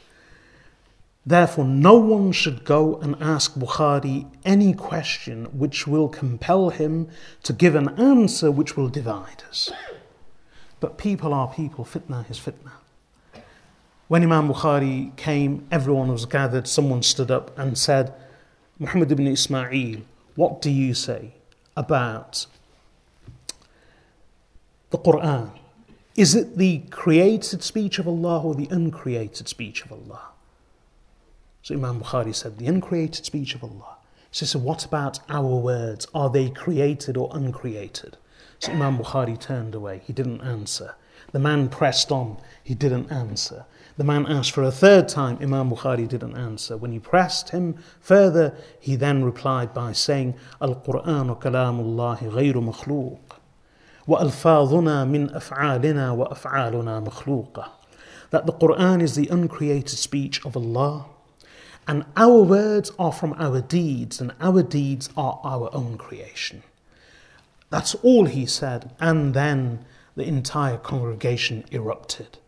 Therefore, 1.26 1.66
no 1.66 1.96
one 1.96 2.32
should 2.32 2.64
go 2.64 2.96
and 3.00 3.16
ask 3.20 3.52
Bukhari 3.52 4.30
any 4.46 4.72
question 4.72 5.44
which 5.58 5.86
will 5.86 6.08
compel 6.08 6.70
him 6.70 7.10
to 7.42 7.52
give 7.52 7.74
an 7.74 7.90
answer 8.00 8.50
which 8.50 8.78
will 8.78 8.88
divide 8.88 9.42
us. 9.50 9.70
But 10.80 10.96
people 10.96 11.34
are 11.34 11.52
people, 11.52 11.84
fitna 11.84 12.30
is 12.30 12.38
fitna. 12.38 12.72
When 14.14 14.22
Imam 14.22 14.48
Bukhari 14.48 15.16
came, 15.16 15.66
everyone 15.72 16.06
was 16.06 16.24
gathered, 16.24 16.68
someone 16.68 17.02
stood 17.02 17.32
up 17.32 17.50
and 17.58 17.76
said, 17.76 18.14
Muhammad 18.78 19.10
ibn 19.10 19.26
Ismail, 19.26 20.02
what 20.36 20.62
do 20.62 20.70
you 20.70 20.94
say 20.94 21.34
about 21.76 22.46
the 24.90 24.98
Quran, 24.98 25.50
is 26.14 26.36
it 26.36 26.58
the 26.58 26.84
created 26.90 27.64
speech 27.64 27.98
of 27.98 28.06
Allah 28.06 28.40
or 28.40 28.54
the 28.54 28.68
uncreated 28.70 29.48
speech 29.48 29.84
of 29.84 29.90
Allah? 29.90 30.28
So 31.62 31.74
Imam 31.74 32.00
Bukhari 32.00 32.36
said, 32.36 32.58
the 32.58 32.68
uncreated 32.68 33.24
speech 33.24 33.56
of 33.56 33.64
Allah. 33.64 33.96
So, 34.30 34.46
he 34.46 34.46
said, 34.46 34.62
what 34.62 34.84
about 34.84 35.18
our 35.28 35.56
words? 35.56 36.06
Are 36.14 36.30
they 36.30 36.50
created 36.50 37.16
or 37.16 37.30
uncreated? 37.32 38.16
So 38.60 38.70
Imam 38.70 38.96
Bukhari 38.96 39.40
turned 39.40 39.74
away. 39.74 40.02
He 40.06 40.12
didn't 40.12 40.40
answer. 40.42 40.94
The 41.32 41.40
man 41.40 41.68
pressed 41.68 42.12
on. 42.12 42.36
He 42.62 42.76
didn't 42.76 43.10
answer. 43.10 43.64
The 43.97 44.03
man 44.03 44.25
asked 44.27 44.51
for 44.51 44.63
a 44.63 44.71
third 44.71 45.09
time. 45.09 45.37
Imam 45.41 45.69
Bukhari 45.71 46.07
didn't 46.07 46.37
answer. 46.37 46.77
When 46.77 46.91
he 46.91 46.99
pressed 46.99 47.49
him 47.49 47.75
further, 47.99 48.55
he 48.79 48.95
then 48.95 49.23
replied 49.23 49.73
by 49.73 49.91
saying, 49.91 50.35
Al-Qur'an 50.61 51.35
kalamullahi 51.35 52.31
ghayru 52.31 52.63
makhluq. 52.63 53.19
وألفاظنا 54.09 55.05
من 55.05 55.29
أفعالنا 55.29 56.11
وأفعالنا 56.11 56.99
مخلوقة 56.99 57.69
that 58.31 58.45
the 58.45 58.53
Quran 58.53 59.01
is 59.01 59.15
the 59.15 59.27
uncreated 59.27 59.89
speech 59.89 60.43
of 60.45 60.55
Allah 60.55 61.05
and 61.87 62.05
our 62.15 62.41
words 62.41 62.91
are 62.99 63.11
from 63.11 63.33
our 63.33 63.61
deeds 63.61 64.21
and 64.21 64.31
our 64.39 64.61
deeds 64.63 65.09
are 65.17 65.39
our 65.43 65.69
own 65.73 65.97
creation. 65.97 66.63
That's 67.69 67.95
all 67.95 68.25
he 68.25 68.45
said 68.45 68.95
and 68.99 69.33
then 69.33 69.85
the 70.15 70.23
entire 70.23 70.77
congregation 70.77 71.65
erupted 71.71 72.39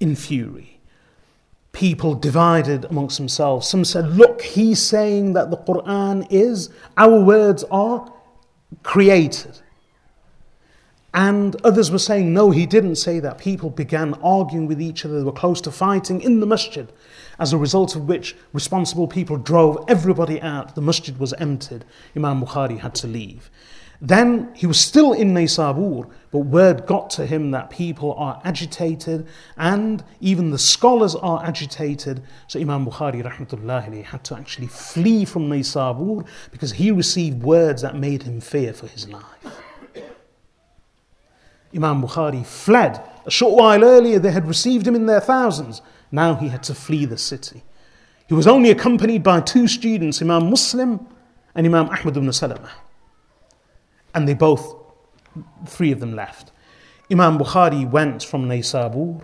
in 0.00 0.16
fury. 0.16 0.80
People 1.72 2.14
divided 2.14 2.86
amongst 2.86 3.18
themselves. 3.18 3.68
Some 3.68 3.84
said, 3.84 4.16
Look, 4.16 4.42
he's 4.42 4.82
saying 4.82 5.34
that 5.34 5.50
the 5.50 5.56
Quran 5.56 6.26
is, 6.30 6.70
our 6.96 7.20
words 7.20 7.62
are 7.70 8.12
created. 8.82 9.60
And 11.12 11.56
others 11.64 11.90
were 11.90 11.98
saying, 11.98 12.32
no, 12.32 12.50
he 12.50 12.66
didn't 12.66 12.96
say 12.96 13.18
that. 13.18 13.38
People 13.38 13.68
began 13.68 14.14
arguing 14.22 14.68
with 14.68 14.80
each 14.80 15.04
other. 15.04 15.18
They 15.18 15.24
were 15.24 15.32
close 15.32 15.60
to 15.62 15.72
fighting 15.72 16.20
in 16.20 16.38
the 16.38 16.46
masjid, 16.46 16.90
as 17.40 17.52
a 17.52 17.58
result 17.58 17.96
of 17.96 18.06
which 18.06 18.36
responsible 18.52 19.08
people 19.08 19.36
drove 19.36 19.84
everybody 19.88 20.40
out. 20.40 20.76
The 20.76 20.82
masjid 20.82 21.18
was 21.18 21.32
emptied. 21.34 21.84
Imam 22.16 22.44
Bukhari 22.44 22.78
had 22.78 22.94
to 22.96 23.08
leave. 23.08 23.50
Then 24.02 24.50
he 24.54 24.66
was 24.66 24.80
still 24.80 25.12
in 25.12 25.34
Naysabur, 25.34 26.08
but 26.30 26.38
word 26.38 26.86
got 26.86 27.10
to 27.10 27.26
him 27.26 27.50
that 27.50 27.68
people 27.68 28.14
are 28.14 28.40
agitated 28.44 29.26
and 29.58 30.02
even 30.20 30.50
the 30.50 30.58
scholars 30.58 31.14
are 31.14 31.44
agitated. 31.44 32.22
So 32.46 32.58
Imam 32.58 32.86
Bukhari 32.86 33.22
rahmatullahi 33.22 34.04
had 34.04 34.24
to 34.24 34.36
actually 34.36 34.68
flee 34.68 35.26
from 35.26 35.50
Naysabur 35.50 36.26
because 36.50 36.72
he 36.72 36.90
received 36.90 37.42
words 37.42 37.82
that 37.82 37.94
made 37.94 38.22
him 38.22 38.40
fear 38.40 38.72
for 38.72 38.86
his 38.86 39.06
life. 39.08 39.24
Imam 41.74 42.02
Bukhari 42.02 42.44
fled. 42.44 43.02
A 43.26 43.30
short 43.30 43.54
while 43.54 43.84
earlier, 43.84 44.18
they 44.18 44.32
had 44.32 44.48
received 44.48 44.86
him 44.88 44.94
in 44.94 45.04
their 45.04 45.20
thousands. 45.20 45.82
Now 46.10 46.34
he 46.34 46.48
had 46.48 46.62
to 46.64 46.74
flee 46.74 47.04
the 47.04 47.18
city. 47.18 47.62
He 48.26 48.34
was 48.34 48.46
only 48.46 48.70
accompanied 48.70 49.22
by 49.22 49.40
two 49.40 49.68
students, 49.68 50.22
Imam 50.22 50.48
Muslim 50.48 51.06
and 51.54 51.66
Imam 51.66 51.90
Ahmad 51.90 52.16
ibn 52.16 52.28
Salamah. 52.30 52.70
And 54.14 54.28
they 54.28 54.34
both, 54.34 54.74
three 55.66 55.92
of 55.92 56.00
them 56.00 56.14
left. 56.14 56.52
Imam 57.10 57.38
Bukhari 57.38 57.88
went 57.88 58.22
from 58.22 58.48
Naysabur. 58.48 59.22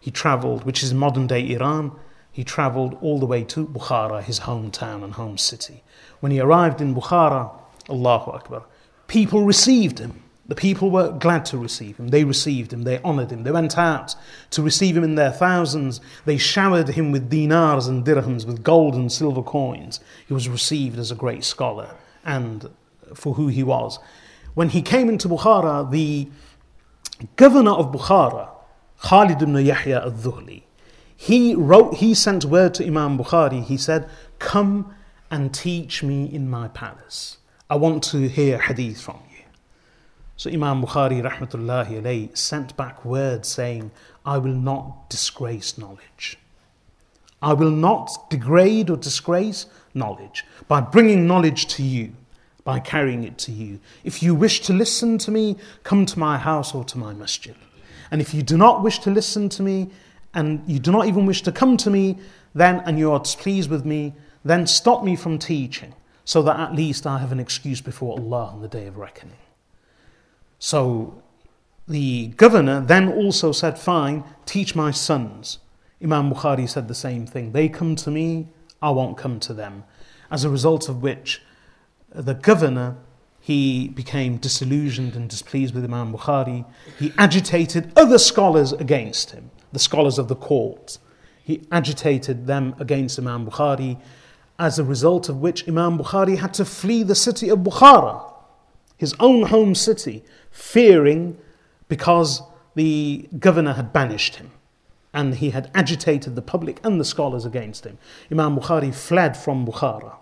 He 0.00 0.10
travelled, 0.10 0.64
which 0.64 0.82
is 0.82 0.94
modern 0.94 1.26
day 1.26 1.50
Iran. 1.52 1.92
He 2.30 2.44
travelled 2.44 2.96
all 3.02 3.18
the 3.18 3.26
way 3.26 3.44
to 3.44 3.66
Bukhara, 3.66 4.22
his 4.22 4.40
hometown 4.40 5.04
and 5.04 5.12
home 5.14 5.36
city. 5.36 5.82
When 6.20 6.32
he 6.32 6.40
arrived 6.40 6.80
in 6.80 6.94
Bukhara, 6.94 7.50
Allahu 7.90 8.30
Akbar, 8.30 8.64
people 9.06 9.44
received 9.44 9.98
him. 9.98 10.22
The 10.48 10.54
people 10.54 10.90
were 10.90 11.12
glad 11.12 11.44
to 11.46 11.58
receive 11.58 11.98
him. 11.98 12.08
They 12.08 12.24
received 12.24 12.72
him. 12.72 12.82
They 12.82 12.98
honored 13.02 13.30
him. 13.30 13.44
They 13.44 13.52
went 13.52 13.78
out 13.78 14.16
to 14.50 14.62
receive 14.62 14.96
him 14.96 15.04
in 15.04 15.14
their 15.14 15.30
thousands. 15.30 16.00
They 16.24 16.36
showered 16.36 16.88
him 16.88 17.12
with 17.12 17.30
dinars 17.30 17.86
and 17.86 18.04
dirhams, 18.04 18.46
with 18.46 18.64
gold 18.64 18.94
and 18.94 19.12
silver 19.12 19.42
coins. 19.42 20.00
He 20.26 20.34
was 20.34 20.48
received 20.48 20.98
as 20.98 21.10
a 21.10 21.14
great 21.14 21.44
scholar 21.44 21.94
and 22.24 22.70
for 23.14 23.34
who 23.34 23.48
he 23.48 23.62
was. 23.62 23.98
When 24.54 24.68
he 24.70 24.82
came 24.82 25.08
into 25.08 25.28
Bukhara, 25.28 25.90
the 25.90 26.28
governor 27.36 27.72
of 27.72 27.92
Bukhara, 27.92 28.48
Khalid 29.02 29.42
ibn 29.42 29.56
Yahya 29.56 30.02
al-Dhuhli, 30.02 30.62
he 31.16 31.54
wrote, 31.54 31.94
he 31.94 32.14
sent 32.14 32.44
word 32.44 32.74
to 32.74 32.86
Imam 32.86 33.16
Bukhari. 33.18 33.62
He 33.62 33.76
said, 33.76 34.08
"Come 34.38 34.94
and 35.30 35.54
teach 35.54 36.02
me 36.02 36.26
in 36.26 36.50
my 36.50 36.68
palace. 36.68 37.38
I 37.70 37.76
want 37.76 38.02
to 38.04 38.28
hear 38.28 38.58
hadith 38.58 39.00
from 39.00 39.20
you." 39.30 39.44
So 40.36 40.50
Imam 40.50 40.82
Bukhari 40.82 41.22
rahmatullahi 41.22 42.02
alayhi 42.02 42.36
sent 42.36 42.76
back 42.76 43.04
word 43.04 43.46
saying, 43.46 43.92
I 44.26 44.38
will 44.38 44.54
not 44.54 45.08
disgrace 45.08 45.78
knowledge. 45.78 46.38
I 47.40 47.52
will 47.54 47.70
not 47.70 48.10
degrade 48.30 48.90
or 48.90 48.96
disgrace 48.96 49.66
knowledge 49.94 50.44
by 50.68 50.80
bringing 50.80 51.26
knowledge 51.26 51.66
to 51.68 51.82
you, 51.82 52.14
by 52.64 52.78
carrying 52.78 53.24
it 53.24 53.38
to 53.38 53.52
you. 53.52 53.80
If 54.04 54.22
you 54.22 54.34
wish 54.34 54.60
to 54.62 54.72
listen 54.72 55.18
to 55.18 55.30
me, 55.30 55.56
come 55.82 56.06
to 56.06 56.18
my 56.18 56.38
house 56.38 56.74
or 56.74 56.84
to 56.84 56.98
my 56.98 57.12
masjid. 57.12 57.56
And 58.10 58.20
if 58.20 58.34
you 58.34 58.42
do 58.42 58.56
not 58.56 58.82
wish 58.82 58.98
to 59.00 59.10
listen 59.10 59.48
to 59.50 59.62
me, 59.62 59.90
and 60.34 60.62
you 60.66 60.78
do 60.78 60.92
not 60.92 61.06
even 61.06 61.26
wish 61.26 61.42
to 61.42 61.52
come 61.52 61.76
to 61.78 61.90
me, 61.90 62.18
then, 62.54 62.80
and 62.80 62.98
you 62.98 63.10
are 63.12 63.18
displeased 63.18 63.70
with 63.70 63.84
me, 63.84 64.14
then 64.44 64.66
stop 64.66 65.04
me 65.04 65.16
from 65.16 65.38
teaching, 65.38 65.94
so 66.24 66.42
that 66.42 66.58
at 66.58 66.74
least 66.74 67.06
I 67.06 67.18
have 67.18 67.32
an 67.32 67.40
excuse 67.40 67.80
before 67.80 68.18
Allah 68.18 68.50
on 68.52 68.62
the 68.62 68.68
day 68.68 68.86
of 68.86 68.96
reckoning. 68.96 69.36
So 70.58 71.22
the 71.88 72.28
governor 72.28 72.80
then 72.80 73.08
also 73.12 73.52
said, 73.52 73.78
Fine, 73.78 74.24
teach 74.46 74.74
my 74.74 74.90
sons. 74.90 75.58
Imam 76.02 76.32
Bukhari 76.32 76.68
said 76.68 76.88
the 76.88 76.94
same 76.94 77.26
thing. 77.26 77.52
They 77.52 77.68
come 77.68 77.96
to 77.96 78.10
me, 78.10 78.48
I 78.80 78.90
won't 78.90 79.16
come 79.16 79.40
to 79.40 79.54
them. 79.54 79.84
As 80.30 80.44
a 80.44 80.50
result 80.50 80.88
of 80.88 81.02
which, 81.02 81.42
the 82.14 82.34
governor 82.34 82.96
he 83.40 83.88
became 83.88 84.36
disillusioned 84.36 85.16
and 85.16 85.28
displeased 85.28 85.74
with 85.74 85.84
Imam 85.84 86.12
Bukhari. 86.12 86.64
He 86.96 87.12
agitated 87.18 87.92
other 87.96 88.18
scholars 88.18 88.72
against 88.72 89.32
him, 89.32 89.50
the 89.72 89.80
scholars 89.80 90.16
of 90.16 90.28
the 90.28 90.36
court. 90.36 90.98
He 91.42 91.66
agitated 91.72 92.46
them 92.46 92.76
against 92.78 93.18
Imam 93.18 93.44
Bukhari, 93.44 94.00
as 94.60 94.78
a 94.78 94.84
result 94.84 95.28
of 95.28 95.40
which 95.40 95.66
Imam 95.68 95.98
Bukhari 95.98 96.38
had 96.38 96.54
to 96.54 96.64
flee 96.64 97.02
the 97.02 97.16
city 97.16 97.48
of 97.48 97.60
Bukhara, 97.60 98.22
his 98.96 99.12
own 99.18 99.46
home 99.46 99.74
city, 99.74 100.22
fearing 100.52 101.36
because 101.88 102.42
the 102.76 103.28
governor 103.40 103.72
had 103.72 103.92
banished 103.92 104.36
him 104.36 104.52
and 105.12 105.34
he 105.34 105.50
had 105.50 105.70
agitated 105.74 106.36
the 106.36 106.42
public 106.42 106.80
and 106.84 107.00
the 107.00 107.04
scholars 107.04 107.44
against 107.44 107.84
him. 107.84 107.98
Imam 108.30 108.56
Bukhari 108.56 108.94
fled 108.94 109.36
from 109.36 109.66
Bukhara 109.66 110.14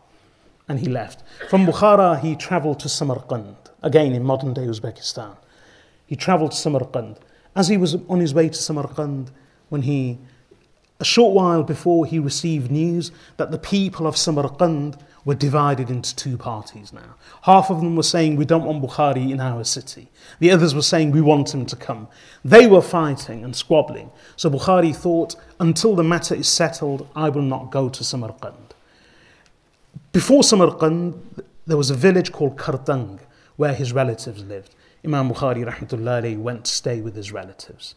and 0.70 0.78
he 0.78 0.86
left. 0.88 1.24
From 1.48 1.66
Bukhara, 1.66 2.20
he 2.20 2.36
traveled 2.36 2.78
to 2.78 2.88
Samarkand, 2.88 3.56
again 3.82 4.12
in 4.12 4.22
modern 4.22 4.54
day 4.54 4.66
Uzbekistan. 4.66 5.36
He 6.06 6.14
traveled 6.14 6.52
to 6.52 6.56
Samarkand. 6.56 7.18
As 7.56 7.66
he 7.66 7.76
was 7.76 7.96
on 8.08 8.20
his 8.20 8.32
way 8.32 8.48
to 8.48 8.54
Samarkand, 8.54 9.32
when 9.68 9.82
he, 9.82 10.18
a 11.00 11.04
short 11.04 11.34
while 11.34 11.64
before, 11.64 12.06
he 12.06 12.20
received 12.20 12.70
news 12.70 13.10
that 13.36 13.50
the 13.50 13.58
people 13.58 14.06
of 14.06 14.16
Samarkand 14.16 14.96
were 15.24 15.34
divided 15.34 15.90
into 15.90 16.14
two 16.14 16.38
parties 16.38 16.92
now. 16.92 17.16
Half 17.42 17.70
of 17.70 17.80
them 17.80 17.96
were 17.96 18.04
saying, 18.04 18.36
We 18.36 18.44
don't 18.44 18.64
want 18.64 18.80
Bukhari 18.80 19.32
in 19.32 19.40
our 19.40 19.64
city. 19.64 20.08
The 20.38 20.52
others 20.52 20.72
were 20.72 20.82
saying, 20.82 21.10
We 21.10 21.20
want 21.20 21.52
him 21.52 21.66
to 21.66 21.74
come. 21.74 22.06
They 22.44 22.68
were 22.68 22.80
fighting 22.80 23.42
and 23.42 23.56
squabbling. 23.56 24.12
So 24.36 24.48
Bukhari 24.48 24.94
thought, 24.94 25.34
Until 25.58 25.96
the 25.96 26.04
matter 26.04 26.36
is 26.36 26.48
settled, 26.48 27.08
I 27.16 27.28
will 27.28 27.42
not 27.42 27.72
go 27.72 27.88
to 27.88 28.04
Samarkand. 28.04 28.69
Before 30.12 30.42
Samarkand, 30.42 31.44
there 31.66 31.76
was 31.76 31.90
a 31.90 31.94
village 31.94 32.32
called 32.32 32.56
Kartang 32.56 33.20
where 33.56 33.74
his 33.74 33.92
relatives 33.92 34.42
lived. 34.44 34.74
Imam 35.04 35.30
Bukhari 35.30 35.64
rahmatullahi 35.64 36.38
went 36.38 36.64
to 36.64 36.72
stay 36.72 37.00
with 37.00 37.14
his 37.14 37.32
relatives. 37.32 37.94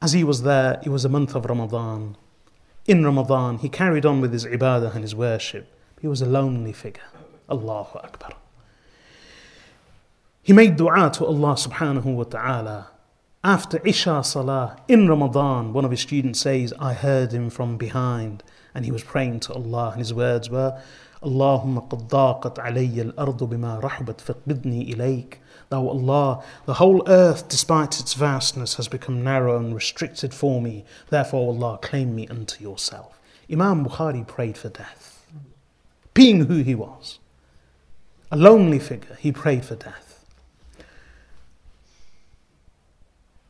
As 0.00 0.12
he 0.12 0.22
was 0.22 0.42
there, 0.42 0.80
it 0.84 0.90
was 0.90 1.04
a 1.04 1.08
month 1.08 1.34
of 1.34 1.44
Ramadan 1.44 2.16
in 2.88 3.04
Ramadan, 3.04 3.58
he 3.58 3.68
carried 3.68 4.06
on 4.06 4.22
with 4.22 4.32
his 4.32 4.46
ibadah 4.46 4.94
and 4.94 5.04
his 5.04 5.14
worship. 5.14 5.68
He 6.00 6.08
was 6.08 6.22
a 6.22 6.26
lonely 6.26 6.72
figure. 6.72 7.02
Allahu 7.50 7.98
Akbar. 7.98 8.32
He 10.42 10.54
made 10.54 10.76
dua 10.76 11.10
to 11.12 11.26
Allah 11.26 11.54
subhanahu 11.54 12.14
wa 12.14 12.24
ta'ala. 12.24 12.88
After 13.44 13.78
Isha 13.86 14.24
Salah 14.24 14.78
in 14.88 15.06
Ramadan, 15.06 15.74
one 15.74 15.84
of 15.84 15.90
his 15.90 16.00
students 16.00 16.40
says, 16.40 16.72
I 16.80 16.94
heard 16.94 17.32
him 17.32 17.50
from 17.50 17.76
behind 17.76 18.42
and 18.77 18.85
he 18.85 18.91
was 18.91 19.03
praying 19.03 19.41
to 19.41 19.53
Allah 19.53 19.91
and 19.91 19.99
his 19.99 20.13
words 20.13 20.49
were, 20.49 20.79
اللهم 21.23 21.79
قد 21.79 22.07
ضاقت 22.07 22.59
علي 22.59 23.01
الأرض 23.01 23.43
بما 23.43 23.79
رحبت 23.79 24.21
فاقبضني 24.21 24.93
إليك 24.93 25.39
Thou 25.69 25.87
Allah, 25.87 26.43
the 26.65 26.75
whole 26.75 27.01
earth, 27.07 27.49
despite 27.49 27.99
its 27.99 28.13
vastness, 28.13 28.75
has 28.75 28.87
become 28.87 29.23
narrow 29.23 29.57
and 29.57 29.73
restricted 29.73 30.31
for 30.31 30.61
me. 30.61 30.85
Therefore, 31.09 31.47
Allah, 31.47 31.79
claim 31.81 32.13
me 32.13 32.27
unto 32.27 32.63
yourself. 32.63 33.19
Imam 33.51 33.83
Bukhari 33.83 34.27
prayed 34.27 34.55
for 34.55 34.69
death. 34.69 35.25
Being 36.13 36.45
who 36.45 36.57
he 36.57 36.75
was, 36.75 37.17
a 38.31 38.37
lonely 38.37 38.77
figure, 38.77 39.17
he 39.19 39.31
prayed 39.31 39.65
for 39.65 39.75
death. 39.75 40.23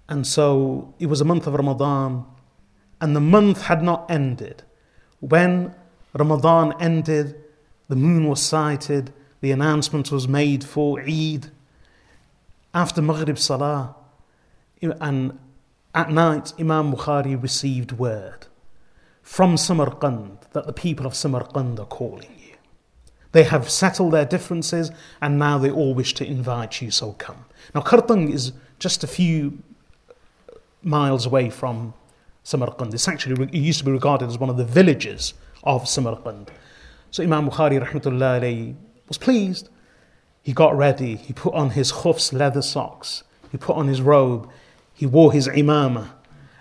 And 0.08 0.26
so 0.26 0.94
it 1.00 1.08
was 1.08 1.20
a 1.20 1.26
month 1.26 1.46
of 1.46 1.56
Ramadan, 1.56 2.26
and 3.02 3.16
the 3.16 3.22
month 3.22 3.64
had 3.64 3.84
not 3.84 4.10
ended. 4.10 4.64
when 5.21 5.75
Ramadan 6.13 6.75
ended, 6.81 7.37
the 7.89 7.97
moon 7.97 8.29
was 8.29 8.41
sighted, 8.43 9.13
the 9.41 9.51
announcement 9.51 10.11
was 10.11 10.29
made 10.29 10.65
for 10.65 11.01
Eid. 11.01 11.51
After 12.75 13.03
Maghrib 13.03 13.39
Salah, 13.39 13.97
and 14.81 15.39
at 15.95 16.11
night, 16.11 16.53
Imam 16.61 16.93
Bukhari 16.93 17.41
received 17.41 17.93
word 17.93 18.47
from 19.23 19.57
Samarkand 19.57 20.39
that 20.53 20.67
the 20.67 20.73
people 20.73 21.07
of 21.07 21.15
Samarkand 21.15 21.79
are 21.81 21.87
calling 21.87 22.31
you. 22.39 22.55
They 23.33 23.43
have 23.45 23.69
settled 23.69 24.13
their 24.13 24.25
differences 24.25 24.91
and 25.21 25.39
now 25.39 25.59
they 25.59 25.71
all 25.71 25.95
wish 25.95 26.15
to 26.15 26.27
invite 26.27 26.81
you, 26.81 26.91
so 26.91 27.13
come. 27.13 27.45
Now, 27.75 27.83
Kartang 27.83 28.33
is 28.33 28.53
just 28.79 29.05
a 29.05 29.07
few 29.07 29.59
miles 30.83 31.27
away 31.27 31.51
from 31.51 31.95
Samarkand. 32.49 32.95
It's 32.95 33.07
actually, 33.07 33.45
it 33.45 33.55
used 33.55 33.81
to 33.81 33.85
be 33.85 33.93
regarded 33.93 34.29
as 34.29 34.39
one 34.39 34.49
of 34.49 34.57
the 34.57 34.65
villages 34.65 35.35
of 35.65 35.87
Samarkand. 35.87 36.51
So 37.11 37.23
Imam 37.23 37.51
Bukhari 37.51 37.79
rahmatullah 37.85 38.75
was 39.07 39.19
pleased. 39.19 39.69
He 40.43 40.55
got 40.55 40.75
ready. 40.75 41.17
He 41.17 41.35
put 41.35 41.53
on 41.53 41.71
his 41.71 41.93
khufs, 41.93 42.33
leather 42.33 42.63
socks. 42.63 43.23
He 43.53 43.59
put 43.59 43.77
on 43.77 43.87
his 43.87 44.01
robe. 44.01 44.49
He 44.95 45.05
wore 45.05 45.31
his 45.31 45.47
imama. 45.47 46.11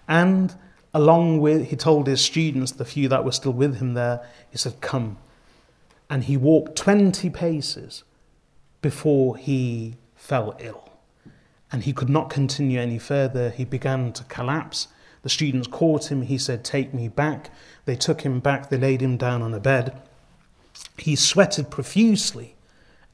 And 0.10 0.54
along 0.94 1.40
with, 1.40 1.68
he 1.70 1.78
told 1.78 2.08
his 2.08 2.20
students, 2.20 2.74
the 2.74 2.84
few 2.84 3.08
that 3.08 3.24
were 3.24 3.32
still 3.32 3.54
with 3.54 3.78
him 3.78 3.94
there, 3.94 4.26
he 4.50 4.58
said, 4.58 4.82
Come. 4.82 5.18
And 6.10 6.26
he 6.26 6.36
walked 6.36 6.76
20 6.76 7.30
paces 7.30 8.04
before 8.82 9.38
he 9.38 9.96
fell 10.16 10.54
ill. 10.60 10.90
And 11.72 11.84
he 11.84 11.94
could 11.94 12.10
not 12.10 12.30
continue 12.30 12.80
any 12.80 13.00
further. 13.00 13.52
He 13.52 13.64
began 13.64 14.12
to 14.14 14.26
collapse. 14.26 14.90
The 15.24 15.30
students 15.30 15.68
caught 15.68 16.12
him. 16.12 16.24
He 16.24 16.38
said, 16.38 16.64
Take 16.64 16.94
me 16.94 17.08
back. 17.08 17.52
They 17.86 17.96
took 17.96 18.22
him 18.22 18.40
back. 18.40 18.70
They 18.70 18.78
laid 18.78 19.02
him 19.02 19.18
down 19.18 19.42
on 19.42 19.54
a 19.54 19.60
bed. 19.60 20.00
He 20.98 21.16
sweated 21.16 21.70
profusely. 21.70 22.56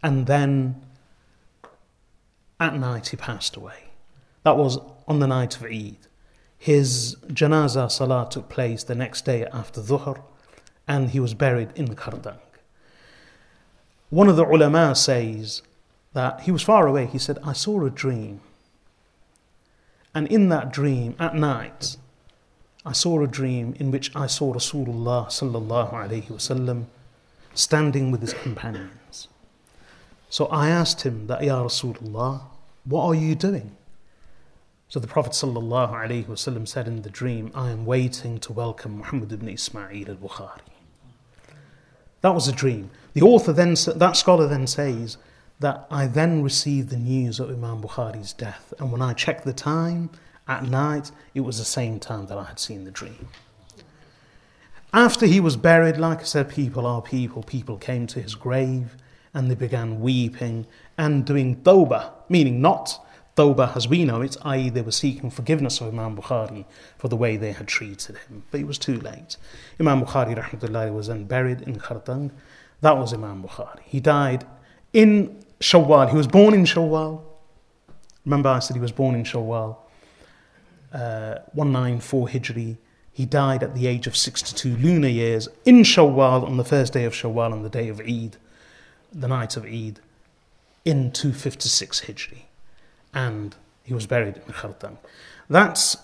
And 0.02 0.28
then 0.28 0.82
at 2.60 2.76
night 2.76 3.08
he 3.08 3.18
passed 3.18 3.56
away. 3.56 3.92
That 4.44 4.58
was 4.58 4.80
on 5.08 5.20
the 5.20 5.28
night 5.28 5.56
of 5.58 5.64
Eid. 5.64 5.98
His 6.58 7.18
janazah 7.28 7.92
salah 7.92 8.28
took 8.30 8.48
place 8.48 8.84
the 8.84 8.96
next 8.96 9.26
day 9.26 9.46
after 9.48 9.82
Dhuhr, 9.82 10.22
and 10.88 11.10
he 11.10 11.20
was 11.20 11.34
buried 11.34 11.70
in 11.76 11.94
Khartang. 11.96 12.40
One 14.10 14.30
of 14.30 14.36
the 14.36 14.46
ulama 14.46 14.96
says 14.96 15.62
that 16.14 16.42
he 16.42 16.52
was 16.52 16.62
far 16.62 16.88
away. 16.88 17.08
He 17.08 17.18
said, 17.18 17.40
I 17.44 17.54
saw 17.54 17.86
a 17.86 17.90
dream. 17.90 18.40
And 20.16 20.28
in 20.28 20.50
that 20.50 20.72
dream, 20.72 21.16
at 21.20 21.36
night, 21.36 21.98
I 22.86 22.92
saw 22.92 23.24
a 23.24 23.28
dream 23.28 23.76
in 23.80 23.92
which 23.92 24.16
I 24.16 24.28
saw 24.28 24.54
Rasulullah 24.54 25.28
sallallahu 25.28 25.94
alayhi 25.94 26.28
wasallam 26.28 26.86
standing 27.54 28.12
with 28.12 28.22
his 28.22 28.34
companions. 28.34 29.28
So 30.30 30.48
I 30.48 30.70
asked 30.70 31.04
him 31.04 31.28
that, 31.28 31.44
Ya 31.44 31.64
Rasulullah, 31.64 32.42
what 32.86 33.06
are 33.06 33.16
you 33.16 33.36
doing? 33.36 33.76
So 34.90 35.00
the 35.00 35.08
Prophet 35.08 35.32
sallallahu 35.32 35.92
alayhi 35.92 36.26
wasallam 36.26 36.68
said 36.68 36.88
in 36.88 37.02
the 37.02 37.10
dream, 37.10 37.52
I 37.56 37.72
am 37.72 37.86
waiting 37.86 38.40
to 38.42 38.54
welcome 38.54 38.98
Muhammad 38.98 39.32
ibn 39.32 39.48
Ismail 39.50 40.10
al 40.10 40.16
Bukhari. 40.16 40.60
That 42.22 42.36
was 42.36 42.48
a 42.48 42.52
dream. 42.52 42.92
The 43.14 43.22
author 43.22 43.54
then, 43.54 43.76
that 43.96 44.16
scholar 44.16 44.48
then 44.48 44.68
says 44.68 45.18
that 45.60 45.88
I 45.90 46.08
then 46.08 46.44
received 46.44 46.90
the 46.90 46.98
news 46.98 47.40
of 47.40 47.50
Imam 47.50 47.82
Bukhari's 47.82 48.34
death. 48.34 48.74
And 48.80 48.92
when 48.92 49.02
I 49.02 49.14
checked 49.14 49.46
the 49.46 49.54
time 49.54 50.10
at 50.48 50.64
night, 50.64 51.12
it 51.34 51.42
was 51.42 51.58
the 51.58 51.66
same 51.66 52.00
time 52.00 52.28
that 52.28 52.38
I 52.38 52.44
had 52.44 52.60
seen 52.60 52.84
the 52.84 52.92
dream. 52.92 53.30
After 54.94 55.26
he 55.26 55.40
was 55.40 55.56
buried, 55.58 55.98
like 55.98 56.20
I 56.20 56.24
said, 56.24 56.50
people 56.50 56.86
are 56.86 57.02
people. 57.02 57.44
People 57.44 57.78
came 57.78 58.06
to 58.08 58.22
his 58.22 58.36
grave 58.36 58.96
and 59.34 59.50
they 59.50 59.56
began 59.56 60.02
weeping 60.02 60.68
and 60.98 61.26
doing 61.26 61.64
tawbah, 61.64 62.12
meaning 62.30 62.62
not 62.62 63.00
Tawbah 63.36 63.76
as 63.76 63.88
we 63.88 64.06
know 64.06 64.22
it, 64.22 64.38
i.e., 64.44 64.70
they 64.70 64.82
were 64.82 64.92
seeking 64.92 65.32
forgiveness 65.32 65.82
of 65.82 65.88
Imam 65.88 66.16
Bukhari 66.16 66.66
for 66.98 67.08
the 67.08 67.16
way 67.16 67.36
they 67.36 67.52
had 67.52 67.68
treated 67.68 68.18
him. 68.18 68.44
But 68.52 68.60
it 68.60 68.68
was 68.68 68.78
too 68.78 69.00
late. 69.00 69.38
Imam 69.80 70.06
Bukhari 70.06 70.38
rahmatullahi, 70.38 70.94
was 70.94 71.08
then 71.08 71.26
buried 71.26 71.62
in 71.62 71.78
Khartang. 71.78 72.30
That 72.82 72.98
was 72.98 73.12
Imam 73.12 73.44
Bukhari. 73.44 73.82
He 73.86 74.00
died 74.00 74.46
in 74.92 75.43
Shawwal. 75.64 76.10
He 76.10 76.16
was 76.16 76.28
born 76.28 76.54
in 76.54 76.66
Shawwal. 76.66 77.22
Remember, 78.26 78.50
I 78.50 78.60
said 78.60 78.76
he 78.76 78.82
was 78.82 78.92
born 78.92 79.16
in 79.16 79.24
Shawwal, 79.24 79.78
uh, 80.94 81.40
194 81.54 82.28
Hijri. 82.28 82.78
He 83.12 83.26
died 83.26 83.64
at 83.64 83.76
the 83.76 83.88
age 83.88 84.08
of 84.08 84.18
62 84.18 84.76
lunar 84.78 85.08
years 85.08 85.48
in 85.66 85.84
Shawwal 85.84 86.46
on 86.46 86.58
the 86.58 86.64
first 86.64 86.94
day 86.94 87.06
of 87.06 87.14
Shawwal 87.14 87.52
on 87.52 87.64
the 87.64 87.70
day 87.70 87.90
of 87.90 88.00
Eid, 88.00 88.38
the 89.12 89.28
night 89.28 89.56
of 89.56 89.66
Eid, 89.66 90.00
in 90.86 91.12
256 91.12 92.02
Hijri 92.02 92.44
and 93.14 93.56
he 93.84 93.94
was 93.94 94.08
buried 94.08 94.38
in 94.38 94.54
Khartang. 94.54 94.98
That's 95.50 95.98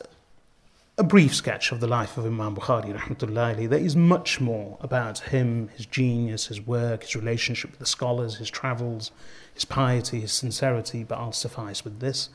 a 0.98 1.03
brief 1.03 1.34
sketch 1.34 1.72
of 1.72 1.80
the 1.80 1.88
life 1.88 2.18
of 2.18 2.26
Imam 2.26 2.56
Bukhari 2.56 2.98
rahmatullahi. 2.98 3.69
There 3.69 3.80
is 3.80 3.95
much 3.95 4.40
more 4.40 4.77
about 4.81 5.19
him, 5.19 5.69
his 5.76 5.86
genius, 5.86 6.48
his 6.48 6.61
work, 6.61 7.03
his 7.03 7.15
relationship 7.15 7.72
with 7.72 7.80
the 7.80 7.86
scholars, 7.86 8.38
his 8.38 8.49
travels, 8.49 9.11
his 9.60 9.65
piety, 9.65 10.22
his 10.22 10.31
sincerity, 10.31 11.03
but 11.03 11.18
I'll 11.18 11.31
suffice 11.31 11.84
with 11.84 11.99
this. 11.99 12.30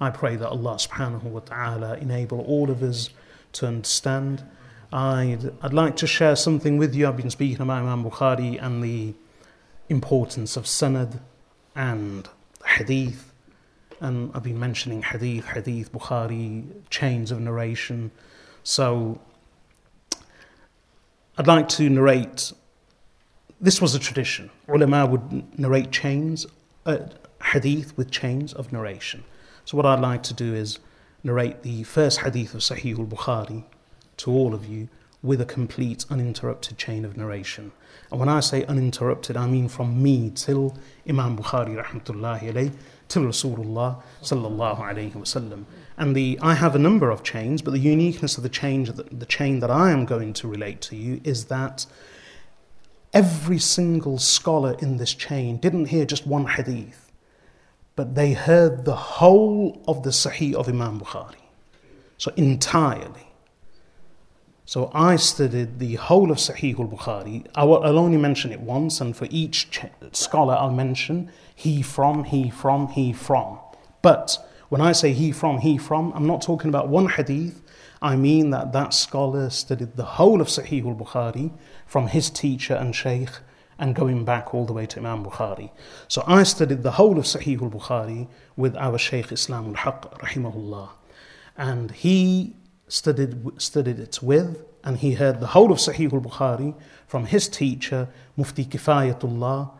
I 0.00 0.10
pray 0.10 0.36
that 0.36 0.48
Allah 0.48 0.76
subhanahu 0.76 1.24
wa 1.24 1.40
ta'ala 1.40 1.98
enable 1.98 2.40
all 2.40 2.70
of 2.70 2.82
us 2.82 3.10
to 3.52 3.66
understand. 3.66 4.42
I'd, 4.92 5.52
I'd 5.62 5.74
like 5.74 5.96
to 5.96 6.06
share 6.06 6.36
something 6.36 6.78
with 6.78 6.94
you. 6.94 7.06
I've 7.06 7.16
been 7.16 7.30
speaking 7.30 7.60
about 7.60 7.82
Imam 7.82 8.04
Bukhari 8.04 8.62
and 8.62 8.82
the 8.82 9.14
importance 9.88 10.56
of 10.56 10.64
sanad 10.64 11.20
and 11.76 12.28
hadith 12.64 13.30
and 14.00 14.30
I've 14.34 14.42
been 14.42 14.58
mentioning 14.58 15.02
hadith, 15.02 15.44
hadith, 15.44 15.92
Bukhari, 15.92 16.64
chains 16.88 17.30
of 17.30 17.40
narration. 17.40 18.10
So 18.62 19.20
I'd 21.36 21.46
like 21.46 21.68
to 21.70 21.88
narrate. 21.88 22.52
This 23.60 23.80
was 23.80 23.94
a 23.94 23.98
tradition. 23.98 24.50
Ulama 24.68 25.04
would 25.04 25.58
narrate 25.58 25.90
chains, 25.90 26.46
uh, 26.86 26.98
hadith 27.52 27.96
with 27.96 28.10
chains 28.10 28.52
of 28.52 28.72
narration. 28.72 29.24
So 29.64 29.76
what 29.76 29.86
I'd 29.86 30.00
like 30.00 30.22
to 30.24 30.34
do 30.34 30.54
is 30.54 30.78
narrate 31.22 31.62
the 31.62 31.82
first 31.84 32.20
hadith 32.20 32.54
of 32.54 32.60
Sahih 32.60 32.98
al-Bukhari 32.98 33.64
to 34.18 34.30
all 34.30 34.54
of 34.54 34.66
you 34.66 34.88
with 35.22 35.40
a 35.40 35.44
complete 35.44 36.06
uninterrupted 36.08 36.78
chain 36.78 37.04
of 37.04 37.16
narration. 37.16 37.72
And 38.10 38.18
when 38.18 38.28
I 38.28 38.40
say 38.40 38.64
uninterrupted, 38.64 39.36
I 39.36 39.46
mean 39.46 39.68
from 39.68 40.02
me 40.02 40.30
till 40.34 40.74
Imam 41.08 41.36
Bukhari 41.36 41.82
rahmatullahi 41.82 42.52
alayh 42.52 42.72
to 43.08 43.20
Rasulullah 43.20 44.02
sallallahu 44.22 44.78
alayhi 44.78 45.12
wasallam. 45.12 45.64
And 45.98 46.16
the 46.16 46.38
I 46.40 46.54
have 46.54 46.74
a 46.74 46.78
number 46.78 47.10
of 47.10 47.22
chains, 47.22 47.60
but 47.60 47.72
the 47.72 47.78
uniqueness 47.78 48.38
of 48.38 48.42
the 48.42 48.48
chain, 48.48 48.84
the 48.84 49.26
chain 49.26 49.60
that 49.60 49.70
I 49.70 49.90
am 49.90 50.06
going 50.06 50.32
to 50.34 50.48
relate 50.48 50.80
to 50.82 50.96
you 50.96 51.20
is 51.24 51.46
that 51.46 51.86
every 53.12 53.58
single 53.58 54.18
scholar 54.18 54.76
in 54.80 54.96
this 54.96 55.14
chain 55.14 55.56
didn't 55.56 55.86
hear 55.86 56.04
just 56.04 56.26
one 56.26 56.46
hadith, 56.46 57.10
but 57.96 58.14
they 58.14 58.32
heard 58.32 58.84
the 58.84 58.96
whole 58.96 59.82
of 59.86 60.02
the 60.02 60.10
Sahih 60.10 60.54
of 60.54 60.68
Imam 60.68 61.00
Bukhari. 61.00 61.34
So 62.18 62.32
entirely. 62.36 63.26
So 64.64 64.90
I 64.94 65.16
studied 65.16 65.80
the 65.80 65.96
whole 65.96 66.30
of 66.30 66.38
Sahih 66.38 66.78
al-Bukhari. 66.78 67.46
I'll 67.56 67.98
only 67.98 68.18
mention 68.18 68.52
it 68.52 68.60
once, 68.60 69.00
and 69.00 69.16
for 69.16 69.26
each 69.30 69.80
scholar 70.12 70.54
I'll 70.54 70.70
mention 70.70 71.32
he 71.54 71.82
from, 71.82 72.24
he 72.24 72.50
from, 72.50 72.88
he 72.88 73.12
from. 73.12 73.58
But 74.00 74.38
when 74.68 74.80
I 74.80 74.92
say 74.92 75.12
he 75.12 75.32
from, 75.32 75.58
he 75.58 75.76
from, 75.76 76.12
I'm 76.12 76.26
not 76.26 76.40
talking 76.42 76.68
about 76.68 76.88
one 76.88 77.08
hadith. 77.08 77.60
I 78.02 78.16
mean 78.16 78.50
that 78.50 78.72
that 78.72 78.94
scholar 78.94 79.50
studied 79.50 79.96
the 79.96 80.04
whole 80.04 80.40
of 80.40 80.48
Sahih 80.48 80.84
al-Bukhari 80.86 81.52
from 81.86 82.06
his 82.08 82.30
teacher 82.30 82.74
and 82.74 82.94
Shaykh 82.94 83.30
and 83.78 83.94
going 83.94 84.24
back 84.24 84.54
all 84.54 84.64
the 84.64 84.72
way 84.72 84.86
to 84.86 85.00
Imam 85.00 85.24
Bukhari. 85.24 85.70
So 86.08 86.24
I 86.26 86.42
studied 86.44 86.82
the 86.82 86.92
whole 86.92 87.18
of 87.18 87.24
Sahih 87.24 87.60
al-Bukhari 87.60 88.28
with 88.56 88.76
our 88.76 88.98
Shaykh 88.98 89.32
Islam 89.32 89.68
al-Haq 89.68 90.18
rahimahullah. 90.20 90.90
And 91.56 91.90
he 91.90 92.56
studied, 92.88 93.60
studied 93.60 93.98
it 93.98 94.18
with, 94.22 94.64
and 94.82 94.98
he 94.98 95.14
heard 95.14 95.40
the 95.40 95.48
whole 95.48 95.72
of 95.72 95.78
Sahih 95.78 96.12
al 96.12 96.20
Bukhari 96.20 96.74
from 97.06 97.26
his 97.26 97.48
teacher, 97.48 98.08
Mufti 98.36 98.64
Kifayatullah 98.64 99.70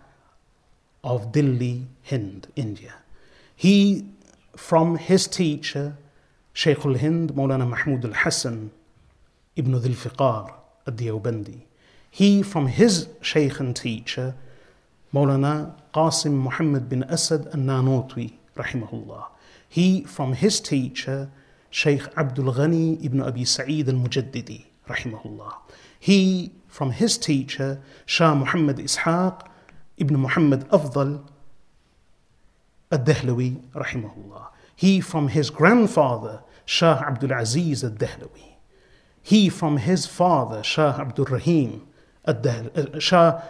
of 1.03 1.33
Delhi, 1.33 1.87
Hind, 2.03 2.49
India. 2.57 2.95
He, 3.57 4.07
from 4.57 4.97
his 4.97 5.27
teacher, 5.27 5.97
Shaykh 6.53 6.85
al 6.85 6.95
Hind, 6.95 7.33
Maulana 7.33 7.69
Mahmud 7.69 8.05
al 8.05 8.13
Hassan, 8.13 8.71
Ibn 9.57 9.73
Dhil 9.81 9.95
Fiqar. 9.95 10.55
He, 12.11 12.43
from 12.43 12.67
his 12.67 13.09
Shaykh 13.21 13.61
and 13.61 13.77
teacher, 13.77 14.35
Maulana 15.15 15.75
Qasim 15.95 16.33
Muhammad 16.33 16.89
bin 16.89 17.05
Asad 17.05 17.47
al 17.49 17.61
Nanotwi, 17.61 18.33
rahimahullah. 18.57 19.27
He, 19.69 20.03
from 20.03 20.33
his 20.33 20.61
teacher, 20.61 21.31
Sheikh 21.71 22.03
Abdul 22.17 22.53
Ghani 22.53 23.05
ibn 23.05 23.23
Abi 23.23 23.45
Sa'id 23.45 23.89
al-Mujaddidi, 23.89 24.65
rahimahullah. 24.89 25.55
He, 26.01 26.53
from 26.67 26.91
his 26.91 27.17
teacher, 27.17 27.81
Shah 28.07 28.35
Muhammad 28.35 28.79
Ishaq 28.79 29.47
ibn 29.97 30.17
Muhammad 30.19 30.69
Afdal 30.71 31.23
al-Dahlawi, 32.91 33.61
rahimahullah. 33.73 34.49
He, 34.81 35.03
from 35.03 35.29
his 35.29 35.51
grandfather, 35.51 36.43
Shah 36.65 37.05
Abdul 37.07 37.33
Aziz 37.33 37.85
al-Dahlawi. 37.85 38.55
He, 39.21 39.51
from 39.51 39.77
his 39.77 40.07
father, 40.07 40.63
Shah 40.63 40.99
Abdul 40.99 41.27
Rahim, 41.27 41.87
uh, 42.25 42.33
Shah 42.99 43.43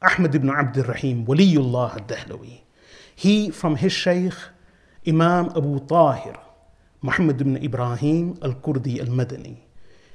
Ahmad 0.00 0.36
ibn 0.36 0.50
Abdul 0.50 0.84
Rahim, 0.84 1.26
Waliullah 1.26 1.94
al-Dahlawi. 1.98 2.60
He, 3.16 3.50
from 3.50 3.74
his 3.74 3.92
Shaykh, 3.92 4.36
Imam 5.04 5.46
Abu 5.46 5.84
Tahir, 5.84 6.38
Muhammad 7.00 7.40
ibn 7.40 7.56
Ibrahim 7.56 8.38
al-Kurdi 8.40 9.00
al-Madani. 9.00 9.56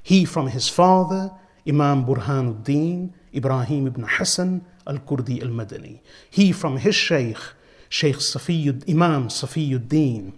He, 0.02 0.24
from 0.24 0.48
his 0.48 0.70
father, 0.70 1.30
Imam 1.68 2.06
Burhanuddin, 2.06 3.12
Ibrahim 3.36 3.88
ibn 3.88 4.04
Hassan 4.04 4.66
al-Kurdi 4.88 5.42
al-Madani. 5.42 6.00
He, 6.30 6.54
from 6.54 6.78
his 6.78 6.96
Shaykh, 6.96 7.57
Shaykh 7.90 8.18
Safiyud, 8.18 8.90
Imam 8.90 9.30
Safiyuddin, 9.30 10.34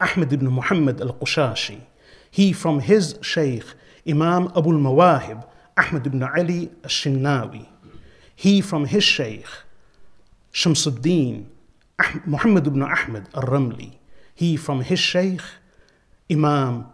Ahmed 0.00 0.32
ibn 0.32 0.48
Muhammad 0.48 1.00
al-Qushashi. 1.00 1.80
He, 2.30 2.52
from 2.52 2.80
his 2.80 3.18
Shaykh, 3.22 3.64
Imam 4.06 4.52
Abu 4.56 4.70
al-Mawahib, 4.72 5.44
Ahmed 5.76 6.06
ibn 6.06 6.22
Ali 6.22 6.70
al-Shinnawi. 6.84 7.66
He, 8.34 8.60
from 8.60 8.86
his 8.86 9.04
Shaykh, 9.04 9.48
Shamsuddin, 10.52 11.46
Muhammad 12.26 12.66
ibn 12.66 12.82
Ahmed 12.82 13.28
al-Ramli. 13.34 13.96
He, 14.34 14.56
from 14.56 14.82
his 14.82 14.98
Shaykh, 14.98 15.42
Imam 16.30 16.92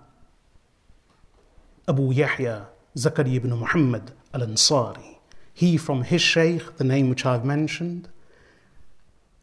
Abu 1.89 2.13
Yahya 2.13 2.69
Zakaria 2.97 3.37
ibn 3.37 3.51
Muhammad 3.51 4.13
al-Ansari. 4.33 5.17
He, 5.53 5.77
from 5.77 6.03
his 6.03 6.23
Shaykh, 6.23 6.77
the 6.77 6.85
name 6.85 7.11
which 7.11 7.27
I've 7.27 7.45
mentioned, 7.45 8.09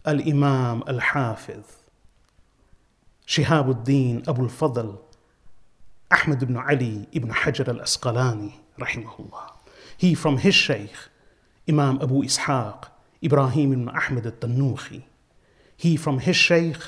Al-Imam 0.06 0.84
al-Hafiz, 0.88 1.66
Shihabuddin 3.28 4.28
Abu 4.28 4.44
al-Fadl, 4.44 4.98
Ahmed 6.10 6.42
ibn 6.42 6.56
Ali 6.58 7.08
ibn 7.12 7.30
Hajar 7.30 7.68
al-Asqalani, 7.68 8.54
rahimahullah. 8.80 9.52
He, 9.98 10.16
from 10.16 10.38
his 10.38 10.56
Shaykh, 10.56 10.96
Imam 11.68 12.02
Abu 12.02 12.24
Ishaq, 12.24 12.86
Ibrahim 13.22 13.74
ibn 13.74 13.90
Ahmed 13.90 14.26
al-Tannuhi. 14.26 15.04
He 15.76 15.98
from 15.98 16.20
his 16.20 16.36
Shaykh, 16.38 16.82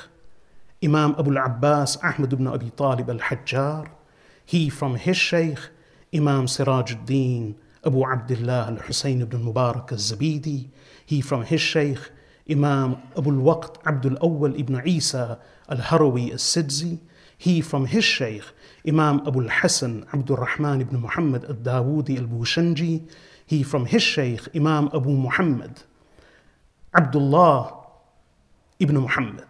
Imam 0.81 1.13
Abu 1.19 1.37
al-Abbas 1.37 1.97
Ahmed 2.01 2.31
ibn 2.31 2.47
Abi 2.47 2.69
Talib 2.71 3.09
al-Hajjar. 3.09 3.89
He 4.45 4.69
from 4.69 4.95
his 4.95 5.17
Shaykh, 5.17 5.59
Imam 6.13 6.47
Siraj 6.47 6.93
al-Din 6.93 7.55
Abu 7.83 8.03
Abdullah 8.05 8.67
al-Hussein 8.69 9.21
ibn 9.21 9.43
Mubarak 9.43 9.91
al-Zabidi. 9.91 10.69
He 11.05 11.19
from 11.19 11.43
his 11.43 11.61
Shaykh, 11.61 12.09
Imam 12.49 13.01
Abu 13.17 13.31
al-Waqt 13.31 13.85
Abdul 13.85 14.17
Awwal 14.21 14.59
ibn 14.59 14.81
Isa 14.85 15.39
al-Harawi 15.69 16.31
al-Sijzi. 16.31 16.99
He 17.37 17.61
from 17.61 17.87
his 17.87 18.03
Shaykh, 18.03 18.45
Imam 18.87 19.25
Abu 19.27 19.41
al-Hasan 19.41 20.05
Abdul 20.13 20.37
Rahman 20.37 20.81
ibn 20.81 20.99
Muhammad 20.99 21.45
al-Dawudi 21.45 22.17
al-Bushanji. 22.17 23.09
He 23.45 23.63
from 23.63 23.85
his 23.85 24.03
Shaykh, 24.03 24.47
Imam 24.55 24.89
Abu 24.93 25.09
Muhammad 25.09 25.83
Abdullah 26.93 27.73
ibn 28.79 28.97
Muhammad 28.97 29.47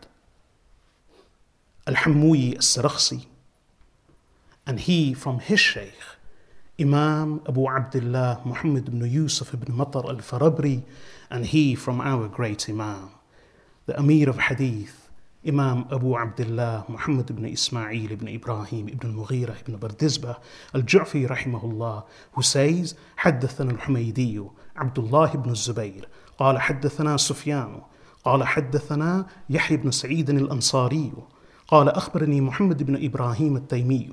Al-Hammuyi 1.87 2.53
al-Sarakhsi 2.55 3.25
and 4.67 4.79
he 4.79 5.15
from 5.15 5.39
his 5.39 5.59
Shaykh 5.59 6.20
Imam 6.78 7.40
Abu 7.46 7.66
Abdullah 7.68 8.42
Muhammad 8.44 8.88
ibn 8.88 9.04
Yusuf 9.10 9.54
ibn 9.54 9.72
Matar 9.74 10.04
al-Farabri 10.08 10.82
and 11.30 11.46
he 11.46 11.74
from 11.74 12.00
our 12.00 12.28
great 12.28 12.68
Imam 12.68 13.10
the 13.86 13.98
Amir 13.98 14.28
of 14.28 14.38
Hadith 14.38 15.08
Imam 15.46 15.86
Abu 15.90 16.14
Abdullah 16.16 16.84
Muhammad 16.88 17.30
ibn 17.30 17.46
Ismail 17.46 18.12
ibn 18.12 18.28
Ibrahim 18.28 18.88
ibn 18.88 19.14
Mughira 19.16 19.58
ibn 19.60 19.78
Bardizbah 19.78 20.38
al-Ju'fi 20.74 21.26
rahimahullah 21.26 22.04
who 22.32 22.42
says 22.42 22.94
حدثنا 23.18 23.70
الحميدي 23.70 24.42
عبد 24.76 24.98
الله 24.98 25.32
ibn 25.34 25.48
الزبير 25.50 26.08
قال 26.38 26.58
حدثنا 26.58 27.16
سفيان 27.16 27.80
قال 28.24 28.44
حدثنا 28.44 29.26
يحيى 29.50 29.76
بن 29.76 29.90
سعيد 29.90 30.30
الأنصاري 30.30 31.12
قال 31.71 31.89
أخبرني 31.89 32.41
محمد 32.41 32.83
بن 32.83 33.05
إبراهيم 33.05 33.57
التيمي 33.57 34.09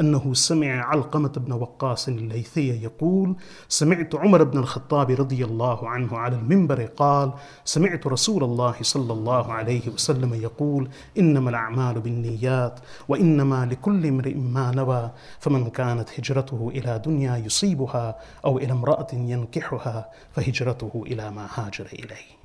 أنه 0.00 0.34
سمع 0.34 0.84
علقمة 0.84 1.28
بن 1.28 1.52
وقاص 1.52 2.08
الليثي 2.08 2.82
يقول 2.82 3.36
سمعت 3.68 4.14
عمر 4.14 4.44
بن 4.44 4.58
الخطاب 4.58 5.10
رضي 5.10 5.44
الله 5.44 5.88
عنه 5.88 6.18
على 6.18 6.36
المنبر 6.36 6.84
قال 6.84 7.32
سمعت 7.64 8.06
رسول 8.06 8.44
الله 8.44 8.74
صلى 8.82 9.12
الله 9.12 9.52
عليه 9.52 9.88
وسلم 9.88 10.34
يقول 10.34 10.88
إنما 11.18 11.50
الأعمال 11.50 12.00
بالنيات 12.00 12.80
وإنما 13.08 13.66
لكل 13.66 14.06
امرئ 14.06 14.34
ما 14.34 14.70
نوى 14.70 15.10
فمن 15.40 15.70
كانت 15.70 16.08
هجرته 16.18 16.72
إلى 16.74 17.02
دنيا 17.06 17.36
يصيبها 17.36 18.16
أو 18.44 18.58
إلى 18.58 18.72
امرأة 18.72 19.08
ينكحها 19.12 20.10
فهجرته 20.32 21.04
إلى 21.06 21.30
ما 21.30 21.48
هاجر 21.54 21.86
إليه. 21.92 22.40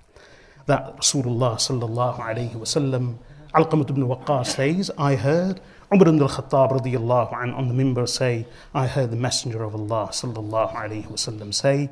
That 0.66 0.98
Rasulullah 0.98 1.62
sallallahu 1.62 2.18
alayhi 2.26 2.58
wasallam 2.58 3.22
Alqamah 3.56 3.90
ibn 3.90 4.04
Waqqas 4.04 4.48
says, 4.48 4.92
I 4.98 5.16
heard 5.16 5.62
Umar 5.94 6.10
ibn 6.10 6.22
al-Khattab 6.22 6.82
radiyallahu 6.82 7.42
an 7.42 7.52
on 7.52 7.70
the 7.70 7.74
minbar 7.74 8.08
say, 8.08 8.46
I 8.74 8.88
heard 8.88 9.12
the 9.12 9.16
Messenger 9.16 9.64
of 9.64 9.74
Allah 9.74 10.10
sallallahu 10.12 10.74
alayhi 10.74 11.08
wasallam 11.08 11.54
say, 11.54 11.90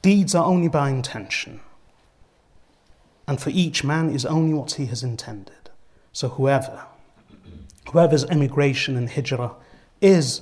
deeds 0.00 0.34
are 0.34 0.44
only 0.44 0.68
by 0.68 0.90
intention. 0.90 1.60
And 3.28 3.40
for 3.40 3.50
each 3.50 3.84
man 3.84 4.10
is 4.10 4.26
only 4.26 4.52
what 4.52 4.72
he 4.72 4.86
has 4.86 5.04
intended. 5.04 5.70
So 6.12 6.30
whoever, 6.30 6.86
whoever's 7.92 8.24
emigration 8.24 8.96
and 8.96 9.08
hijrah 9.08 9.54
is 10.00 10.40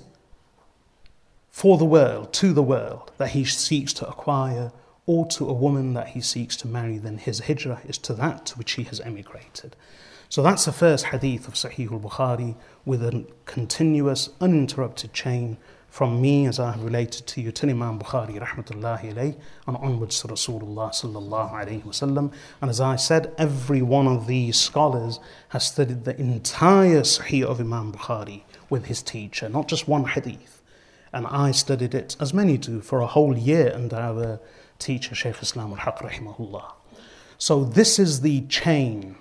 for 1.50 1.76
the 1.76 1.84
world, 1.84 2.32
to 2.34 2.54
the 2.54 2.62
world, 2.62 3.12
that 3.18 3.30
he 3.30 3.44
seeks 3.44 3.92
to 3.94 4.08
acquire, 4.08 4.72
or 5.10 5.26
to 5.26 5.48
a 5.48 5.52
woman 5.52 5.92
that 5.94 6.10
he 6.10 6.20
seeks 6.20 6.56
to 6.56 6.68
marry, 6.68 6.96
then 6.96 7.18
his 7.18 7.40
hijrah 7.40 7.80
is 7.84 7.98
to 7.98 8.14
that 8.14 8.46
to 8.46 8.56
which 8.56 8.72
he 8.74 8.84
has 8.84 9.00
emigrated. 9.00 9.74
So 10.28 10.40
that's 10.40 10.66
the 10.66 10.72
first 10.72 11.06
hadith 11.06 11.48
of 11.48 11.54
Sahih 11.54 11.90
al 11.90 11.98
Bukhari 11.98 12.54
with 12.84 13.02
a 13.02 13.26
continuous, 13.44 14.28
uninterrupted 14.40 15.12
chain 15.12 15.56
from 15.88 16.22
me 16.22 16.46
as 16.46 16.60
I 16.60 16.70
have 16.70 16.84
related 16.84 17.26
to 17.26 17.40
you 17.40 17.50
to 17.50 17.68
Imam 17.68 17.98
Bukhari 17.98 18.38
rahmatullahi 18.38 19.12
alayh 19.12 19.36
and 19.66 19.76
onwards 19.78 20.20
to 20.20 20.28
Rasulullah 20.28 20.92
sallallahu 20.92 21.54
alayhi 21.54 21.82
wasallam. 21.82 22.32
And 22.60 22.70
as 22.70 22.80
I 22.80 22.94
said, 22.94 23.34
every 23.36 23.82
one 23.82 24.06
of 24.06 24.28
these 24.28 24.56
scholars 24.56 25.18
has 25.48 25.66
studied 25.66 26.04
the 26.04 26.16
entire 26.20 27.00
Sahih 27.00 27.42
of 27.42 27.58
Imam 27.58 27.92
Bukhari 27.92 28.42
with 28.68 28.84
his 28.84 29.02
teacher, 29.02 29.48
not 29.48 29.66
just 29.66 29.88
one 29.88 30.04
hadith. 30.04 30.62
And 31.12 31.26
I 31.26 31.50
studied 31.50 31.96
it, 31.96 32.16
as 32.20 32.32
many 32.32 32.56
do, 32.56 32.80
for 32.80 33.00
a 33.00 33.08
whole 33.08 33.36
year 33.36 33.72
under 33.74 33.96
our 33.96 34.40
teacher, 34.80 35.14
Shaykh 35.14 35.42
Islam 35.42 35.70
al-Haq 35.70 35.98
rahimahullah. 35.98 36.72
So 37.38 37.64
this 37.64 37.98
is 37.98 38.20
the 38.20 38.42
chain 38.42 39.16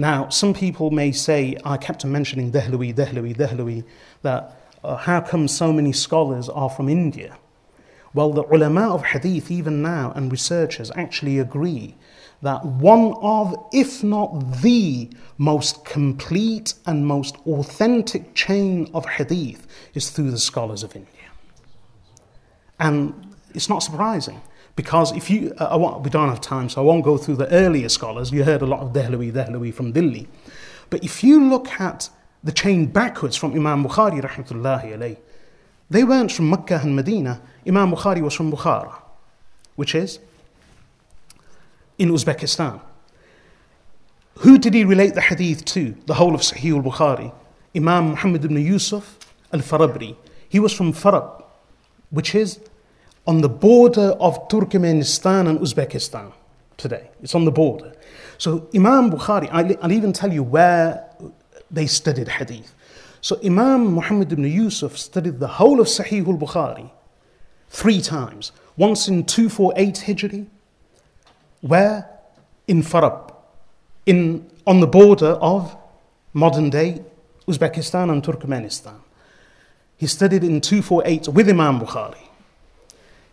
now, 0.00 0.30
some 0.30 0.54
people 0.54 0.90
may 0.90 1.12
say, 1.12 1.58
I 1.62 1.76
kept 1.76 2.06
mentioning 2.06 2.52
Dehlawi, 2.52 2.94
Dehlawi, 2.94 3.36
Dehlawi, 3.36 3.84
that 4.22 4.56
uh, 4.82 4.96
how 4.96 5.20
come 5.20 5.46
so 5.46 5.74
many 5.74 5.92
scholars 5.92 6.48
are 6.48 6.70
from 6.70 6.88
India? 6.88 7.36
Well, 8.14 8.32
the 8.32 8.44
ulama 8.44 8.94
of 8.94 9.04
hadith, 9.04 9.50
even 9.50 9.82
now, 9.82 10.10
and 10.16 10.32
researchers 10.32 10.90
actually 10.94 11.38
agree 11.38 11.96
that 12.40 12.64
one 12.64 13.12
of, 13.20 13.54
if 13.72 14.02
not 14.02 14.62
the 14.62 15.10
most 15.36 15.84
complete 15.84 16.72
and 16.86 17.06
most 17.06 17.36
authentic 17.46 18.34
chain 18.34 18.90
of 18.94 19.04
hadith 19.04 19.66
is 19.92 20.08
through 20.08 20.30
the 20.30 20.38
scholars 20.38 20.82
of 20.82 20.96
India. 20.96 21.28
And 22.78 23.34
it's 23.54 23.68
not 23.68 23.80
surprising. 23.80 24.40
Because 24.80 25.14
if 25.14 25.28
you, 25.28 25.52
uh, 25.58 25.76
want, 25.78 26.04
we 26.04 26.08
don't 26.08 26.30
have 26.30 26.40
time, 26.40 26.70
so 26.70 26.80
I 26.80 26.84
won't 26.86 27.04
go 27.04 27.18
through 27.18 27.36
the 27.36 27.52
earlier 27.52 27.90
scholars. 27.90 28.32
You 28.32 28.44
heard 28.44 28.62
a 28.62 28.66
lot 28.66 28.80
of 28.80 28.94
Dehlawi, 28.94 29.30
Dehlawi 29.30 29.74
from 29.74 29.92
Delhi. 29.92 30.26
But 30.88 31.04
if 31.04 31.22
you 31.22 31.50
look 31.50 31.68
at 31.78 32.08
the 32.42 32.50
chain 32.50 32.86
backwards 32.86 33.36
from 33.36 33.52
Imam 33.52 33.84
Bukhari, 33.84 34.22
rahmatullahi 34.22 34.96
alayh, 34.96 35.18
they 35.90 36.02
weren't 36.02 36.32
from 36.32 36.48
Mecca 36.48 36.80
and 36.82 36.96
Medina. 36.96 37.42
Imam 37.68 37.92
Bukhari 37.92 38.22
was 38.22 38.32
from 38.32 38.50
Bukhara, 38.50 38.94
which 39.76 39.94
is 39.94 40.18
in 41.98 42.08
Uzbekistan. 42.08 42.80
Who 44.38 44.56
did 44.56 44.72
he 44.72 44.84
relate 44.84 45.12
the 45.14 45.20
hadith 45.20 45.66
to? 45.66 45.94
The 46.06 46.14
whole 46.14 46.34
of 46.34 46.40
Sahih 46.40 46.74
al 46.74 46.82
Bukhari. 46.90 47.34
Imam 47.76 48.12
Muhammad 48.12 48.46
ibn 48.46 48.56
Yusuf 48.56 49.18
al 49.52 49.60
Farabri. 49.60 50.16
He 50.48 50.58
was 50.58 50.72
from 50.72 50.94
Farab, 50.94 51.44
which 52.08 52.34
is 52.34 52.60
on 53.30 53.42
the 53.42 53.48
border 53.48 54.16
of 54.18 54.48
Turkmenistan 54.48 55.48
and 55.48 55.60
Uzbekistan 55.60 56.32
today. 56.76 57.08
It's 57.22 57.36
on 57.36 57.44
the 57.44 57.52
border. 57.52 57.92
So 58.38 58.68
Imam 58.74 59.08
Bukhari, 59.08 59.48
I'll 59.52 59.92
even 59.92 60.12
tell 60.12 60.32
you 60.32 60.42
where 60.42 61.08
they 61.70 61.86
studied 61.86 62.26
hadith. 62.26 62.74
So 63.20 63.38
Imam 63.44 63.92
Muhammad 63.94 64.32
ibn 64.32 64.42
Yusuf 64.42 64.98
studied 64.98 65.38
the 65.38 65.46
whole 65.46 65.80
of 65.80 65.86
Sahih 65.86 66.26
al-Bukhari 66.26 66.90
three 67.68 68.00
times. 68.00 68.50
Once 68.76 69.06
in 69.06 69.24
248 69.24 69.94
Hijri, 70.06 70.46
where 71.60 72.10
in 72.66 72.82
Farab, 72.82 73.32
in, 74.06 74.50
on 74.66 74.80
the 74.80 74.88
border 74.88 75.38
of 75.40 75.76
modern 76.32 76.68
day 76.68 77.00
Uzbekistan 77.46 78.10
and 78.10 78.24
Turkmenistan. 78.24 78.98
He 79.98 80.08
studied 80.08 80.42
in 80.42 80.60
248 80.60 81.28
with 81.28 81.48
Imam 81.48 81.78
Bukhari. 81.78 82.29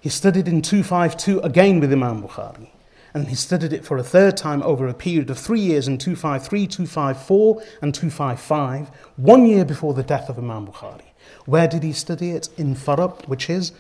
He 0.08 0.12
studied 0.12 0.48
in 0.48 0.62
252 0.62 1.42
again 1.42 1.82
with 1.82 1.92
Imam 1.92 2.24
Bukhari. 2.24 2.70
And 3.14 3.28
he 3.28 3.36
studied 3.36 3.74
it 3.74 3.84
for 3.84 3.98
a 3.98 4.04
third 4.04 4.38
time 4.38 4.64
over 4.64 4.88
a 4.88 4.94
period 4.94 5.30
of 5.30 5.38
three 5.38 5.60
years 5.60 5.86
in 5.86 5.98
253, 5.98 6.66
254, 6.66 7.62
and 7.82 7.94
255, 7.94 8.88
one 9.18 9.46
year 9.46 9.66
before 9.66 9.94
the 9.94 10.04
death 10.04 10.30
of 10.30 10.38
Imam 10.38 10.66
Bukhari. 10.66 11.12
Where 11.46 11.68
did 11.68 11.84
he 11.84 11.92
study 11.92 12.32
it? 12.32 12.48
In 12.58 12.74
Farab, 12.74 13.28
which 13.28 13.50
is 13.50 13.74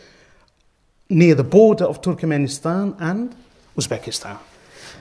near 1.08 1.34
the 1.34 1.45
border 1.45 1.86
of 1.86 2.02
Turkmenistan 2.02 2.98
and 2.99 3.34
Uzbekistan. 3.78 4.38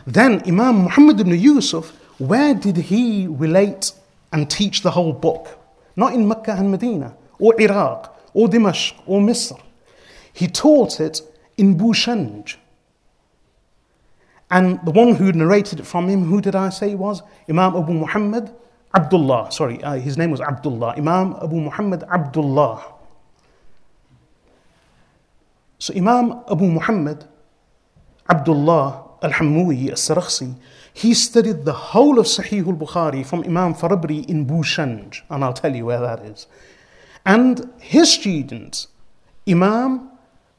Then 0.07 0.44
Imam 0.47 0.85
Muhammad 0.85 1.19
ibn 1.19 1.36
Yusuf, 1.36 1.90
where 2.19 2.55
did 2.55 2.77
he 2.77 3.27
relate 3.27 3.90
and 4.32 4.48
teach 4.48 4.82
the 4.82 4.93
whole 4.93 5.12
book? 5.12 5.59
Not 5.97 6.12
in 6.15 6.28
Mecca 6.28 6.53
and 6.53 6.70
Medina, 6.70 7.16
or 7.40 7.61
Iraq, 7.61 8.16
or 8.32 8.47
Dimashq, 8.47 8.94
or 9.07 9.20
Misr. 9.20 9.61
He 10.37 10.49
taught 10.49 11.01
it 11.01 11.23
in 11.57 11.79
Bushanj. 11.79 12.57
And 14.51 14.79
the 14.85 14.91
one 14.91 15.15
who 15.15 15.33
narrated 15.33 15.81
it 15.81 15.87
from 15.87 16.09
him, 16.09 16.25
who 16.25 16.43
did 16.43 16.55
I 16.55 16.69
say 16.69 16.95
was? 16.95 17.23
Imam 17.49 17.75
Abu 17.75 17.95
Muhammad 17.95 18.55
Abdullah. 18.95 19.51
Sorry, 19.51 19.83
uh, 19.83 19.95
his 19.95 20.19
name 20.19 20.31
was 20.31 20.43
Abdullah. 20.43 20.93
Imam 20.99 21.37
Abu 21.43 21.57
Muhammad 21.57 22.03
Abdullah. 22.03 22.85
So 25.79 25.95
Imam 25.95 26.45
Abu 26.51 26.67
Muhammad 26.67 27.25
Abdullah 28.29 29.05
al-Hammuyi 29.23 29.89
al-Sarakhsi, 29.89 30.55
he 30.93 31.15
studied 31.15 31.65
the 31.65 31.73
whole 31.73 32.19
of 32.19 32.27
Sahih 32.27 32.67
al-Bukhari 32.67 33.25
from 33.25 33.43
Imam 33.45 33.75
Farabri 33.75 34.29
in 34.29 34.45
Bushanj, 34.45 35.23
and 35.31 35.43
I'll 35.43 35.55
tell 35.55 35.75
you 35.75 35.87
where 35.87 36.01
that 36.01 36.21
is. 36.21 36.47
And 37.25 37.73
his 37.79 38.13
student, 38.13 38.87
Imam 39.49 40.11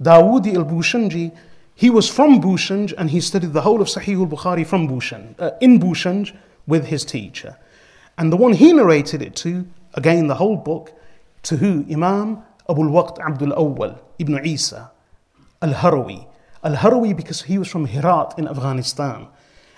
Dawoodi 0.02 0.56
al-Bushanji, 0.56 1.36
he 1.74 1.90
was 1.90 2.10
from 2.10 2.42
Bushanj 2.42 2.94
and 2.98 3.10
he 3.10 3.22
studied 3.22 3.54
the 3.54 3.62
whole 3.62 3.82
of 3.82 3.88
Sahih 3.88 4.20
al-Bukhari 4.20 4.66
from 4.66 4.88
Bushanj, 4.88 5.40
uh, 5.40 5.52
in 5.62 5.80
Bushanj 5.80 6.36
with 6.66 6.86
his 6.86 7.06
teacher. 7.06 7.58
And 8.18 8.32
the 8.32 8.38
one 8.38 8.54
he 8.54 8.74
narrated 8.74 9.22
it 9.22 9.36
to, 9.38 9.68
again 9.94 10.28
the 10.28 10.36
whole 10.36 10.58
book, 10.58 10.94
to 11.44 11.58
who? 11.58 11.86
Imam 11.90 12.44
Abu 12.70 12.84
al-Waqt 12.84 13.20
Abdul 13.20 13.50
Awwal 13.50 14.00
ibn 14.20 14.44
Isa 14.46 14.92
al-Harawi. 15.62 16.28
Al-Harawi 16.64 17.16
because 17.16 17.44
he 17.44 17.58
was 17.58 17.68
from 17.68 17.88
Herat 17.88 18.38
in 18.38 18.48
Afghanistan. 18.48 19.28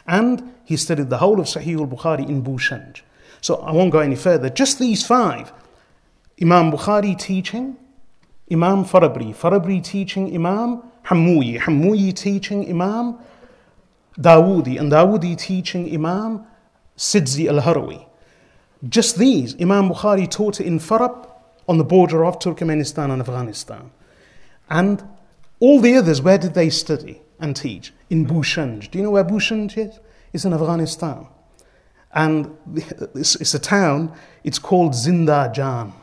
And 0.08 0.56
he 0.66 0.76
studied 0.76 1.10
the 1.10 1.18
whole 1.18 1.40
of 1.40 1.46
Sahih 1.46 1.80
al-Bukhari 1.80 2.28
in 2.28 2.44
Bushanj. 2.44 3.02
So 3.42 3.56
I 3.58 3.72
won't 3.72 3.92
go 3.92 4.00
any 4.00 4.16
further. 4.16 4.50
Just 4.50 4.80
these 4.80 5.06
five. 5.06 5.54
Imam 6.42 6.72
Bukhari 6.72 7.18
teaching, 7.18 7.78
Imam 8.52 8.84
Farabri, 8.84 9.36
Farabri 9.36 9.84
teaching 9.84 10.34
Imam 10.34 10.84
Hammuyi, 11.06 11.60
Hammuyi 11.60 12.14
teaching 12.16 12.70
Imam 12.70 13.20
Dawoodi, 14.18 14.80
and 14.80 14.92
Dawoodi 14.92 15.38
teaching 15.38 15.94
Imam 15.94 16.46
Sijzi 16.98 17.48
al-Harawi. 17.48 18.06
Just 18.88 19.18
these, 19.18 19.56
Imam 19.62 19.90
Bukhari 19.90 20.30
taught 20.30 20.60
it 20.60 20.66
in 20.66 20.80
Farab 20.80 21.30
on 21.68 21.78
the 21.78 21.84
border 21.84 22.26
of 22.26 22.40
Turkmenistan 22.40 23.12
and 23.12 23.22
Afghanistan. 23.22 23.92
And 24.70 25.04
all 25.60 25.80
the 25.80 25.96
others, 25.96 26.22
where 26.22 26.38
did 26.38 26.54
they 26.54 26.70
study 26.70 27.22
and 27.40 27.56
teach? 27.56 27.94
In 28.10 28.26
Bushanj. 28.26 28.90
Do 28.90 28.98
you 28.98 29.04
know 29.04 29.12
where 29.12 29.24
Bushanj 29.24 29.78
is? 29.78 30.00
It's 30.34 30.46
in 30.46 30.54
Afghanistan. 30.54 31.28
And 32.14 32.58
it's, 33.16 33.36
it's 33.36 33.54
a 33.54 33.60
town, 33.60 34.14
it's 34.44 34.60
called 34.60 34.94
Zindajan. 34.94 35.94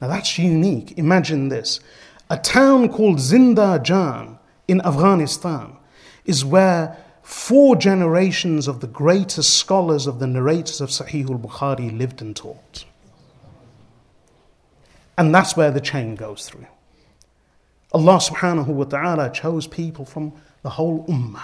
Now 0.00 0.08
that's 0.08 0.38
unique. 0.38 0.96
Imagine 0.96 1.48
this. 1.48 1.80
A 2.28 2.36
town 2.36 2.88
called 2.88 3.18
Zindajan 3.18 4.38
in 4.68 4.80
Afghanistan 4.82 5.76
is 6.24 6.44
where 6.44 6.96
four 7.22 7.76
generations 7.76 8.68
of 8.68 8.80
the 8.80 8.86
greatest 8.86 9.56
scholars 9.56 10.06
of 10.06 10.18
the 10.18 10.26
narrators 10.26 10.80
of 10.80 10.90
Sahih 10.90 11.30
al 11.30 11.38
Bukhari 11.38 11.96
lived 11.96 12.20
and 12.20 12.34
taught. 12.34 12.84
And 15.18 15.34
that's 15.34 15.56
where 15.56 15.70
the 15.70 15.80
chain 15.80 16.14
goes 16.14 16.48
through. 16.48 16.66
Allah 17.92 18.18
subhanahu 18.18 18.66
wa 18.66 18.84
ta'ala 18.84 19.30
chose 19.30 19.66
people 19.66 20.04
from 20.04 20.32
the 20.62 20.70
whole 20.70 21.06
ummah 21.06 21.42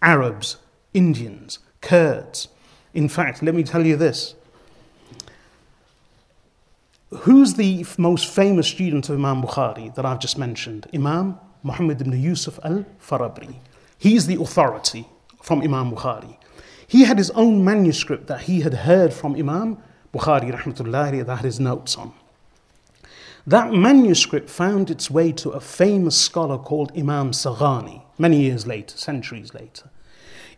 Arabs, 0.00 0.56
Indians, 0.94 1.58
Kurds. 1.80 2.48
In 2.94 3.08
fact, 3.08 3.42
let 3.42 3.54
me 3.54 3.62
tell 3.62 3.86
you 3.86 3.96
this. 3.96 4.34
Who's 7.20 7.54
the 7.54 7.84
most 7.98 8.26
famous 8.26 8.66
student 8.66 9.10
of 9.10 9.16
Imam 9.18 9.42
Bukhari 9.42 9.94
that 9.96 10.06
I've 10.06 10.18
just 10.18 10.38
mentioned? 10.38 10.86
Imam 10.94 11.38
Muhammad 11.62 12.00
ibn 12.00 12.18
Yusuf 12.18 12.58
al 12.64 12.86
Farabri. 13.00 13.56
He's 13.98 14.26
the 14.26 14.40
authority 14.40 15.06
from 15.42 15.60
Imam 15.60 15.92
Bukhari. 15.92 16.38
He 16.86 17.04
had 17.04 17.18
his 17.18 17.30
own 17.32 17.62
manuscript 17.62 18.28
that 18.28 18.42
he 18.42 18.62
had 18.62 18.72
heard 18.72 19.12
from 19.12 19.36
Imam 19.36 19.76
Bukhari, 20.14 20.50
rahmatullahi, 20.52 21.26
that 21.26 21.36
had 21.36 21.44
his 21.44 21.60
notes 21.60 21.96
on. 21.96 22.14
That 23.46 23.74
manuscript 23.74 24.48
found 24.48 24.90
its 24.90 25.10
way 25.10 25.32
to 25.32 25.50
a 25.50 25.60
famous 25.60 26.16
scholar 26.16 26.56
called 26.56 26.92
Imam 26.96 27.32
Saghani 27.32 28.02
many 28.16 28.40
years 28.40 28.66
later, 28.66 28.96
centuries 28.96 29.52
later. 29.52 29.90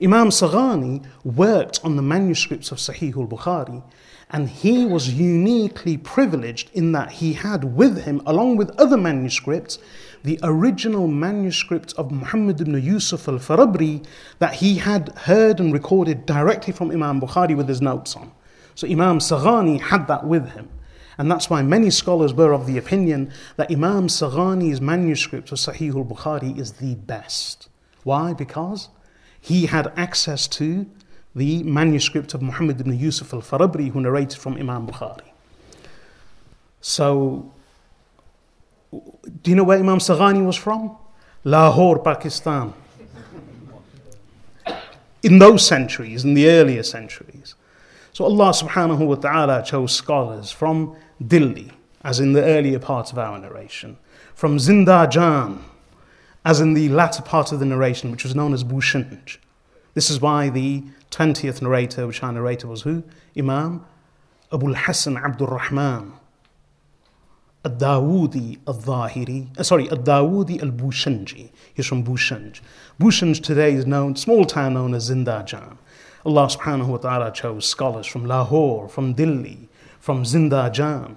Imam 0.01 0.29
Saghani 0.29 1.05
worked 1.25 1.81
on 1.83 1.97
the 1.97 2.03
manuscripts 2.03 2.71
of 2.71 2.79
Sahih 2.79 3.17
al 3.17 3.27
Bukhari, 3.27 3.83
and 4.31 4.49
he 4.49 4.85
was 4.85 5.13
uniquely 5.15 5.97
privileged 5.97 6.71
in 6.73 6.93
that 6.93 7.13
he 7.13 7.35
had 7.35 7.77
with 7.77 8.05
him, 8.05 8.23
along 8.27 8.57
with 8.57 8.71
other 8.79 8.97
manuscripts, 8.97 9.79
the 10.23 10.41
original 10.43 11.07
manuscript 11.07 11.93
of 11.99 12.11
Muhammad 12.11 12.61
ibn 12.61 12.83
Yusuf 12.83 13.29
al 13.29 13.39
Farabri 13.39 14.05
that 14.39 14.55
he 14.55 14.77
had 14.77 15.11
heard 15.19 15.61
and 15.61 15.73
recorded 15.73 16.25
directly 16.25 16.73
from 16.73 16.91
Imam 16.91 17.21
Bukhari 17.21 17.55
with 17.57 17.69
his 17.69 17.83
notes 17.83 18.17
on. 18.17 18.33
So 18.75 18.89
Imam 18.89 19.19
Saghani 19.19 19.81
had 19.81 20.09
that 20.09 20.27
with 20.27 20.51
him. 20.51 20.71
And 21.19 21.31
that's 21.31 21.49
why 21.49 21.63
many 21.63 21.91
scholars 21.91 22.35
were 22.35 22.53
of 22.53 22.67
the 22.67 22.79
opinion 22.79 23.33
that 23.57 23.71
Imam 23.71 24.09
Saghani's 24.09 24.81
manuscript 24.81 25.53
of 25.53 25.59
Sahih 25.59 25.95
al 25.95 26.05
Bukhari 26.05 26.59
is 26.59 26.73
the 26.73 26.95
best. 26.97 27.69
Why? 28.03 28.33
Because 28.33 28.89
he 29.41 29.67
had 29.67 29.93
access 29.97 30.49
to 30.49 30.87
the 31.35 31.63
manuscript 31.65 32.35
of 32.35 32.43
Muhammad 32.43 32.81
ibn 32.81 32.97
Yusuf 32.99 33.35
al 33.35 33.43
Farabri, 33.43 33.91
who 33.91 34.01
narrated 34.01 34.39
from 34.39 34.57
Imam 34.57 34.87
Bukhari. 34.87 35.29
So, 36.81 37.53
do 38.91 39.51
you 39.51 39.57
know 39.57 39.65
where 39.65 39.79
Imam 39.79 39.99
Saghani 39.99 40.45
was 40.45 40.57
from? 40.57 40.97
Lahore, 41.43 41.99
Pakistan. 41.99 42.73
In 45.23 45.39
those 45.39 45.67
centuries, 45.67 46.25
in 46.25 46.35
the 46.35 46.49
earlier 46.49 46.83
centuries. 46.83 47.55
So 48.13 48.25
Allah 48.25 48.51
subhanahu 48.51 49.07
wa 49.07 49.15
ta'ala 49.17 49.65
chose 49.65 49.93
scholars 49.93 50.53
from 50.53 50.97
Dilli, 51.21 51.73
as 52.05 52.21
in 52.21 52.33
the 52.33 52.45
earlier 52.45 52.79
part 52.79 53.11
of 53.11 53.19
our 53.19 53.39
narration, 53.39 53.97
from 54.35 54.59
Zindajan, 54.59 55.59
as 56.45 56.61
in 56.61 56.75
the 56.75 56.89
latter 56.91 57.23
part 57.23 57.51
of 57.51 57.59
the 57.59 57.67
narration, 57.67 58.11
which 58.13 58.23
was 58.23 58.35
known 58.37 58.53
as 58.55 58.63
Bushanj. 58.63 59.39
This 59.95 60.11
is 60.11 60.21
why 60.21 60.51
the 60.51 60.85
20th 61.11 61.63
narrator, 61.63 62.07
which 62.07 62.23
I 62.23 62.31
narrated, 62.31 62.67
was 62.67 62.83
who? 62.83 63.05
Imam 63.37 63.85
Abu 64.53 64.69
al-Hasan 64.69 65.17
Abdul 65.17 65.47
Rahman 65.49 66.13
Al-Dawoodi 67.65 68.59
al-Zahiri, 68.67 69.59
uh, 69.59 69.63
sorry, 69.63 69.89
Al-Dawoodi 69.89 70.63
al-Bushanji. 70.63 71.51
He's 71.73 71.87
from 71.87 72.05
Bushanj. 72.05 72.61
Bushanj 73.01 73.43
today 73.43 73.73
is 73.73 73.87
known, 73.87 74.17
small 74.17 74.45
town 74.45 74.75
known 74.75 74.93
as 74.93 75.09
Zindajan. 75.09 75.79
Allah 76.27 76.47
subhanahu 76.47 76.89
wa 76.89 76.97
ta'ala 76.99 77.33
chose 77.33 77.67
scholars 77.67 78.07
from 78.07 78.27
Lahore, 78.27 78.89
from 78.89 79.15
Delhi, 79.15 79.69
from 79.99 80.25
Zindajan 80.25 81.17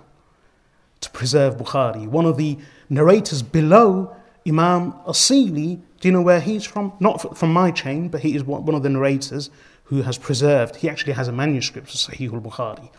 to 1.01 1.09
preserve 1.09 1.57
Bukhari. 1.57 2.07
One 2.07 2.25
of 2.25 2.37
the 2.37 2.57
narrators 2.89 3.41
below 3.41 4.15
Imam 4.47 4.93
Asili, 5.05 5.81
do 5.99 6.07
you 6.07 6.11
know 6.11 6.21
where 6.21 6.39
he's 6.39 6.63
from? 6.63 6.93
Not 6.99 7.37
from 7.37 7.51
my 7.51 7.71
chain, 7.71 8.09
but 8.09 8.21
he 8.21 8.35
is 8.35 8.43
one 8.43 8.75
of 8.75 8.83
the 8.83 8.89
narrators 8.89 9.49
who 9.85 10.01
has 10.03 10.17
preserved. 10.17 10.77
He 10.77 10.89
actually 10.89 11.13
has 11.13 11.27
a 11.27 11.31
manuscript 11.31 11.89
of 11.89 11.95
Sahih 11.95 12.33
al 12.33 12.41
Bukhari. 12.41 12.89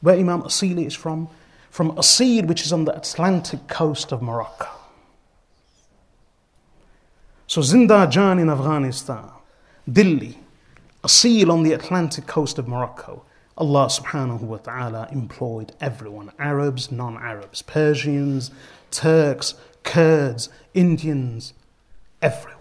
Where 0.00 0.16
Imam 0.16 0.42
Asili 0.42 0.86
is 0.86 0.94
from? 0.94 1.28
From 1.70 1.96
Asir, 1.98 2.44
which 2.44 2.62
is 2.62 2.72
on 2.72 2.84
the 2.84 2.96
Atlantic 2.96 3.66
coast 3.68 4.12
of 4.12 4.22
Morocco. 4.22 4.68
So 7.46 7.62
Zindajan 7.62 8.40
in 8.40 8.50
Afghanistan, 8.50 9.30
Delhi, 9.90 10.38
Asil 11.02 11.50
on 11.50 11.62
the 11.62 11.72
Atlantic 11.72 12.26
coast 12.26 12.58
of 12.58 12.68
Morocco, 12.68 13.24
Allah 13.56 13.86
subhanahu 13.86 14.42
wa 14.42 14.58
ta'ala 14.58 15.08
employed 15.10 15.72
everyone 15.80 16.30
Arabs, 16.38 16.92
non 16.92 17.16
Arabs, 17.16 17.62
Persians, 17.62 18.50
Turks, 18.90 19.54
Kurds, 19.82 20.48
Indians, 20.74 21.54
everyone 22.20 22.58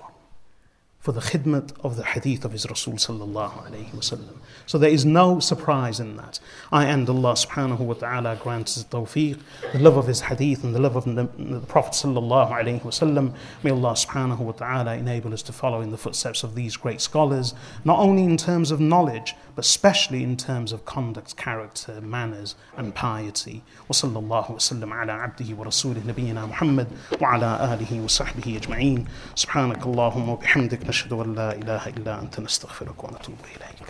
for 1.07 1.13
the 1.13 1.21
khidmat 1.21 1.71
of 1.85 1.95
the 1.95 2.03
hadith 2.03 2.43
of 2.43 2.51
his 2.51 2.69
Rasul 2.69 2.95
sallallahu 2.95 3.71
alayhi 3.71 3.91
wasallam. 3.91 4.39
So 4.65 4.77
there 4.77 4.89
is 4.89 5.05
no 5.05 5.39
surprise 5.39 6.01
in 6.01 6.17
that. 6.17 6.41
I 6.69 6.84
and 6.84 7.07
Allah 7.07 7.31
subhanahu 7.31 7.79
wa 7.79 7.93
ta'ala 7.93 8.38
grants 8.43 8.77
us 8.77 8.84
tawfiq, 8.84 9.39
the 9.71 9.79
love 9.79 9.95
of 9.95 10.07
his 10.07 10.19
hadith 10.19 10.65
and 10.65 10.75
the 10.75 10.81
love 10.81 10.97
of 10.97 11.05
the, 11.05 11.61
Prophet 11.69 11.93
sallallahu 11.93 12.51
alayhi 12.51 12.81
wasallam. 12.81 13.34
May 13.63 13.71
Allah 13.71 13.93
subhanahu 13.93 14.39
wa 14.39 14.51
ta'ala 14.51 14.95
enable 14.95 15.34
us 15.34 15.41
to 15.43 15.53
follow 15.53 15.79
in 15.79 15.91
the 15.91 15.97
footsteps 15.97 16.43
of 16.43 16.55
these 16.55 16.75
great 16.75 16.99
scholars, 16.99 17.53
not 17.85 17.99
only 17.99 18.25
in 18.25 18.35
terms 18.35 18.69
of 18.69 18.81
knowledge, 18.81 19.34
especially 19.56 20.22
in 20.22 20.36
terms 20.36 20.72
of 20.72 20.84
conduct, 20.84 21.36
character, 21.36 22.01
manners, 22.01 22.55
and 22.76 22.94
piety. 22.94 23.62
وصلى 23.90 24.18
الله 24.18 24.51
وسلم 24.51 24.93
على 24.93 25.12
عبده 25.12 25.56
ورسوله 25.56 26.02
نبينا 26.06 26.47
محمد 26.47 26.89
وعلى 27.20 27.74
آله 27.74 28.01
وصحبه 28.05 28.56
أجمعين 28.56 29.05
سبحانك 29.34 29.86
اللهم 29.86 30.28
وبحمدك 30.28 30.86
نشهد 30.89 31.12
أن 31.12 31.34
لا 31.34 31.52
إله 31.52 31.89
إلا 31.89 32.20
أنت 32.20 32.40
نستغفرك 32.40 33.05
ونتوب 33.05 33.36
إليك 33.56 33.89